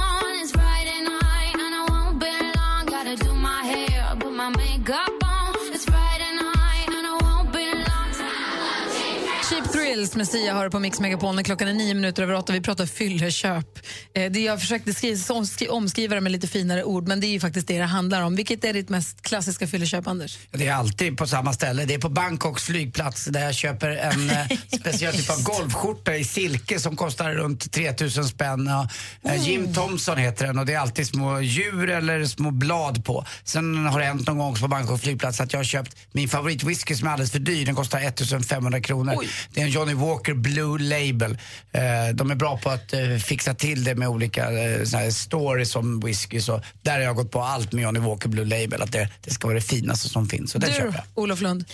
Cheap 9.51 9.73
Thrills 9.73 10.17
med 10.17 10.29
Sia 10.29 10.55
har 10.55 10.65
du 10.65 10.71
på 10.71 10.79
Mix 10.79 11.01
Megapol 11.01 11.35
när 11.35 11.43
klockan 11.43 11.69
är 11.69 11.73
nio 11.73 11.95
minuter 11.95 12.23
över 12.23 12.35
åtta. 12.35 12.53
Vi 12.53 12.61
pratar 12.61 12.87
fylleköp. 12.87 13.79
Eh, 14.15 14.33
det 14.33 14.41
jag 14.41 14.61
försökte 14.61 14.95
skriva, 14.95 15.17
omskri- 15.35 15.69
omskriva 15.69 16.15
det 16.15 16.21
med 16.21 16.33
lite 16.33 16.47
finare 16.47 16.85
ord, 16.85 17.09
men 17.09 17.21
det 17.21 17.27
är 17.27 17.29
ju 17.29 17.41
faktiskt 17.41 17.69
det 17.69 17.79
det 17.79 17.85
handlar 17.85 18.23
om. 18.23 18.37
Vilket 18.37 18.65
är 18.65 18.73
ditt 18.73 18.89
mest 18.89 19.23
klassiska 19.23 19.67
fylleköp, 19.67 20.07
Anders? 20.07 20.39
Det 20.51 20.67
är 20.67 20.75
alltid 20.75 21.17
på 21.17 21.27
samma 21.27 21.53
ställe. 21.53 21.85
Det 21.85 21.95
är 21.95 21.99
på 21.99 22.09
Bangkoks 22.09 22.63
flygplats 22.63 23.25
där 23.25 23.41
jag 23.45 23.55
köper 23.55 23.91
en 23.91 24.31
eh, 24.51 24.59
speciell 24.81 25.15
typ 25.15 25.31
av 25.31 25.43
golfskjorta 25.43 26.17
i 26.17 26.25
silke 26.25 26.81
som 26.81 26.97
kostar 26.97 27.33
runt 27.33 27.73
3000 27.73 28.25
spänn. 28.25 28.69
Eh, 28.69 29.47
Jim 29.49 29.75
Thompson 29.75 30.19
heter 30.19 30.47
den 30.47 30.59
och 30.59 30.67
det 30.67 30.73
är 30.75 30.79
alltid 30.79 31.07
små 31.07 31.41
djur 31.41 31.91
eller 31.91 32.25
små 32.25 32.51
blad 32.51 33.05
på. 33.05 33.27
Sen 33.45 33.87
har 33.87 33.99
det 34.01 34.07
hänt 34.07 34.27
någon 34.27 34.39
gång 34.39 34.55
på 34.55 34.69
Bangkoks 34.69 35.03
flygplats 35.03 35.41
att 35.41 35.53
jag 35.53 35.59
har 35.61 35.65
köpt 35.65 35.97
min 36.13 36.29
favoritwhisky 36.29 36.95
som 36.95 37.09
är 37.09 37.13
alldeles 37.13 37.31
för 37.33 37.39
dyr. 37.39 37.67
Den 37.67 37.75
kostar 37.75 38.01
1500 38.01 38.81
kronor. 38.81 39.25
Det 39.51 39.61
är 39.61 39.64
en 39.64 39.70
Johnny 39.70 39.95
Walker 39.95 40.35
Blue 40.35 40.78
Label. 40.78 41.39
Eh, 41.72 42.14
de 42.14 42.30
är 42.30 42.35
bra 42.35 42.59
på 42.59 42.70
att 42.70 42.93
eh, 42.93 43.16
fixa 43.16 43.55
till 43.55 43.85
det 43.85 43.95
med 43.95 44.09
olika 44.09 44.51
eh, 44.53 45.11
stories 45.11 45.76
om 45.76 46.01
whisky. 46.01 46.41
Så 46.41 46.62
där 46.82 46.93
har 46.93 47.01
jag 47.01 47.16
gått 47.16 47.30
på 47.30 47.41
allt 47.41 47.72
med 47.72 47.82
Johnny 47.82 48.01
Walker 48.01 48.28
Blue 48.28 48.45
Label. 48.45 48.82
Att 48.82 48.93
det, 48.93 49.09
det 49.20 49.30
ska 49.30 49.47
vara 49.47 49.55
det 49.59 49.64
finaste 49.64 50.09
som 50.09 50.28
finns. 50.28 50.51
Så 50.51 50.59
Du, 50.59 50.66
köper 50.66 50.85
jag. 50.85 51.05
Olof 51.14 51.41
Lund? 51.41 51.64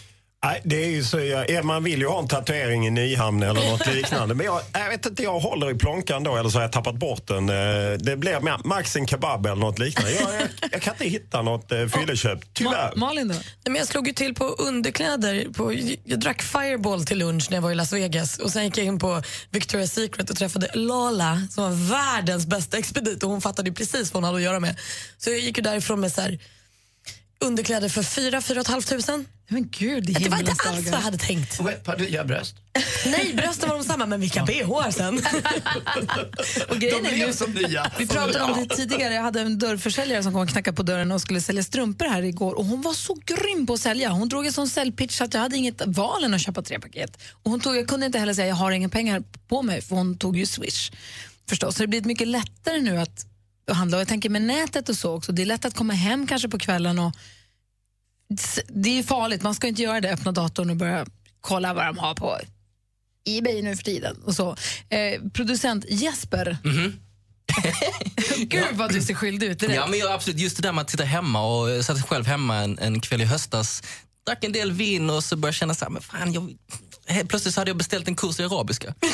Nej, 0.44 0.60
det 0.64 0.84
är 0.84 0.88
ju 0.88 1.04
så, 1.04 1.20
jag, 1.20 1.50
ja, 1.50 1.62
man 1.62 1.84
vill 1.84 1.98
ju 2.00 2.06
ha 2.08 2.18
en 2.18 2.28
tatuering 2.28 2.86
i 2.86 2.90
Nyhamn 2.90 3.42
eller 3.42 3.70
något 3.70 3.86
liknande. 3.94 4.34
Men 4.34 4.46
jag, 4.46 4.60
jag 4.72 4.88
vet 4.88 5.06
inte, 5.06 5.22
jag 5.22 5.40
håller 5.40 5.70
i 5.70 5.74
plånkan 5.74 6.24
då 6.24 6.36
eller 6.36 6.50
så 6.50 6.58
har 6.58 6.62
jag 6.62 6.72
tappat 6.72 6.94
bort 6.94 7.26
den. 7.26 7.48
Eh, 7.48 7.54
Det 7.98 8.16
blir 8.16 8.32
ma- 8.34 8.60
max 8.66 8.96
en 8.96 9.06
kebab 9.06 9.46
eller 9.46 9.56
något 9.56 9.78
liknande. 9.78 10.12
Jag, 10.12 10.22
jag, 10.34 10.48
jag 10.72 10.82
kan 10.82 10.94
inte 10.94 11.04
hitta 11.04 11.42
något 11.42 11.72
eh, 11.72 11.86
fylleköp, 11.86 12.38
tyvärr. 12.54 12.92
Malin 12.96 13.28
då? 13.28 13.34
Nej, 13.34 13.42
men 13.64 13.74
jag 13.74 13.86
slog 13.86 14.06
ju 14.06 14.12
till 14.12 14.34
på 14.34 14.44
underkläder. 14.44 15.46
På, 15.52 15.72
jag 16.04 16.20
drack 16.20 16.42
Fireball 16.42 17.04
till 17.04 17.18
lunch 17.18 17.46
när 17.50 17.56
jag 17.56 17.62
var 17.62 17.70
i 17.70 17.74
Las 17.74 17.92
Vegas. 17.92 18.38
Och 18.38 18.50
Sen 18.50 18.64
gick 18.64 18.78
jag 18.78 18.86
in 18.86 18.98
på 18.98 19.22
Victoria's 19.50 19.86
Secret 19.86 20.30
och 20.30 20.36
träffade 20.36 20.70
Lala 20.74 21.42
som 21.50 21.64
var 21.64 21.70
världens 21.90 22.46
bästa 22.46 22.78
expedit. 22.78 23.22
Och 23.22 23.30
Hon 23.30 23.40
fattade 23.40 23.68
ju 23.68 23.74
precis 23.74 24.14
vad 24.14 24.22
hon 24.22 24.24
hade 24.24 24.36
att 24.36 24.42
göra 24.44 24.60
med. 24.60 24.76
Så 25.18 25.30
jag 25.30 25.38
gick 25.38 25.56
ju 25.56 25.62
därifrån 25.62 26.00
med 26.00 26.12
så 26.12 26.20
här, 26.20 26.38
underkläder 27.44 27.88
för 27.88 28.02
4 28.02 28.40
4 28.40 28.64
500. 28.64 29.24
Men 29.48 29.68
gud, 29.70 30.04
det 30.04 30.28
var 30.28 30.38
inte 30.38 30.50
alls 30.68 30.84
vad 30.86 30.94
jag 30.94 30.98
hade 31.04 31.18
tänkt. 31.18 31.58
Har 31.86 31.96
du 31.96 32.08
gör 32.08 32.24
bröst? 32.24 32.54
Nej, 33.06 33.34
brösten 33.34 33.68
var 33.68 33.76
de 33.76 33.84
samma, 33.84 34.06
men 34.06 34.20
vilka 34.20 34.44
bh 34.44 34.90
sen. 34.90 35.14
Och 36.68 36.76
grejen 36.76 37.02
De 37.02 37.08
är 37.08 37.14
blev 37.14 37.26
nu- 37.26 37.32
som 37.32 37.50
nya. 37.52 37.90
Vi 37.98 38.06
pratade 38.06 38.44
om 38.44 38.64
det 38.68 38.74
tidigare. 38.76 39.14
Jag 39.14 39.22
hade 39.22 39.40
en 39.40 39.58
dörrförsäljare 39.58 40.22
som 40.22 40.32
kom 40.32 40.42
och 40.42 40.48
knackade 40.48 40.76
på 40.76 40.82
dörren 40.82 41.12
och 41.12 41.20
skulle 41.20 41.40
sälja 41.40 41.62
strumpor 41.62 42.04
här 42.06 42.22
igår. 42.22 42.54
Och 42.54 42.64
Hon 42.64 42.82
var 42.82 42.94
så 42.94 43.16
grym 43.26 43.66
på 43.66 43.72
att 43.72 43.80
sälja. 43.80 44.08
Hon 44.10 44.28
drog 44.28 44.46
en 44.46 44.52
sån 44.52 44.68
säljpitch 44.68 45.18
så 45.18 45.24
att 45.24 45.34
jag 45.34 45.40
hade 45.40 45.56
inget 45.56 45.82
val 45.86 46.24
än 46.24 46.34
att 46.34 46.40
köpa 46.40 46.62
tre 46.62 46.80
paket. 46.80 47.18
Och 47.42 47.50
hon 47.50 47.60
tog, 47.60 47.76
jag 47.76 47.88
kunde 47.88 48.06
inte 48.06 48.18
heller 48.18 48.34
säga 48.34 48.46
jag 48.48 48.54
har 48.56 48.70
inga 48.70 48.88
pengar 48.88 49.22
på 49.48 49.62
mig 49.62 49.82
för 49.82 49.96
hon 49.96 50.18
tog 50.18 50.36
ju 50.36 50.46
Swish. 50.46 50.90
Förstås. 51.48 51.76
Så 51.76 51.82
det 51.82 51.86
blir 51.86 52.02
mycket 52.02 52.28
lättare 52.28 52.80
nu 52.80 52.98
att 52.98 53.26
handla. 53.76 53.96
Och 53.96 54.00
jag 54.00 54.08
tänker 54.08 54.30
med 54.30 54.42
nätet 54.42 54.88
och 54.88 54.96
så 54.96 55.14
också. 55.14 55.32
Det 55.32 55.42
är 55.42 55.46
lätt 55.46 55.64
att 55.64 55.74
komma 55.74 55.92
hem 55.92 56.26
kanske 56.26 56.48
på 56.48 56.58
kvällen 56.58 56.98
och 56.98 57.16
det 58.68 58.98
är 58.98 59.02
farligt. 59.02 59.42
Man 59.42 59.54
ska 59.54 59.66
inte 59.66 59.82
göra 59.82 60.00
det. 60.00 60.12
Öppna 60.12 60.32
datorn 60.32 60.70
och 60.70 60.76
börja 60.76 61.06
kolla 61.40 61.74
vad 61.74 61.86
de 61.86 61.98
har 61.98 62.14
på 62.14 62.38
Ebay 63.24 63.62
nu 63.62 63.76
för 63.76 63.84
tiden. 63.84 64.16
Och 64.24 64.34
så. 64.34 64.56
Eh, 64.88 65.22
producent 65.32 65.84
Jesper. 65.88 66.58
Gud 68.38 68.64
vad 68.72 68.92
du 68.92 69.02
ser 69.02 69.14
skyldig 69.14 69.46
ut. 69.46 69.62
Ja, 69.62 69.86
men 69.86 69.98
jag, 69.98 70.12
absolut, 70.12 70.40
just 70.40 70.56
det 70.56 70.62
där 70.62 70.72
med 70.72 70.82
att 70.82 70.90
sitta 70.90 71.04
hemma 71.04 71.46
och 71.46 71.70
jag 71.70 71.84
satt 71.84 72.08
själv 72.08 72.26
hemma 72.26 72.56
en, 72.56 72.78
en 72.78 73.00
kväll 73.00 73.20
i 73.20 73.24
höstas, 73.24 73.82
drack 74.26 74.44
en 74.44 74.52
del 74.52 74.72
vin 74.72 75.10
och 75.10 75.24
så 75.24 75.36
började 75.36 75.48
jag 75.48 75.54
känna 75.54 75.74
så 75.74 75.84
här, 75.84 75.90
men 75.90 76.02
fan, 76.02 76.32
jag, 76.32 76.56
plötsligt 77.28 77.54
så 77.54 77.60
hade 77.60 77.70
jag 77.70 77.76
beställt 77.76 78.08
en 78.08 78.16
kurs 78.16 78.40
i 78.40 78.44
arabiska. 78.44 78.94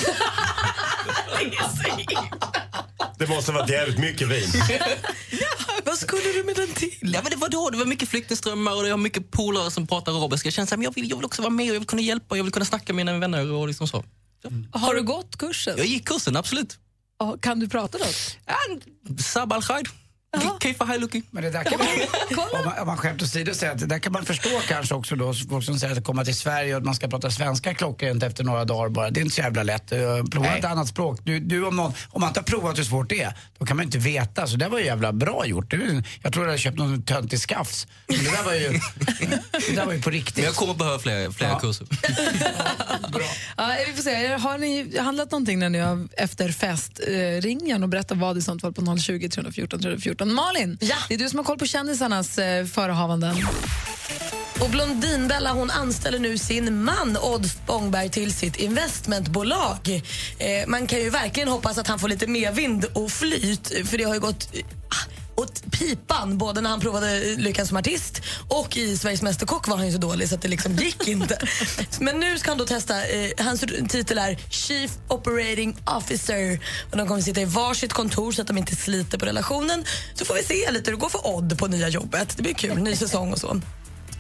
Det 3.19 3.29
måste 3.29 3.53
ha 3.53 3.61
varit 3.61 3.71
jävligt 3.71 3.99
mycket 3.99 4.29
vin. 4.29 4.49
Vad 5.85 5.99
skulle 5.99 6.33
du 6.33 6.45
med 6.45 6.57
den 6.57 6.69
till? 6.69 6.99
Ja, 7.01 7.21
men 7.23 7.31
det, 7.31 7.37
var 7.37 7.49
då, 7.49 7.71
det 7.71 7.79
var 7.79 7.87
mycket 7.87 8.09
flyktingströmmar 8.09 8.73
och 8.77 8.87
jag 8.87 8.93
har 8.93 8.97
mycket 8.99 9.31
polare 9.31 9.71
som 9.71 9.87
pratar 9.87 10.13
arabiska. 10.13 10.47
Jag 10.47 10.55
kände 10.55 10.77
men 10.77 10.85
jag 10.85 10.95
vill, 10.95 11.11
jag 11.11 11.17
vill 11.17 11.25
också 11.27 11.43
vara 11.43 11.51
med 11.51 11.69
och 11.71 11.75
jag 11.75 11.81
vill 11.81 11.89
kunna 11.89 12.03
hjälpa, 12.03 12.37
jag 12.37 12.45
vill 12.45 12.53
kunna 12.53 12.65
snacka 12.65 12.93
med 12.93 13.07
mina 13.07 13.19
vänner 13.19 13.53
och 13.53 13.69
liksom 13.69 13.89
så. 13.89 14.05
Har 14.73 14.95
du 14.95 15.03
gått 15.03 15.37
kursen? 15.39 15.75
Jag 15.77 15.87
gick 15.87 16.09
kursen, 16.09 16.37
absolut. 16.37 16.79
Ja, 17.19 17.37
Kan 17.41 17.61
du 17.61 17.69
prata 17.69 17.99
då? 17.99 18.05
Sab 19.23 19.53
al 20.37 20.43
khair. 20.43 20.59
Kayfa 20.61 20.85
hailuki. 20.85 21.23
Men 21.31 21.43
det 21.43 21.51
där 21.51 21.65
kan 21.65 21.79
man, 21.79 21.89
om 22.61 22.65
man, 22.65 22.79
om 22.79 22.87
man 22.87 22.97
skämt 22.97 23.23
åsido 23.23 23.55
säger 23.55 23.73
att 23.73 23.79
det 23.79 23.87
där 23.87 23.99
kan 23.99 24.13
man 24.13 24.25
förstå 24.25 24.49
kanske 24.69 24.95
också 24.95 25.17
då, 25.17 25.35
folk 25.51 25.65
som 25.65 25.79
säger 25.79 25.97
att 25.97 26.05
komma 26.05 26.25
till 26.25 26.35
Sverige 26.37 26.75
och 26.75 26.79
att 26.79 26.85
man 26.85 26.95
ska 26.95 27.09
prata 27.09 27.31
svenska 27.31 27.75
klockrent 27.75 28.23
efter 28.23 28.45
några 28.45 28.65
dagar 28.65 28.89
bara. 28.89 29.11
Det 29.11 29.21
är 29.21 29.23
inte 29.23 29.35
så 29.35 29.41
jävla 29.41 29.63
lätt. 29.63 29.89
Prova 30.31 30.57
ett 30.57 30.65
annat 30.65 30.89
språk. 30.89 31.21
Du, 31.25 31.41
du, 31.41 31.67
om, 31.67 31.77
någon, 31.77 31.93
om 32.11 32.21
man 32.21 32.29
inte 32.31 32.41
har 32.41 32.45
provat 32.45 32.79
hur 32.79 32.85
svårt 32.85 33.09
det 33.09 33.23
är, 33.23 33.35
då 33.59 33.67
kan 33.67 33.77
man 33.77 33.87
inte 33.87 33.99
veta. 33.99 34.47
Så 34.47 34.57
det 34.57 34.69
var 34.69 34.79
ju 34.79 34.85
jävla 34.85 35.13
bra 35.13 35.47
gjort. 35.47 35.71
Du, 35.71 36.03
jag 36.23 36.33
tror 36.33 36.45
jag 36.45 36.51
hade 36.51 36.59
köpt 36.63 36.79
någon 36.79 37.03
töntig 37.03 37.39
skafs. 37.39 37.87
Men 38.07 38.19
det 38.19 38.31
där 38.31 38.43
var 38.45 38.55
ju, 38.55 38.81
det 39.69 39.77
där 39.77 39.87
var 39.87 39.93
ju 39.93 40.03
på 40.03 40.11
riktigt. 40.11 40.37
Men 40.37 40.45
jag 40.45 40.55
kommer 40.55 40.75
behöva 40.75 40.99
fler, 40.99 41.31
fler 41.31 41.49
Ja. 41.49 41.59
kurser. 41.59 41.87
Ja, 43.57 43.77
vi 43.87 43.93
får 43.93 44.03
se. 44.03 44.35
Har 44.37 44.59
ni 44.59 44.99
handlat 44.99 45.31
någonting 45.31 45.59
när 45.59 45.69
ni 45.69 45.79
har 45.79 46.09
efter 46.17 46.53
fest? 46.53 47.01
Eh, 47.09 47.41
ring 47.43 47.83
och 47.83 47.89
berätta 47.89 48.15
vad 48.15 48.39
i 48.39 48.43
sånt 48.43 48.61
fall 48.61 48.73
på 48.73 48.97
020 48.99 49.29
314 49.29 49.81
314. 49.81 50.26
Malin, 50.35 50.79
det 51.09 51.15
är 51.15 51.19
du 51.19 51.29
som 51.29 51.39
har 51.39 51.45
koll 51.45 51.59
på 51.59 51.67
kändisarnas 51.67 52.39
eh, 52.39 52.67
förehavanden. 52.67 53.37
Och 54.61 54.71
Blondinbella 54.71 55.53
hon 55.53 55.71
anställer 55.71 56.19
nu 56.19 56.39
sin 56.39 56.85
man 56.85 57.17
Odd 57.23 57.51
Spångberg 57.51 58.11
till 58.11 58.35
sitt 58.35 58.57
investmentbolag. 58.57 60.03
Eh, 60.39 60.67
man 60.67 60.87
kan 60.87 60.99
ju 60.99 61.11
verkligen 61.11 61.49
hoppas 61.49 61.79
att 61.79 61.89
han 61.89 61.99
får 61.99 62.09
lite 62.09 62.27
mer 62.27 62.53
vind 62.53 62.85
och 62.85 63.11
flyt 63.11 63.89
för 63.89 63.99
det 63.99 64.05
har 64.05 64.15
ju 64.15 64.21
gått 64.21 64.49
ah, 65.37 65.41
Och 65.43 65.55
t- 65.55 65.63
pipan, 65.71 66.39
både 66.39 66.61
när 66.61 66.71
han 66.71 66.81
provade 66.81 67.21
Lyckan 67.37 67.67
som 67.67 67.77
artist 67.77 68.23
och 68.49 68.77
i 68.77 68.97
Sveriges 68.97 69.23
Mästerkock 69.23 69.69
var 69.69 69.77
han 69.77 69.87
ju 69.87 69.93
så 69.93 69.99
dålig 69.99 70.29
så 70.29 70.35
att 70.35 70.43
det 70.43 70.49
liksom 70.49 70.77
gick 70.77 71.09
inte. 71.09 71.39
Men 72.01 72.21
nu 72.21 72.39
ska 72.39 72.51
han 72.51 72.59
då 72.59 72.67
testa, 72.67 73.07
eh, 73.07 73.31
hans 73.39 73.65
titel 73.89 74.19
är 74.19 74.39
Chief 74.51 74.91
Operating 75.09 75.77
Officer. 75.97 76.61
Och 76.91 76.97
de 76.97 77.09
kommer 77.09 77.23
sitta 77.23 77.41
i 77.41 77.45
varsitt 77.45 77.93
kontor 77.93 78.33
så 78.33 78.41
att 78.43 78.49
de 78.49 78.59
inte 78.59 78.77
sliter 78.77 79.19
på 79.19 79.27
relationen. 79.27 79.85
Så 80.15 80.25
får 80.25 80.35
vi 80.35 80.43
se 80.43 80.71
lite 80.71 80.91
hur 80.91 80.97
det 80.97 81.01
går 81.01 81.09
för 81.09 81.27
Odd 81.27 81.59
på 81.59 81.67
nya 81.67 81.89
jobbet. 81.89 82.37
Det 82.37 82.43
blir 82.43 82.55
kul, 82.55 82.79
ny 82.79 82.97
säsong 82.97 83.33
och 83.33 83.39
så. 83.39 83.61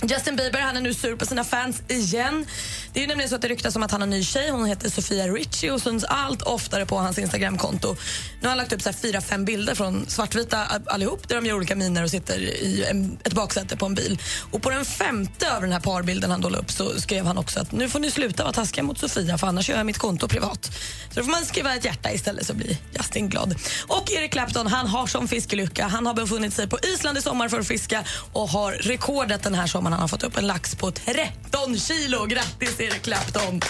Justin 0.03 0.36
Bieber 0.36 0.61
han 0.61 0.76
är 0.76 0.80
nu 0.80 0.94
sur 0.94 1.16
på 1.16 1.26
sina 1.26 1.44
fans 1.44 1.82
igen. 1.88 2.47
Det 2.92 2.99
är 2.99 3.03
ju 3.03 3.09
nämligen 3.09 3.28
så 3.28 3.34
att 3.34 3.42
det 3.42 3.49
ryktas 3.49 3.76
om 3.76 3.82
att 3.82 3.90
han 3.90 4.01
har 4.01 4.07
en 4.07 4.11
ny 4.11 4.24
tjej. 4.24 4.51
Hon 4.51 4.66
heter 4.66 4.90
Sofia 4.90 5.28
Richie 5.28 5.70
och 5.70 5.82
syns 5.82 6.05
allt 6.05 6.42
oftare 6.42 6.86
på 6.86 6.99
hans 6.99 7.18
Instagramkonto. 7.18 7.97
Nu 8.40 8.42
har 8.42 8.49
han 8.49 8.59
lagt 8.59 8.72
upp 8.72 8.82
så 8.82 8.88
här 8.88 8.97
fyra, 8.97 9.20
fem 9.20 9.44
bilder 9.44 9.74
från 9.74 10.07
svartvita 10.09 10.66
allihop 10.86 11.28
där 11.28 11.36
de 11.36 11.47
gör 11.47 11.55
olika 11.57 11.76
miner 11.76 12.03
och 12.03 12.11
sitter 12.11 12.38
i 12.38 12.84
en, 12.90 13.18
ett 13.24 13.32
baksäte 13.32 13.76
på 13.76 13.86
en 13.86 13.94
bil. 13.94 14.18
Och 14.51 14.62
på 14.62 14.70
den 14.70 14.84
femte 14.84 15.57
av 15.57 15.62
den 15.62 15.72
här 15.72 15.80
parbilden 15.80 16.30
han 16.30 16.40
då 16.40 16.49
upp 16.49 16.70
så 16.70 17.01
skrev 17.01 17.26
han 17.26 17.38
också 17.38 17.61
att 17.61 17.72
nu 17.72 17.88
får 17.88 18.01
ni 18.01 18.11
sluta 18.11 18.42
vara 18.42 18.53
taskiga 18.53 18.84
mot 18.84 18.99
Sofia 18.99 19.38
för 19.38 19.47
annars 19.47 19.68
gör 19.68 19.76
jag 19.76 19.86
mitt 19.86 19.99
konto 19.99 20.28
privat. 20.28 20.64
Så 21.11 21.20
då 21.20 21.22
får 21.22 21.30
man 21.30 21.44
skriva 21.44 21.74
ett 21.74 21.84
hjärta 21.84 22.12
istället 22.12 22.47
så 22.47 22.55
blir 22.55 22.76
Justin 22.92 23.28
glad. 23.28 23.55
Och 23.86 24.11
Eric 24.11 24.32
Clapton 24.32 24.66
han 24.66 24.86
har 24.86 25.07
som 25.07 25.28
fiskelycka. 25.28 25.86
Han 25.86 26.07
har 26.07 26.14
befunnit 26.14 26.55
sig 26.55 26.68
på 26.68 26.78
Island 26.94 27.18
i 27.18 27.22
sommar 27.22 27.49
för 27.49 27.61
att 27.61 27.68
fiska 27.68 28.05
och 28.32 28.49
har 28.49 28.72
rekordet 28.72 29.42
den 29.42 29.55
här 29.55 29.66
sommaren. 29.66 29.86
Han 29.93 30.01
har 30.01 30.09
fått 30.09 30.22
upp 30.22 30.37
en 30.37 30.47
lax 30.47 30.74
på 30.74 30.91
13 30.91 31.76
kilo. 31.76 32.26
Grattis 32.26 32.80
Eric 32.80 33.03
Clapton! 33.03 33.61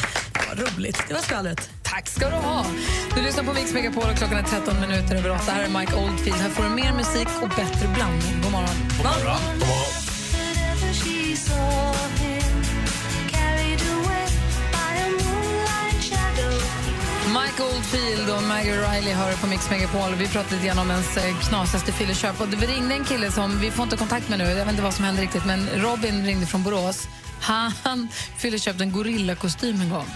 Vad 0.48 0.58
roligt. 0.58 1.04
Det 1.08 1.14
var 1.14 1.20
skvallret. 1.20 1.70
Tack 1.82 2.08
ska 2.08 2.30
du 2.30 2.36
ha. 2.36 2.66
Du 3.14 3.22
lyssnar 3.22 3.44
på 3.44 3.52
Mix 3.52 3.72
Megapol 3.72 4.10
och 4.10 4.16
klockan 4.16 4.38
är 4.38 4.42
13 4.42 4.80
minuter 4.80 5.16
över 5.16 5.30
8. 5.30 5.42
Här 5.46 5.62
är 5.62 5.80
Mike 5.80 5.94
Oldfield. 5.94 6.40
Här 6.40 6.50
får 6.50 6.62
du 6.62 6.68
mer 6.68 6.92
musik 6.92 7.28
och 7.42 7.48
bättre 7.48 7.88
blandning. 7.94 8.42
God 8.42 8.52
morgon. 8.52 8.76
God 8.96 9.06
morgon. 9.06 9.86
Mike 17.42 17.62
Oldfield 17.62 18.30
och 18.30 18.42
Maggie 18.42 18.76
Riley 18.76 19.14
hör 19.14 19.32
på 19.32 19.46
Mix 19.46 19.70
Megapol. 19.70 20.14
Vi 20.14 20.28
pratade 20.28 20.54
lite 20.54 20.66
grann 20.66 20.78
om 20.78 20.90
ens 20.90 21.16
eh, 21.16 21.38
knasigaste 21.38 21.92
fylleköp. 21.92 22.40
Och 22.40 22.48
det 22.48 22.66
ringde 22.66 22.94
en 22.94 23.04
kille 23.04 23.32
som 23.32 23.60
vi 23.60 23.70
får 23.70 23.82
inte 23.82 23.96
kontakt 23.96 24.28
med 24.28 24.38
nu. 24.38 24.44
Jag 24.44 24.56
vet 24.56 24.68
inte 24.68 24.82
vad 24.82 24.94
som 24.94 25.04
hände 25.04 25.22
riktigt, 25.22 25.44
men 25.46 25.68
Robin 25.68 26.26
ringde 26.26 26.46
från 26.46 26.62
Borås. 26.62 27.08
Han 27.40 28.08
fylleköpte 28.38 28.84
en 28.84 28.92
gorillakostym 28.92 29.80
en 29.80 29.90
gång. 29.90 30.06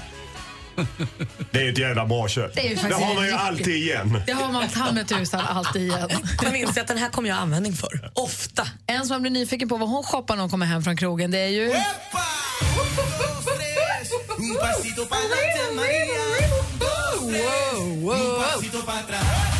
Det 1.50 1.60
är 1.66 1.72
ett 1.72 1.78
jävla 1.78 2.06
bra 2.06 2.28
köp. 2.28 2.54
Det 2.54 2.60
faktiskt 2.60 3.00
har 3.00 3.14
man 3.14 3.26
ju 3.26 3.32
alltid 3.32 3.76
igen. 3.76 4.22
Det 4.26 4.32
har 4.32 4.52
man 4.52 4.68
ta 4.68 4.92
mig 4.92 5.04
tusan 5.04 5.40
alltid 5.40 5.82
igen. 5.82 6.10
Man 6.42 6.56
inser 6.56 6.80
att 6.80 6.88
den 6.88 6.98
här 6.98 7.08
kommer 7.08 7.28
jag 7.28 7.38
användning 7.38 7.72
för. 7.72 8.10
Ofta. 8.14 8.66
En 8.86 9.06
som 9.06 9.14
man 9.14 9.22
blir 9.22 9.32
nyfiken 9.32 9.68
på 9.68 9.76
vad 9.76 9.88
hon 9.88 10.02
shoppar 10.02 10.34
när 10.34 10.40
hon 10.40 10.50
kommer 10.50 10.66
hem 10.66 10.82
från 10.82 10.96
krogen, 10.96 11.30
det 11.30 11.38
är 11.38 11.48
ju... 11.48 11.74
Un 14.38 14.56
pasito 14.56 15.06
para 15.06 15.22
adelante, 15.22 15.60
María. 15.74 16.48
Wow, 17.20 17.96
wow. 17.96 18.14
Un 18.14 18.42
pasito 18.42 18.84
para 18.86 19.00
atrás. 19.00 19.59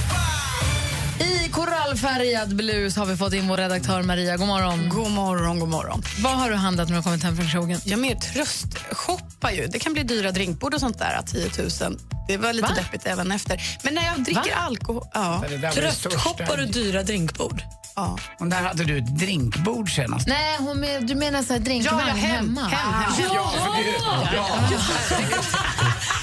I 1.31 1.49
korallfärgad 1.53 2.57
blus 2.57 2.97
har 2.97 3.07
vi 3.07 3.17
fått 3.17 3.33
in 3.35 3.49
vår 3.49 3.57
redaktör 3.57 4.03
Maria. 4.03 4.37
God 4.37 4.47
morgon. 4.49 4.89
God 4.89 5.11
morgon, 5.11 5.59
god 5.61 5.69
morgon. 5.69 6.03
Vad 6.21 6.33
har 6.33 6.51
du 6.51 6.57
handlat 6.57 6.89
när 6.89 6.93
du 6.93 6.99
har 6.99 7.03
kommit 7.03 7.23
hem 7.23 7.37
från 7.37 7.49
krogen? 7.49 7.81
Jag 7.85 7.99
mer 7.99 8.15
tröstshoppar 8.15 9.51
ju. 9.51 9.67
Det 9.67 9.79
kan 9.79 9.93
bli 9.93 10.03
dyra 10.03 10.31
drinkbord 10.33 10.75
och 10.75 10.81
sånt 10.81 10.99
där, 10.99 11.23
10 11.27 11.51
000. 11.89 11.99
Det 12.29 12.37
var 12.37 12.53
lite 12.53 12.69
Va? 12.69 12.75
deppigt 12.75 13.07
även 13.07 13.33
efter. 13.33 13.63
Men 13.83 13.95
när 13.95 14.05
jag 14.07 14.25
dricker 14.25 14.41
Va? 14.55 14.61
alkohol... 14.61 15.03
Ja. 15.15 15.45
Tröstshoppar 15.75 16.57
du 16.57 16.67
dyra 16.67 17.03
drinkbord? 17.03 17.63
Ja. 17.97 18.19
Och 18.41 18.47
där 18.47 18.63
hade 18.63 18.85
du 18.85 18.99
ett 18.99 19.19
drinkbord 19.19 19.95
senast. 19.95 20.29
Nej, 20.29 20.57
hon 20.59 20.81
men, 20.81 21.07
du 21.07 21.15
menar 21.15 21.43
så 21.43 21.53
här 21.53 21.61
drinkvagn 21.61 22.01
Ja, 22.01 22.09
ja, 22.09 22.15
hem, 22.15 22.35
hemma? 22.57 22.61
hem, 22.61 22.93
hem. 23.03 23.13
Ja! 23.35 23.53
Ja, 23.57 23.75
för 23.75 23.83
det- 23.83 24.37
ja. 24.37 24.47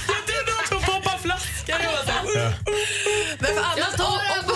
Jag 0.07 0.25
trodde 0.27 0.51
att 0.63 0.69
hon 0.69 0.81
poppade 0.81 1.17
flaskan. 1.21 1.79
Jag 1.83 1.91
var 1.91 2.05
så 2.05 2.11
här, 2.11 3.77
Jag 3.77 3.91
tar 3.97 4.07
bordet! 4.07 4.46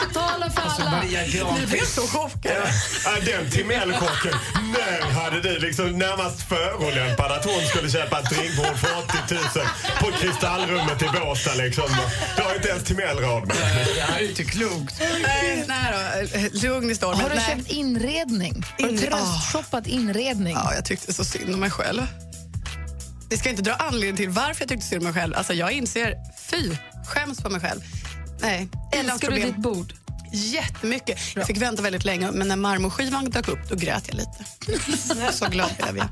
Jag 0.00 0.08
betalar 0.08 0.50
för 0.50 0.60
Alltså, 0.62 0.82
alla. 0.82 0.90
Maria 0.90 1.20
Ni 1.22 1.28
blev 1.30 1.44
Granqvist. 1.46 1.94
så 1.94 2.00
chockade. 2.06 2.72
Ja, 3.04 3.10
den 3.26 3.50
Timellkocken. 3.50 4.32
När 4.72 5.10
hade 5.12 5.40
du 5.40 5.58
liksom 5.58 5.98
närmast 5.98 6.42
förolämpad 6.48 7.32
att 7.32 7.44
hon 7.44 7.66
skulle 7.68 7.90
köpa 7.90 8.20
ett 8.20 8.30
drinkbord 8.30 8.76
för 8.76 8.98
80 8.98 9.34
000 9.34 9.40
på 10.00 10.18
Kristallrummet 10.18 11.02
i 11.02 11.08
Båstad 11.20 11.54
liksom? 11.54 11.84
Det 12.36 12.42
har 12.42 12.54
inte 12.54 12.68
ens 12.68 12.84
Timell 12.84 13.18
råd 13.18 13.46
med. 13.46 13.56
Det 13.94 14.00
här 14.00 14.18
är 14.20 14.28
inte 14.28 14.44
klokt. 14.44 14.94
Nej, 15.22 15.64
nej 15.68 15.92
då. 16.52 16.58
Lugn 16.68 16.90
i 16.90 16.94
stormen. 16.94 17.20
Har 17.20 17.28
du 17.30 17.34
nej. 17.36 17.44
köpt 17.58 17.70
inredning? 17.70 18.64
Har 18.80 18.88
du 18.88 18.92
In- 18.94 18.98
tröstshoppat 19.00 19.86
inredning? 19.86 20.54
Ja, 20.54 20.74
jag 20.74 20.84
tyckte 20.84 21.12
så 21.12 21.24
synd 21.24 21.54
om 21.54 21.60
mig 21.60 21.70
själv. 21.70 22.02
Vi 23.30 23.36
ska 23.38 23.48
inte 23.50 23.62
dra 23.62 23.74
anledningen 23.74 24.16
till 24.16 24.28
varför 24.30 24.62
jag 24.62 24.68
tyckte 24.68 24.86
synd 24.86 25.00
om 25.00 25.04
mig 25.12 25.22
själv. 25.22 25.34
Alltså, 25.36 25.52
jag 25.54 25.72
inser, 25.72 26.14
fy, 26.50 26.70
skäms 27.06 27.40
på 27.42 27.50
mig 27.50 27.60
själv. 27.60 27.80
Nej, 28.44 28.68
Älskar 28.92 29.30
du 29.30 29.36
ditt 29.36 29.56
bord? 29.56 29.94
Jättemycket. 30.32 31.18
Jag 31.34 31.46
fick 31.46 31.56
vänta 31.56 31.82
väldigt 31.82 32.04
länge, 32.04 32.30
men 32.30 32.48
när 32.48 32.56
marmorskivan 32.56 33.30
dök 33.30 33.48
upp 33.48 33.68
då 33.68 33.76
grät 33.76 34.04
jag 34.08 34.16
lite. 34.16 34.44
Så 35.32 35.46
glad 35.46 35.70
blev 35.78 35.96
jag. 35.96 36.08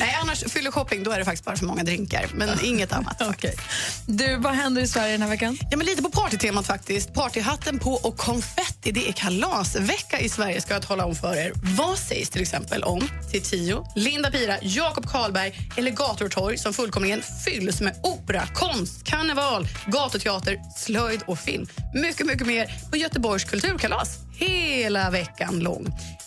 Nej, 0.00 0.18
annars, 0.22 0.44
fyller 0.52 0.70
shopping, 0.70 1.02
då 1.02 1.10
är 1.10 1.18
det 1.18 1.24
faktiskt 1.24 1.44
bara 1.44 1.56
för 1.56 1.66
många 1.66 1.82
drinkar. 1.82 2.30
Men 2.34 2.64
inget 2.64 2.92
annat. 2.92 3.18
faktiskt. 3.26 3.58
Du, 4.06 4.36
vad 4.36 4.54
händer 4.54 4.82
i 4.82 4.86
Sverige 4.86 5.12
den 5.12 5.22
här 5.22 5.28
veckan? 5.28 5.58
Ja, 5.70 5.76
men 5.76 5.86
lite 5.86 6.02
på 6.02 6.10
partytemat 6.10 6.66
faktiskt. 6.66 7.14
Partyhatten 7.14 7.78
på 7.78 7.92
och 7.92 8.16
konfetti. 8.16 8.73
Det 8.92 9.08
är 9.08 9.12
kalasvecka 9.12 10.20
i 10.20 10.28
Sverige 10.28 10.60
ska 10.60 10.74
jag 10.74 10.82
tala 10.82 11.04
om 11.04 11.14
för 11.14 11.36
er. 11.36 11.52
Vad 11.78 11.98
sägs 11.98 12.30
till 12.30 12.42
exempel 12.42 12.82
om 12.82 13.08
Tio, 13.42 13.86
Linda 13.96 14.30
Pira, 14.30 14.56
Jakob 14.62 15.06
Karlberg 15.06 15.68
eller 15.76 15.90
gator 15.90 16.24
och 16.24 16.30
torg 16.30 16.58
som 16.58 16.72
fullkomligen 16.72 17.22
fylls 17.44 17.80
med 17.80 17.96
opera, 18.02 18.46
konst, 18.54 19.04
karneval, 19.04 19.68
gatuteater, 19.86 20.58
slöjd 20.76 21.22
och 21.26 21.38
film. 21.38 21.66
Mycket, 21.94 22.26
mycket 22.26 22.46
mer 22.46 22.66
på 22.90 22.96
Göteborgs 22.96 23.44
kulturkalas 23.44 24.18
hela 24.38 25.10
veckan 25.10 25.58
lång. 25.58 25.86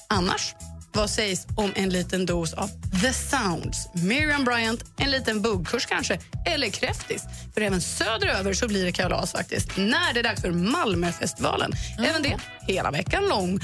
Annars 0.09 0.55
vad 0.97 1.09
sägs 1.09 1.47
om 1.55 1.71
en 1.75 1.89
liten 1.89 2.25
dos 2.25 2.53
av 2.53 2.69
The 3.01 3.13
Sounds? 3.13 3.89
Miriam 3.93 4.43
Bryant, 4.43 4.83
en 4.97 5.11
liten 5.11 5.41
buggkurs 5.41 5.85
kanske, 5.85 6.19
eller 6.45 6.69
kräftis. 6.69 7.23
För 7.53 7.61
även 7.61 7.81
söderöver 7.81 8.53
så 8.53 8.67
blir 8.67 8.85
det 8.85 8.91
kalas 8.91 9.31
faktiskt 9.31 9.77
när 9.77 10.13
det 10.13 10.19
är 10.19 10.23
dags 10.23 10.41
för 10.41 10.51
Malmöfestivalen. 10.51 11.71
Även 11.99 12.21
det 12.21 12.37
hela 12.67 12.91
veckan 12.91 13.27
lång. 13.27 13.59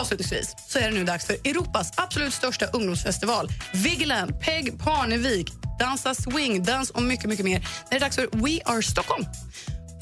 Avslutningsvis 0.00 0.54
så 0.68 0.78
är 0.78 0.82
det 0.82 0.94
nu 0.94 1.04
dags 1.04 1.26
för 1.26 1.34
Europas 1.34 1.92
absolut 1.96 2.34
största 2.34 2.66
ungdomsfestival. 2.66 3.48
Vigeland, 3.72 4.40
Peg 4.40 4.78
Parnevik, 4.78 5.52
Dansa 5.78 6.14
Swing, 6.14 6.62
dans 6.62 6.90
och 6.90 7.02
mycket, 7.02 7.28
mycket 7.28 7.44
mer. 7.44 7.68
Det 7.90 7.96
är 7.96 8.00
dags 8.00 8.16
för 8.16 8.28
We 8.32 8.60
Are 8.64 8.82
Stockholm. 8.82 9.24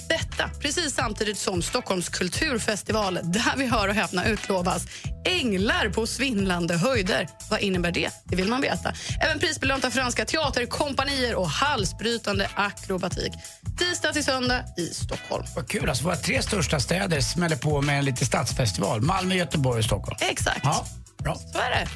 Detta 0.08 0.50
precis 0.60 0.94
samtidigt 0.94 1.38
som 1.38 1.62
Stockholms 1.62 2.08
kulturfestival 2.08 3.14
där 3.14 3.56
vi 3.56 3.66
hör 3.66 3.88
och 3.88 3.94
häpna 3.94 4.26
utlovas 4.26 4.86
änglar 5.24 5.88
på 5.88 6.06
svindlande 6.06 6.76
höjder. 6.76 7.28
Vad 7.50 7.60
innebär 7.60 7.92
det? 7.92 8.10
Det 8.24 8.36
vill 8.36 8.48
man 8.48 8.60
veta. 8.60 8.92
Även 9.20 9.38
prisbelönta 9.38 9.90
franska 9.90 10.24
teaterkompanier 10.24 11.34
och 11.34 11.48
halsbrytande 11.48 12.50
akrobatik. 12.54 13.32
Tisdag 13.78 14.12
till 14.12 14.24
söndag 14.24 14.64
i 14.76 14.94
Stockholm. 14.94 15.44
Vad 15.56 15.68
kul, 15.68 15.88
alltså 15.88 16.04
våra 16.04 16.16
tre 16.16 16.42
största 16.42 16.80
städer 16.80 17.20
smäller 17.20 17.56
på 17.56 17.82
med 17.82 17.98
en 17.98 18.04
liten 18.04 18.26
stadsfestival. 18.26 19.00
Malmö, 19.00 19.34
Göteborg 19.34 19.78
och 19.78 19.84
Stockholm. 19.84 20.16
Exakt. 20.20 20.60
Ja, 20.62 20.86
bra. 21.22 21.34
Så 21.34 21.58
är 21.58 21.70
det. 21.70 21.88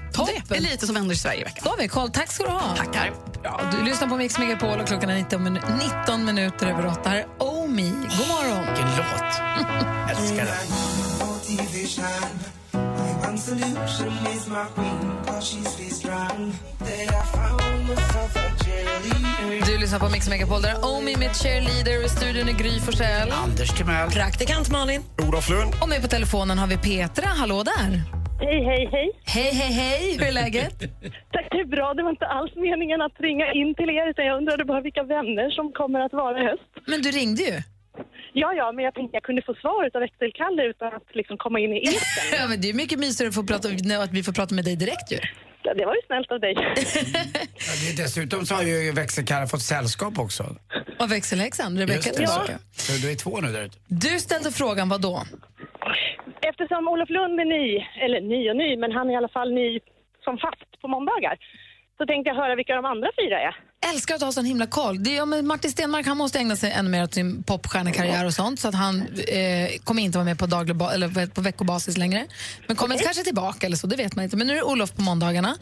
Det 0.48 0.56
är 0.56 0.60
lite 0.60 0.86
som 0.86 0.96
händer 0.96 1.14
i 1.14 1.18
Sverige 1.18 1.40
i 1.40 1.44
veckan. 1.44 1.60
Då 1.64 1.70
har 1.70 1.76
vi 1.76 1.88
koll. 1.88 2.10
Tack 2.10 2.32
ska 2.32 2.44
du 2.44 2.50
ha. 2.50 2.76
Tackar. 2.76 3.12
Ja, 3.42 3.60
du 3.78 3.84
lyssnar 3.84 4.08
på 4.08 4.16
Mix 4.16 4.38
Megapol 4.38 4.80
och 4.80 4.86
klockan 4.86 5.10
är 5.10 5.14
19, 5.14 5.46
minu- 5.48 6.00
19 6.02 6.24
minuter 6.24 6.66
över 6.66 6.86
8. 6.86 7.10
Här 7.10 7.16
är 7.16 7.26
Oh 7.38 7.68
Me. 7.68 7.82
God 7.82 8.28
morgon. 8.28 8.66
Vilken 8.66 8.96
låt. 8.96 10.10
Älskar 10.10 10.44
den. 10.46 10.56
Du 19.66 19.78
lyssnar 19.78 19.98
på 19.98 20.08
Mix 20.08 20.28
Megapol. 20.28 20.62
Där 20.62 20.68
är 20.70 20.74
Oh 20.76 21.02
Me 21.04 21.16
med 21.16 21.36
Cheerleader 21.36 22.04
i 22.04 22.08
studion 22.08 22.48
i 22.48 22.52
Gry 22.52 22.80
Forssell. 22.80 23.30
Anders 23.30 23.70
Timell. 23.70 24.10
Praktikant 24.10 24.70
Malin. 24.70 25.02
Olof 25.28 25.48
Lund. 25.48 25.74
Och 25.80 25.88
med 25.88 26.02
på 26.02 26.08
telefonen 26.08 26.58
har 26.58 26.66
vi 26.66 26.76
Petra. 26.76 27.26
Hallå 27.26 27.62
där. 27.62 28.21
Hej, 28.44 28.58
hej, 28.70 28.82
hej. 28.92 29.08
Hej, 29.24 29.50
hej, 29.60 29.72
hej. 29.72 30.16
Hur 30.18 30.26
är 30.26 30.32
läget? 30.32 30.78
Tack, 31.34 31.46
det 31.50 31.60
är 31.66 31.70
bra. 31.76 31.94
Det 31.94 32.02
var 32.02 32.10
inte 32.10 32.26
alls 32.26 32.52
meningen 32.66 33.00
att 33.06 33.16
ringa 33.20 33.46
in 33.60 33.74
till 33.78 33.90
er, 33.98 34.06
utan 34.10 34.24
jag 34.26 34.36
undrade 34.40 34.64
bara 34.64 34.80
vilka 34.80 35.02
vänner 35.02 35.50
som 35.50 35.72
kommer 35.72 36.00
att 36.00 36.12
vara 36.12 36.36
i 36.42 36.44
höst. 36.50 36.70
Men 36.86 37.02
du 37.02 37.10
ringde 37.10 37.42
ju. 37.42 37.56
Ja, 38.42 38.48
ja, 38.60 38.72
men 38.72 38.84
jag 38.84 38.94
tänkte 38.94 39.16
jag 39.16 39.22
kunde 39.22 39.42
få 39.42 39.54
svar 39.54 39.90
av 39.94 40.00
växelkalle 40.00 40.62
utan 40.72 40.88
att 40.98 41.08
liksom 41.20 41.36
komma 41.44 41.58
in 41.60 41.72
i 41.72 41.78
etern. 41.88 42.38
Ja, 42.40 42.46
men 42.48 42.60
det 42.60 42.68
är 42.70 42.74
mycket 42.74 42.98
mysigare 42.98 43.28
att, 43.28 43.34
få 43.34 43.44
prata, 43.52 43.68
att 44.04 44.12
vi 44.12 44.22
får 44.22 44.32
prata 44.32 44.54
med 44.54 44.64
dig 44.64 44.76
direkt 44.76 45.12
ju. 45.12 45.18
Ja, 45.64 45.74
Det 45.74 45.84
var 45.86 45.94
ju 45.94 46.02
snällt 46.06 46.30
av 46.32 46.40
dig. 46.40 46.54
Ja, 47.66 47.72
det 47.82 47.88
är 47.92 47.96
dessutom 48.04 48.46
så 48.46 48.54
har 48.54 48.62
ju 48.62 48.92
växelkarlen 48.92 49.48
fått 49.48 49.62
sällskap 49.62 50.18
också. 50.18 50.56
Och 50.98 51.12
växelhäxan, 51.12 51.78
Rebecka 51.78 52.10
tillbaka. 52.10 52.58
Så 52.76 52.92
du 52.92 53.10
är 53.12 53.16
två 53.16 53.40
nu 53.40 53.52
där 53.52 53.62
ute. 53.64 53.76
Du 53.86 54.18
ställde 54.20 54.50
frågan 54.52 54.88
vad 54.88 55.00
då? 55.00 55.22
Eftersom 56.50 56.88
Olof 56.88 57.10
Lund 57.10 57.40
är 57.40 57.44
ny, 57.44 57.66
eller 58.04 58.20
ny 58.20 58.50
och 58.50 58.56
ny, 58.56 58.76
men 58.76 58.92
han 58.92 59.08
är 59.08 59.12
i 59.12 59.16
alla 59.16 59.34
fall 59.38 59.52
ny 59.52 59.80
som 60.24 60.38
fast 60.38 60.80
på 60.82 60.88
måndagar, 60.88 61.36
så 61.98 62.06
tänkte 62.06 62.28
jag 62.30 62.36
höra 62.36 62.54
vilka 62.54 62.74
de 62.74 62.84
andra 62.84 63.08
fyra 63.20 63.40
är. 63.40 63.54
Älskar 63.92 64.14
att 64.14 64.22
ha 64.22 64.32
sån 64.32 64.44
himla 64.44 64.66
koll. 64.66 65.02
Det 65.04 65.10
är, 65.10 65.16
ja, 65.16 65.26
Martin 65.26 65.70
Stenmark 65.70 66.06
han 66.06 66.16
måste 66.16 66.38
ägna 66.38 66.56
sig 66.56 66.72
ännu 66.72 66.90
mer 66.90 67.02
åt 67.04 67.14
sin 67.14 67.42
popstjärnekarriär 67.42 68.26
och 68.26 68.32
sånt 68.32 68.60
så 68.60 68.68
att 68.68 68.74
han 68.74 69.00
eh, 69.28 69.68
kommer 69.84 70.02
inte 70.02 70.18
vara 70.18 70.24
med 70.24 70.38
på, 70.38 70.46
daglig 70.46 70.76
eller 70.94 71.26
på 71.34 71.40
veckobasis 71.40 71.96
längre. 71.96 72.26
Men 72.66 72.76
kommer 72.76 72.98
kanske 72.98 73.22
tillbaka 73.22 73.66
eller 73.66 73.76
så, 73.76 73.86
det 73.86 73.96
vet 73.96 74.16
man 74.16 74.24
inte. 74.24 74.36
Men 74.36 74.46
nu 74.46 74.52
är 74.52 74.56
det 74.56 74.62
Olof 74.62 74.94
på 74.96 75.02
måndagarna. 75.02 75.56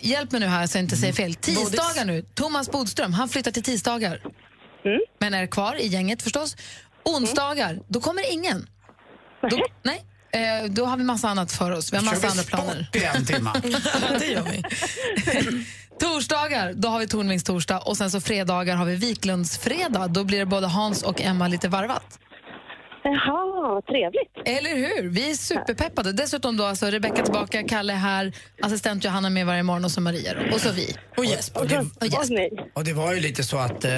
Hjälp 0.00 0.32
mig 0.32 0.40
nu 0.40 0.46
här 0.46 0.66
så 0.66 0.78
jag 0.78 0.84
inte 0.84 0.96
säger 0.96 1.12
fel. 1.12 1.34
Tisdagar 1.34 2.04
nu, 2.04 2.22
Thomas 2.22 2.70
Bodström, 2.70 3.12
han 3.12 3.28
flyttar 3.28 3.50
till 3.50 3.62
tisdagar. 3.62 4.20
Men 5.18 5.34
är 5.34 5.46
kvar 5.46 5.74
i 5.74 5.86
gänget 5.86 6.22
förstås. 6.22 6.56
Onsdagar, 7.04 7.78
då 7.88 8.00
kommer 8.00 8.32
ingen. 8.32 8.66
Då, 9.40 9.64
nej, 9.82 10.04
eh, 10.32 10.70
då 10.70 10.84
har 10.84 10.96
vi 10.96 11.04
massa 11.04 11.28
annat 11.28 11.52
för 11.52 11.70
oss. 11.70 11.92
Vi 11.92 11.96
har 11.96 12.04
massa 12.04 12.16
Kör 12.16 12.22
vi 12.22 12.28
andra 12.28 12.42
planer. 12.42 12.84
sport 12.84 12.96
i 12.96 13.04
en 13.04 13.26
timme? 13.26 13.50
det 14.18 14.26
gör 14.26 14.42
vi. 14.42 14.62
Torsdagar, 16.00 16.72
då 16.72 16.88
har 16.88 16.98
vi 16.98 17.06
Tornvings 17.06 17.44
torsdag 17.44 17.78
och 17.78 17.96
sen 17.96 18.10
så 18.10 18.20
fredagar 18.20 18.76
har 18.76 18.84
vi 18.86 18.96
Wiklunds 18.96 19.58
fredag. 19.58 20.08
Då 20.08 20.24
blir 20.24 20.38
det 20.38 20.46
både 20.46 20.66
Hans 20.66 21.02
och 21.02 21.20
Emma 21.20 21.48
lite 21.48 21.68
varvat. 21.68 22.18
Jaha, 23.12 23.82
trevligt. 23.82 24.32
Eller 24.58 24.76
hur? 24.76 25.08
Vi 25.08 25.30
är 25.30 25.34
superpeppade. 25.34 26.12
Dessutom 26.12 26.56
då 26.56 26.64
alltså 26.64 26.86
Rebecka 26.86 27.22
tillbaka, 27.22 27.62
Kalle 27.62 27.92
här, 27.92 28.32
assistent 28.62 29.04
Johanna 29.04 29.30
med 29.30 29.46
varje 29.46 29.62
morgon 29.62 29.84
och 29.84 29.90
så 29.90 30.00
Maria 30.00 30.34
då. 30.34 30.54
och 30.54 30.60
så 30.60 30.72
vi. 30.72 30.96
Och 31.16 31.24
Jesper. 31.24 31.60
Och 31.60 31.68
det, 31.68 31.78
Och 31.78 32.06
Jesper. 32.06 32.48
och 32.74 32.84
det 32.84 32.92
var 32.92 33.12
ju 33.14 33.20
lite 33.20 33.44
så 33.44 33.58
att 33.58 33.84
eh, 33.84 33.90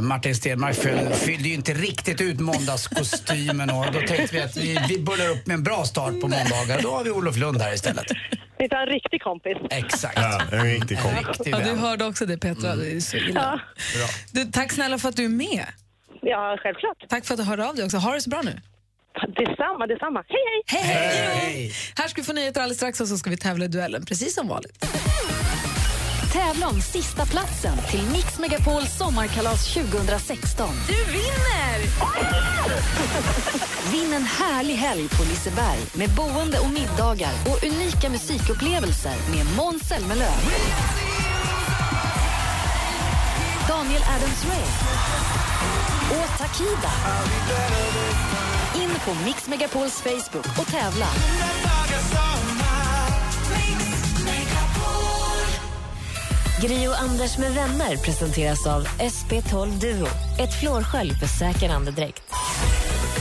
Martin 0.00 0.34
Stenmark 0.34 0.76
fyll, 0.76 1.08
fyllde 1.12 1.48
ju 1.48 1.54
inte 1.54 1.72
riktigt 1.74 2.20
ut 2.20 2.40
måndagskostymen 2.40 3.70
och 3.70 3.86
då 3.92 4.00
tänkte 4.00 4.36
vi 4.36 4.40
att 4.42 4.56
vi, 4.56 4.78
vi 4.88 4.98
börjar 4.98 5.30
upp 5.30 5.46
med 5.46 5.54
en 5.54 5.62
bra 5.62 5.84
start 5.84 6.20
på 6.20 6.28
måndagar. 6.28 6.80
Då 6.82 6.90
har 6.90 7.04
vi 7.04 7.10
Olof 7.10 7.36
Lund 7.36 7.60
här 7.60 7.74
istället. 7.74 8.06
Vi 8.58 8.68
tar 8.68 8.76
en 8.78 8.86
riktig 8.86 9.22
kompis. 9.22 9.56
Exakt. 9.70 10.18
Ja, 10.18 10.42
en 10.52 10.64
riktig 10.64 10.98
kompis. 11.02 11.26
riktig 11.28 11.50
Ja, 11.54 11.58
du 11.58 11.70
hörde 11.74 12.04
också 12.04 12.26
det 12.26 12.38
Petra, 12.38 12.76
det 12.76 12.90
är 12.96 13.00
så 13.00 13.16
illa. 13.16 13.60
Bra. 13.96 14.06
Du, 14.32 14.44
tack 14.52 14.72
snälla 14.72 14.98
för 14.98 15.08
att 15.08 15.16
du 15.16 15.24
är 15.24 15.28
med. 15.28 15.66
Ja, 16.22 16.56
självklart. 16.62 16.96
Tack 17.08 17.24
för 17.24 17.34
att 17.34 17.38
du 17.40 17.44
hörde 17.44 17.68
av 17.68 17.74
dig 17.74 17.84
också. 17.84 17.96
Ha 17.96 18.12
det 18.14 18.20
så 18.20 18.30
bra 18.30 18.42
nu. 18.42 18.60
Detsamma, 19.36 19.86
detsamma. 19.86 20.24
Hej, 20.28 20.62
hej! 20.66 20.82
Hej, 20.82 21.40
hej. 21.40 21.72
Här 21.96 22.08
ska 22.08 22.20
vi 22.20 22.24
få 22.26 22.32
nyheter 22.32 22.60
alldeles 22.60 22.76
strax 22.76 23.00
och 23.00 23.08
så 23.08 23.18
ska 23.18 23.30
vi 23.30 23.36
tävla 23.36 23.64
i 23.64 23.68
duellen, 23.68 24.04
precis 24.04 24.34
som 24.34 24.48
vanligt. 24.48 24.86
Tävla 26.32 26.68
om 26.68 26.80
sista 26.80 27.26
platsen 27.26 27.76
till 27.90 28.02
Mix 28.12 28.38
Megapols 28.38 28.96
sommarkalas 28.98 29.74
2016. 29.74 30.68
Du 30.88 31.12
vinner! 31.12 31.78
Vinn 33.92 34.12
en 34.12 34.22
härlig 34.22 34.74
helg 34.74 35.08
på 35.08 35.22
Liseberg 35.22 35.78
med 35.94 36.10
boende 36.10 36.58
och 36.58 36.70
middagar 36.70 37.32
och 37.46 37.64
unika 37.64 38.10
musikupplevelser 38.10 39.16
med 39.36 39.46
Måns 39.56 39.88
Zelmerlöw. 39.88 40.34
Daniel 43.68 44.02
Adams-Ray 44.02 44.66
och 46.10 46.38
Takida. 46.38 46.90
In 48.74 48.90
på 49.04 49.14
Mix 49.24 49.48
Megapols 49.48 50.00
Facebook 50.02 50.58
och 50.58 50.66
tävla. 50.66 51.06
Gri 56.60 56.88
och 56.88 57.00
Anders 57.00 57.38
med 57.38 57.54
vänner 57.54 57.96
presenteras 57.96 58.66
av 58.66 58.86
SP12 58.86 59.70
Duo. 59.80 60.06
Ett 60.38 60.60
flårskölj 60.60 61.14
för 61.14 61.26
säker 61.26 61.70
andedräkt. 61.70 62.22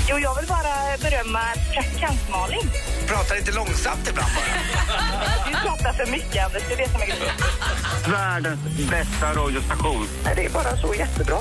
Jo, 0.09 0.19
jag 0.19 0.35
vill 0.35 0.47
bara 0.47 0.97
berömma 1.01 1.39
praktikant 1.73 2.29
Malin. 2.31 2.69
Pratar 3.07 3.35
lite 3.35 3.51
långsamt 3.51 4.09
ibland 4.09 4.31
bara. 4.35 5.47
Du 5.47 5.67
pratar 5.67 5.93
för 5.93 6.11
mycket, 6.11 6.45
Anders. 6.45 6.63
Det 6.67 6.73
är 6.73 6.77
det 6.77 6.91
som 6.91 7.01
är 7.01 7.05
grejen. 7.05 7.35
Världens 8.11 8.89
bästa 8.89 9.33
radiostation. 9.33 10.07
Nej, 10.23 10.33
Det 10.35 10.45
är 10.45 10.49
bara 10.49 10.77
så 10.77 10.93
jättebra. 10.93 11.37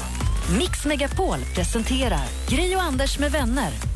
Mix 0.51 0.84
Megapol 0.84 1.38
presenterar 1.55 2.26
Gri 2.49 2.76
och 2.76 2.82
Anders 2.82 3.18
med 3.18 3.32
vänner. 3.32 3.95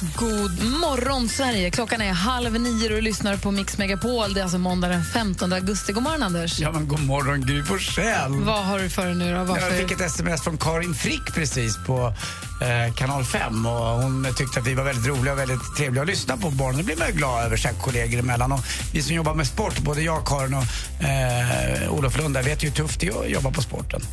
God 0.00 0.62
morgon, 0.80 1.28
Sverige. 1.28 1.70
Klockan 1.70 2.00
är 2.00 2.12
halv 2.12 2.60
nio 2.60 2.84
och 2.84 2.90
du 2.90 3.00
lyssnar 3.00 3.36
på 3.36 3.50
Mix 3.50 3.78
Megapol. 3.78 4.34
Det 4.34 4.40
är 4.40 4.42
alltså 4.42 4.58
måndag 4.58 4.88
den 4.88 5.04
15 5.04 5.52
augusti. 5.52 5.92
God 5.92 6.02
morgon, 6.02 6.22
Anders. 6.22 6.58
Ja, 6.60 6.72
men 6.72 6.88
god 6.88 7.00
morgon 7.00 7.40
Gry 7.46 7.62
Forssell. 7.62 8.32
Vad 8.32 8.64
har 8.64 8.78
du 8.78 8.90
för 8.90 9.06
dig 9.06 9.14
nu 9.14 9.34
då? 9.34 9.44
Varför? 9.44 9.66
Jag 9.66 9.78
fick 9.78 9.90
ett 9.90 10.00
sms 10.00 10.42
från 10.42 10.58
Karin 10.58 10.94
Frick 10.94 11.34
precis 11.34 11.76
på 11.86 12.14
eh, 12.62 12.94
kanal 12.94 13.24
5 13.24 13.66
och 13.66 13.72
hon 13.72 14.26
tyckte 14.36 14.60
att 14.60 14.66
vi 14.66 14.74
var 14.74 14.84
väldigt 14.84 15.06
roliga 15.06 15.32
och 15.32 15.38
väldigt 15.38 15.76
trevliga 15.76 16.02
att 16.02 16.08
lyssna 16.08 16.36
på. 16.36 16.72
Det 16.76 16.82
blir 16.82 16.96
man 16.96 17.06
ju 17.08 17.14
glad 17.14 17.44
över 17.44 17.56
så 17.56 17.68
här 17.68 17.74
kollegor 17.74 18.18
emellan. 18.18 18.52
Och 18.52 18.60
vi 18.92 19.02
som 19.02 19.14
jobbar 19.14 19.34
med 19.34 19.46
sport, 19.46 19.78
både 19.78 20.02
jag, 20.02 20.26
Karin 20.26 20.54
och 20.54 20.64
eh, 21.04 21.92
Olof 21.92 22.18
Lund, 22.18 22.34
där 22.34 22.42
vet 22.42 22.64
ju 22.64 22.68
hur 22.68 22.74
tufft 22.74 23.00
det 23.00 23.06
är 23.06 23.20
att 23.20 23.30
jobba 23.30 23.50
på 23.50 23.62
sporten. 23.62 24.00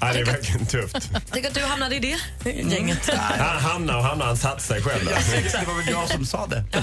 Ja, 0.00 0.12
det 0.12 0.20
är 0.20 0.24
verkligen 0.24 0.66
tufft. 0.66 1.10
Tänk 1.30 1.46
att 1.46 1.54
du 1.54 1.60
hamnade 1.60 1.96
i 1.96 1.98
det 1.98 2.50
gänget. 2.50 3.10
Han 3.38 3.58
hamnar 3.58 3.96
och 3.96 4.02
hamnar, 4.04 4.26
han 4.26 4.36
satt 4.40 4.62
sig 4.62 4.82
själv 4.82 5.04
där. 5.04 5.60
Det 5.60 5.66
var 5.66 5.74
väl 5.74 5.88
jag 5.88 6.08
som 6.08 6.26
sa 6.26 6.46
det. 6.46 6.64
Ja, 6.72 6.82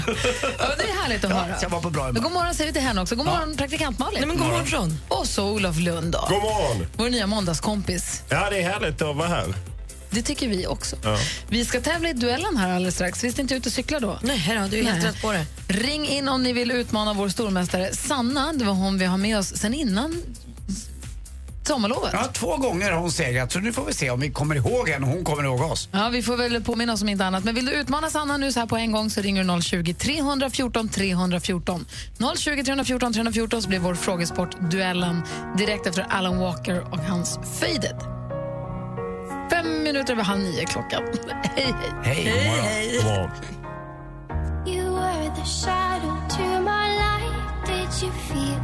det 0.78 0.84
är 0.84 1.02
härligt 1.02 1.24
att 1.24 1.32
höra. 1.32 1.56
Jag 1.62 1.68
var 1.68 1.80
på 1.80 1.90
bra 1.90 2.12
Men 2.12 2.22
god 2.22 2.32
morgon 2.32 2.54
säger 2.54 2.70
vi 2.70 2.72
till 2.72 2.82
henne 2.82 3.00
också. 3.00 3.16
God 3.16 3.26
morgon, 3.26 3.56
praktikant 3.56 3.98
Malin. 3.98 4.18
Nej, 4.20 4.28
men 4.28 4.38
god 4.38 4.46
morgon. 4.46 5.00
Och 5.08 5.26
så 5.26 5.50
Olof 5.50 5.76
Lund 5.78 6.12
då. 6.12 6.26
God 6.28 6.42
morgon! 6.42 6.86
Vår 6.96 7.10
nya 7.10 7.26
måndagskompis. 7.26 8.22
Ja, 8.28 8.50
det 8.50 8.62
är 8.62 8.68
härligt 8.68 9.02
att 9.02 9.16
vara 9.16 9.28
här. 9.28 9.54
Det 10.10 10.22
tycker 10.22 10.48
vi 10.48 10.66
också. 10.66 10.96
Ja. 11.02 11.18
Vi 11.48 11.64
ska 11.64 11.80
tävla 11.80 12.08
i 12.08 12.12
duellen 12.12 12.56
här 12.56 12.74
alldeles 12.74 12.94
strax. 12.94 13.24
Visst 13.24 13.38
är 13.38 13.42
inte 13.42 13.54
ute 13.54 13.68
och 13.68 13.72
cykla 13.72 14.00
då? 14.00 14.18
Nej, 14.22 14.58
då, 14.62 14.68
du 14.68 14.78
är 14.78 14.84
helt 14.84 15.04
rätt 15.04 15.22
på 15.22 15.32
det. 15.32 15.46
Ring 15.68 16.08
in 16.08 16.28
om 16.28 16.42
ni 16.42 16.52
vill 16.52 16.70
utmana 16.70 17.12
vår 17.12 17.28
stormästare 17.28 17.94
Sanna. 17.94 18.52
Det 18.52 18.64
var 18.64 18.74
hon 18.74 18.98
vi 18.98 19.04
har 19.04 19.18
med 19.18 19.38
oss 19.38 19.56
sen 19.56 19.74
innan 19.74 20.22
sommarlovet. 21.68 22.10
Ja, 22.12 22.24
två 22.32 22.56
gånger 22.56 22.90
har 22.92 23.00
hon 23.00 23.12
segrat 23.12 23.52
så 23.52 23.58
nu 23.58 23.72
får 23.72 23.84
vi 23.84 23.92
se 23.92 24.10
om 24.10 24.20
vi 24.20 24.30
kommer 24.30 24.54
ihåg 24.54 24.88
henne 24.88 25.06
och 25.06 25.12
hon 25.12 25.24
kommer 25.24 25.44
ihåg 25.44 25.60
oss. 25.60 25.88
Ja, 25.92 26.08
vi 26.08 26.22
får 26.22 26.36
väl 26.36 26.64
påminna 26.64 26.92
oss 26.92 27.02
om 27.02 27.08
inte 27.08 27.24
annat. 27.24 27.44
Men 27.44 27.54
vill 27.54 27.66
du 27.66 27.72
utmana 27.72 28.10
Sanna 28.10 28.36
nu 28.36 28.52
så 28.52 28.60
här 28.60 28.66
på 28.66 28.76
en 28.76 28.92
gång 28.92 29.10
så 29.10 29.20
ringer 29.20 29.44
du 29.44 29.62
020 29.62 29.94
314 29.94 30.88
314. 30.88 31.86
020 32.36 32.64
314 32.64 33.12
314 33.12 33.62
så 33.62 33.68
blir 33.68 33.78
vår 33.78 33.94
frågesport 33.94 34.70
duellen 34.70 35.22
direkt 35.58 35.86
efter 35.86 36.06
Alan 36.08 36.38
Walker 36.38 36.80
och 36.92 36.98
hans 36.98 37.38
Faded. 37.60 37.96
Fem 39.50 39.82
minuter 39.82 40.12
över 40.12 40.22
halv 40.22 40.40
nio 40.40 40.64
klockan. 40.64 41.02
hej, 41.42 41.74
hej. 42.04 42.22
Hej. 42.62 42.96
God 42.96 43.04
morgon. 43.04 43.30
You 44.66 44.94
were 44.94 45.30
the 45.34 45.44
shadow 45.44 46.16
to 46.28 46.42
my 46.60 46.88
light. 47.02 47.38
Did 47.66 48.02
you 48.02 48.12
feel 48.12 48.57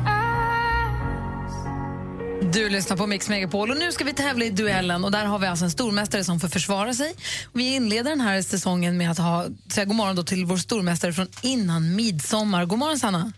Du 2.55 2.69
lyssnar 2.69 2.97
på 2.97 3.07
Mix 3.07 3.29
Megapol 3.29 3.71
och 3.71 3.77
nu 3.77 3.93
ska 3.93 4.05
vi 4.05 4.13
tävla 4.13 4.45
i 4.45 4.51
duellen 4.51 5.05
och 5.05 5.11
där 5.11 5.25
har 5.25 5.39
vi 5.39 5.47
alltså 5.47 5.65
en 5.65 5.71
stormästare 5.71 6.25
som 6.25 6.41
får 6.41 6.49
försvara 6.49 6.93
sig. 6.95 7.15
Vi 7.55 7.75
inleder 7.75 8.11
den 8.11 8.21
här 8.21 8.43
säsongen 8.43 8.99
med 8.99 9.11
att 9.11 9.19
ha, 9.19 9.47
säga 9.73 9.85
god 9.85 9.97
morgon 9.97 10.17
då 10.17 10.23
till 10.23 10.45
vår 10.45 10.57
stormästare 10.57 11.13
från 11.13 11.27
innan 11.43 11.97
midsommar. 11.97 12.65
God 12.65 12.79
morgon 12.79 12.99
Sanna. 12.99 13.33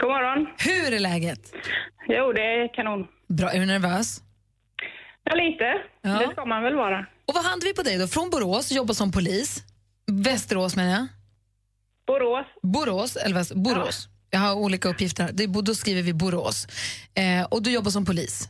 God 0.00 0.10
morgon. 0.10 0.46
Hur 0.58 0.94
är 0.94 0.98
läget? 0.98 1.52
Jo, 2.08 2.32
det 2.32 2.42
är 2.42 2.74
kanon. 2.74 3.06
Bra. 3.28 3.50
Är 3.50 3.60
du 3.60 3.66
nervös? 3.66 4.20
Ja, 5.24 5.34
lite. 5.34 5.64
Ja. 6.02 6.26
Det 6.26 6.32
ska 6.32 6.44
man 6.44 6.62
väl 6.62 6.74
vara. 6.74 7.06
Och 7.26 7.34
vad 7.34 7.44
hade 7.44 7.66
vi 7.66 7.74
på 7.74 7.82
dig 7.82 7.98
då? 7.98 8.06
Från 8.06 8.30
Borås, 8.30 8.72
jobbar 8.72 8.94
som 8.94 9.12
polis. 9.12 9.62
Västerås 10.06 10.76
menar 10.76 10.90
jag. 10.90 11.06
Borås. 12.06 12.46
Borås, 12.62 13.16
eller 13.16 13.54
Borås. 13.54 14.08
Jag 14.30 14.38
har 14.40 14.54
olika 14.54 14.88
uppgifter 14.88 15.22
här. 15.24 15.32
Det 15.32 15.44
är, 15.44 15.62
då 15.62 15.74
skriver 15.74 16.02
vi 16.02 16.12
Borås. 16.12 16.66
Eh, 17.14 17.44
och 17.50 17.62
du 17.62 17.70
jobbar 17.72 17.90
som 17.90 18.04
polis. 18.04 18.48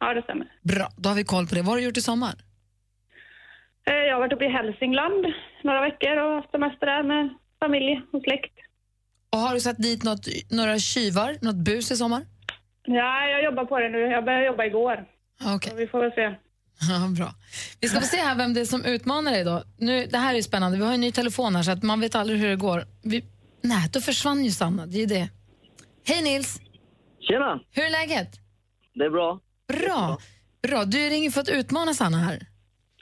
Ja, 0.00 0.14
det 0.14 0.22
stämmer. 0.22 0.46
Bra, 0.62 0.88
då 0.96 1.08
har 1.08 1.16
vi 1.16 1.24
koll 1.24 1.46
på 1.46 1.54
det. 1.54 1.60
Vad 1.62 1.68
har 1.70 1.76
du 1.76 1.82
gjort 1.84 1.96
i 1.96 2.02
sommar? 2.02 2.34
Eh, 3.88 3.94
Jag 3.94 4.14
har 4.14 4.20
varit 4.20 4.32
uppe 4.32 4.44
i 4.44 4.48
Hälsingland 4.48 5.26
några 5.64 5.80
veckor 5.80 6.16
och 6.16 6.34
haft 6.36 6.50
semester 6.50 6.86
där 6.86 7.02
med 7.02 7.28
familj 7.60 8.00
och 8.12 8.22
släkt. 8.22 8.52
Och 9.32 9.38
har 9.38 9.54
du 9.54 9.60
satt 9.60 9.78
dit 9.78 10.02
något, 10.02 10.26
några 10.50 10.78
tjuvar, 10.78 11.36
något 11.40 11.56
bus 11.56 11.90
i 11.90 11.96
sommar? 11.96 12.22
Ja, 12.84 13.26
jag 13.28 13.44
jobbar 13.44 13.64
på 13.64 13.78
det 13.78 13.88
nu. 13.88 13.98
Jag 13.98 14.24
började 14.24 14.46
jobba 14.46 14.64
igår. 14.64 15.04
Så 15.68 15.74
vi 15.76 15.86
får 15.86 16.00
väl 16.00 16.12
se. 16.12 16.34
Ja, 16.90 17.08
bra. 17.16 17.34
Vi 17.80 17.88
ska 17.88 18.00
få 18.00 18.06
se 18.06 18.16
här 18.16 18.34
vem 18.34 18.54
det 18.54 18.60
är 18.60 18.64
som 18.64 18.84
utmanar 18.84 19.32
dig 19.32 19.44
då. 19.44 19.62
Nu, 19.78 20.06
det 20.06 20.18
här 20.18 20.34
är 20.34 20.42
spännande. 20.42 20.78
Vi 20.78 20.84
har 20.84 20.94
en 20.94 21.00
ny 21.00 21.12
telefon 21.12 21.56
här 21.56 21.62
så 21.62 21.70
att 21.70 21.82
man 21.82 22.00
vet 22.00 22.14
aldrig 22.14 22.38
hur 22.40 22.48
det 22.48 22.56
går. 22.56 22.84
Vi, 23.02 23.24
nej, 23.62 23.88
då 23.92 24.00
försvann 24.00 24.44
ju 24.44 24.50
Sanna. 24.50 24.86
Det 24.86 24.96
är 24.96 25.00
ju 25.00 25.06
det. 25.06 25.28
Hej 26.06 26.22
Nils! 26.22 26.60
Tjena! 27.20 27.60
Hur 27.70 27.82
är 27.84 27.90
läget? 27.90 28.30
Det 28.94 29.04
är 29.04 29.10
bra. 29.10 29.40
Bra. 29.68 30.18
Bra. 30.62 30.84
Du 30.84 30.98
ringer 30.98 31.30
för 31.30 31.40
att 31.40 31.48
utmana 31.48 31.94
Sanna 31.94 32.18
här. 32.18 32.46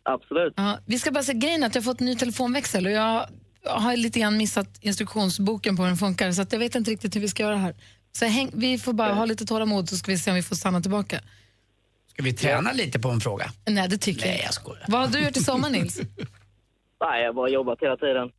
Absolut. 0.02 0.52
Ja, 0.56 0.78
vi 0.86 0.98
ska 0.98 1.10
bara 1.10 1.22
säga 1.24 1.38
grejen 1.38 1.62
är 1.62 1.66
att 1.66 1.74
jag 1.74 1.82
har 1.82 1.84
fått 1.84 2.00
en 2.00 2.06
ny 2.06 2.16
telefonväxel 2.16 2.86
och 2.86 2.92
jag 2.92 3.26
har 3.64 3.96
lite 3.96 4.20
grann 4.20 4.36
missat 4.36 4.78
instruktionsboken 4.80 5.76
på 5.76 5.82
hur 5.82 5.88
den 5.88 5.96
funkar 5.96 6.32
så 6.32 6.42
att 6.42 6.52
jag 6.52 6.58
vet 6.58 6.74
inte 6.74 6.90
riktigt 6.90 7.16
hur 7.16 7.20
vi 7.20 7.28
ska 7.28 7.42
göra 7.42 7.56
här. 7.56 7.74
Så 8.12 8.24
häng, 8.24 8.50
vi 8.54 8.78
får 8.78 8.92
bara 8.92 9.12
ha 9.12 9.24
lite 9.24 9.46
tålamod 9.46 9.88
så 9.88 9.96
ska 9.96 10.10
vi 10.12 10.18
se 10.18 10.30
om 10.30 10.34
vi 10.36 10.42
får 10.42 10.56
Sanna 10.56 10.80
tillbaka. 10.80 11.20
Ska 12.12 12.22
vi 12.22 12.32
träna 12.32 12.72
lite 12.72 12.98
på 12.98 13.08
en 13.08 13.20
fråga? 13.20 13.50
Nej, 13.66 13.88
det 13.88 13.98
tycker 13.98 14.26
Nej, 14.26 14.36
jag 14.36 14.44
jag 14.46 14.54
skojar. 14.54 14.84
Vad 14.88 15.00
har 15.00 15.08
du 15.08 15.24
gjort 15.24 15.36
i 15.36 15.40
sommar 15.40 15.70
Nils? 15.70 15.96
Nej, 17.00 17.20
jag 17.22 17.28
har 17.28 17.32
bara 17.32 17.48
jobbat 17.48 17.78
hela 17.82 17.96
tiden. 17.96 18.30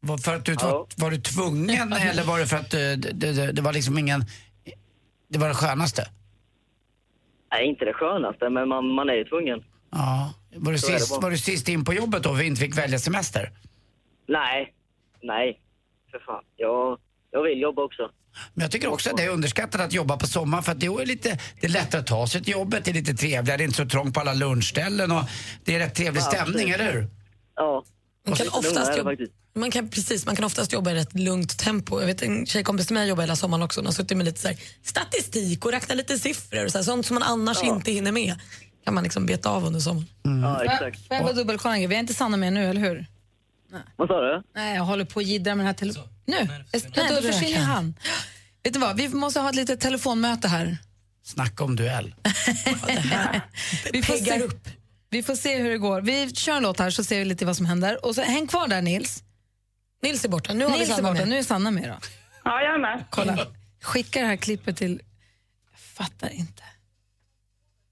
Var, 0.00 0.18
för 0.18 0.34
att 0.36 0.44
du 0.44 0.54
var, 0.54 0.86
var 0.96 1.10
du 1.10 1.16
tvungen 1.20 1.92
eller 2.10 2.22
var 2.24 2.38
det 2.38 2.46
för 2.46 2.56
att 2.56 2.74
eh, 2.74 2.78
det, 2.80 2.96
det, 2.96 3.32
det, 3.32 3.52
det 3.52 3.62
var 3.62 3.72
liksom 3.72 3.98
ingen... 3.98 4.24
Det 5.28 5.38
var 5.38 5.48
det 5.48 5.54
skönaste? 5.54 6.08
Nej, 7.52 7.66
inte 7.68 7.84
det 7.84 7.92
skönaste, 7.92 8.48
men 8.50 8.68
man, 8.68 8.88
man 8.94 9.08
är 9.08 9.14
ju 9.14 9.24
tvungen. 9.24 9.64
Ja. 9.90 10.32
Var 10.56 10.72
du, 10.72 10.78
Så 10.78 10.88
är 10.88 10.92
det 10.92 10.98
sist, 10.98 11.10
bara. 11.10 11.20
var 11.20 11.30
du 11.30 11.38
sist 11.38 11.68
in 11.68 11.84
på 11.84 11.92
jobbet 11.94 12.22
då 12.22 12.30
och 12.30 12.40
vi 12.40 12.46
inte 12.46 12.60
fick 12.60 12.78
välja 12.78 12.98
semester? 12.98 13.52
Nej, 14.28 14.74
nej, 15.22 15.60
för 16.10 16.18
fan. 16.18 16.42
Jag, 16.56 16.98
jag 17.30 17.42
vill 17.42 17.60
jobba 17.60 17.82
också. 17.82 18.10
Men 18.54 18.62
jag 18.62 18.70
tycker 18.70 18.88
också 18.88 19.10
att 19.10 19.16
det 19.16 19.22
är 19.24 19.30
underskattat 19.30 19.80
att 19.80 19.92
jobba 19.92 20.16
på 20.16 20.26
sommaren 20.26 20.64
för 20.64 20.72
att 20.72 20.80
det 20.80 20.86
är, 20.86 21.06
lite, 21.06 21.38
det 21.60 21.66
är 21.66 21.70
lättare 21.70 22.00
att 22.00 22.06
ta 22.06 22.26
sig 22.26 22.44
till 22.44 22.52
jobbet, 22.52 22.84
det 22.84 22.90
är 22.90 22.94
lite 22.94 23.14
trevligare, 23.14 23.56
det 23.58 23.62
är 23.62 23.66
inte 23.66 23.76
så 23.76 23.86
trångt 23.86 24.14
på 24.14 24.20
alla 24.20 24.34
lunchställen 24.34 25.12
och 25.12 25.22
det 25.64 25.74
är 25.74 25.78
rätt 25.78 25.94
trevlig 25.94 26.20
Ja, 26.20 26.24
stämning, 26.24 26.70
absolut. 26.72 26.74
eller 26.80 26.92
hur? 26.92 27.08
Ja. 27.54 27.84
Man 28.28 28.36
kan, 28.38 28.48
oftast 28.48 28.76
är 28.90 28.92
det 28.92 28.98
jobba, 28.98 29.32
man, 29.54 29.70
kan, 29.70 29.88
precis, 29.88 30.26
man 30.26 30.36
kan 30.36 30.44
oftast 30.44 30.72
jobba 30.72 30.90
i 30.90 30.94
rätt 30.94 31.14
lugnt 31.14 31.58
tempo. 31.58 32.00
Jag 32.00 32.06
vet 32.06 32.22
en 32.22 32.46
tjejkompis 32.46 32.86
till 32.86 32.94
mig 32.94 33.08
jobbar 33.08 33.22
hela 33.22 33.36
sommaren 33.36 33.62
också. 33.62 33.80
Hon 33.80 33.86
har 33.86 33.92
suttit 33.92 34.16
med 34.16 34.24
lite 34.26 34.40
så 34.40 34.48
här, 34.48 34.56
statistik 34.82 35.64
och 35.64 35.72
räknat 35.72 35.96
lite 35.96 36.18
siffror 36.18 36.64
och 36.64 36.70
så 36.72 36.78
här, 36.78 36.82
sånt 36.82 37.06
som 37.06 37.14
man 37.14 37.22
annars 37.22 37.58
Ja. 37.62 37.74
inte 37.74 37.92
hinner 37.92 38.12
med. 38.12 38.34
kan 38.84 38.94
man 38.94 39.04
liksom 39.04 39.26
beta 39.26 39.48
av 39.50 39.64
under 39.64 39.80
sommaren. 39.80 40.06
Ja, 40.22 40.54
Får 40.56 40.64
jag- 40.66 40.78
Får 40.78 41.16
jag 41.16 41.22
bara 41.22 41.32
dubbelkolla? 41.32 41.74
Vi 41.74 41.86
har 41.86 42.00
inte 42.00 42.14
Sanna 42.14 42.36
med 42.36 42.52
nu, 42.52 42.70
eller 42.70 42.80
hur? 42.80 43.06
Vad 43.96 44.08
sa 44.08 44.20
du? 44.20 44.42
Nej, 44.54 44.76
jag 44.76 44.82
håller 44.82 45.04
på 45.04 45.20
att 45.20 45.26
jiddra 45.26 45.54
med 45.54 45.58
den 45.58 45.66
här 45.66 45.74
telefonen. 45.74 46.08
Nu! 46.26 46.48
Nej, 46.96 47.08
då 47.16 47.22
försvinner 47.32 47.60
han. 47.60 47.94
Vet 48.64 48.72
du 48.74 48.80
vad, 48.80 48.96
vi 48.96 49.08
måste 49.08 49.40
ha 49.40 49.48
ett 49.48 49.54
litet 49.54 49.80
telefonmöte 49.80 50.48
här. 50.48 50.76
Snacka 51.24 51.64
om 51.64 51.76
duell. 51.76 52.14
Vi 53.92 54.02
får 54.02 54.14
se, 54.16 54.40
upp. 54.42 54.68
Vi 55.10 55.22
får 55.22 55.34
se 55.34 55.58
hur 55.58 55.70
det 55.70 55.78
går. 55.78 56.00
Vi 56.00 56.30
kör 56.34 56.56
en 56.56 56.62
låt 56.62 56.78
här 56.78 56.90
så 56.90 57.04
ser 57.04 57.18
vi 57.18 57.24
lite 57.24 57.46
vad 57.46 57.56
som 57.56 57.66
händer. 57.66 58.04
Och 58.04 58.14
så, 58.14 58.22
häng 58.22 58.46
kvar 58.46 58.68
där 58.68 58.82
Nils. 58.82 59.22
Nils 60.02 60.24
är 60.24 60.28
borta. 60.28 60.52
Nu 60.52 60.64
har 60.64 60.72
vi 60.72 60.78
Nils 60.78 60.90
är 60.90 60.94
Sanna 60.94 61.08
borta. 61.08 61.20
med. 61.20 61.28
Nu 61.28 61.38
är 61.38 61.42
Sanna 61.42 61.70
med 61.70 61.88
då. 61.88 61.96
Ja, 62.44 62.62
jag 62.62 62.74
är 62.74 62.78
med. 62.78 63.04
Kolla. 63.10 63.46
Skicka 63.82 64.20
det 64.20 64.26
här 64.26 64.36
klippet 64.36 64.76
till... 64.76 65.00
Jag 65.72 65.80
fattar 65.80 66.28
inte. 66.28 66.62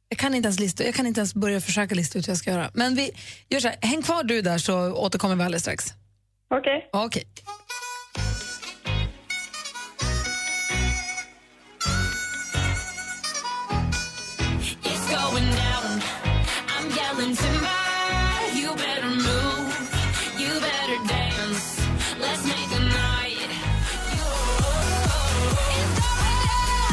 Jag 0.09 0.19
kan 0.19 0.35
inte 0.35 0.47
ens, 0.47 0.59
lista, 0.61 0.85
jag 0.85 0.95
kan 0.95 1.07
inte 1.07 1.21
ens 1.21 1.35
börja 1.35 1.61
försöka 1.61 1.95
lista 1.95 2.19
ut 2.19 2.27
hur 2.29 2.31
jag 2.31 2.39
ska 2.39 2.51
göra. 2.51 2.71
Men 2.75 2.95
vi 2.95 3.11
gör 3.49 3.61
så 3.61 3.69
här, 3.69 3.77
häng 3.83 4.03
kvar 4.03 4.23
du 4.23 4.43
där 4.43 4.59
så 4.59 4.93
återkommer 4.93 5.37
vi 5.37 5.43
alldeles 5.43 5.63
strax. 5.63 5.85
Okej. 6.51 6.89
Okej. 6.93 7.25
It's 7.35 7.66
I'm 17.19 17.23
yelling 17.23 17.37
timber. 17.37 17.69
You 18.61 18.75
better 18.77 19.09
move. 19.09 19.73
You 20.39 20.53
better 20.61 20.99
dance. 21.09 21.81
Let's 22.21 22.45
make 22.45 22.73
a 22.77 22.81
night. 22.81 23.51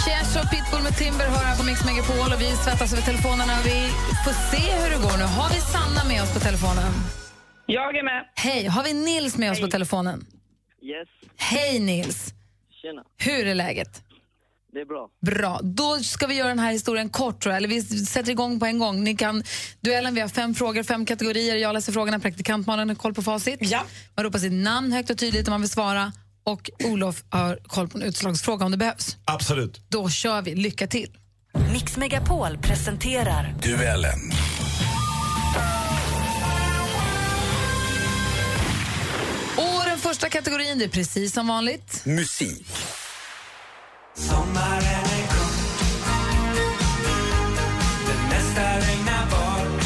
Cash 0.05 0.43
och 0.43 0.49
Pitbull 0.51 0.83
med 0.83 0.97
Timber 0.97 1.25
hör 1.25 1.45
här 1.45 1.57
på 1.57 1.63
Mix 1.63 1.85
Megapol 1.85 2.33
och 2.33 2.41
vi 2.41 2.51
svettas 2.51 2.93
över 2.93 3.03
telefonerna. 3.03 3.53
Vi 3.65 3.89
får 4.25 4.31
se 4.51 4.71
hur 4.83 4.89
det 4.89 4.97
går 5.03 5.17
nu. 5.17 5.23
Har 5.23 5.49
vi 5.49 5.59
Sanna 5.61 6.03
med 6.07 6.23
oss 6.23 6.33
på 6.33 6.39
telefonen? 6.39 6.91
Jag 7.65 7.97
är 7.97 8.03
med. 8.03 8.25
Hej. 8.35 8.65
Har 8.67 8.83
vi 8.83 8.93
Nils 8.93 9.37
med 9.37 9.51
oss 9.51 9.59
på 9.61 9.67
telefonen? 9.67 10.25
Yes. 10.81 11.07
Hej 11.37 11.79
Nils. 11.79 12.33
Tjena. 12.81 13.03
Hur 13.17 13.47
är 13.47 13.55
läget? 13.55 14.03
Det 14.73 14.81
är 14.81 14.85
bra. 14.85 15.09
Bra. 15.21 15.59
Då 15.63 15.99
ska 15.99 16.27
vi 16.27 16.35
göra 16.35 16.47
den 16.47 16.59
här 16.59 16.71
historien 16.71 17.09
kort, 17.09 17.41
tror 17.41 17.53
jag. 17.53 17.57
Eller 17.57 17.67
vi 17.67 17.81
sätter 17.81 18.31
igång 18.31 18.59
på 18.59 18.65
en 18.65 18.79
gång. 18.79 19.03
Ni 19.03 19.15
kan, 19.15 19.43
duellen, 19.81 20.13
vi 20.13 20.21
har 20.21 20.27
fem 20.27 20.55
frågor, 20.55 20.83
fem 20.83 21.05
kategorier. 21.05 21.55
Jag 21.55 21.73
läser 21.73 21.93
frågorna, 21.93 22.19
praktikantmannen 22.19 22.89
har 22.89 22.95
koll 22.95 23.13
på 23.13 23.21
facit. 23.21 23.59
Ja. 23.61 23.83
Man 24.15 24.25
ropar 24.25 24.39
sitt 24.39 24.53
namn 24.53 24.91
högt 24.91 25.09
och 25.09 25.17
tydligt 25.17 25.47
om 25.47 25.51
man 25.51 25.61
vill 25.61 25.69
svara. 25.69 26.11
Och 26.43 26.69
Olof 26.83 27.23
har 27.29 27.59
koll 27.67 27.87
på 27.87 27.97
en 27.97 28.03
utslagsfråga 28.03 28.65
om 28.65 28.71
det 28.71 28.77
behövs. 28.77 29.17
Absolut. 29.25 29.81
Då 29.89 30.09
kör 30.09 30.41
vi. 30.41 30.55
Lycka 30.55 30.87
till. 30.87 31.17
Mix 31.73 31.97
Megapol 31.97 32.57
presenterar 32.57 33.55
Duellen. 33.63 34.19
Och 39.57 39.85
den 39.85 39.97
första 39.97 40.29
kategorin, 40.29 40.79
det 40.79 40.85
är 40.85 40.89
precis 40.89 41.33
som 41.33 41.47
vanligt. 41.47 42.05
Musik. 42.05 42.67
Sommaren 44.15 44.83
är 44.83 45.27
kort. 45.27 45.57
Det 48.07 48.17
mesta 48.29 48.61
regnar 48.77 49.29
bort. 49.29 49.83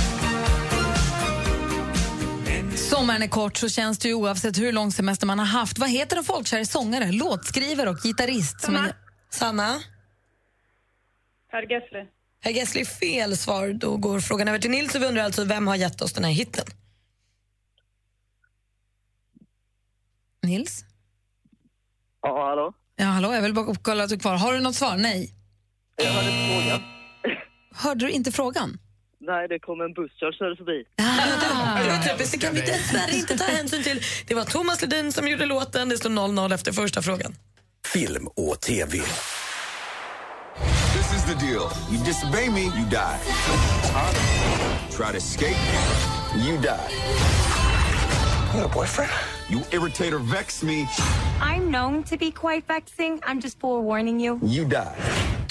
Sommaren 2.80 3.24
är 3.24 3.28
kort 3.28 3.58
så 3.58 3.70
känns 3.70 4.00
det 4.00 4.08
ju 4.08 4.14
oavsett 4.14 4.58
hur 4.58 4.72
lång 4.72 4.92
semester 4.92 5.28
man 5.28 5.40
har 5.40 5.46
haft. 5.46 5.80
Vad 5.80 5.90
heter 5.90 6.18
en 6.18 6.24
folkkär 6.24 6.64
sångare, 6.64 7.12
låtskrivare 7.12 7.90
och 7.90 7.98
gitarrist? 7.98 8.62
Som 8.62 8.76
en... 8.76 8.92
Sanna? 9.30 9.82
Per 11.52 11.62
Gessle. 11.72 12.08
Herr 12.40 12.52
Gessle 12.52 12.82
är 12.82 12.86
fel 12.86 13.38
svar. 13.38 13.74
Då 13.74 13.98
går 13.98 14.20
frågan 14.20 14.48
över 14.48 14.60
till 14.60 14.72
Nils 14.72 14.96
och 14.96 15.02
vi 15.02 15.06
undrar 15.06 15.24
alltså 15.24 15.44
vem 15.44 15.68
har 15.68 15.76
gett 15.76 16.02
oss 16.02 16.14
den 16.14 16.24
här 16.24 16.32
hitten? 16.32 16.66
Nils? 20.44 20.86
Ja, 22.22 22.48
hallå? 22.50 22.74
Ja, 23.00 23.06
hallå, 23.06 23.34
jag 23.34 23.42
vill 23.42 23.54
bara 23.54 23.76
kolla 23.82 24.04
att 24.04 24.10
du 24.10 24.16
är 24.16 24.20
kvar. 24.20 24.36
Har 24.36 24.54
du 24.54 24.60
något 24.60 24.76
svar? 24.76 24.98
Nej. 24.98 25.34
Jag 26.04 26.12
hörde 26.12 26.32
frågan. 26.32 26.82
Hörde 27.76 28.06
du 28.06 28.12
inte 28.12 28.32
frågan? 28.32 28.80
Nej, 29.22 29.48
det 29.48 29.60
kom 29.60 29.82
en 29.82 29.94
buss 29.94 30.12
jag 30.20 30.34
körde 30.34 30.56
förbi. 30.56 30.84
Det 31.84 31.90
var 31.92 32.04
typiskt, 32.12 32.32
det 32.32 32.46
kan 32.46 32.56
vi 32.56 32.62
dessvärre 32.62 33.12
inte 33.16 33.38
ta 33.38 33.44
hänsyn 33.44 33.84
till. 33.84 34.02
Det 34.28 34.36
var 34.36 34.44
Thomas 34.44 34.82
Ledin 34.82 35.12
som 35.12 35.28
gjorde 35.28 35.46
låten. 35.46 35.90
Det 35.90 35.98
står 35.98 36.10
0-0 36.10 36.54
efter 36.54 36.72
första 36.72 37.02
frågan. 37.02 37.36
Film 37.94 38.28
och 38.28 38.62
TV. 38.62 38.98
This 40.94 41.14
is 41.16 41.24
the 41.26 41.46
deal. 41.46 41.70
You 41.92 42.04
disobey 42.06 42.50
me, 42.50 42.62
you 42.62 42.90
die. 42.90 43.18
Try 44.98 45.12
to 45.12 45.18
escape, 45.18 45.56
you 46.36 46.58
die. 46.58 46.90
You 48.54 48.64
got 48.64 48.72
a 48.72 48.74
boyfriend? 48.74 49.37
You 49.50 49.62
irritate 49.72 50.14
or 50.14 50.20
vex 50.20 50.62
me, 50.62 50.88
I'm 51.42 51.72
known 51.72 52.04
to 52.04 52.18
be 52.18 52.32
quite 52.32 52.68
vexing. 52.68 53.22
I'm 53.24 53.42
just 53.42 53.60
forewarning 53.60 54.20
you. 54.20 54.40
you 54.44 54.66
die. 54.66 54.94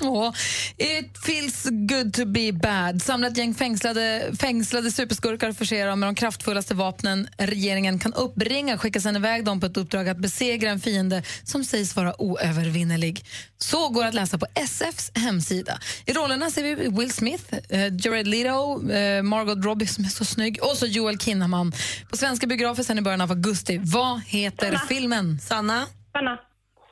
Åh, 0.02 0.32
it 0.76 1.18
feels 1.18 1.64
good 1.70 2.14
to 2.14 2.26
be 2.26 2.52
bad. 2.52 3.02
Samla 3.02 3.26
ett 3.26 3.36
gäng 3.36 3.54
fängslade, 3.54 4.32
fängslade 4.40 4.90
superskurkar 4.90 5.48
och 5.48 5.56
förse 5.56 5.84
dem 5.84 6.00
med 6.00 6.06
de 6.06 6.14
kraftfullaste 6.14 6.74
vapnen 6.74 7.28
regeringen 7.38 7.98
kan 7.98 8.12
uppbringa. 8.12 8.78
Skicka 8.78 9.00
sedan 9.00 9.16
iväg 9.16 9.44
dem 9.44 9.60
på 9.60 9.66
ett 9.66 9.76
uppdrag 9.76 10.08
att 10.08 10.18
besegra 10.18 10.70
en 10.70 10.80
fiende 10.80 11.22
som 11.44 11.64
sägs 11.64 11.96
vara 11.96 12.22
oövervinnerlig. 12.22 13.24
Så 13.58 13.88
går 13.88 14.02
det 14.02 14.08
att 14.08 14.14
läsa 14.14 14.38
på 14.38 14.46
SFs 14.54 15.10
hemsida. 15.14 15.78
I 16.06 16.12
rollerna 16.12 16.50
ser 16.50 16.62
vi 16.62 16.74
Will 16.88 17.12
Smith, 17.12 17.44
eh, 17.68 17.80
Jared 17.80 18.26
Leto, 18.26 18.90
eh, 18.90 19.22
Margot 19.22 19.64
Robbie 19.64 19.86
som 19.86 20.04
är 20.04 20.08
så 20.08 20.24
snygg 20.24 20.58
och 20.62 20.76
så 20.76 20.86
Joel 20.86 21.18
Kinnaman. 21.18 21.72
På 22.10 22.16
svenska 22.16 22.46
biografer 22.46 22.82
sen 22.82 22.98
i 22.98 23.02
början 23.02 23.20
av 23.20 23.30
augusti. 23.30 23.80
Vad 23.92 24.20
heter 24.20 24.66
Sanna. 24.66 24.78
filmen? 24.78 25.38
Sanna? 25.38 25.86
Sanna. 26.12 26.38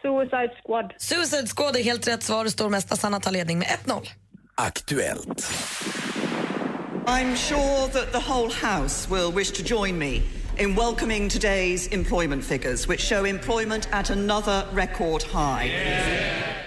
Suicide 0.02 0.50
Squad. 0.62 0.92
Suicide 0.98 1.46
Squad 1.46 1.76
är 1.76 1.82
helt 1.84 2.08
rätt 2.08 2.22
svar. 2.22 2.68
Mesta 2.68 2.96
Sanna 2.96 3.20
tar 3.20 3.32
ledning 3.32 3.58
med 3.58 3.68
1-0. 3.86 4.08
Aktuellt. 4.54 5.52
I'm 7.06 7.36
sure 7.36 7.88
that 7.92 8.12
the 8.12 8.32
whole 8.32 8.50
House 8.50 9.10
will 9.10 9.32
wish 9.32 9.50
to 9.50 9.62
join 9.62 9.98
me 9.98 10.20
in 10.58 10.74
welcoming 10.74 11.30
today's 11.30 11.94
employment 11.94 12.44
figures, 12.44 12.88
which 12.88 13.00
show 13.00 13.26
employment 13.26 13.88
at 13.92 14.10
another 14.10 14.62
record 14.72 15.22
high. 15.22 15.70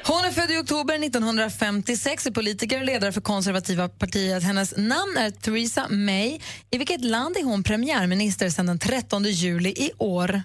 Hon 0.04 0.26
är 0.26 0.32
född 0.32 0.52
i 0.52 0.58
oktober 0.58 1.06
1956, 1.06 2.26
är 2.26 2.32
politiker 2.32 2.80
och 2.80 2.86
ledare 2.86 3.12
för 3.12 3.22
konservativa 3.22 3.90
partiet. 3.90 4.44
Hennes 4.44 4.78
namn 4.78 5.18
är 5.18 5.32
Theresa 5.32 5.88
May. 5.90 6.40
I 6.70 6.78
vilket 6.78 7.06
land 7.06 7.38
är 7.38 7.44
hon 7.44 7.64
premiärminister 7.64 8.50
sedan 8.50 8.66
den 8.66 8.80
13 8.80 9.24
juli 9.24 9.70
i 9.70 9.92
år? 9.98 10.42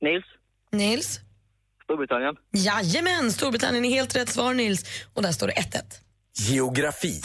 Nils? 0.00 0.24
Nils? 0.72 1.20
Storbritannien? 1.84 2.34
Jajamän, 2.52 3.32
Storbritannien 3.32 3.84
är 3.84 3.90
helt 3.90 4.16
rätt 4.16 4.28
svar 4.28 4.54
Nils. 4.54 4.84
Och 5.14 5.22
där 5.22 5.32
står 5.32 5.46
det 5.46 5.52
1-1. 5.52 5.82
Geografi. 6.38 7.22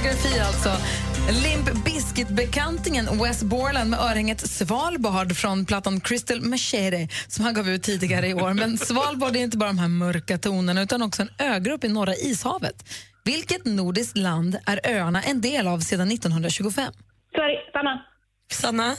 Ja, 0.00 0.06
geografi 0.06 0.40
alltså. 0.40 0.68
Limp 1.44 1.84
Bizkit-bekantingen 1.84 3.22
Wes 3.22 3.42
Borland 3.42 3.90
med 3.90 4.00
örhänget 4.00 4.40
Svalbard 4.40 5.36
från 5.36 5.66
plattan 5.66 6.00
Crystal 6.00 6.40
Machete 6.40 7.08
som 7.28 7.44
han 7.44 7.54
gav 7.54 7.68
ut 7.68 7.82
tidigare 7.82 8.28
i 8.28 8.34
år. 8.34 8.54
Men 8.54 8.78
Svalbard 8.78 9.36
är 9.36 9.40
inte 9.40 9.56
bara 9.56 9.66
de 9.66 9.78
här 9.78 9.88
mörka 9.88 10.38
tonerna 10.38 10.82
utan 10.82 11.02
också 11.02 11.22
en 11.22 11.30
ögrupp 11.38 11.84
i 11.84 11.88
Norra 11.88 12.14
ishavet. 12.14 12.74
Vilket 13.24 13.64
nordiskt 13.64 14.16
land 14.16 14.58
är 14.66 14.80
öarna 14.84 15.22
en 15.22 15.40
del 15.40 15.66
av 15.68 15.78
sedan 15.78 16.08
1925? 16.08 16.92
Sverige. 17.34 17.58
Sanna. 17.72 18.04
Sanna? 18.52 18.96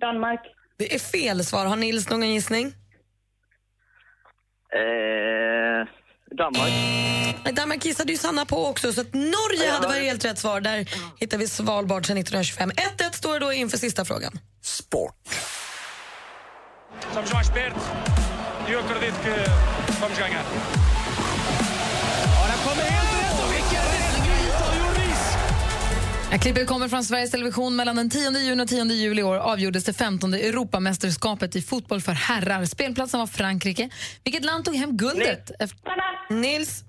Danmark. 0.00 0.40
Det 0.78 0.94
är 0.94 0.98
fel 0.98 1.44
svar. 1.44 1.66
Har 1.66 1.76
Nils 1.76 2.10
någon 2.10 2.28
gissning? 2.28 2.66
Eh, 4.72 5.49
Danmark. 6.36 6.72
Nej, 7.44 7.52
Danmark 7.52 7.84
gissade 7.84 8.12
ju 8.12 8.18
Sanna 8.18 8.46
på 8.46 8.66
också, 8.66 8.92
så 8.92 9.00
att 9.00 9.14
Norge 9.14 9.66
Ja, 9.66 9.72
hade 9.72 9.86
varit 9.86 10.02
helt 10.02 10.24
rätt 10.24 10.38
svar. 10.38 10.60
Där 10.60 10.88
hittar 11.20 11.38
vi 11.38 11.48
Svalbard 11.48 12.06
sedan 12.06 12.16
1925. 12.18 12.70
1-1 12.70 13.12
står 13.12 13.32
det 13.32 13.46
då 13.46 13.52
inför 13.52 13.78
sista 13.78 14.04
frågan. 14.04 14.38
Estamos 17.08 17.32
mais 17.32 17.50
perto 17.50 17.80
e 18.68 18.72
eu 18.72 18.78
acredito 18.78 19.18
que 19.22 19.34
vamos 20.00 20.18
ganhar. 20.18 20.44
Klippet 26.38 26.66
kommer 26.66 26.88
från 26.88 27.04
Sveriges 27.04 27.30
Television. 27.30 27.76
Mellan 27.76 27.96
den 27.96 28.10
10 28.10 28.30
juni 28.30 28.62
och 28.62 28.68
10 28.68 28.84
juli 28.84 29.20
i 29.20 29.24
år 29.24 29.36
avgjordes 29.36 29.84
det 29.84 29.92
15 29.92 30.34
Europamästerskapet 30.34 31.56
i 31.56 31.62
fotboll 31.62 32.00
för 32.00 32.12
herrar. 32.12 32.64
Spelplatsen 32.64 33.20
var 33.20 33.26
Frankrike. 33.26 33.90
Vilket 34.24 34.44
land 34.44 34.64
tog 34.64 34.76
hem 34.76 34.96
guldet? 34.96 35.50
Efter... 35.58 35.78
Nils. 36.30 36.84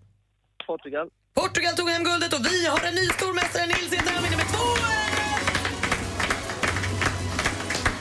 Portugal. 0.67 1.07
Portugal 1.35 1.73
tog 1.73 1.89
hem 1.89 2.03
guldet 2.03 2.33
och 2.33 2.45
vi 2.45 2.67
har 2.67 2.79
en 2.87 2.95
ny 2.95 3.05
stormästare. 3.07 3.65
Nils 3.67 3.91
vinner 3.93 4.21
med 4.21 4.47
2 4.47 4.57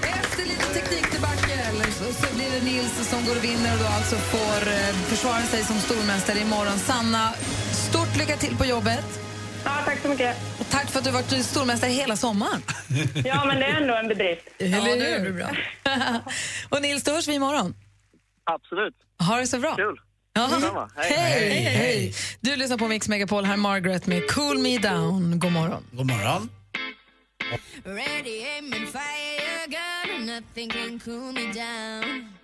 Efter 0.03 0.43
lite 0.51 0.67
teknikdebacle 0.75 1.93
så, 1.99 2.05
så 2.21 2.35
blir 2.37 2.51
det 2.51 2.65
Nils 2.65 3.11
som 3.11 3.25
går 3.27 3.37
och 3.37 3.45
vinner 3.45 3.73
och 3.75 3.81
då 3.81 3.87
alltså 3.87 4.17
får 4.17 4.61
eh, 4.73 4.95
försvara 5.11 5.43
sig 5.43 5.65
som 5.65 5.77
stormästare 5.77 6.39
imorgon. 6.39 6.79
Sanna, 6.79 7.33
stort 7.89 8.17
lycka 8.19 8.37
till 8.37 8.57
på 8.57 8.65
jobbet. 8.65 9.30
Ja, 9.65 9.71
tack 9.85 9.99
så 10.03 10.09
mycket. 10.09 10.37
Och 10.61 10.71
tack 10.71 10.91
för 10.91 10.99
att 10.99 11.05
du 11.05 11.11
varit 11.11 11.45
stormästare 11.47 11.91
hela 11.91 12.17
sommaren. 12.17 12.63
Ja, 13.25 13.45
men 13.45 13.61
det 13.61 13.67
är 13.67 13.81
ändå 13.81 13.95
en 13.95 14.09
bedrift. 14.09 14.49
Eller 14.59 14.97
det 14.97 15.19
hur? 15.19 15.27
är 15.27 15.33
bra. 15.33 15.51
och 16.69 16.83
Nils, 16.83 17.03
då 17.05 17.13
hörs 17.13 17.29
vi 17.29 17.35
imorgon. 17.35 17.75
Absolut. 18.45 18.95
Ha 19.19 19.37
det 19.37 19.47
så 19.47 19.59
bra. 19.59 19.77
Kul. 19.77 20.01
Ja. 20.33 20.89
Hej. 20.97 21.13
Hej. 21.13 21.51
Hej. 21.51 21.63
Hej. 21.63 22.15
Du 22.41 22.57
lyssnar 22.57 22.79
på 22.79 22.89
Mix 22.89 23.09
Megapol, 23.09 23.45
här 23.45 23.53
är 23.53 23.57
Margaret 23.57 24.07
med 24.07 24.31
Cool 24.31 24.59
Me 24.59 24.79
Down. 24.79 25.39
God 25.39 25.53
morgon. 25.53 25.85
God 25.93 26.07
morgon. 26.07 26.51
Ready, 27.85 28.45
aim, 28.45 28.73
and 28.73 28.89
fire 28.89 29.67
gun, 29.67 30.17
and 30.17 30.27
nothing 30.27 30.71
can 30.71 31.01
cool 31.01 31.33
me 31.33 31.53
down. 31.53 32.35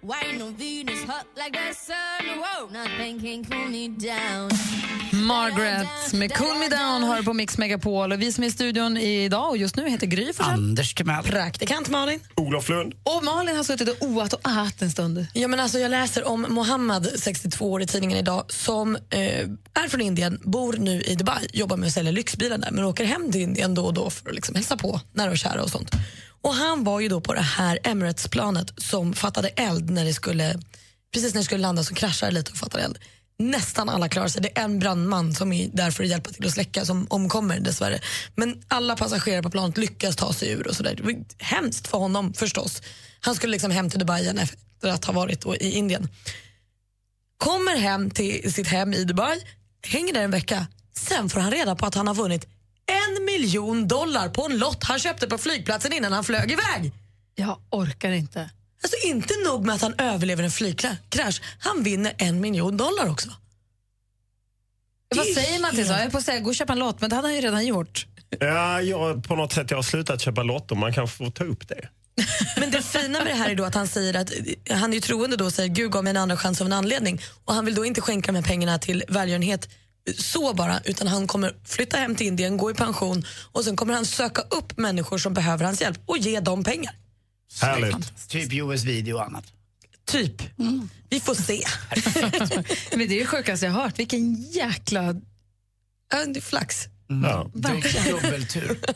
Why 0.00 0.38
no 0.38 0.44
Venus 0.58 1.04
hot 1.04 1.26
like 1.36 1.52
the 1.52 1.74
sun? 1.74 2.38
Whoa, 2.38 2.68
nothing 2.72 3.20
can 3.20 3.44
cool 3.44 3.68
me 3.68 3.88
down. 3.88 4.50
Margaret 5.12 6.12
med 6.12 6.34
Cool 6.36 6.58
Me 6.58 6.68
Down 6.68 7.02
har 7.02 7.22
på 7.22 7.32
Mix 7.32 7.58
Megapol. 7.58 8.12
Och 8.12 8.22
vi 8.22 8.32
som 8.32 8.44
är 8.44 8.48
i 8.48 8.50
studion 8.50 8.96
idag 8.96 9.48
och 9.48 9.56
just 9.56 9.76
nu 9.76 9.88
heter 9.88 10.06
Gry 10.06 10.32
Forssell. 10.32 10.54
Anders 10.54 10.94
Timell. 10.94 11.24
Praktikant 11.24 11.88
Malin. 11.88 12.20
Olof 12.34 12.68
Lund. 12.68 12.94
Och 13.02 13.24
Malin 13.24 13.56
har 13.56 13.64
suttit 13.64 13.88
och 13.88 14.08
oat 14.08 14.32
och 14.32 14.40
ahat 14.42 14.82
en 14.82 14.90
stund. 14.90 15.26
Ja, 15.32 15.48
men 15.48 15.60
alltså, 15.60 15.78
jag 15.78 15.90
läser 15.90 16.28
om 16.28 16.46
Mohammed, 16.48 17.12
62 17.16 17.72
år, 17.72 17.82
i 17.82 17.86
tidningen 17.86 18.18
idag 18.18 18.44
som 18.48 18.96
eh, 18.96 19.20
är 19.74 19.88
från 19.88 20.00
Indien, 20.00 20.40
bor 20.44 20.72
nu 20.72 21.02
i 21.02 21.14
Dubai, 21.14 21.46
jobbar 21.52 21.76
med 21.76 21.86
att 21.86 21.92
sälja 21.92 22.12
lyxbilar 22.12 22.58
där 22.58 22.70
men 22.70 22.84
åker 22.84 23.04
hem 23.04 23.32
till 23.32 23.40
Indien 23.40 23.74
då 23.74 23.84
och 23.86 23.94
då 23.94 24.10
för 24.10 24.28
att 24.28 24.34
liksom 24.34 24.54
hälsa 24.54 24.76
på 24.76 25.00
nära 25.12 25.30
och 25.30 25.38
kära 25.38 25.62
och 25.62 25.70
sånt. 25.70 25.90
Och 26.42 26.54
Han 26.54 26.84
var 26.84 27.00
ju 27.00 27.08
då 27.08 27.20
på 27.20 27.34
det 27.34 27.40
här 27.40 27.78
Emirates-planet 27.84 28.72
som 28.76 29.14
fattade 29.14 29.48
eld 29.48 29.90
när 29.90 30.04
det 30.04 30.14
skulle, 30.14 30.60
precis 31.14 31.34
när 31.34 31.40
det 31.40 31.44
skulle 31.44 31.62
landa 31.62 31.84
så 31.84 31.94
kraschade 31.94 32.32
lite 32.32 32.52
och 32.52 32.58
fattade 32.58 32.84
eld. 32.84 32.98
Nästan 33.38 33.88
alla 33.88 34.08
klarar 34.08 34.28
sig. 34.28 34.42
Det 34.42 34.58
är 34.58 34.64
en 34.64 34.78
brandman 34.78 35.34
som 35.34 35.52
är 35.52 35.68
där 35.72 35.90
för 35.90 36.04
att 36.04 36.10
hjälpa 36.10 36.30
till 36.30 36.46
att 36.46 36.52
släcka 36.52 36.84
som 36.84 37.06
omkommer 37.10 37.60
dessvärre. 37.60 38.00
Men 38.34 38.62
alla 38.68 38.96
passagerare 38.96 39.42
på 39.42 39.50
planet 39.50 39.78
lyckas 39.78 40.16
ta 40.16 40.32
sig 40.32 40.50
ur 40.50 40.68
och 40.68 40.76
sådär. 40.76 40.94
Det 40.96 41.02
var 41.02 41.14
hemskt 41.38 41.88
för 41.88 41.98
honom 41.98 42.32
förstås. 42.32 42.82
Han 43.20 43.34
skulle 43.34 43.50
liksom 43.50 43.70
hem 43.70 43.90
till 43.90 43.98
Dubai 43.98 44.22
igen 44.22 44.38
efter 44.38 44.88
att 44.88 45.04
ha 45.04 45.12
varit 45.12 45.40
då 45.40 45.56
i 45.56 45.70
Indien. 45.70 46.08
Kommer 47.36 47.76
hem 47.76 48.10
till 48.10 48.52
sitt 48.52 48.66
hem 48.66 48.94
i 48.94 49.04
Dubai, 49.04 49.40
hänger 49.82 50.12
där 50.14 50.22
en 50.22 50.30
vecka. 50.30 50.66
Sen 50.96 51.28
får 51.28 51.40
han 51.40 51.50
reda 51.50 51.76
på 51.76 51.86
att 51.86 51.94
han 51.94 52.06
har 52.06 52.14
vunnit 52.14 52.46
en 52.88 53.24
miljon 53.24 53.88
dollar 53.88 54.28
på 54.28 54.46
en 54.46 54.58
lott 54.58 54.84
han 54.84 54.98
köpte 54.98 55.26
på 55.26 55.38
flygplatsen 55.38 55.92
innan 55.92 56.12
han 56.12 56.24
flög 56.24 56.52
iväg. 56.52 56.92
Jag 57.34 57.58
orkar 57.70 58.10
inte. 58.10 58.50
Alltså 58.82 59.06
inte 59.06 59.34
nog 59.46 59.66
med 59.66 59.74
att 59.74 59.82
han 59.82 59.94
överlever 59.98 60.44
en 60.44 60.50
flygkrasch, 60.50 61.42
han 61.58 61.82
vinner 61.82 62.12
en 62.18 62.40
miljon 62.40 62.76
dollar 62.76 63.10
också. 63.10 63.28
Vad 65.16 65.26
säger 65.26 65.60
man 65.60 65.70
till 65.74 65.86
så? 65.86 65.92
Jag 65.92 66.02
är 66.02 66.10
på 66.10 66.18
att 66.18 66.24
säga 66.24 66.40
gå 66.40 66.48
och 66.48 66.54
köpa 66.54 66.72
en 66.72 66.78
lott, 66.78 67.00
men 67.00 67.10
det 67.10 67.16
hade 67.16 67.28
han 67.28 67.34
ju 67.34 67.40
redan 67.40 67.66
gjort. 67.66 68.06
Ja, 68.40 68.82
jag, 68.82 69.24
på 69.24 69.36
något 69.36 69.52
sätt 69.52 69.70
jag 69.70 69.78
har 69.78 69.82
slutat 69.82 70.20
köpa 70.20 70.42
lotter. 70.42 70.76
Man 70.76 70.92
kan 70.92 71.08
få 71.08 71.30
ta 71.30 71.44
upp 71.44 71.68
det. 71.68 71.88
Men 72.56 72.70
det 72.70 72.82
fina 72.82 73.18
med 73.18 73.26
det 73.26 73.34
här 73.34 73.50
är 73.50 73.54
då 73.54 73.64
att 73.64 73.74
han 73.74 73.88
säger 73.88 74.16
att 74.16 74.32
han 74.70 74.90
är 74.90 74.94
ju 74.94 75.00
troende 75.00 75.36
då 75.36 75.44
och 75.44 75.52
säger 75.52 75.68
Gud 75.68 75.92
gav 75.92 76.04
mig 76.04 76.10
en 76.10 76.16
andra 76.16 76.36
chans 76.36 76.60
av 76.60 76.66
en 76.66 76.72
anledning. 76.72 77.20
Och 77.44 77.54
han 77.54 77.64
vill 77.64 77.74
då 77.74 77.84
inte 77.84 78.00
skänka 78.00 78.32
de 78.32 78.38
här 78.38 78.42
pengarna 78.42 78.78
till 78.78 79.04
välgörenhet 79.08 79.68
så 80.12 80.54
bara, 80.54 80.80
utan 80.84 81.06
han 81.06 81.26
kommer 81.26 81.54
flytta 81.64 81.96
hem 81.96 82.16
till 82.16 82.26
Indien, 82.26 82.56
gå 82.56 82.70
i 82.70 82.74
pension 82.74 83.24
och 83.52 83.64
sen 83.64 83.76
kommer 83.76 83.94
han 83.94 84.06
söka 84.06 84.42
upp 84.42 84.76
människor 84.76 85.18
som 85.18 85.34
behöver 85.34 85.64
hans 85.64 85.80
hjälp 85.80 86.00
och 86.06 86.18
ge 86.18 86.40
dem 86.40 86.64
pengar. 86.64 86.94
Härligt. 87.60 88.28
Typ 88.28 88.52
US 88.52 88.84
video 88.84 89.14
och 89.14 89.24
annat. 89.24 89.44
Typ. 90.04 90.42
Vi 91.10 91.20
får 91.20 91.34
se. 91.34 91.64
Men 92.96 93.08
det 93.08 93.14
är 93.14 93.20
det 93.20 93.26
sjukaste 93.26 93.66
jag 93.66 93.72
har 93.72 93.82
hört. 93.82 93.98
Vilken 93.98 94.34
jäkla... 94.34 95.02
Ja, 96.12 96.24
det 96.26 96.38
är 96.38 96.40
flax. 96.40 96.84
Ja. 97.22 97.50
Verkligen. 97.54 98.06
Dubbeltur. 98.16 98.78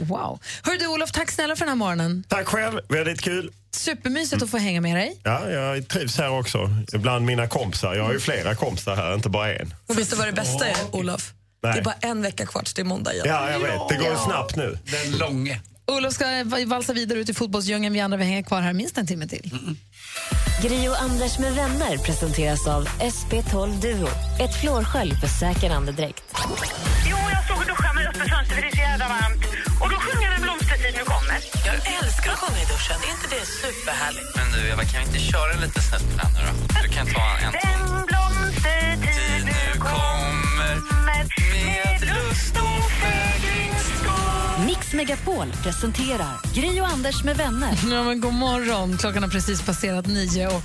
Wow. 0.00 0.40
Hör 0.62 0.78
du 0.78 0.86
Olof, 0.86 1.12
tack 1.12 1.30
snälla 1.30 1.56
för 1.56 1.60
den 1.64 1.68
här 1.68 1.76
morgonen. 1.76 2.24
Tack 2.28 2.46
själv, 2.46 2.80
väldigt 2.88 3.20
kul. 3.20 3.50
Supermysigt 3.76 4.42
att 4.42 4.50
få 4.50 4.58
hänga 4.58 4.80
med 4.80 4.96
dig. 4.96 5.20
Ja, 5.24 5.50
jag 5.50 5.88
trivs 5.88 6.18
här 6.18 6.30
också. 6.30 6.70
Bland 6.92 7.26
mina 7.26 7.46
kompisar. 7.48 7.94
Jag 7.94 8.04
har 8.04 8.12
ju 8.12 8.20
flera 8.20 8.54
kompisar 8.54 8.96
här, 8.96 9.14
inte 9.14 9.28
bara 9.28 9.54
en. 9.54 9.74
Och 9.86 9.96
du 10.10 10.16
vad 10.16 10.26
det 10.28 10.32
bästa 10.32 10.66
är, 10.68 10.76
Olof? 10.92 11.32
Nej. 11.62 11.72
Det 11.72 11.78
är 11.78 11.84
bara 11.84 11.94
en 12.00 12.22
vecka 12.22 12.46
kvar 12.46 12.62
tills 12.62 12.74
det 12.74 12.82
är 12.82 12.84
måndag 12.84 13.12
igen. 13.12 13.26
Ja, 13.28 13.50
jag 13.50 13.58
vet. 13.60 13.88
Det 13.88 13.94
går 13.96 14.06
Ja. 14.06 14.24
snabbt 14.24 14.56
nu. 14.56 14.78
Den 14.84 15.18
långe. 15.18 15.60
Olof 15.86 16.12
ska 16.14 16.24
valsa 16.66 16.92
vidare 16.92 17.18
ut 17.18 17.28
i 17.28 17.34
fotbollsdjungeln. 17.34 17.92
Vi 17.94 18.00
andra 18.00 18.18
vi 18.18 18.24
hänger 18.24 18.42
kvar 18.42 18.60
här 18.60 18.72
minst 18.72 18.98
en 18.98 19.06
timme 19.06 19.28
till. 19.28 19.50
Gri 20.62 20.88
och 20.88 21.02
Anders 21.02 21.38
med 21.38 21.54
vänner 21.54 21.96
presenteras 21.98 22.66
av 22.66 22.88
SP12 22.88 23.80
Duo. 23.80 24.08
Ett 24.40 24.60
flårskölj 24.60 25.14
för 25.20 25.26
säker 25.28 25.70
andedräkt. 25.70 26.22
Sjunga 32.40 32.60
i 32.62 32.66
duschen. 32.72 32.96
Är 33.06 33.10
inte 33.16 33.28
det 33.36 33.44
superhärligt? 33.62 34.30
Men 34.36 34.46
du 34.52 34.58
Eva, 34.72 34.84
kan 34.84 35.00
vi 35.00 35.06
inte 35.06 35.18
köra 35.32 35.52
lite 35.64 35.80
snett 35.82 36.04
på 36.10 36.16
den 36.22 36.30
nu 36.36 36.40
då? 36.48 36.52
Du 36.82 36.88
kan 36.96 37.06
ta 37.06 37.26
en 37.44 37.52
Den 37.52 38.06
blomstertid 38.06 39.40
nu 39.44 39.80
kommer 39.80 40.74
med 41.06 42.00
lust 42.00 42.54
och 42.56 42.90
fägringsskap. 43.02 44.66
Mix 44.66 44.92
Megapol 44.92 45.52
presenterar 45.62 46.34
Gri 46.54 46.80
och 46.80 46.86
Anders 46.86 47.24
med 47.24 47.36
vänner. 47.36 47.72
Ja, 47.90 48.02
men 48.02 48.20
god 48.20 48.34
morgon. 48.34 48.98
Klockan 48.98 49.22
har 49.22 49.30
precis 49.30 49.62
passerat 49.62 50.06
nio 50.06 50.46
och 50.46 50.62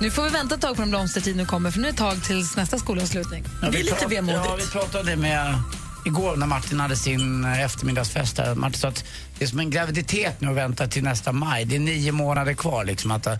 nu 0.00 0.10
får 0.10 0.22
vi 0.22 0.28
vänta 0.30 0.54
ett 0.54 0.60
tag 0.60 0.76
på 0.76 0.82
den 0.82 0.90
blomstertid 0.90 1.36
nu 1.36 1.46
kommer 1.46 1.70
för 1.70 1.80
nu 1.80 1.88
är 1.88 1.92
det 1.92 1.94
ett 1.94 1.98
tag 1.98 2.24
tills 2.24 2.56
nästa 2.56 2.78
skolavslutning. 2.78 3.44
Ja, 3.62 3.68
Det 3.70 3.78
är 3.78 3.82
vi 3.82 3.82
lite 3.82 4.06
vemodigt. 4.06 4.40
Ja, 4.44 4.56
vi 4.56 4.66
pratade 4.66 5.16
med 5.16 5.54
igår 6.06 6.36
när 6.36 6.46
Martin 6.46 6.80
hade 6.80 6.96
sin 6.96 7.44
eftermiddagsfest 7.44 8.38
här. 8.38 8.54
Martin 8.54 8.80
sa 8.80 8.88
att 8.88 9.04
det 9.38 9.44
är 9.44 9.48
som 9.48 9.58
en 9.58 9.70
graviditet 9.70 10.40
nu 10.40 10.48
att 10.50 10.56
vänta 10.56 10.86
till 10.86 11.02
nästa 11.02 11.32
maj. 11.32 11.64
Det 11.64 11.76
är 11.76 11.80
nio 11.80 12.12
månader 12.12 12.54
kvar 12.54 12.84
liksom 12.84 13.10
att 13.10 13.26
eh, 13.26 13.36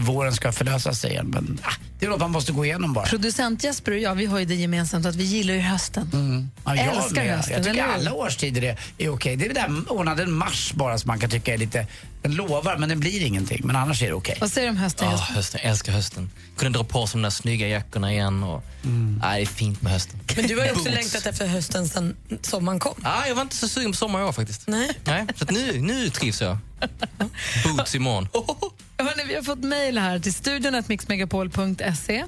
våren 0.00 0.32
ska 0.34 0.52
förlösa 0.52 0.94
sig 0.94 1.10
igen. 1.10 1.26
Men 1.26 1.58
ah, 1.62 1.72
det 1.98 2.06
är 2.06 2.10
något 2.10 2.20
man 2.20 2.30
måste 2.30 2.52
gå 2.52 2.64
igenom 2.64 2.92
bara. 2.92 3.06
Producent 3.06 3.64
Jesper 3.64 3.92
och 3.92 3.98
jag 3.98 4.14
vi 4.14 4.26
har 4.26 4.38
ju 4.38 4.44
det 4.44 4.54
gemensamt 4.54 5.06
att 5.06 5.14
vi 5.16 5.24
gillar 5.24 5.54
ju 5.54 5.60
hösten. 5.60 6.50
Ja, 6.64 6.76
jag 6.76 6.86
Älskar 6.96 7.24
med. 7.24 7.36
hösten, 7.36 7.54
Jag 7.54 7.64
tycker 7.64 7.84
eller 7.84 7.94
alla 7.94 8.12
årstider 8.12 8.62
är, 8.62 8.78
är 8.98 9.08
okej. 9.08 9.36
Det 9.36 9.44
är 9.46 9.54
den 9.54 9.84
där 9.86 9.94
månaden 9.94 10.32
mars 10.32 10.72
bara 10.74 10.98
som 10.98 11.08
man 11.08 11.18
kan 11.18 11.30
tycka 11.30 11.54
är 11.54 11.58
lite... 11.58 11.86
Den 12.22 12.34
lovar 12.34 12.76
men 12.76 12.88
den 12.88 13.00
blir 13.00 13.22
ingenting. 13.26 13.60
Men 13.64 13.76
annars 13.76 14.02
är 14.02 14.06
det 14.06 14.12
okej. 14.12 14.36
Vad 14.40 14.52
säger 14.52 14.66
du 14.66 14.70
om 14.70 14.76
hösten 14.76 15.06
Ja, 15.08 15.12
Jesper? 15.18 15.34
hösten. 15.34 15.60
Jag 15.62 15.70
älskar 15.70 15.92
hösten. 15.92 16.30
Kunde 16.56 16.78
dra 16.78 16.84
på 16.84 17.06
sig 17.06 17.18
de 17.18 17.22
där 17.22 17.30
snygga 17.30 17.68
jackorna 17.68 18.12
igen. 18.12 18.42
Och, 18.42 18.64
Nej, 19.20 19.44
det 19.44 19.50
är 19.50 19.54
fint 19.54 19.82
med 19.82 19.92
hösten. 19.92 20.20
Men 20.36 20.46
du 20.46 20.58
har 20.58 20.64
ju 20.66 20.72
också 20.72 20.88
längtat 20.90 21.26
efter 21.26 21.46
hösten 21.46 21.88
sen 21.88 22.16
sommaren 22.42 22.78
kom. 22.78 22.94
Ja, 23.04 23.26
jag 23.26 23.34
var 23.34 23.42
inte 23.42 23.56
så 23.56 23.68
sugen 23.68 23.90
på 23.92 23.96
sommar 23.96 24.20
i 24.20 24.24
år 24.24 24.32
faktiskt. 24.32 24.62
Nej. 24.68 24.90
Nej, 25.12 25.26
så 25.36 25.44
att 25.44 25.50
nu, 25.50 25.80
nu 25.80 26.10
trivs 26.10 26.40
jag. 26.40 26.58
Boots 27.64 27.94
imorgon. 27.94 28.28
Hörrni, 28.98 29.24
vi 29.28 29.34
har 29.34 29.42
fått 29.42 29.58
mejl 29.58 29.98
här 29.98 30.18
till 30.18 30.34
studion 30.34 30.82
mixmegapol.se. 30.86 32.24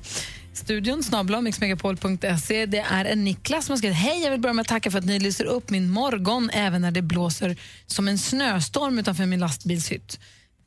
Studion 0.53 1.03
snabla 1.03 1.41
mixmegapol.se. 1.41 2.67
Det 2.67 2.85
är 2.91 3.05
en 3.05 3.25
Niklas 3.25 3.67
som 3.67 3.73
har 3.73 3.79
skrivit 3.79 3.97
Hej, 3.97 4.23
jag 4.23 4.31
vill 4.31 4.41
börja 4.41 4.53
med 4.53 4.63
att 4.63 4.69
tacka 4.69 4.91
för 4.91 4.99
att 4.99 5.05
ni 5.05 5.19
lyser 5.19 5.45
upp 5.45 5.71
min 5.71 5.91
morgon 5.91 6.51
även 6.53 6.83
när 6.83 6.91
det 6.91 7.03
blåser 7.03 7.57
som 7.87 8.09
en 8.09 8.19
snöstorm 8.19 8.99
utanför 8.99 9.27
min 9.27 9.41
lastbilshytt. 9.41 10.21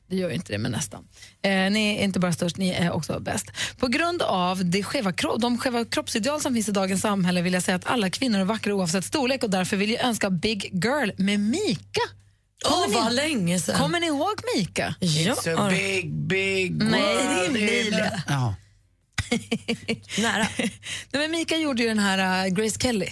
Det 0.10 0.16
gör 0.16 0.30
ju 0.30 0.36
inte 0.36 0.52
det, 0.54 0.58
men 0.58 0.72
nästan. 0.72 1.08
Eh, 1.42 1.50
ni 1.52 1.98
är 2.00 2.04
inte 2.04 2.20
bara 2.20 2.34
störst, 2.34 2.58
ni 2.58 2.70
är 2.70 2.92
också 2.92 3.20
bäst. 3.20 3.46
På 3.78 3.88
grund 3.88 4.22
av 4.22 4.66
det 4.66 4.84
skeva, 4.84 5.12
de 5.40 5.58
skeva 5.58 5.86
kroppsideal 5.86 6.42
som 6.42 6.54
finns 6.54 6.70
i 6.70 6.72
dagens 6.72 7.02
samhälle 7.02 7.42
vill 7.42 7.54
jag 7.54 7.64
säga 7.64 7.76
att 7.76 7.86
alla 7.88 8.10
kvinnor 8.10 8.40
är 8.40 8.44
vackra 8.46 8.76
oavsett 8.76 9.06
storlek 9.06 9.44
och 9.44 9.50
därför 9.50 9.78
vill 9.78 9.92
jag 9.92 10.04
önska 10.06 10.30
Big 10.30 10.70
Girl 10.86 11.10
med 11.18 11.40
Mika. 11.40 12.02
Åh, 12.66 12.84
Kommer 12.84 12.96
vad 12.96 13.10
ni- 13.10 13.16
länge 13.16 13.60
sedan. 13.60 13.78
Kommer 13.80 14.00
ni 14.00 14.08
ihåg 14.08 14.42
Mika? 14.56 14.96
Ja. 15.00 15.34
It's 15.34 15.56
a 15.68 15.70
big, 15.70 16.14
big 16.14 16.84
Nej, 16.84 17.02
world 17.02 17.54
det 17.54 17.80
är 17.80 17.82
Emilia. 17.82 18.24
Ja. 18.28 18.56
Nära. 20.22 20.48
Nej, 20.58 20.72
men 21.12 21.32
Mika 21.32 21.58
gjorde 21.58 21.82
ju 21.84 21.88
den 21.90 22.00
här 22.00 22.46
uh, 22.48 22.54
Grace 22.54 22.80
Kelly. 22.80 23.08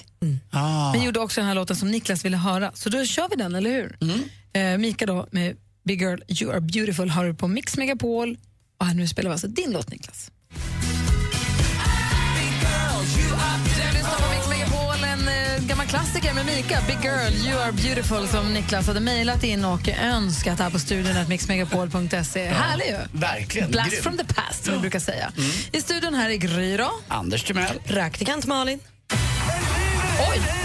Ah. 0.52 0.92
Men 0.94 1.04
gjorde 1.04 1.20
också 1.20 1.42
den 1.42 1.48
här 1.48 1.56
låten 1.56 1.76
som 1.76 1.92
Niklas 1.92 2.26
ville 2.26 2.38
höra. 2.38 2.72
Så 2.74 2.90
då 2.90 3.06
kör 3.06 3.30
vi 3.30 3.36
den, 3.36 3.56
eller 3.56 3.70
hur? 3.72 3.98
Eh, 4.54 4.78
Mika 4.78 5.06
då 5.06 5.28
med 5.32 5.58
Big 5.86 6.02
Girl 6.02 6.20
You 6.28 6.52
Are 6.52 6.62
Beautiful 6.62 7.10
har 7.10 7.26
du 7.26 7.34
på 7.34 7.48
Mix 7.48 7.78
Megapol. 7.78 8.38
Och 8.80 8.86
här 8.86 8.94
nu 8.94 9.08
spelar 9.08 9.30
vi 9.30 9.32
alltså 9.32 9.48
din 9.48 9.72
låt, 9.72 9.92
Niklas. 9.92 10.32
Eh, 15.28 15.68
gammal 15.68 15.86
klassiker 15.86 16.34
med 16.34 16.46
Mika. 16.46 16.80
Big 16.88 16.98
Girl 17.04 17.48
You 17.48 17.60
Are 17.60 17.72
Beautiful 17.72 18.28
som 18.28 18.54
Niklas 18.54 18.88
hade 18.88 19.00
mejlat 19.00 19.44
in 19.44 19.66
och 19.66 19.90
önskat 19.90 20.60
här 20.60 20.70
på 20.70 20.80
studion 20.80 21.18
att 21.18 21.30
mixmegapol.se. 21.30 22.46
Härlig 22.48 22.86
ju! 22.86 23.20
Verkligen. 23.20 23.72
Blast 23.72 23.92
grym. 23.92 24.04
from 24.04 24.18
the 24.18 24.34
past, 24.34 24.66
som 24.66 24.74
vi 24.74 24.80
brukar 24.80 25.00
säga. 25.00 25.32
I 25.72 25.82
studion 25.82 26.14
här 26.14 26.30
är 26.30 26.36
Gry 26.36 26.78
då. 26.78 26.92
Anders 27.08 27.44
Timell. 27.44 27.80
Praktikant 27.86 28.46
Malin. 28.46 28.80
Oj! 30.32 30.65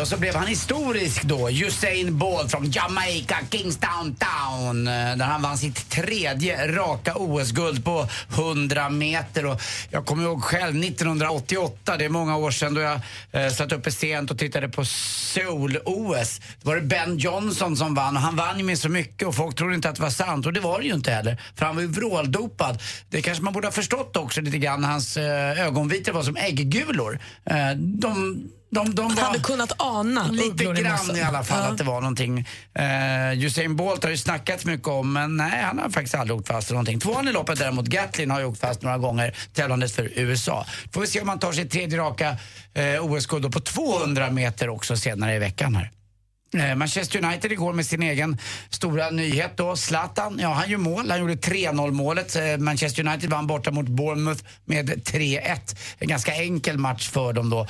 Och 0.00 0.08
så 0.08 0.16
blev 0.16 0.34
han 0.34 0.46
historisk 0.46 1.22
då. 1.22 1.50
Usain 1.50 2.18
Bolt 2.18 2.50
från 2.50 2.70
Jamaica, 2.70 3.36
Kingstown 3.50 4.14
Town. 4.14 4.86
eh, 4.88 4.92
Där 4.92 5.24
han 5.24 5.42
vann 5.42 5.58
sitt 5.58 5.90
tredje 5.90 6.68
raka 6.72 7.14
OS-guld 7.14 7.84
på 7.84 8.08
100 8.34 8.90
meter. 8.90 9.46
Och 9.46 9.62
jag 9.90 10.06
kommer 10.06 10.24
ihåg 10.24 10.42
själv 10.42 10.84
1988, 10.84 11.96
det 11.96 12.04
är 12.04 12.08
många 12.08 12.36
år 12.36 12.50
sedan, 12.50 12.74
då 12.74 12.80
jag 12.80 13.00
eh, 13.32 13.48
satt 13.52 13.72
uppe 13.72 13.90
sent 13.92 14.30
och 14.30 14.38
tittade 14.38 14.68
på 14.68 14.84
Seoul-OS. 14.84 16.40
Det 16.62 16.68
var 16.68 16.76
det 16.76 16.82
Ben 16.82 17.16
Johnson 17.18 17.76
som 17.76 17.94
vann 17.94 18.16
och 18.16 18.22
han 18.22 18.36
vann 18.36 18.58
ju 18.58 18.64
med 18.64 18.78
så 18.78 18.88
mycket 18.88 19.28
och 19.28 19.34
folk 19.34 19.56
trodde 19.56 19.74
inte 19.74 19.88
att 19.88 19.96
det 19.96 20.02
var 20.02 20.10
sant. 20.10 20.46
Och 20.46 20.52
det 20.52 20.60
var 20.60 20.78
det 20.78 20.84
ju 20.84 20.94
inte 20.94 21.10
heller, 21.12 21.42
för 21.56 21.66
han 21.66 21.74
var 21.74 21.82
ju 21.82 21.88
vråldopad. 21.88 22.82
Det 23.10 23.22
kanske 23.22 23.44
man 23.44 23.52
borde 23.52 23.66
ha 23.66 23.72
förstått 23.72 24.16
också 24.16 24.40
lite 24.40 24.58
grann. 24.58 24.84
Hans 24.84 25.16
eh, 25.16 25.60
ögonvitor 25.66 26.12
var 26.12 26.22
som 26.22 26.36
ägggulor. 26.36 27.18
Eh, 27.44 27.70
de, 27.76 28.42
de, 28.70 28.94
de 28.94 29.14
var... 29.14 29.22
Hade 29.22 29.38
kunnat 29.38 29.72
ana 29.82 30.28
Lite 30.28 30.64
i 30.64 30.66
grann 30.66 31.16
i 31.16 31.22
alla 31.22 31.44
fall 31.44 31.64
Ja. 31.64 31.70
att 31.70 31.78
det 31.78 31.84
var 31.84 32.00
någonting. 32.00 32.38
Uh, 32.78 33.44
Usain 33.44 33.76
Bolt 33.76 34.02
har 34.04 34.10
ju 34.10 34.16
snackats 34.16 34.64
mycket 34.64 34.88
om 34.88 35.12
men 35.12 35.36
nej 35.36 35.62
han 35.62 35.78
har 35.78 35.90
faktiskt 35.90 36.14
aldrig 36.14 36.38
åkt 36.38 36.48
fast 36.48 36.66
för 36.66 36.74
någonting. 36.74 37.00
Tvåan 37.00 37.28
i 37.28 37.32
loppet 37.32 37.58
däremot, 37.58 37.86
Gatlin 37.86 38.30
har 38.30 38.40
ju 38.40 38.46
åkt 38.46 38.60
fast 38.60 38.82
några 38.82 38.98
gånger 38.98 39.34
tävlandes 39.52 39.92
för 39.94 40.10
USA. 40.14 40.66
Får 40.92 41.00
vi 41.00 41.06
se 41.06 41.20
om 41.20 41.28
han 41.28 41.38
tar 41.38 41.52
sitt 41.52 41.70
tredje 41.70 41.98
raka 41.98 42.30
uh, 42.30 43.04
OS-guld 43.04 43.42
då 43.42 43.50
på 43.50 43.60
200 43.60 44.30
meter 44.30 44.68
också 44.68 44.96
senare 44.96 45.34
i 45.34 45.38
veckan 45.38 45.74
här. 45.74 45.90
Eh, 46.56 46.74
Manchester 46.74 47.24
United 47.24 47.52
igår 47.52 47.72
med 47.72 47.86
sin 47.86 48.02
egen 48.02 48.38
stora 48.70 49.10
nyhet 49.10 49.56
då. 49.56 49.76
Zlatan, 49.76 50.38
ja 50.38 50.48
han 50.48 50.70
gör 50.70 50.78
mål. 50.78 51.10
Han 51.10 51.20
gjorde 51.20 51.34
3-0 51.34 51.90
målet. 51.90 52.36
Eh, 52.36 52.56
Manchester 52.58 53.06
United 53.06 53.30
vann 53.30 53.46
borta 53.46 53.70
mot 53.70 53.88
Bournemouth 53.88 54.44
med 54.64 54.90
3-1. 55.04 55.76
En 55.98 56.08
ganska 56.08 56.34
enkel 56.34 56.78
match 56.78 57.08
för 57.08 57.32
dem 57.32 57.50
då. 57.50 57.66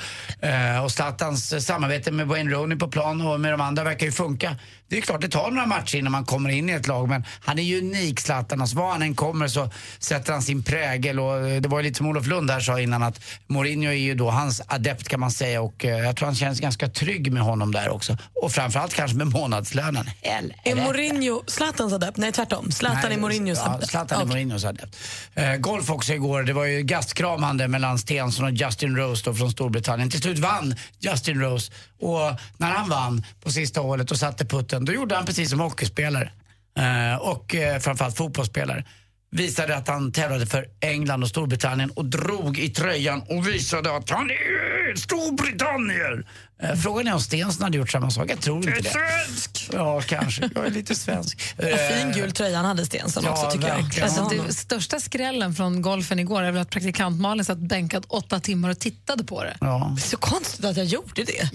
Eh, 0.47 0.83
och 0.83 0.91
Zlatans 0.91 1.65
samarbete 1.65 2.11
med 2.11 2.27
Wayne 2.27 2.51
Rooney 2.51 2.77
på 2.77 2.87
plan 2.87 3.27
och 3.27 3.39
med 3.39 3.53
de 3.53 3.61
andra 3.61 3.83
verkar 3.83 4.05
ju 4.05 4.11
funka. 4.11 4.55
Det 4.93 4.97
är 4.97 5.01
klart 5.01 5.21
det 5.21 5.29
tar 5.29 5.51
några 5.51 5.65
matcher 5.65 5.97
innan 5.97 6.11
man 6.11 6.25
kommer 6.25 6.49
in 6.49 6.69
i 6.69 6.73
ett 6.73 6.87
lag 6.87 7.09
men 7.09 7.25
han 7.41 7.59
är 7.59 7.63
ju 7.63 7.81
unik 7.81 8.19
Zlatan. 8.19 8.61
Alltså, 8.61 8.77
var 8.77 8.91
han 8.91 9.01
än 9.01 9.15
kommer 9.15 9.47
så 9.47 9.69
sätter 9.99 10.33
han 10.33 10.41
sin 10.41 10.63
prägel 10.63 11.19
och 11.19 11.47
eh, 11.47 11.61
det 11.61 11.69
var 11.69 11.79
ju 11.79 11.83
lite 11.83 11.97
som 11.97 12.07
Olof 12.07 12.27
Lund 12.27 12.51
här 12.51 12.59
sa 12.59 12.79
innan 12.79 13.03
att 13.03 13.19
Mourinho 13.47 13.89
är 13.89 13.95
ju 13.95 14.15
då 14.15 14.29
hans 14.29 14.61
adept 14.67 15.07
kan 15.07 15.19
man 15.19 15.31
säga 15.31 15.61
och 15.61 15.85
eh, 15.85 15.97
jag 15.97 16.15
tror 16.15 16.25
han 16.25 16.35
känns 16.35 16.59
ganska 16.59 16.89
trygg 16.89 17.31
med 17.31 17.43
honom 17.43 17.71
där 17.71 17.89
också. 17.89 18.17
Och 18.41 18.51
framförallt 18.51 18.93
kanske 18.93 19.17
med 19.17 19.27
månadslönen. 19.27 20.09
Hell, 20.21 20.53
Är 20.63 20.75
Mourinho 20.75 21.43
Zlatans 21.47 21.93
adept? 21.93 22.17
Nej, 22.17 22.31
tvärtom. 22.31 22.71
Zlatan 22.71 23.01
Nej, 23.03 23.13
är 23.13 23.17
Mourinhos 23.21 23.59
ja, 23.65 23.71
adept. 23.71 23.91
Zlatan 23.91 24.21
är 24.21 24.25
Mourinhos 24.25 24.65
adept. 24.65 24.97
Eh, 25.33 25.55
golf 25.55 25.89
också 25.89 26.13
igår. 26.13 26.43
Det 26.43 26.53
var 26.53 26.65
ju 26.65 26.81
gastkramande 26.81 27.67
mellan 27.67 27.99
Stensson 27.99 28.45
och 28.45 28.51
Justin 28.51 28.97
Rose 28.97 29.23
då 29.25 29.33
från 29.33 29.51
Storbritannien. 29.51 30.09
Till 30.09 30.21
slut 30.21 30.39
vann 30.39 30.75
Justin 30.99 31.41
Rose. 31.41 31.71
Och 32.03 32.39
när 32.57 32.71
han 32.71 32.89
vann 32.89 33.23
på 33.43 33.51
sista 33.51 33.81
hålet 33.81 34.11
och 34.11 34.17
satte 34.17 34.45
putten, 34.45 34.82
då 34.85 34.93
gjorde 34.93 35.15
han 35.15 35.25
precis 35.25 35.49
som 35.49 35.59
hockeyspelare. 35.59 36.31
Eh, 36.77 37.15
och 37.15 37.55
eh, 37.55 37.79
framförallt 37.79 38.17
fotbollsspelare. 38.17 38.85
Visade 39.31 39.75
att 39.75 39.87
han 39.87 40.11
tävlade 40.11 40.45
för 40.45 40.65
England 40.79 41.23
och 41.23 41.29
Storbritannien 41.29 41.89
och 41.89 42.05
drog 42.05 42.59
i 42.59 42.69
tröjan 42.69 43.23
och 43.29 43.47
visade 43.47 43.95
att 43.95 44.09
han 44.09 44.29
är 44.29 44.95
Storbritannien. 44.95 46.25
Eh, 46.63 46.75
frågan 46.75 47.07
är 47.07 47.13
om 47.13 47.19
Stensson 47.21 47.63
hade 47.63 47.77
gjort 47.77 47.89
samma 47.91 48.11
sak. 48.11 48.31
Jag 48.31 48.41
tror 48.41 48.57
inte 48.57 48.71
det. 48.81 48.89
svensk! 48.89 49.69
Ja, 49.73 50.01
kanske. 50.01 50.49
Jag 50.55 50.65
är 50.65 50.71
lite 50.71 50.95
svensk. 50.95 51.53
Och 51.57 51.63
fin 51.63 52.11
gul 52.15 52.31
tröja 52.31 52.57
han 52.57 52.65
hade 52.65 52.85
Stensson 52.85 53.23
Ja, 53.25 53.31
också 53.31 53.51
tycker 53.51 53.67
jag. 53.67 53.75
verkligen. 53.75 54.03
Alltså, 54.09 54.21
honom. 54.21 54.45
det 54.47 54.53
största 54.53 54.99
skrällen 54.99 55.53
från 55.55 55.81
golfen 55.81 56.19
igår 56.19 56.41
är 56.41 56.51
väl 56.51 56.61
att 56.61 56.69
praktikant 56.69 57.21
Malin 57.21 57.45
satt 57.45 57.57
bänkad 57.57 58.05
åtta 58.07 58.39
timmar 58.39 58.69
och 58.69 58.79
tittade 58.79 59.23
på 59.23 59.43
det. 59.43 59.57
Ja. 59.61 59.95
Så 59.99 60.17
konstigt 60.17 60.65
att 60.65 60.77
jag 60.77 60.85
gjorde 60.85 61.23
det. 61.23 61.49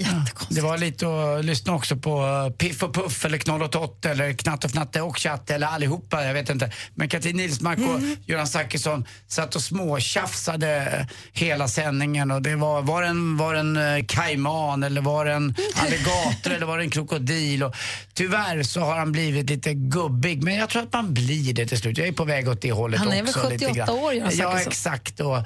Det 0.50 0.60
var 0.60 0.78
lite 0.78 1.06
att 1.06 1.44
lyssna 1.44 1.72
också 1.74 1.96
på 1.96 2.26
eh, 2.46 2.56
Piff 2.56 2.82
och 2.82 2.94
Puff 2.94 3.24
eller 3.24 3.38
Knoll 3.38 3.62
och 3.62 3.72
Tott 3.72 4.04
eller 4.04 4.32
Knatt 4.32 4.64
och 4.64 4.70
Fnatte 4.70 5.00
och 5.00 5.18
Chatte 5.18 5.54
eller 5.54 5.66
allihopa, 5.66 6.24
jag 6.24 6.34
vet 6.34 6.50
inte. 6.50 6.72
Men 6.94 7.08
Katrin 7.08 7.36
Nilsmark 7.36 7.78
och 7.78 8.00
Göran 8.26 8.46
Zachrisson 8.46 9.04
satt 9.28 9.54
och 9.56 9.62
småtjafsade 9.62 11.06
hela 11.32 11.68
sändningen 11.68 12.30
och 12.30 12.42
det 12.42 12.56
var, 12.56 12.82
var 12.82 13.02
en, 13.02 13.36
var 13.36 13.54
en 13.54 13.76
eh, 13.76 14.04
kajman 14.08 14.82
eller 14.82 14.97
var 15.00 15.24
det 15.24 15.32
en 15.32 15.54
alligator 15.74 16.50
eller 16.52 16.66
var 16.66 16.78
det 16.78 16.84
en 16.84 16.90
krokodil? 16.90 17.62
Och 17.62 17.74
tyvärr 18.14 18.62
så 18.62 18.80
har 18.80 18.96
han 18.98 19.12
blivit 19.12 19.50
lite 19.50 19.74
gubbig, 19.74 20.42
men 20.42 20.54
jag 20.54 20.68
tror 20.68 20.82
att 20.82 20.92
man 20.92 21.14
blir 21.14 21.52
det 21.54 21.66
till 21.66 21.78
slut. 21.78 21.98
Jag 21.98 22.08
är 22.08 22.12
på 22.12 22.24
väg 22.24 22.48
åt 22.48 22.62
det 22.62 22.72
hållet 22.72 23.00
Han 23.00 23.08
är 23.12 23.22
väl 23.22 23.28
också. 23.28 23.50
lite 23.50 23.64
78 23.66 23.74
grann. 23.74 23.98
år, 23.98 24.12
Göran 24.12 24.30
Ja, 24.34 24.60
exakt. 24.60 25.20
Och 25.20 25.38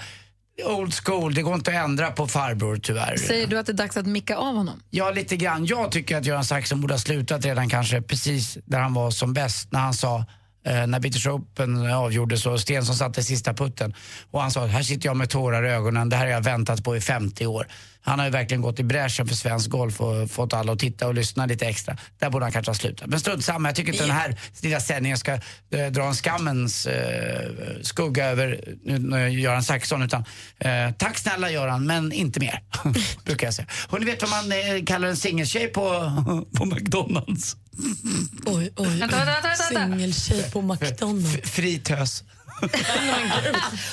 old 0.64 0.94
school, 0.94 1.34
det 1.34 1.42
går 1.42 1.54
inte 1.54 1.70
att 1.70 1.84
ändra 1.84 2.10
på 2.10 2.26
farbror 2.26 2.76
tyvärr. 2.76 3.16
Säger 3.16 3.46
du 3.46 3.58
att 3.58 3.66
det 3.66 3.72
är 3.72 3.76
dags 3.76 3.96
att 3.96 4.06
micka 4.06 4.36
av 4.36 4.56
honom? 4.56 4.82
Ja, 4.90 5.10
lite 5.10 5.36
grann. 5.36 5.66
Jag 5.66 5.92
tycker 5.92 6.16
att 6.16 6.26
Göran 6.26 6.44
Saxon 6.44 6.80
borde 6.80 6.94
ha 6.94 6.98
slutat 6.98 7.44
redan 7.44 7.68
kanske 7.68 8.02
precis 8.02 8.58
där 8.64 8.80
han 8.80 8.94
var 8.94 9.10
som 9.10 9.32
bäst. 9.32 9.72
När 9.72 9.80
han 9.80 9.94
sa, 9.94 10.24
eh, 10.64 10.86
när 10.86 11.00
British 11.00 11.26
Open 11.26 11.92
avgjordes 11.92 12.46
och 12.46 12.60
Stensson 12.60 12.96
satte 12.96 13.22
sista 13.22 13.54
putten. 13.54 13.94
Och 14.30 14.42
han 14.42 14.50
sa, 14.50 14.66
här 14.66 14.82
sitter 14.82 15.08
jag 15.08 15.16
med 15.16 15.30
tårar 15.30 15.64
i 15.64 15.70
ögonen, 15.70 16.08
det 16.08 16.16
här 16.16 16.24
har 16.24 16.32
jag 16.32 16.44
väntat 16.44 16.84
på 16.84 16.96
i 16.96 17.00
50 17.00 17.46
år. 17.46 17.66
Han 18.04 18.18
har 18.18 18.26
ju 18.26 18.32
verkligen 18.32 18.62
gått 18.62 18.80
i 18.80 18.84
bräschen 18.84 19.26
för 19.26 19.34
svensk 19.34 19.70
golf 19.70 20.00
och 20.00 20.30
fått 20.30 20.52
alla 20.52 20.72
att 20.72 20.78
titta 20.78 21.06
och 21.06 21.14
lyssna 21.14 21.46
lite 21.46 21.66
extra. 21.66 21.96
Där 22.18 22.30
borde 22.30 22.44
han 22.44 22.52
kanske 22.52 22.70
ha 22.70 22.74
slutat. 22.74 23.08
Men 23.08 23.20
strunt 23.20 23.44
samma, 23.44 23.68
jag 23.68 23.76
tycker 23.76 23.92
inte 23.92 24.04
den 24.04 24.16
här 24.16 24.36
lilla 24.62 24.80
sändningen 24.80 25.18
ska 25.18 25.32
eh, 25.32 25.86
dra 25.90 26.04
en 26.04 26.14
skammens 26.14 26.86
eh, 26.86 27.50
skugga 27.82 28.26
över 28.26 28.64
uh, 28.88 29.40
Göran 29.40 29.62
Saxon. 29.62 30.02
Utan, 30.02 30.24
eh, 30.58 30.90
tack 30.98 31.18
snälla 31.18 31.50
Göran, 31.50 31.86
men 31.86 32.12
inte 32.12 32.40
mer. 32.40 32.60
brukar 33.24 33.46
jag 33.46 33.54
säga. 33.54 33.68
Och 33.88 34.00
ni 34.00 34.06
vet 34.06 34.22
vad 34.22 34.30
man 34.30 34.52
eh, 34.52 34.84
kallar 34.84 35.08
en 35.08 35.16
singeltjej 35.16 35.68
på, 35.68 36.12
på 36.58 36.64
McDonalds? 36.64 37.56
Oj, 38.46 38.72
oj, 38.76 38.98
Vänta, 38.98 39.16
vänta, 39.16 39.26
vänta, 39.26 39.48
vänta. 39.48 39.96
Singeltjej 39.96 40.50
på 40.50 40.62
McDonalds. 40.62 41.34
F- 41.42 41.50
fritös. 41.54 42.22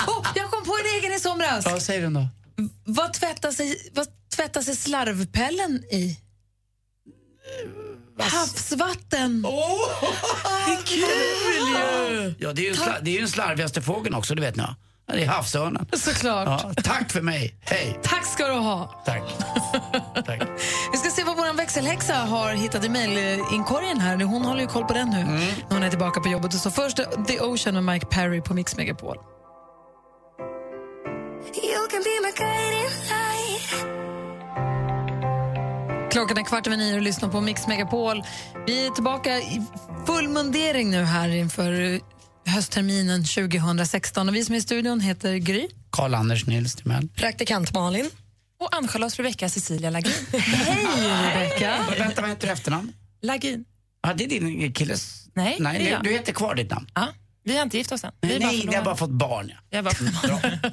oh, 0.08 0.28
jag 0.36 0.52
kom 0.52 0.64
på 0.64 0.78
en 0.84 1.00
egen 1.00 1.14
i 1.14 1.20
somras. 1.20 1.66
Ja, 1.66 1.80
säg 1.80 2.00
den 2.02 2.14
då. 2.14 2.28
Vad 2.86 3.14
tvättar 3.14 3.52
sig, 3.52 3.90
vad 3.94 4.08
tvättar 4.36 4.62
sig 4.62 4.76
slarvpellen 4.76 5.84
i? 5.92 6.20
Havsvatten. 8.20 9.42
Det 9.42 10.74
är 10.74 10.84
kul 10.86 11.68
ju! 11.68 12.36
Ja, 12.40 12.54
det 12.54 12.62
är 12.62 12.66
ju 12.70 12.74
sla- 12.74 13.00
det 13.02 13.10
är 13.12 13.14
ju 13.14 13.20
den 13.20 13.30
slarvigaste 13.30 13.82
fågeln 13.82 14.16
också, 14.16 14.36
det 14.36 14.42
vet 14.42 14.56
ni? 14.56 14.64
Ja, 15.08 15.14
Det 15.16 15.24
är 15.24 15.28
havsörnen. 15.28 15.86
Såklart. 15.98 16.48
Ja, 16.64 16.74
tack 16.84 17.12
för 17.12 17.22
mig. 17.22 17.56
Hej. 17.62 18.00
Tack 18.04 18.26
ska 18.26 18.48
du 18.48 18.54
ha. 18.54 19.04
Tack. 19.06 19.24
tack. 20.26 20.42
Vår 21.50 21.54
växelhäxa 21.56 22.14
har 22.16 22.54
hittat 22.54 22.86
i 22.86 22.90
mejlinkorgen 22.90 24.00
här. 24.00 24.24
Hon 24.24 24.46
håller 24.46 24.62
ju 24.62 24.68
koll 24.68 24.86
på 24.86 24.94
den 24.94 25.10
nu 25.10 25.18
Mm. 25.22 25.42
hon 25.70 25.84
är 25.84 25.90
tillbaka 25.90 26.20
på 26.20 26.30
jobbet. 26.30 26.54
Och 26.54 26.60
så 26.60 26.72
först 26.72 26.98
The 27.28 27.40
Ocean 27.40 27.74
med 27.76 27.84
Mike 27.84 28.06
Perry 28.06 28.42
på 28.42 28.54
Mix 28.54 28.78
Megapol. 28.78 29.16
You 31.56 31.88
can 31.92 32.04
be 32.04 32.16
my 32.24 32.32
guiding 32.38 32.90
light. 33.10 33.72
Klockan 36.12 36.38
är 36.38 36.44
kvart 36.44 36.68
över 36.68 36.78
nio 36.78 36.96
och 36.96 37.02
lyssnar 37.02 37.30
på 37.30 37.42
Mix 37.42 37.68
Megapol. 37.68 38.24
Vi 38.68 38.86
är 38.88 38.92
tillbaka 38.92 39.38
i 39.38 39.62
full 40.06 40.28
mundering 40.30 40.90
nu 40.92 41.04
här 41.04 41.30
inför 41.30 42.00
höstterminen 42.46 43.24
2016. 43.26 44.30
Och 44.30 44.36
vi 44.36 44.46
som 44.46 44.56
är 44.56 44.60
i 44.60 44.62
studion 44.62 45.00
heter 45.00 45.36
Gry. 45.36 45.68
Karl-Anders 45.92 46.48
Nils 46.48 46.76
Timell. 46.76 47.10
Praktikant 47.16 47.74
Malin. 47.74 48.10
Och 48.60 48.76
Ann-Charlotte 48.76 49.20
Rebecca 49.20 49.50
Cecilia 49.50 49.90
Lagin. 49.90 50.14
Hej, 50.34 50.88
Rebecka. 51.36 51.86
Vänta, 52.00 52.22
vad 52.22 52.30
heter 52.30 52.48
du 52.48 52.54
efternamn? 52.54 52.94
Lagin. 53.22 53.66
Ja, 54.04 54.14
det 54.14 54.24
är 54.24 54.28
din 54.28 54.74
killes... 54.74 55.26
Nej, 55.34 55.58
Nej 55.60 55.80
det 55.84 55.90
är 55.90 56.04
du 56.04 56.10
heter 56.12 56.34
kvar 56.34 56.56
ditt 56.56 56.70
namn? 56.72 56.88
Ja. 56.96 57.08
Vi 57.44 57.56
har 57.56 57.64
inte 57.64 57.78
gift 57.78 57.92
oss 57.92 58.04
än. 58.04 58.12
Vi 58.22 58.28
Nej, 58.28 58.40
bara 58.40 58.72
ni 58.72 58.76
har 58.76 58.84
bara 58.84 58.96
fått 58.96 59.10
barn. 59.10 59.50
Ja. 59.50 59.56
Jag 59.70 59.78
har 59.78 59.84
bara 59.84 59.94
fått 59.94 60.64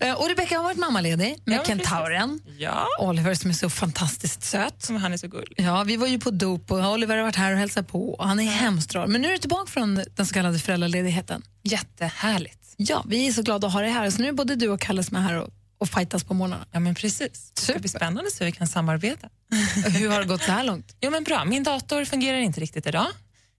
Eh, 0.00 0.12
Och 0.14 0.28
Rebecca 0.28 0.56
har 0.56 0.62
varit 0.64 0.78
mammaledig 0.78 1.38
med 1.44 1.56
Ja, 1.58 1.64
kentauren. 1.64 2.40
Ja. 2.58 2.86
Oliver 3.00 3.34
som 3.34 3.50
är 3.50 3.54
så 3.54 3.70
fantastiskt 3.70 4.42
söt. 4.42 4.88
Han 4.88 5.12
är 5.12 5.16
så 5.16 5.28
gullig. 5.28 5.54
Ja, 5.56 5.84
vi 5.84 5.96
var 5.96 6.06
ju 6.06 6.18
på 6.18 6.30
dop 6.30 6.70
och 6.70 6.78
Oliver 6.92 7.16
har 7.16 7.22
varit 7.22 7.36
här 7.36 7.52
och 7.52 7.58
hälsat 7.58 7.88
på. 7.88 8.10
Och 8.14 8.28
han 8.28 8.40
är 8.40 8.44
hemskt 8.44 8.94
rar. 8.94 9.06
Men 9.06 9.22
nu 9.22 9.28
är 9.28 9.32
du 9.32 9.38
tillbaka 9.38 9.70
från 9.70 10.04
den 10.14 10.26
så 10.26 10.34
kallade 10.34 10.58
föräldraledigheten. 10.58 11.42
Jättehärligt. 11.62 12.58
Ja, 12.76 13.04
vi 13.08 13.26
är 13.26 13.32
så 13.32 13.42
glada 13.42 13.66
att 13.66 13.72
ha 13.72 13.80
dig 13.80 13.90
här. 13.90 14.10
Så 14.10 14.22
nu 14.22 14.28
är 14.28 14.32
både 14.32 14.56
du 14.56 14.68
och 14.68 14.80
Kalle 14.80 15.02
som 15.04 15.16
är 15.16 15.20
här 15.20 15.42
och, 15.42 15.50
och 15.78 15.88
fightas 15.88 16.24
på 16.24 16.34
morgnarna. 16.34 16.66
Ja, 16.72 16.80
men 16.80 16.94
precis. 16.94 17.52
Det 17.54 17.60
ska 17.60 17.78
bli 17.78 17.88
spännande 17.88 18.30
så 18.30 18.44
vi 18.44 18.52
kan 18.52 18.66
samarbeta. 18.66 19.28
Hur 19.98 20.08
har 20.10 20.20
det 20.20 20.26
gått 20.26 20.42
så 20.42 20.52
här 20.52 20.64
långt? 20.64 20.96
Jo, 21.00 21.10
men 21.10 21.24
bra. 21.24 21.44
Min 21.44 21.62
dator 21.62 22.04
fungerar 22.04 22.38
inte 22.38 22.60
riktigt 22.60 22.86
idag. 22.86 23.06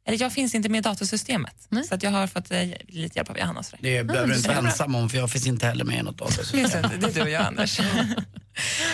Eller 0.07 0.22
jag 0.22 0.34
finns 0.34 0.56
inte 0.56 0.69
med 0.69 0.80
i 0.80 0.81
datorsystemet. 0.81 1.68
Så 1.89 1.95
att 1.95 2.03
jag 2.03 2.11
har 2.11 2.27
fått 2.27 2.52
eh, 2.52 2.60
lite 2.88 3.19
hjälp 3.19 3.30
av 3.30 3.38
Johanna. 3.38 3.64
Det 3.80 4.03
behöver 4.03 4.27
du 4.27 4.35
inte 4.35 4.48
vara 4.49 4.57
ensam 4.57 4.95
om 4.95 5.10
för 5.10 5.18
jag 5.18 5.31
finns 5.31 5.48
inte 5.48 5.65
heller 5.65 5.85
med 5.85 5.99
i 5.99 6.03
något 6.03 6.22
av 6.22 6.31
det. 6.52 6.52
Det, 6.52 6.98
det 6.98 7.07
är 7.07 7.14
du 7.14 7.22
och 7.22 7.30
jag, 7.30 7.41
Anders. 7.45 7.80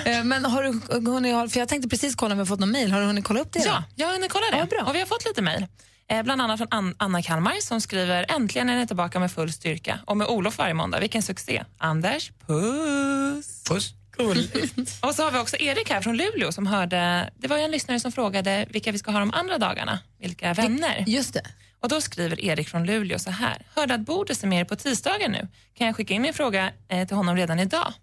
Eh, 0.06 0.24
Men 0.24 0.45
har 0.45 0.64
du 0.64 0.70
hunnit, 1.12 1.54
för 1.54 1.60
jag 1.60 1.70
tänkte 1.70 1.90
precis 1.90 2.16
kolla 2.16 2.32
om 2.32 2.38
vi 2.38 2.41
har 2.41 2.45
fått 2.45 2.60
någon 2.60 2.72
mail. 2.72 2.91
Har 2.91 3.00
du 3.02 3.06
hunnit 3.06 3.26
kolla 3.26 3.40
upp 3.40 3.52
det? 3.52 3.60
Ja, 3.60 3.76
då? 3.76 3.84
jag 3.95 4.08
har 4.08 4.14
hunnit 4.14 4.32
kolla 4.32 4.45
det. 4.52 4.82
Och 4.82 4.95
vi 4.95 5.00
har 5.00 5.06
fått 5.06 5.26
lite 5.26 5.41
mejl. 5.41 5.68
Eh, 6.08 6.24
bland 6.24 6.42
annat 6.42 6.58
från 6.58 6.68
An- 6.72 6.96
Anna 6.98 7.22
Kalmar 7.22 7.62
som 7.62 7.82
skriver 7.82 8.26
äntligen 8.30 8.70
är 8.70 8.76
ni 8.78 8.88
tillbaka 8.88 9.20
med 9.20 9.32
full 9.32 9.52
styrka. 9.54 10.00
Och 10.06 10.18
med 10.18 10.28
Olof 10.28 10.58
varje 10.58 10.74
måndag. 10.74 11.00
Vilken 11.00 11.22
succé. 11.22 11.64
Anders, 11.78 12.32
puss. 12.48 13.64
Puss. 13.64 13.94
Cool. 14.18 14.38
och 15.02 15.16
så 15.16 15.24
har 15.24 15.32
vi 15.32 15.38
också 15.40 15.58
Erik 15.60 15.90
här 15.90 16.02
från 16.02 16.18
Luleå 16.18 16.52
som 16.52 16.68
hörde, 16.68 17.30
det 17.38 17.48
var 17.48 17.58
ju 17.58 17.64
en 17.64 17.72
lyssnare 17.72 18.00
som 18.00 18.12
frågade 18.12 18.66
vilka 18.70 18.92
vi 18.92 18.98
ska 18.98 19.12
ha 19.12 19.20
de 19.20 19.32
andra 19.34 19.58
dagarna, 19.58 20.00
vilka 20.20 20.54
vänner. 20.54 21.04
Just 21.08 21.34
det. 21.34 21.42
Och 21.80 21.90
då 21.90 22.02
skriver 22.02 22.42
Erik 22.46 22.70
från 22.70 22.86
Luleå 22.86 23.20
så 23.20 23.32
här, 23.32 23.58
hörde 23.76 23.94
att 23.94 24.02
Bodis 24.02 24.44
är 24.44 24.48
med 24.48 24.60
er 24.60 24.66
på 24.66 24.76
tisdagar 24.76 25.30
nu. 25.30 25.48
Kan 25.78 25.88
jag 25.88 25.96
skicka 25.96 26.14
in 26.14 26.22
min 26.22 26.34
fråga 26.34 26.72
eh, 26.88 27.08
till 27.08 27.18
honom 27.18 27.36
redan 27.36 27.60
idag? 27.60 27.94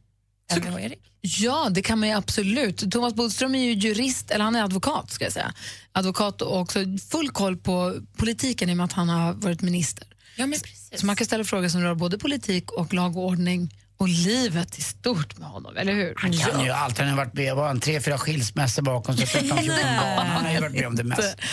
Eller 0.50 0.70
vad, 0.70 0.80
Erik? 0.80 0.98
Ja, 1.22 1.68
det 1.70 1.82
kan 1.82 1.98
man 1.98 2.08
ju 2.08 2.14
absolut. 2.14 2.92
Thomas 2.92 3.14
Bodström 3.14 3.54
är 3.54 3.64
ju 3.64 3.72
jurist, 3.72 4.30
eller 4.30 4.44
han 4.44 4.56
är 4.56 4.62
advokat 4.64 5.10
ska 5.10 5.24
jag 5.24 5.32
säga. 5.32 5.54
Advokat 5.92 6.42
och 6.42 6.60
också 6.60 6.78
full 7.10 7.30
koll 7.30 7.56
på 7.56 7.94
politiken 8.16 8.68
i 8.70 8.72
och 8.72 8.76
med 8.76 8.84
att 8.84 8.92
han 8.92 9.08
har 9.08 9.32
varit 9.32 9.62
minister. 9.62 10.06
Ja, 10.36 10.46
men 10.46 10.60
precis. 10.60 11.00
Så 11.00 11.06
man 11.06 11.16
kan 11.16 11.26
ställa 11.26 11.44
frågor 11.44 11.68
som 11.68 11.80
rör 11.82 11.94
både 11.94 12.18
politik 12.18 12.72
och 12.72 12.94
lag 12.94 13.16
och 13.16 13.24
ordning 13.24 13.74
och 13.96 14.08
livet 14.08 14.78
i 14.78 14.82
stort 14.82 15.38
med 15.38 15.48
honom, 15.48 15.76
eller 15.76 15.92
hur? 15.92 16.14
Han 16.16 16.32
kan 16.32 16.64
ju 16.64 16.70
allt. 16.70 16.98
Han 16.98 17.08
har 17.08 17.16
varit 17.16 17.34
med 17.34 17.54
var 17.56 17.66
han 17.66 17.80
tre, 17.80 18.00
fyra 18.00 18.18
skilsmässor 18.18 18.82
bakom 18.82 19.16
sig, 19.16 19.26
13, 19.40 19.58
14 19.58 19.76
barn. 19.76 20.26
Han 20.26 20.44
har 20.44 20.52
ju 20.52 20.60
varit 20.60 20.72
med 20.72 20.86
om 20.86 20.96
det 20.96 21.04
mest. 21.04 21.36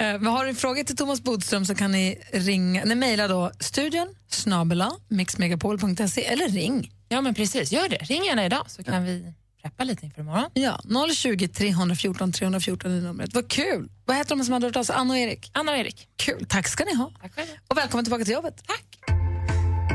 Eh, 0.00 0.06
Men 0.06 0.26
har 0.26 0.46
du 0.46 0.54
frågor 0.54 0.84
till 0.84 0.96
Thomas 0.96 1.22
Bodström 1.22 1.64
så 1.66 1.74
kan 1.74 1.92
ni 1.92 2.18
ringa, 2.32 2.84
nej, 2.84 2.96
mejla 2.96 3.28
då 3.28 3.52
studion 3.60 4.14
snabela 4.30 4.92
mixmegapol.se 5.08 6.24
eller 6.24 6.48
ring. 6.48 6.90
Ja, 7.08 7.20
men 7.20 7.34
precis. 7.34 7.72
Gör 7.72 7.88
det. 7.88 7.96
Ring 7.96 8.24
gärna 8.24 8.46
idag 8.46 8.64
så 8.70 8.84
kan 8.84 9.04
vi 9.04 9.32
preppa 9.62 9.84
lite 9.84 10.06
inför 10.06 10.20
imorgon. 10.20 10.50
Ja, 10.54 10.80
020 11.14 11.48
314 11.48 12.32
314 12.32 12.92
är 12.92 13.00
numret. 13.00 13.34
Vad 13.34 13.48
kul! 13.50 13.88
Vad 14.04 14.16
heter 14.16 14.36
de 14.36 14.44
som 14.44 14.52
hade 14.52 14.66
hört 14.66 14.76
av 14.76 14.82
sig? 14.82 14.96
Anna 14.96 15.14
och 15.14 15.18
Erik? 15.18 15.50
Anna 15.54 15.72
och 15.72 15.78
Erik. 15.78 16.08
Kul, 16.16 16.46
tack 16.48 16.68
ska 16.68 16.84
ni 16.84 16.94
ha. 16.94 17.12
Tack 17.22 17.34
själv. 17.34 17.48
Och 17.68 17.76
välkommen 17.76 18.04
tillbaka 18.04 18.24
till 18.24 18.34
jobbet. 18.34 18.62
Tack. 18.66 18.84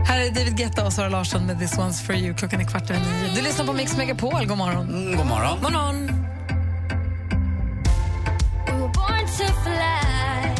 Här 0.08 0.22
är 0.22 0.32
David 0.32 0.58
Guetta 0.58 0.86
och 0.86 0.94
Sara 0.94 1.10
Larsson 1.10 1.46
med 1.46 1.60
This 1.60 1.74
One's 1.74 2.06
For 2.06 2.16
You. 2.16 2.34
Klockan 2.34 2.62
är 2.62 2.66
kvart 2.66 2.90
över 2.90 3.00
nio. 3.00 3.36
Du 3.36 3.42
lyssnar 3.42 3.66
på 3.66 3.74
Mix 3.74 3.98
Megapol. 3.98 4.46
God 4.46 4.58
morgon. 4.58 4.90
Mm, 4.90 5.18
god 5.18 5.26
morgon. 5.28 5.60
God 5.62 5.72
morgon. 5.72 6.24
We 8.80 10.53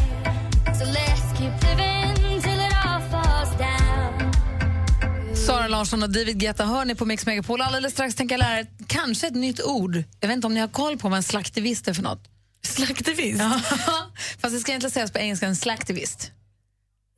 Sara 5.46 5.68
Larsson 5.68 6.02
och 6.02 6.10
David 6.10 6.38
Guetta 6.38 6.66
hör 6.66 6.84
ni 6.84 6.94
på 6.94 7.04
Mix 7.04 7.26
Megapol. 7.26 7.60
Alldeles 7.60 7.92
strax 7.92 8.14
tänker 8.14 8.32
jag 8.34 8.38
lära 8.38 8.58
er 8.58 8.66
kanske 8.86 9.26
ett 9.26 9.34
nytt 9.34 9.62
ord. 9.62 10.02
Jag 10.20 10.28
vet 10.28 10.34
inte 10.34 10.46
om 10.46 10.54
ni 10.54 10.60
har 10.60 10.68
koll 10.68 10.98
på 10.98 11.08
vad 11.08 11.16
en 11.16 11.22
slaktivist 11.22 11.88
är 11.88 11.94
för 11.94 12.02
något. 12.02 12.22
Slaktivist? 12.62 13.38
Ja. 13.40 13.60
Fast 14.38 14.54
det 14.54 14.60
ska 14.60 14.72
egentligen 14.72 14.90
sägas 14.90 15.12
på 15.12 15.18
engelska, 15.18 15.46
en 15.46 15.56
slaktivist. 15.56 16.30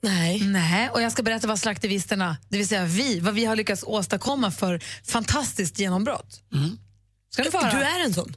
Nej. 0.02 0.40
Nej, 0.40 0.90
och 0.90 1.02
jag 1.02 1.12
ska 1.12 1.22
berätta 1.22 1.46
vad 1.46 1.58
slaktivisterna, 1.58 2.36
det 2.48 2.58
vill 2.58 2.68
säga 2.68 2.84
vi, 2.84 3.20
vad 3.20 3.34
vi 3.34 3.44
har 3.44 3.56
lyckats 3.56 3.84
åstadkomma 3.86 4.50
för 4.50 4.80
fantastiskt 5.04 5.78
genombrott. 5.78 6.42
Ska 7.30 7.42
du 7.42 7.50
få 7.50 7.58
höra? 7.58 7.78
Du 7.78 7.84
är 7.84 8.04
en 8.04 8.14
sån? 8.14 8.36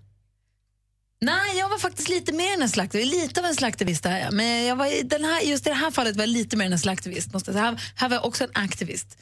Nej, 1.22 1.58
jag 1.58 1.70
var 1.70 1.78
faktiskt 1.78 2.10
lite 2.10 2.32
mer 2.34 2.54
än 2.54 2.62
en 2.62 2.70
slaktivist. 2.70 3.12
Lite 3.14 3.40
av 3.40 3.46
en 3.46 3.56
slaktivist 3.56 4.06
är 4.06 4.20
jag. 4.20 4.34
Men 4.34 4.66
jag 4.66 4.76
var, 4.76 4.86
i 4.86 5.02
den 5.04 5.24
här, 5.26 5.42
just 5.42 5.68
i 5.68 5.70
det 5.70 5.76
här 5.76 5.92
fallet 5.92 6.16
var 6.16 6.22
jag 6.24 6.30
lite 6.30 6.58
mer 6.58 6.66
än 6.66 6.74
en 6.74 6.80
slaktivist. 6.80 7.34
Måste 7.34 7.54
säga. 7.54 7.64
Här, 7.64 7.82
här 7.96 8.10
var 8.10 8.16
jag 8.16 8.26
också 8.26 8.44
en 8.44 8.50
aktivist. 8.54 9.18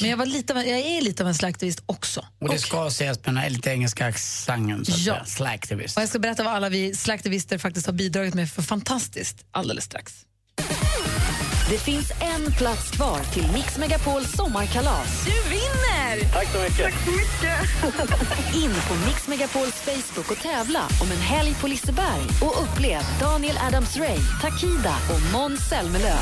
Men 0.00 0.10
jag, 0.10 0.16
var 0.16 0.26
lite 0.26 0.52
en, 0.52 0.58
jag 0.68 0.78
är 0.80 1.00
lite 1.00 1.22
av 1.22 1.28
en 1.28 1.34
slaktivist 1.34 1.82
också. 1.86 2.26
Och 2.38 2.48
det 2.48 2.58
ska 2.58 2.90
sägas 2.90 3.16
med 3.18 3.24
den 3.24 3.36
här 3.36 3.50
lite 3.50 3.70
engelska 3.70 4.06
accenten, 4.06 4.84
Ja. 4.86 4.94
säga. 5.14 5.24
Slacktivist. 5.24 5.96
Och 5.96 6.02
jag 6.02 6.08
ska 6.08 6.18
berätta 6.18 6.42
vad 6.42 6.52
alla 6.54 6.68
vi 6.68 6.94
slaktivister 6.94 7.58
faktiskt 7.58 7.86
har 7.86 7.92
bidragit 7.94 8.34
med 8.34 8.50
för 8.50 8.62
fantastiskt 8.62 9.36
alldeles 9.50 9.84
strax. 9.84 10.14
Det 11.70 11.78
finns 11.78 12.12
en 12.20 12.52
plats 12.52 12.90
kvar 12.90 13.18
till 13.32 13.52
Mix 13.52 13.78
Megapols 13.78 14.32
sommarkalas. 14.32 15.24
Du 15.24 15.50
vinner! 15.50 16.32
Tack 16.32 16.48
så 16.52 16.58
mycket. 16.58 16.76
Tack 16.76 17.04
så 17.04 17.10
mycket. 17.10 18.54
In 18.54 18.70
på 18.88 18.94
Mix 19.06 19.28
Megapols 19.28 19.74
Facebook 19.74 20.30
och 20.30 20.36
tävla 20.36 20.80
om 21.02 21.10
en 21.10 21.20
helg 21.20 21.54
på 21.60 21.66
Liseberg 21.66 22.22
och 22.42 22.62
upplev 22.62 23.02
Daniel 23.20 23.56
Adams-Ray, 23.56 24.40
Takida 24.40 24.94
och 25.10 25.32
Måns 25.32 25.68
Zelmerlöw. 25.68 26.18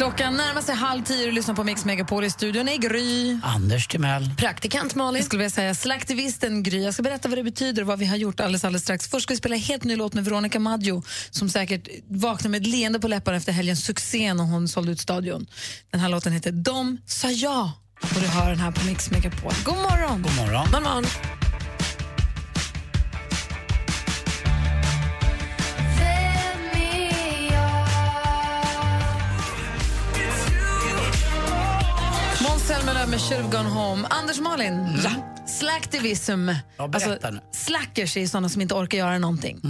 Klockan 0.00 0.36
närmar 0.36 0.62
sig 0.62 0.74
halv 0.74 1.02
tio 1.02 1.26
och 1.26 1.32
lyssnar 1.32 1.54
på 1.54 1.64
Mix 1.64 1.84
Megapol 1.84 2.24
i 2.24 2.30
studion 2.30 2.68
är 2.68 2.76
Gry. 2.76 3.38
Anders 3.42 3.86
Timell. 3.86 4.30
Praktikant 4.36 4.94
Malin. 4.94 5.18
Jag 5.18 5.26
skulle 5.26 5.38
vilja 5.38 5.50
säga 5.50 5.74
slaktivisten 5.74 6.62
Gry. 6.62 6.84
Jag 6.84 6.94
ska 6.94 7.02
berätta 7.02 7.28
vad 7.28 7.38
det 7.38 7.44
betyder 7.44 7.82
och 7.82 7.88
vad 7.88 7.98
vi 7.98 8.06
har 8.06 8.16
gjort 8.16 8.40
alldeles, 8.40 8.64
alldeles 8.64 8.82
strax. 8.82 9.08
Först 9.08 9.22
ska 9.22 9.34
vi 9.34 9.38
spela 9.38 9.54
en 9.54 9.60
helt 9.60 9.84
ny 9.84 9.96
låt 9.96 10.14
med 10.14 10.24
Veronica 10.24 10.58
Maggio 10.58 11.02
som 11.30 11.48
säkert 11.48 11.88
vaknar 12.08 12.50
med 12.50 12.60
ett 12.60 12.66
leende 12.66 13.00
på 13.00 13.08
läpparna 13.08 13.36
efter 13.36 13.52
helgens 13.52 13.84
succé 13.84 14.34
när 14.34 14.44
hon 14.44 14.68
sålde 14.68 14.92
ut 14.92 15.00
stadion. 15.00 15.46
Den 15.90 16.00
här 16.00 16.08
låten 16.08 16.32
heter 16.32 16.52
De 16.52 16.98
sa 17.06 17.30
ja 17.30 17.72
och 18.02 18.20
du 18.20 18.26
hör 18.26 18.50
den 18.50 18.60
här 18.60 18.70
på 18.70 18.86
Mix 18.86 19.10
Megapol. 19.10 19.52
God 19.64 19.76
morgon! 19.76 20.22
God 20.22 20.36
morgon. 20.36 20.68
God 20.72 20.82
morgon. 20.82 21.04
Zelmerlöw 33.00 33.10
med 33.10 33.20
Should 33.20 33.42
have 33.42 33.56
gone 33.56 33.68
home. 33.68 34.08
Anders 34.10 34.40
Malin, 34.40 35.00
ja. 35.04 35.10
slacktivism. 35.46 36.48
Ja, 36.76 36.90
nu. 37.30 37.40
slackers 37.52 38.16
är 38.16 38.26
såna 38.26 38.48
som 38.48 38.62
inte 38.62 38.74
orkar 38.74 38.98
göra 38.98 39.18
någonting. 39.18 39.60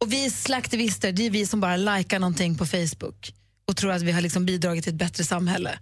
Och 0.00 0.12
vi 0.12 0.30
slacktivister, 0.30 1.12
det 1.12 1.26
är 1.26 1.30
vi 1.30 1.46
som 1.46 1.60
bara 1.60 1.76
likar 1.76 2.18
någonting 2.18 2.58
på 2.58 2.66
Facebook 2.66 3.34
och 3.68 3.76
tror 3.76 3.92
att 3.92 4.02
vi 4.02 4.12
har 4.12 4.20
liksom 4.20 4.46
bidragit 4.46 4.84
till 4.84 4.92
ett 4.92 4.98
bättre 4.98 5.24
samhälle. 5.24 5.78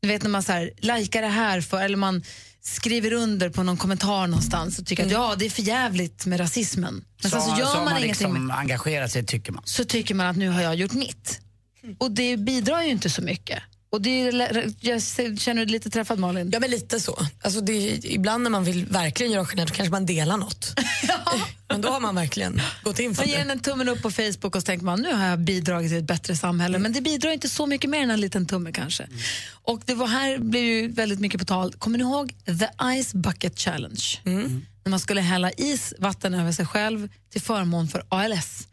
Du 0.00 0.08
vet 0.08 0.22
när 0.22 0.30
man 0.30 0.42
så 0.42 0.52
här, 0.52 0.70
likar 0.76 1.22
det 1.22 1.28
här 1.28 1.60
för, 1.60 1.82
eller 1.82 1.96
man 1.96 2.22
skriver 2.60 3.12
under 3.12 3.50
på 3.50 3.62
någon 3.62 3.76
kommentar 3.76 4.26
någonstans 4.26 4.78
och 4.78 4.86
tycker 4.86 5.04
att 5.04 5.10
ja, 5.10 5.34
det 5.38 5.46
är 5.46 5.50
för 5.50 5.62
jävligt 5.62 6.26
med 6.26 6.40
rasismen. 6.40 7.04
Men 7.22 7.30
sen 7.30 7.40
så, 7.40 7.50
så, 7.50 7.60
gör 7.60 7.66
så 7.66 7.74
man, 7.74 7.84
man 7.84 7.92
ingenting 7.92 8.08
liksom 8.08 8.46
med, 8.46 8.58
engagerat 8.58 9.12
sig, 9.12 9.26
tycker 9.26 9.52
man. 9.52 9.62
så 9.66 9.84
tycker 9.84 10.14
man 10.14 10.26
att 10.26 10.36
nu 10.36 10.48
har 10.48 10.62
jag 10.62 10.74
gjort 10.74 10.92
mitt. 10.92 11.40
Och 11.98 12.10
det 12.10 12.36
bidrar 12.36 12.82
ju 12.82 12.90
inte 12.90 13.10
så 13.10 13.22
mycket. 13.22 13.62
Och 13.94 14.02
det 14.02 14.20
är, 14.28 14.72
jag 14.80 15.02
känner 15.02 15.54
du 15.54 15.64
dig 15.64 15.66
lite 15.66 15.90
träffad 15.90 16.18
Malin? 16.18 16.50
Ja, 16.52 16.60
men 16.60 16.70
lite 16.70 17.00
så. 17.00 17.26
Alltså, 17.42 17.60
det 17.60 18.04
ibland 18.04 18.42
när 18.42 18.50
man 18.50 18.64
vill 18.64 18.86
verkligen 18.86 19.32
göra 19.32 19.44
skillnad 19.46 19.68
så 19.68 19.74
kanske 19.74 19.90
man 19.90 20.06
delar 20.06 20.36
något. 20.36 20.80
men 21.68 21.80
då 21.80 21.88
har 21.88 22.00
man 22.00 22.14
verkligen 22.14 22.60
gått 22.82 22.98
in 22.98 23.14
för 23.14 23.22
Man 23.22 23.28
ger 23.28 23.36
det. 23.36 23.42
den 23.42 23.50
en 23.50 23.60
tummen 23.60 23.88
upp 23.88 24.02
på 24.02 24.10
Facebook 24.10 24.56
och 24.56 24.62
så 24.62 24.66
tänker 24.66 24.84
man 24.84 25.00
nu 25.00 25.12
har 25.12 25.26
jag 25.26 25.38
bidragit 25.38 25.90
till 25.90 25.98
ett 25.98 26.04
bättre 26.04 26.36
samhälle. 26.36 26.78
Men 26.78 26.92
det 26.92 27.00
bidrar 27.00 27.30
inte 27.30 27.48
så 27.48 27.66
mycket 27.66 27.90
mer 27.90 28.02
än 28.02 28.10
en 28.10 28.20
liten 28.20 28.46
tumme 28.46 28.72
kanske. 28.72 29.06
Och 29.52 29.82
det 29.84 29.94
var 29.94 30.06
här 30.06 30.38
blev 30.38 30.64
ju 30.64 30.88
väldigt 30.88 31.20
mycket 31.20 31.40
på 31.40 31.46
tal. 31.46 31.72
Kommer 31.72 31.98
ni 31.98 32.04
ihåg 32.04 32.34
The 32.46 33.02
Ice 33.02 33.14
Bucket 33.14 33.58
Challenge? 33.58 34.20
När 34.24 34.90
man 34.90 35.00
skulle 35.00 35.20
hälla 35.20 35.50
is, 35.50 35.94
vatten 35.98 36.34
över 36.34 36.52
sig 36.52 36.66
själv 36.66 37.08
till 37.32 37.42
förmån 37.42 37.88
för 37.88 38.04
ALS. 38.08 38.68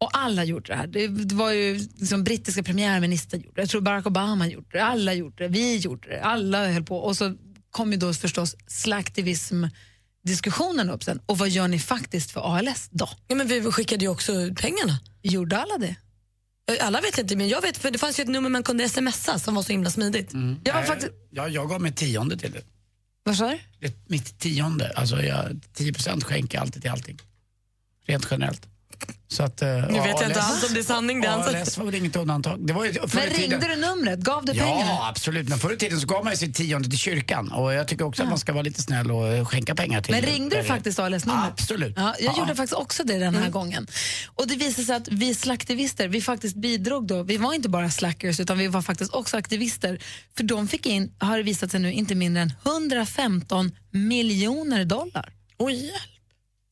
Och 0.00 0.10
alla 0.18 0.44
gjorde 0.44 0.66
det 0.72 0.76
här. 0.76 0.86
Det, 0.86 1.06
det 1.08 1.34
var 1.34 1.52
ju 1.52 1.74
liksom 1.96 2.24
brittiska 2.24 2.62
premiärministern 2.62 3.40
gjorde 3.40 3.54
det. 3.54 3.62
Jag 3.62 3.68
tror 3.68 3.80
Barack 3.80 4.06
Obama 4.06 4.46
gjorde 4.46 4.66
det. 4.72 4.84
Alla 4.84 5.14
gjorde 5.14 5.44
det. 5.44 5.48
Vi 5.48 5.76
gjorde 5.76 6.08
det. 6.08 6.20
Alla 6.22 6.68
höll 6.72 6.84
på. 6.84 6.96
Och 6.98 7.16
så 7.16 7.34
kom 7.70 7.92
ju 7.92 7.98
då 7.98 8.14
förstås 8.14 8.56
slaktivism 8.66 9.64
diskussionen 10.24 10.90
upp 10.90 11.04
sen. 11.04 11.20
Och 11.26 11.38
vad 11.38 11.48
gör 11.48 11.68
ni 11.68 11.78
faktiskt 11.78 12.30
för 12.30 12.56
ALS 12.56 12.88
då? 12.90 13.08
Ja, 13.28 13.34
men 13.34 13.46
vi 13.48 13.62
skickade 13.62 14.04
ju 14.04 14.08
också 14.10 14.32
pengarna. 14.56 14.98
Gjorde 15.22 15.58
alla 15.58 15.78
det? 15.78 15.96
Alla 16.80 17.00
vet 17.00 17.18
inte, 17.18 17.36
men 17.36 17.48
jag 17.48 17.62
vet 17.62 17.76
för 17.76 17.90
det 17.90 17.98
fanns 17.98 18.18
ju 18.18 18.22
ett 18.22 18.28
nummer 18.28 18.48
man 18.48 18.62
kunde 18.62 18.88
smsa 18.88 19.38
som 19.38 19.54
var 19.54 19.62
så 19.62 19.72
himla 19.72 19.90
smidigt. 19.90 20.30
Jag 20.32 20.72
var 20.74 20.80
Nej, 20.80 20.86
faktiskt... 20.86 21.12
ja, 21.30 21.48
jag 21.48 21.68
gav 21.68 21.80
mig 21.82 21.92
tionde 21.92 22.36
till 22.36 22.52
det. 22.52 22.62
Vad 23.22 23.36
sa 23.36 23.48
du? 23.50 23.58
Det- 23.80 24.08
Mitt 24.10 24.38
tionde. 24.38 24.92
Alltså 24.96 25.22
jag, 25.22 25.60
10 25.74 25.92
procent 25.92 26.24
skänker 26.24 26.58
jag 26.58 26.62
alltid 26.62 26.82
till 26.82 26.90
allting. 26.90 27.18
Rent 28.06 28.26
generellt. 28.30 28.66
Så 29.30 29.42
att, 29.42 29.60
nu 29.60 29.66
Nu 29.90 30.00
vet 30.00 30.20
jag 30.20 30.30
inte 30.30 30.40
alls 30.40 30.64
om 30.68 30.74
det 30.74 30.80
är 30.80 30.84
sanning. 30.84 31.20
Det 31.20 31.30
ALS 31.34 31.78
var 31.78 31.84
väl 31.84 31.94
inget 31.94 32.16
undantag. 32.16 32.66
Det 32.66 32.72
var 32.72 32.84
ju, 32.84 32.92
förr 32.92 33.08
Men 33.14 33.24
i 33.28 33.30
tiden- 33.34 33.50
ringde 33.60 33.68
du 33.68 33.76
numret? 33.80 34.18
Gav 34.20 34.44
du 34.44 34.52
Ja, 34.52 34.64
pengar? 34.64 35.08
absolut. 35.08 35.48
Men 35.48 35.58
förr 35.58 35.72
i 35.72 35.76
tiden 35.76 36.00
så 36.00 36.06
gav 36.06 36.24
man 36.24 36.32
ju 36.32 36.36
sitt 36.36 36.54
tionde 36.54 36.88
till 36.88 36.98
kyrkan. 36.98 37.52
Och 37.52 37.72
jag 37.74 37.88
tycker 37.88 38.04
också 38.04 38.22
att 38.22 38.28
man 38.28 38.38
ska 38.38 38.52
vara 38.52 38.62
lite 38.62 38.82
snäll 38.82 39.10
och 39.10 39.28
eh, 39.28 39.44
skänka 39.44 39.74
pengar 39.74 40.00
till 40.00 40.12
Men 40.14 40.22
ringde 40.22 40.56
du 40.56 40.64
faktiskt 40.64 40.98
ALS-numret? 40.98 41.50
Absolut. 41.52 41.94
Ja, 41.96 42.14
jag 42.20 42.32
Ja. 42.34 42.38
gjorde 42.38 42.54
faktiskt 42.54 42.72
också 42.80 43.04
det 43.04 43.18
den 43.18 43.34
här 43.34 43.40
Mm. 43.40 43.52
gången. 43.52 43.86
Och 44.34 44.48
det 44.48 44.56
visade 44.56 44.86
sig 44.86 44.96
att 44.96 45.08
vi 45.08 45.34
slaktivister, 45.34 46.08
vi 46.08 46.20
faktiskt 46.22 46.56
bidrog 46.56 47.06
då. 47.06 47.22
Vi 47.22 47.36
var 47.36 47.54
inte 47.54 47.68
bara 47.68 47.90
slackers 47.90 48.40
utan 48.40 48.58
vi 48.58 48.66
var 48.66 48.82
faktiskt 48.82 49.14
också 49.14 49.36
aktivister. 49.36 49.98
För 50.36 50.42
de 50.44 50.68
fick 50.68 50.86
in, 50.86 51.12
har 51.18 51.36
det 51.36 51.42
visat 51.42 51.70
sig 51.70 51.80
nu, 51.80 51.92
inte 51.92 52.14
mindre 52.14 52.42
än 52.42 52.52
115 52.64 53.72
miljoner 53.90 54.84
dollar. 54.84 55.32
Oj, 55.58 55.92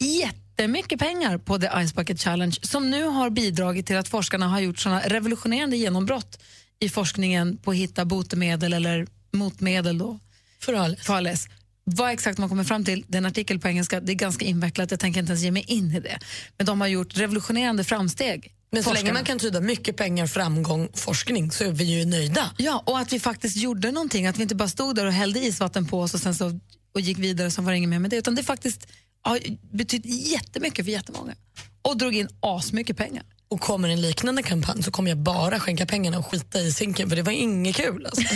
hjälp. 0.01 0.37
Jättemycket 0.59 0.99
pengar 0.99 1.39
på 1.39 1.59
The 1.59 1.87
Ice 1.87 1.95
Bucket 1.95 2.21
Challenge 2.21 2.57
som 2.63 2.91
nu 2.91 3.05
har 3.05 3.31
bidragit 3.31 3.87
till 3.87 3.97
att 3.97 4.09
forskarna 4.09 4.49
har 4.49 4.61
gjort 4.61 4.79
såna 4.79 5.01
revolutionerande 5.01 5.77
genombrott 5.77 6.43
i 6.81 6.89
forskningen 6.89 7.57
på 7.57 7.71
att 7.71 7.77
hitta 7.77 8.05
botemedel 8.05 8.73
eller 8.73 9.07
motmedel 9.33 9.99
då 9.99 10.19
för 10.61 10.73
ALS. 11.17 11.49
Vad 11.85 12.11
exakt 12.11 12.39
man 12.39 12.49
kommer 12.49 12.65
fram 12.65 12.85
till, 12.85 13.05
det 13.09 13.17
är 13.17 13.19
en 13.19 13.27
artikel 13.27 13.61
på 13.61 13.69
engelska, 13.69 14.01
det 14.01 14.13
är 14.13 14.15
ganska 14.15 14.45
invecklat, 14.45 14.91
jag 14.91 15.01
tänker 15.01 15.21
inte 15.21 15.33
ens 15.33 15.43
ge 15.43 15.51
mig 15.51 15.65
in 15.67 15.91
i 15.91 16.01
det. 16.01 16.19
Men 16.57 16.67
de 16.67 16.81
har 16.81 16.89
gjort 16.89 17.17
revolutionerande 17.17 17.85
framsteg. 17.85 18.53
Men 18.71 18.83
så 18.83 18.91
länge 18.91 19.01
forskarna. 19.01 19.19
man 19.19 19.25
kan 19.25 19.39
tyda 19.39 19.61
mycket 19.61 19.97
pengar, 19.97 20.27
framgång, 20.27 20.89
forskning 20.95 21.51
så 21.51 21.65
är 21.65 21.73
vi 21.73 21.85
ju 21.85 22.05
nöjda. 22.05 22.51
Ja, 22.57 22.83
och 22.87 22.99
att 22.99 23.13
vi 23.13 23.21
faktiskt 23.21 23.57
gjorde 23.57 23.93
någonting, 23.93 24.27
att 24.27 24.39
vi 24.39 24.43
inte 24.43 24.55
bara 24.55 24.69
stod 24.69 24.97
där 24.97 25.07
och 25.07 25.13
hällde 25.13 25.41
isvatten 25.41 25.87
på 25.87 26.01
oss 26.01 26.15
och 26.15 26.21
sen 26.21 26.35
så 26.35 26.61
och 26.95 27.01
gick 27.01 27.19
vidare 27.19 27.51
så 27.51 27.63
var 27.63 27.73
inget 27.73 27.91
mer 27.91 27.99
med 27.99 28.11
det, 28.11 28.17
utan 28.17 28.35
det 28.35 28.43
faktiskt 28.43 28.89
har 29.29 29.41
betytt 29.77 30.05
jättemycket 30.05 30.85
för 30.85 30.93
jättemånga. 30.93 31.35
Och 31.83 31.97
drog 31.97 32.15
in 32.15 32.29
asmycket 32.41 32.97
pengar. 32.97 33.25
Och 33.49 33.61
kommer 33.61 33.89
en 33.89 34.01
liknande 34.01 34.43
kampanj 34.43 34.83
så 34.83 34.91
kommer 34.91 35.11
jag 35.11 35.19
bara 35.19 35.61
skänka 35.61 35.87
pengarna 35.87 36.19
och 36.19 36.27
skita 36.27 36.61
i 36.61 36.73
sinken 36.73 37.09
för 37.09 37.17
det 37.17 37.23
var 37.23 37.33
inget 37.33 37.77
kul. 37.77 38.07
Alltså. 38.07 38.23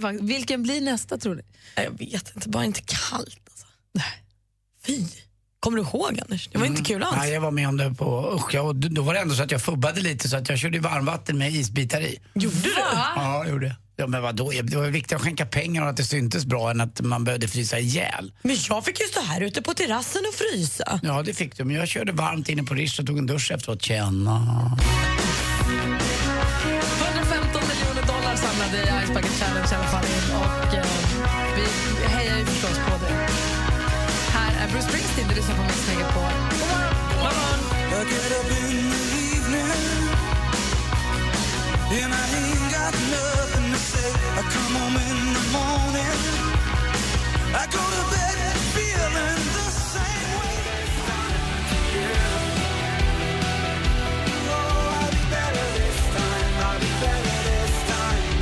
Nej. 0.00 0.18
Vilken 0.20 0.62
blir 0.62 0.80
nästa 0.80 1.18
tror 1.18 1.34
ni? 1.34 1.42
Nej, 1.76 1.84
Jag 1.84 1.98
vet 1.98 2.32
inte, 2.34 2.48
bara 2.48 2.64
inte 2.64 2.80
kallt. 2.80 3.40
Alltså. 3.50 3.66
Fy. 4.86 5.04
Kommer 5.64 5.78
du 5.78 5.82
ihåg 5.82 6.20
Anders? 6.22 6.48
Det 6.52 6.58
var 6.58 6.66
inte 6.66 6.82
kul 6.82 7.02
alls. 7.02 7.12
Mm. 7.12 7.24
Nej, 7.24 7.34
jag 7.34 7.40
var 7.40 7.50
med 7.50 7.68
om 7.68 7.76
det 7.76 7.94
på 7.94 8.32
usch, 8.36 8.54
ja, 8.54 8.60
och 8.60 8.76
då 8.76 9.02
var 9.02 9.14
det 9.14 9.20
ändå 9.20 9.34
så 9.34 9.42
att 9.42 9.50
jag 9.50 9.62
fubbade 9.62 10.00
lite 10.00 10.28
så 10.28 10.36
att 10.36 10.48
jag 10.48 10.58
körde 10.58 10.78
varmvatten 10.78 11.38
med 11.38 11.52
isbitar 11.52 12.00
i. 12.00 12.18
Gjorde 12.34 12.56
du? 12.62 12.72
Ja, 13.16 13.44
jag 13.44 13.48
gjorde 13.48 13.66
det. 13.66 13.76
Ja, 13.96 14.06
men 14.06 14.22
vadå? 14.22 14.52
Det 14.62 14.76
var 14.76 14.86
viktigt 14.86 15.12
att 15.12 15.22
skänka 15.22 15.46
pengar 15.46 15.82
och 15.82 15.88
att 15.88 15.96
det 15.96 16.04
syntes 16.04 16.46
bra 16.46 16.70
än 16.70 16.80
att 16.80 17.00
man 17.00 17.24
behövde 17.24 17.48
frysa 17.48 17.78
ihjäl. 17.78 18.32
Men 18.42 18.56
jag 18.68 18.84
fick 18.84 19.00
ju 19.00 19.06
stå 19.06 19.20
här 19.20 19.40
ute 19.40 19.62
på 19.62 19.74
terrassen 19.74 20.22
och 20.28 20.34
frysa. 20.34 21.00
Ja, 21.02 21.22
det 21.22 21.34
fick 21.34 21.56
du. 21.56 21.64
Men 21.64 21.76
jag 21.76 21.88
körde 21.88 22.12
varmt 22.12 22.48
inne 22.48 22.62
på 22.62 22.74
Rish 22.74 23.00
och 23.00 23.06
tog 23.06 23.18
en 23.18 23.26
dusch 23.26 23.50
efteråt. 23.52 23.82
Tjena. 23.82 24.76
115 27.00 27.62
miljoner 27.68 28.06
dollar 28.06 28.36
samlade 28.36 28.78
i 28.78 29.06
Ice 29.06 29.14
Bucket 29.14 29.32
Challenge 29.40 29.68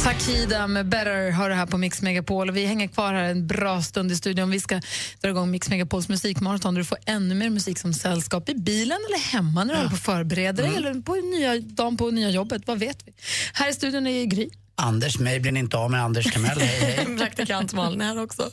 Takida 0.02 0.66
med 0.66 0.86
Better 0.86 1.30
har 1.30 1.48
det 1.48 1.54
här 1.54 1.66
på 1.66 1.78
Mix 1.78 2.02
Megapol. 2.02 2.50
Vi 2.50 2.66
hänger 2.66 2.88
kvar 2.88 3.14
här 3.14 3.24
en 3.24 3.46
bra 3.46 3.82
stund 3.82 4.12
i 4.12 4.16
studion. 4.16 4.50
Vi 4.50 4.60
ska 4.60 4.80
dra 5.20 5.28
igång 5.28 5.50
Mix 5.50 5.68
Megapols 5.68 6.08
musikmaraton 6.08 6.74
där 6.74 6.80
du 6.80 6.84
får 6.84 6.98
ännu 7.06 7.34
mer 7.34 7.50
musik 7.50 7.78
som 7.78 7.94
sällskap 7.94 8.48
i 8.48 8.54
bilen 8.54 8.98
eller 9.08 9.18
hemma 9.18 9.64
när 9.64 9.74
du 9.74 9.78
håller 9.78 9.90
på 9.90 9.94
och 9.94 10.00
förbereder 10.00 10.62
dig 10.62 10.76
eller 10.76 11.02
på 11.02 11.14
nya, 11.14 11.58
dagen 11.58 11.96
på 11.96 12.10
nya 12.10 12.30
jobbet. 12.30 12.62
Vad 12.66 12.78
vet 12.78 13.06
vi? 13.06 13.12
Här 13.52 13.70
i 13.70 13.72
studion 13.72 14.06
är 14.06 14.24
Gry. 14.24 14.50
Anders, 14.76 15.18
mig 15.18 15.40
blir 15.40 15.52
ni 15.52 15.60
inte 15.60 15.76
av 15.76 15.90
med 15.90 16.04
Anders 16.04 16.32
Timell. 16.32 16.60
Hej, 16.60 16.94
hej. 16.96 17.16
Praktikant 17.18 17.72
Malin 17.72 18.00
här 18.00 18.22
också. 18.22 18.50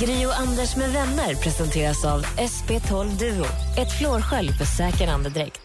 Gri 0.00 0.26
och 0.26 0.38
Anders 0.38 0.76
med 0.76 0.92
vänner 0.92 1.34
presenteras 1.34 2.04
av 2.04 2.24
SP12 2.26 3.18
Duo. 3.18 3.46
Ett 3.76 3.98
flårskölj 3.98 4.52
för 4.52 4.64
säker 4.64 5.08
andedräkt. 5.08 5.60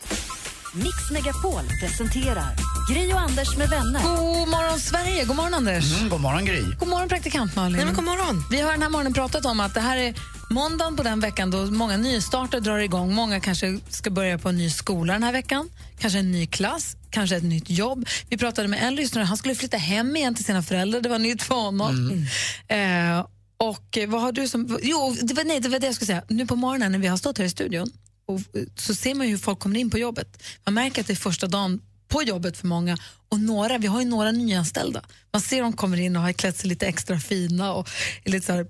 Mix 0.75 1.11
Megapol 1.11 1.63
presenterar 1.81 2.55
Gri 2.93 3.13
och 3.13 3.19
Anders 3.19 3.57
med 3.57 3.69
vänner. 3.69 4.01
God 4.03 4.47
morgon 4.47 4.79
Sverige! 4.79 5.25
God 5.25 5.35
morgon 5.35 5.53
Anders! 5.53 5.97
Mm, 5.97 6.09
god 6.09 6.21
morgon 6.21 6.45
Gry. 6.45 6.61
God 6.79 6.89
morgon 6.89 7.09
praktikant 7.09 7.55
Malin. 7.55 7.77
Nej, 7.77 7.85
men 7.85 7.95
god 7.95 8.03
morgon. 8.03 8.43
Vi 8.51 8.61
har 8.61 8.71
den 8.71 8.81
här 8.81 8.89
morgonen 8.89 9.13
pratat 9.13 9.45
om 9.45 9.59
att 9.59 9.73
det 9.73 9.79
här 9.81 9.97
är 9.97 10.13
måndagen 10.49 10.95
på 10.95 11.03
den 11.03 11.19
veckan 11.19 11.51
då 11.51 11.65
många 11.65 11.97
nystarter 11.97 12.59
drar 12.59 12.77
igång. 12.77 13.13
Många 13.13 13.39
kanske 13.39 13.79
ska 13.89 14.09
börja 14.09 14.37
på 14.37 14.49
en 14.49 14.57
ny 14.57 14.69
skola 14.69 15.13
den 15.13 15.23
här 15.23 15.31
veckan, 15.31 15.69
kanske 15.99 16.19
en 16.19 16.31
ny 16.31 16.47
klass, 16.47 16.95
kanske 17.09 17.35
ett 17.35 17.43
nytt 17.43 17.69
jobb. 17.69 18.07
Vi 18.29 18.37
pratade 18.37 18.67
med 18.67 18.83
en 18.83 18.95
lyssnare, 18.95 19.25
han 19.25 19.37
skulle 19.37 19.55
flytta 19.55 19.77
hem 19.77 20.15
igen 20.15 20.35
till 20.35 20.45
sina 20.45 20.63
föräldrar, 20.63 21.01
det 21.01 21.09
var 21.09 21.19
nytt 21.19 21.43
för 21.43 21.55
honom. 21.55 22.25
Eh, 22.67 23.25
och 23.57 23.97
vad 24.07 24.21
har 24.21 24.31
du 24.31 24.47
som... 24.47 24.79
Jo, 24.81 25.15
det 25.21 25.33
var, 25.33 25.43
nej, 25.43 25.59
det 25.59 25.69
var 25.69 25.79
det 25.79 25.85
jag 25.85 25.95
skulle 25.95 26.07
säga. 26.07 26.23
Nu 26.27 26.47
på 26.47 26.55
morgonen 26.55 26.91
när 26.91 26.99
vi 26.99 27.07
har 27.07 27.17
stått 27.17 27.37
här 27.37 27.45
i 27.45 27.49
studion 27.49 27.91
och, 28.25 28.39
eh, 28.39 28.63
så 28.75 28.95
ser 28.95 29.15
man 29.15 29.27
ju 29.27 29.31
hur 29.31 29.37
folk 29.37 29.59
kommer 29.59 29.79
in 29.79 29.89
på 29.89 29.97
jobbet. 29.97 30.43
Man 30.65 30.73
märker 30.73 31.01
att 31.01 31.07
det 31.07 31.13
är 31.13 31.15
första 31.15 31.47
dagen 31.47 31.81
på 32.07 32.23
jobbet 32.23 32.57
för 32.57 32.67
många 32.67 32.97
och 33.29 33.39
några, 33.39 33.77
vi 33.77 33.87
har 33.87 34.01
ju 34.01 34.07
några 34.07 34.31
nyanställda. 34.31 35.01
Man 35.31 35.41
ser 35.41 35.61
dem 35.61 35.73
kommer 35.73 35.99
in 35.99 36.15
och 36.15 36.21
har 36.21 36.33
klätt 36.33 36.57
sig 36.57 36.69
lite 36.69 36.87
extra 36.87 37.19
fina 37.19 37.73
och 37.73 37.89
är 38.23 38.31
lite 38.31 38.45
så 38.45 38.53
här 38.53 38.67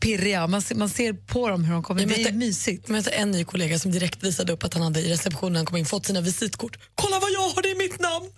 pirriga. 0.00 0.46
Man 0.46 0.62
ser, 0.62 0.74
man 0.74 0.88
ser 0.88 1.12
på 1.12 1.48
dem 1.48 1.64
hur 1.64 1.72
de 1.72 1.82
kommer 1.82 2.02
in. 2.02 2.08
Det 2.08 2.28
är 2.28 2.32
mysigt. 2.32 2.84
Jag 2.88 2.96
mötte 2.96 3.10
en 3.10 3.30
ny 3.30 3.44
kollega 3.44 3.78
som 3.78 3.92
direkt 3.92 4.22
visade 4.24 4.52
upp 4.52 4.64
att 4.64 4.74
han 4.74 4.82
hade 4.82 5.00
i 5.00 5.12
receptionen 5.12 5.56
han 5.56 5.66
kom 5.66 5.76
in 5.76 5.86
fått 5.86 6.06
sina 6.06 6.20
visitkort. 6.20 6.78
Kolla 6.94 7.20
vad 7.20 7.30
jag 7.30 7.40
har, 7.48 7.62
det 7.62 7.70
är 7.70 7.78
mitt 7.78 8.00
namn! 8.00 8.30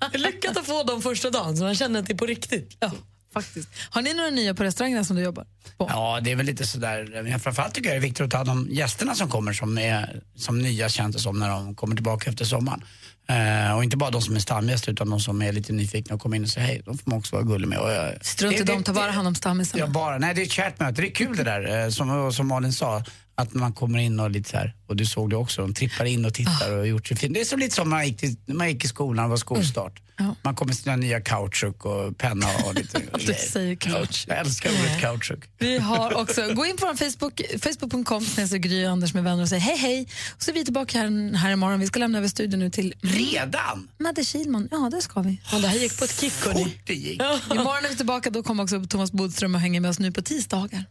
Jag 0.12 0.20
lyckats 0.20 0.58
att 0.58 0.66
få 0.66 0.82
dem 0.82 1.02
första 1.02 1.30
dagen 1.30 1.56
så 1.56 1.64
man 1.64 1.74
känner 1.74 2.00
att 2.00 2.06
det 2.06 2.12
är 2.12 2.18
på 2.18 2.26
riktigt. 2.26 2.76
Ja, 2.80 2.90
faktiskt. 3.32 3.68
Har 3.90 4.02
ni 4.02 4.14
några 4.14 4.30
nya 4.30 4.54
på 4.54 4.64
restaurangerna 4.64 5.04
som 5.04 5.16
du 5.16 5.22
jobbar 5.22 5.46
på? 5.78 5.86
Ja, 5.90 6.20
det 6.22 6.32
är 6.32 6.36
väl 6.36 6.46
lite 6.46 6.66
sådär. 6.66 7.38
Framförallt 7.38 7.74
tycker 7.74 7.88
jag 7.88 7.96
det 7.96 7.98
är 7.98 8.08
viktigt 8.08 8.34
att 8.34 8.46
ta 8.46 8.52
om 8.52 8.68
gästerna 8.70 9.14
som 9.14 9.30
kommer 9.30 9.52
som, 9.52 9.78
är, 9.78 10.22
som 10.36 10.58
nya 10.58 10.88
känns 10.88 11.16
det 11.16 11.22
som 11.22 11.38
när 11.38 11.48
de 11.48 11.74
kommer 11.74 11.94
tillbaka 11.94 12.30
efter 12.30 12.44
sommaren. 12.44 12.84
Eh, 13.28 13.76
och 13.76 13.84
inte 13.84 13.96
bara 13.96 14.10
de 14.10 14.22
som 14.22 14.36
är 14.36 14.40
stamgäster 14.40 14.92
utan 14.92 15.10
de 15.10 15.20
som 15.20 15.42
är 15.42 15.52
lite 15.52 15.72
nyfikna 15.72 16.14
och 16.14 16.20
kommer 16.20 16.36
in 16.36 16.42
och 16.42 16.48
säger 16.48 16.66
hej. 16.66 16.82
De 16.84 16.98
får 16.98 17.10
man 17.10 17.18
också 17.18 17.36
vara 17.36 17.44
gullig 17.46 17.68
med. 17.68 17.78
Och, 17.78 17.90
jag- 17.90 18.24
Strunt 18.26 18.60
i 18.60 18.62
dem, 18.64 18.82
ta 18.82 18.92
bara 18.92 19.10
hand 19.10 19.28
om 19.28 19.34
stammisarna. 19.34 19.80
Ja, 19.80 19.86
bara. 19.86 20.18
Nej, 20.18 20.34
det 20.34 20.40
är 20.42 20.44
ett 20.46 20.52
kärt 20.52 20.80
möte. 20.80 21.02
Det 21.02 21.08
är 21.08 21.14
kul 21.14 21.36
det 21.36 21.44
där, 21.44 21.84
eh, 21.84 21.88
som, 21.90 22.32
som 22.32 22.48
Malin 22.48 22.72
sa. 22.72 23.02
Att 23.34 23.54
man 23.54 23.72
kommer 23.72 23.98
in 23.98 24.20
och 24.20 24.30
lite 24.30 24.50
så 24.50 24.56
här, 24.56 24.74
och 24.86 24.96
du 24.96 25.06
såg 25.06 25.30
det 25.30 25.36
också, 25.36 25.62
de 25.62 25.74
trippar 25.74 26.04
in 26.04 26.24
och 26.24 26.34
tittar 26.34 26.72
och 26.72 26.78
har 26.78 26.84
gjort 26.84 27.06
sig 27.06 27.16
fin. 27.16 27.32
Det 27.32 27.40
är 27.40 27.44
som 27.44 27.58
lite 27.58 27.74
som 27.74 27.90
när 27.90 27.96
man 27.96 28.06
gick, 28.06 28.16
till, 28.16 28.36
man 28.46 28.68
gick 28.68 28.84
i 28.84 28.88
skolan 28.88 29.24
och 29.24 29.30
var 29.30 29.36
skolstart. 29.36 30.00
Man 30.42 30.54
kommer 30.54 30.68
med 30.68 30.76
sina 30.76 30.96
nya 30.96 31.20
kautschuk 31.20 31.84
och 31.84 32.18
penna 32.18 32.46
och 32.64 32.74
lite 32.74 33.00
Du 33.26 33.34
säger 33.34 33.74
kautschuk. 33.74 34.30
Jag 34.30 34.38
älskar 34.38 34.70
ordet 34.70 35.00
kautschuk. 35.00 35.40
Vi 35.58 35.78
har 35.78 36.14
också, 36.14 36.54
gå 36.54 36.66
in 36.66 36.76
på 36.76 36.86
vår 36.86 36.94
Facebook, 36.94 37.40
facebook.com 37.62 38.24
Gry 38.60 38.86
och 38.86 38.90
Anders 38.90 39.14
med 39.14 39.24
vänner 39.24 39.42
och 39.42 39.48
säg 39.48 39.58
hej 39.58 39.76
hej. 39.76 40.08
Och 40.36 40.42
så 40.42 40.50
är 40.50 40.54
vi 40.54 40.64
tillbaka 40.64 40.98
här, 40.98 41.36
här 41.36 41.50
imorgon. 41.50 41.80
Vi 41.80 41.86
ska 41.86 41.98
lämna 41.98 42.18
över 42.18 42.28
studion 42.28 42.60
nu 42.60 42.70
till 42.70 42.94
Redan? 43.00 43.88
Madde 43.98 44.24
Kihlman. 44.24 44.68
Ja, 44.70 44.90
det 44.92 45.02
ska 45.02 45.20
vi. 45.20 45.40
Ja, 45.52 45.58
det 45.58 45.68
här 45.68 45.78
gick 45.78 45.98
på 45.98 46.04
ett 46.04 46.20
kick. 46.20 46.44
hörni. 46.44 46.78
det 46.84 46.94
gick. 46.94 47.22
Imorgon 47.50 47.84
är 47.84 47.88
vi 47.88 47.96
tillbaka. 47.96 48.30
Då 48.30 48.42
kommer 48.42 48.62
också 48.62 48.84
Thomas 48.84 49.12
Bodström 49.12 49.54
och 49.54 49.60
hänger 49.60 49.80
med 49.80 49.90
oss 49.90 49.98
nu 49.98 50.12
på 50.12 50.22
tisdagar. 50.22 50.84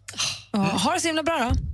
Ja, 0.51 0.59
ha 0.59 0.93
det 0.93 0.99
så 0.99 1.07
himla 1.07 1.23
bra 1.23 1.39
då. 1.39 1.73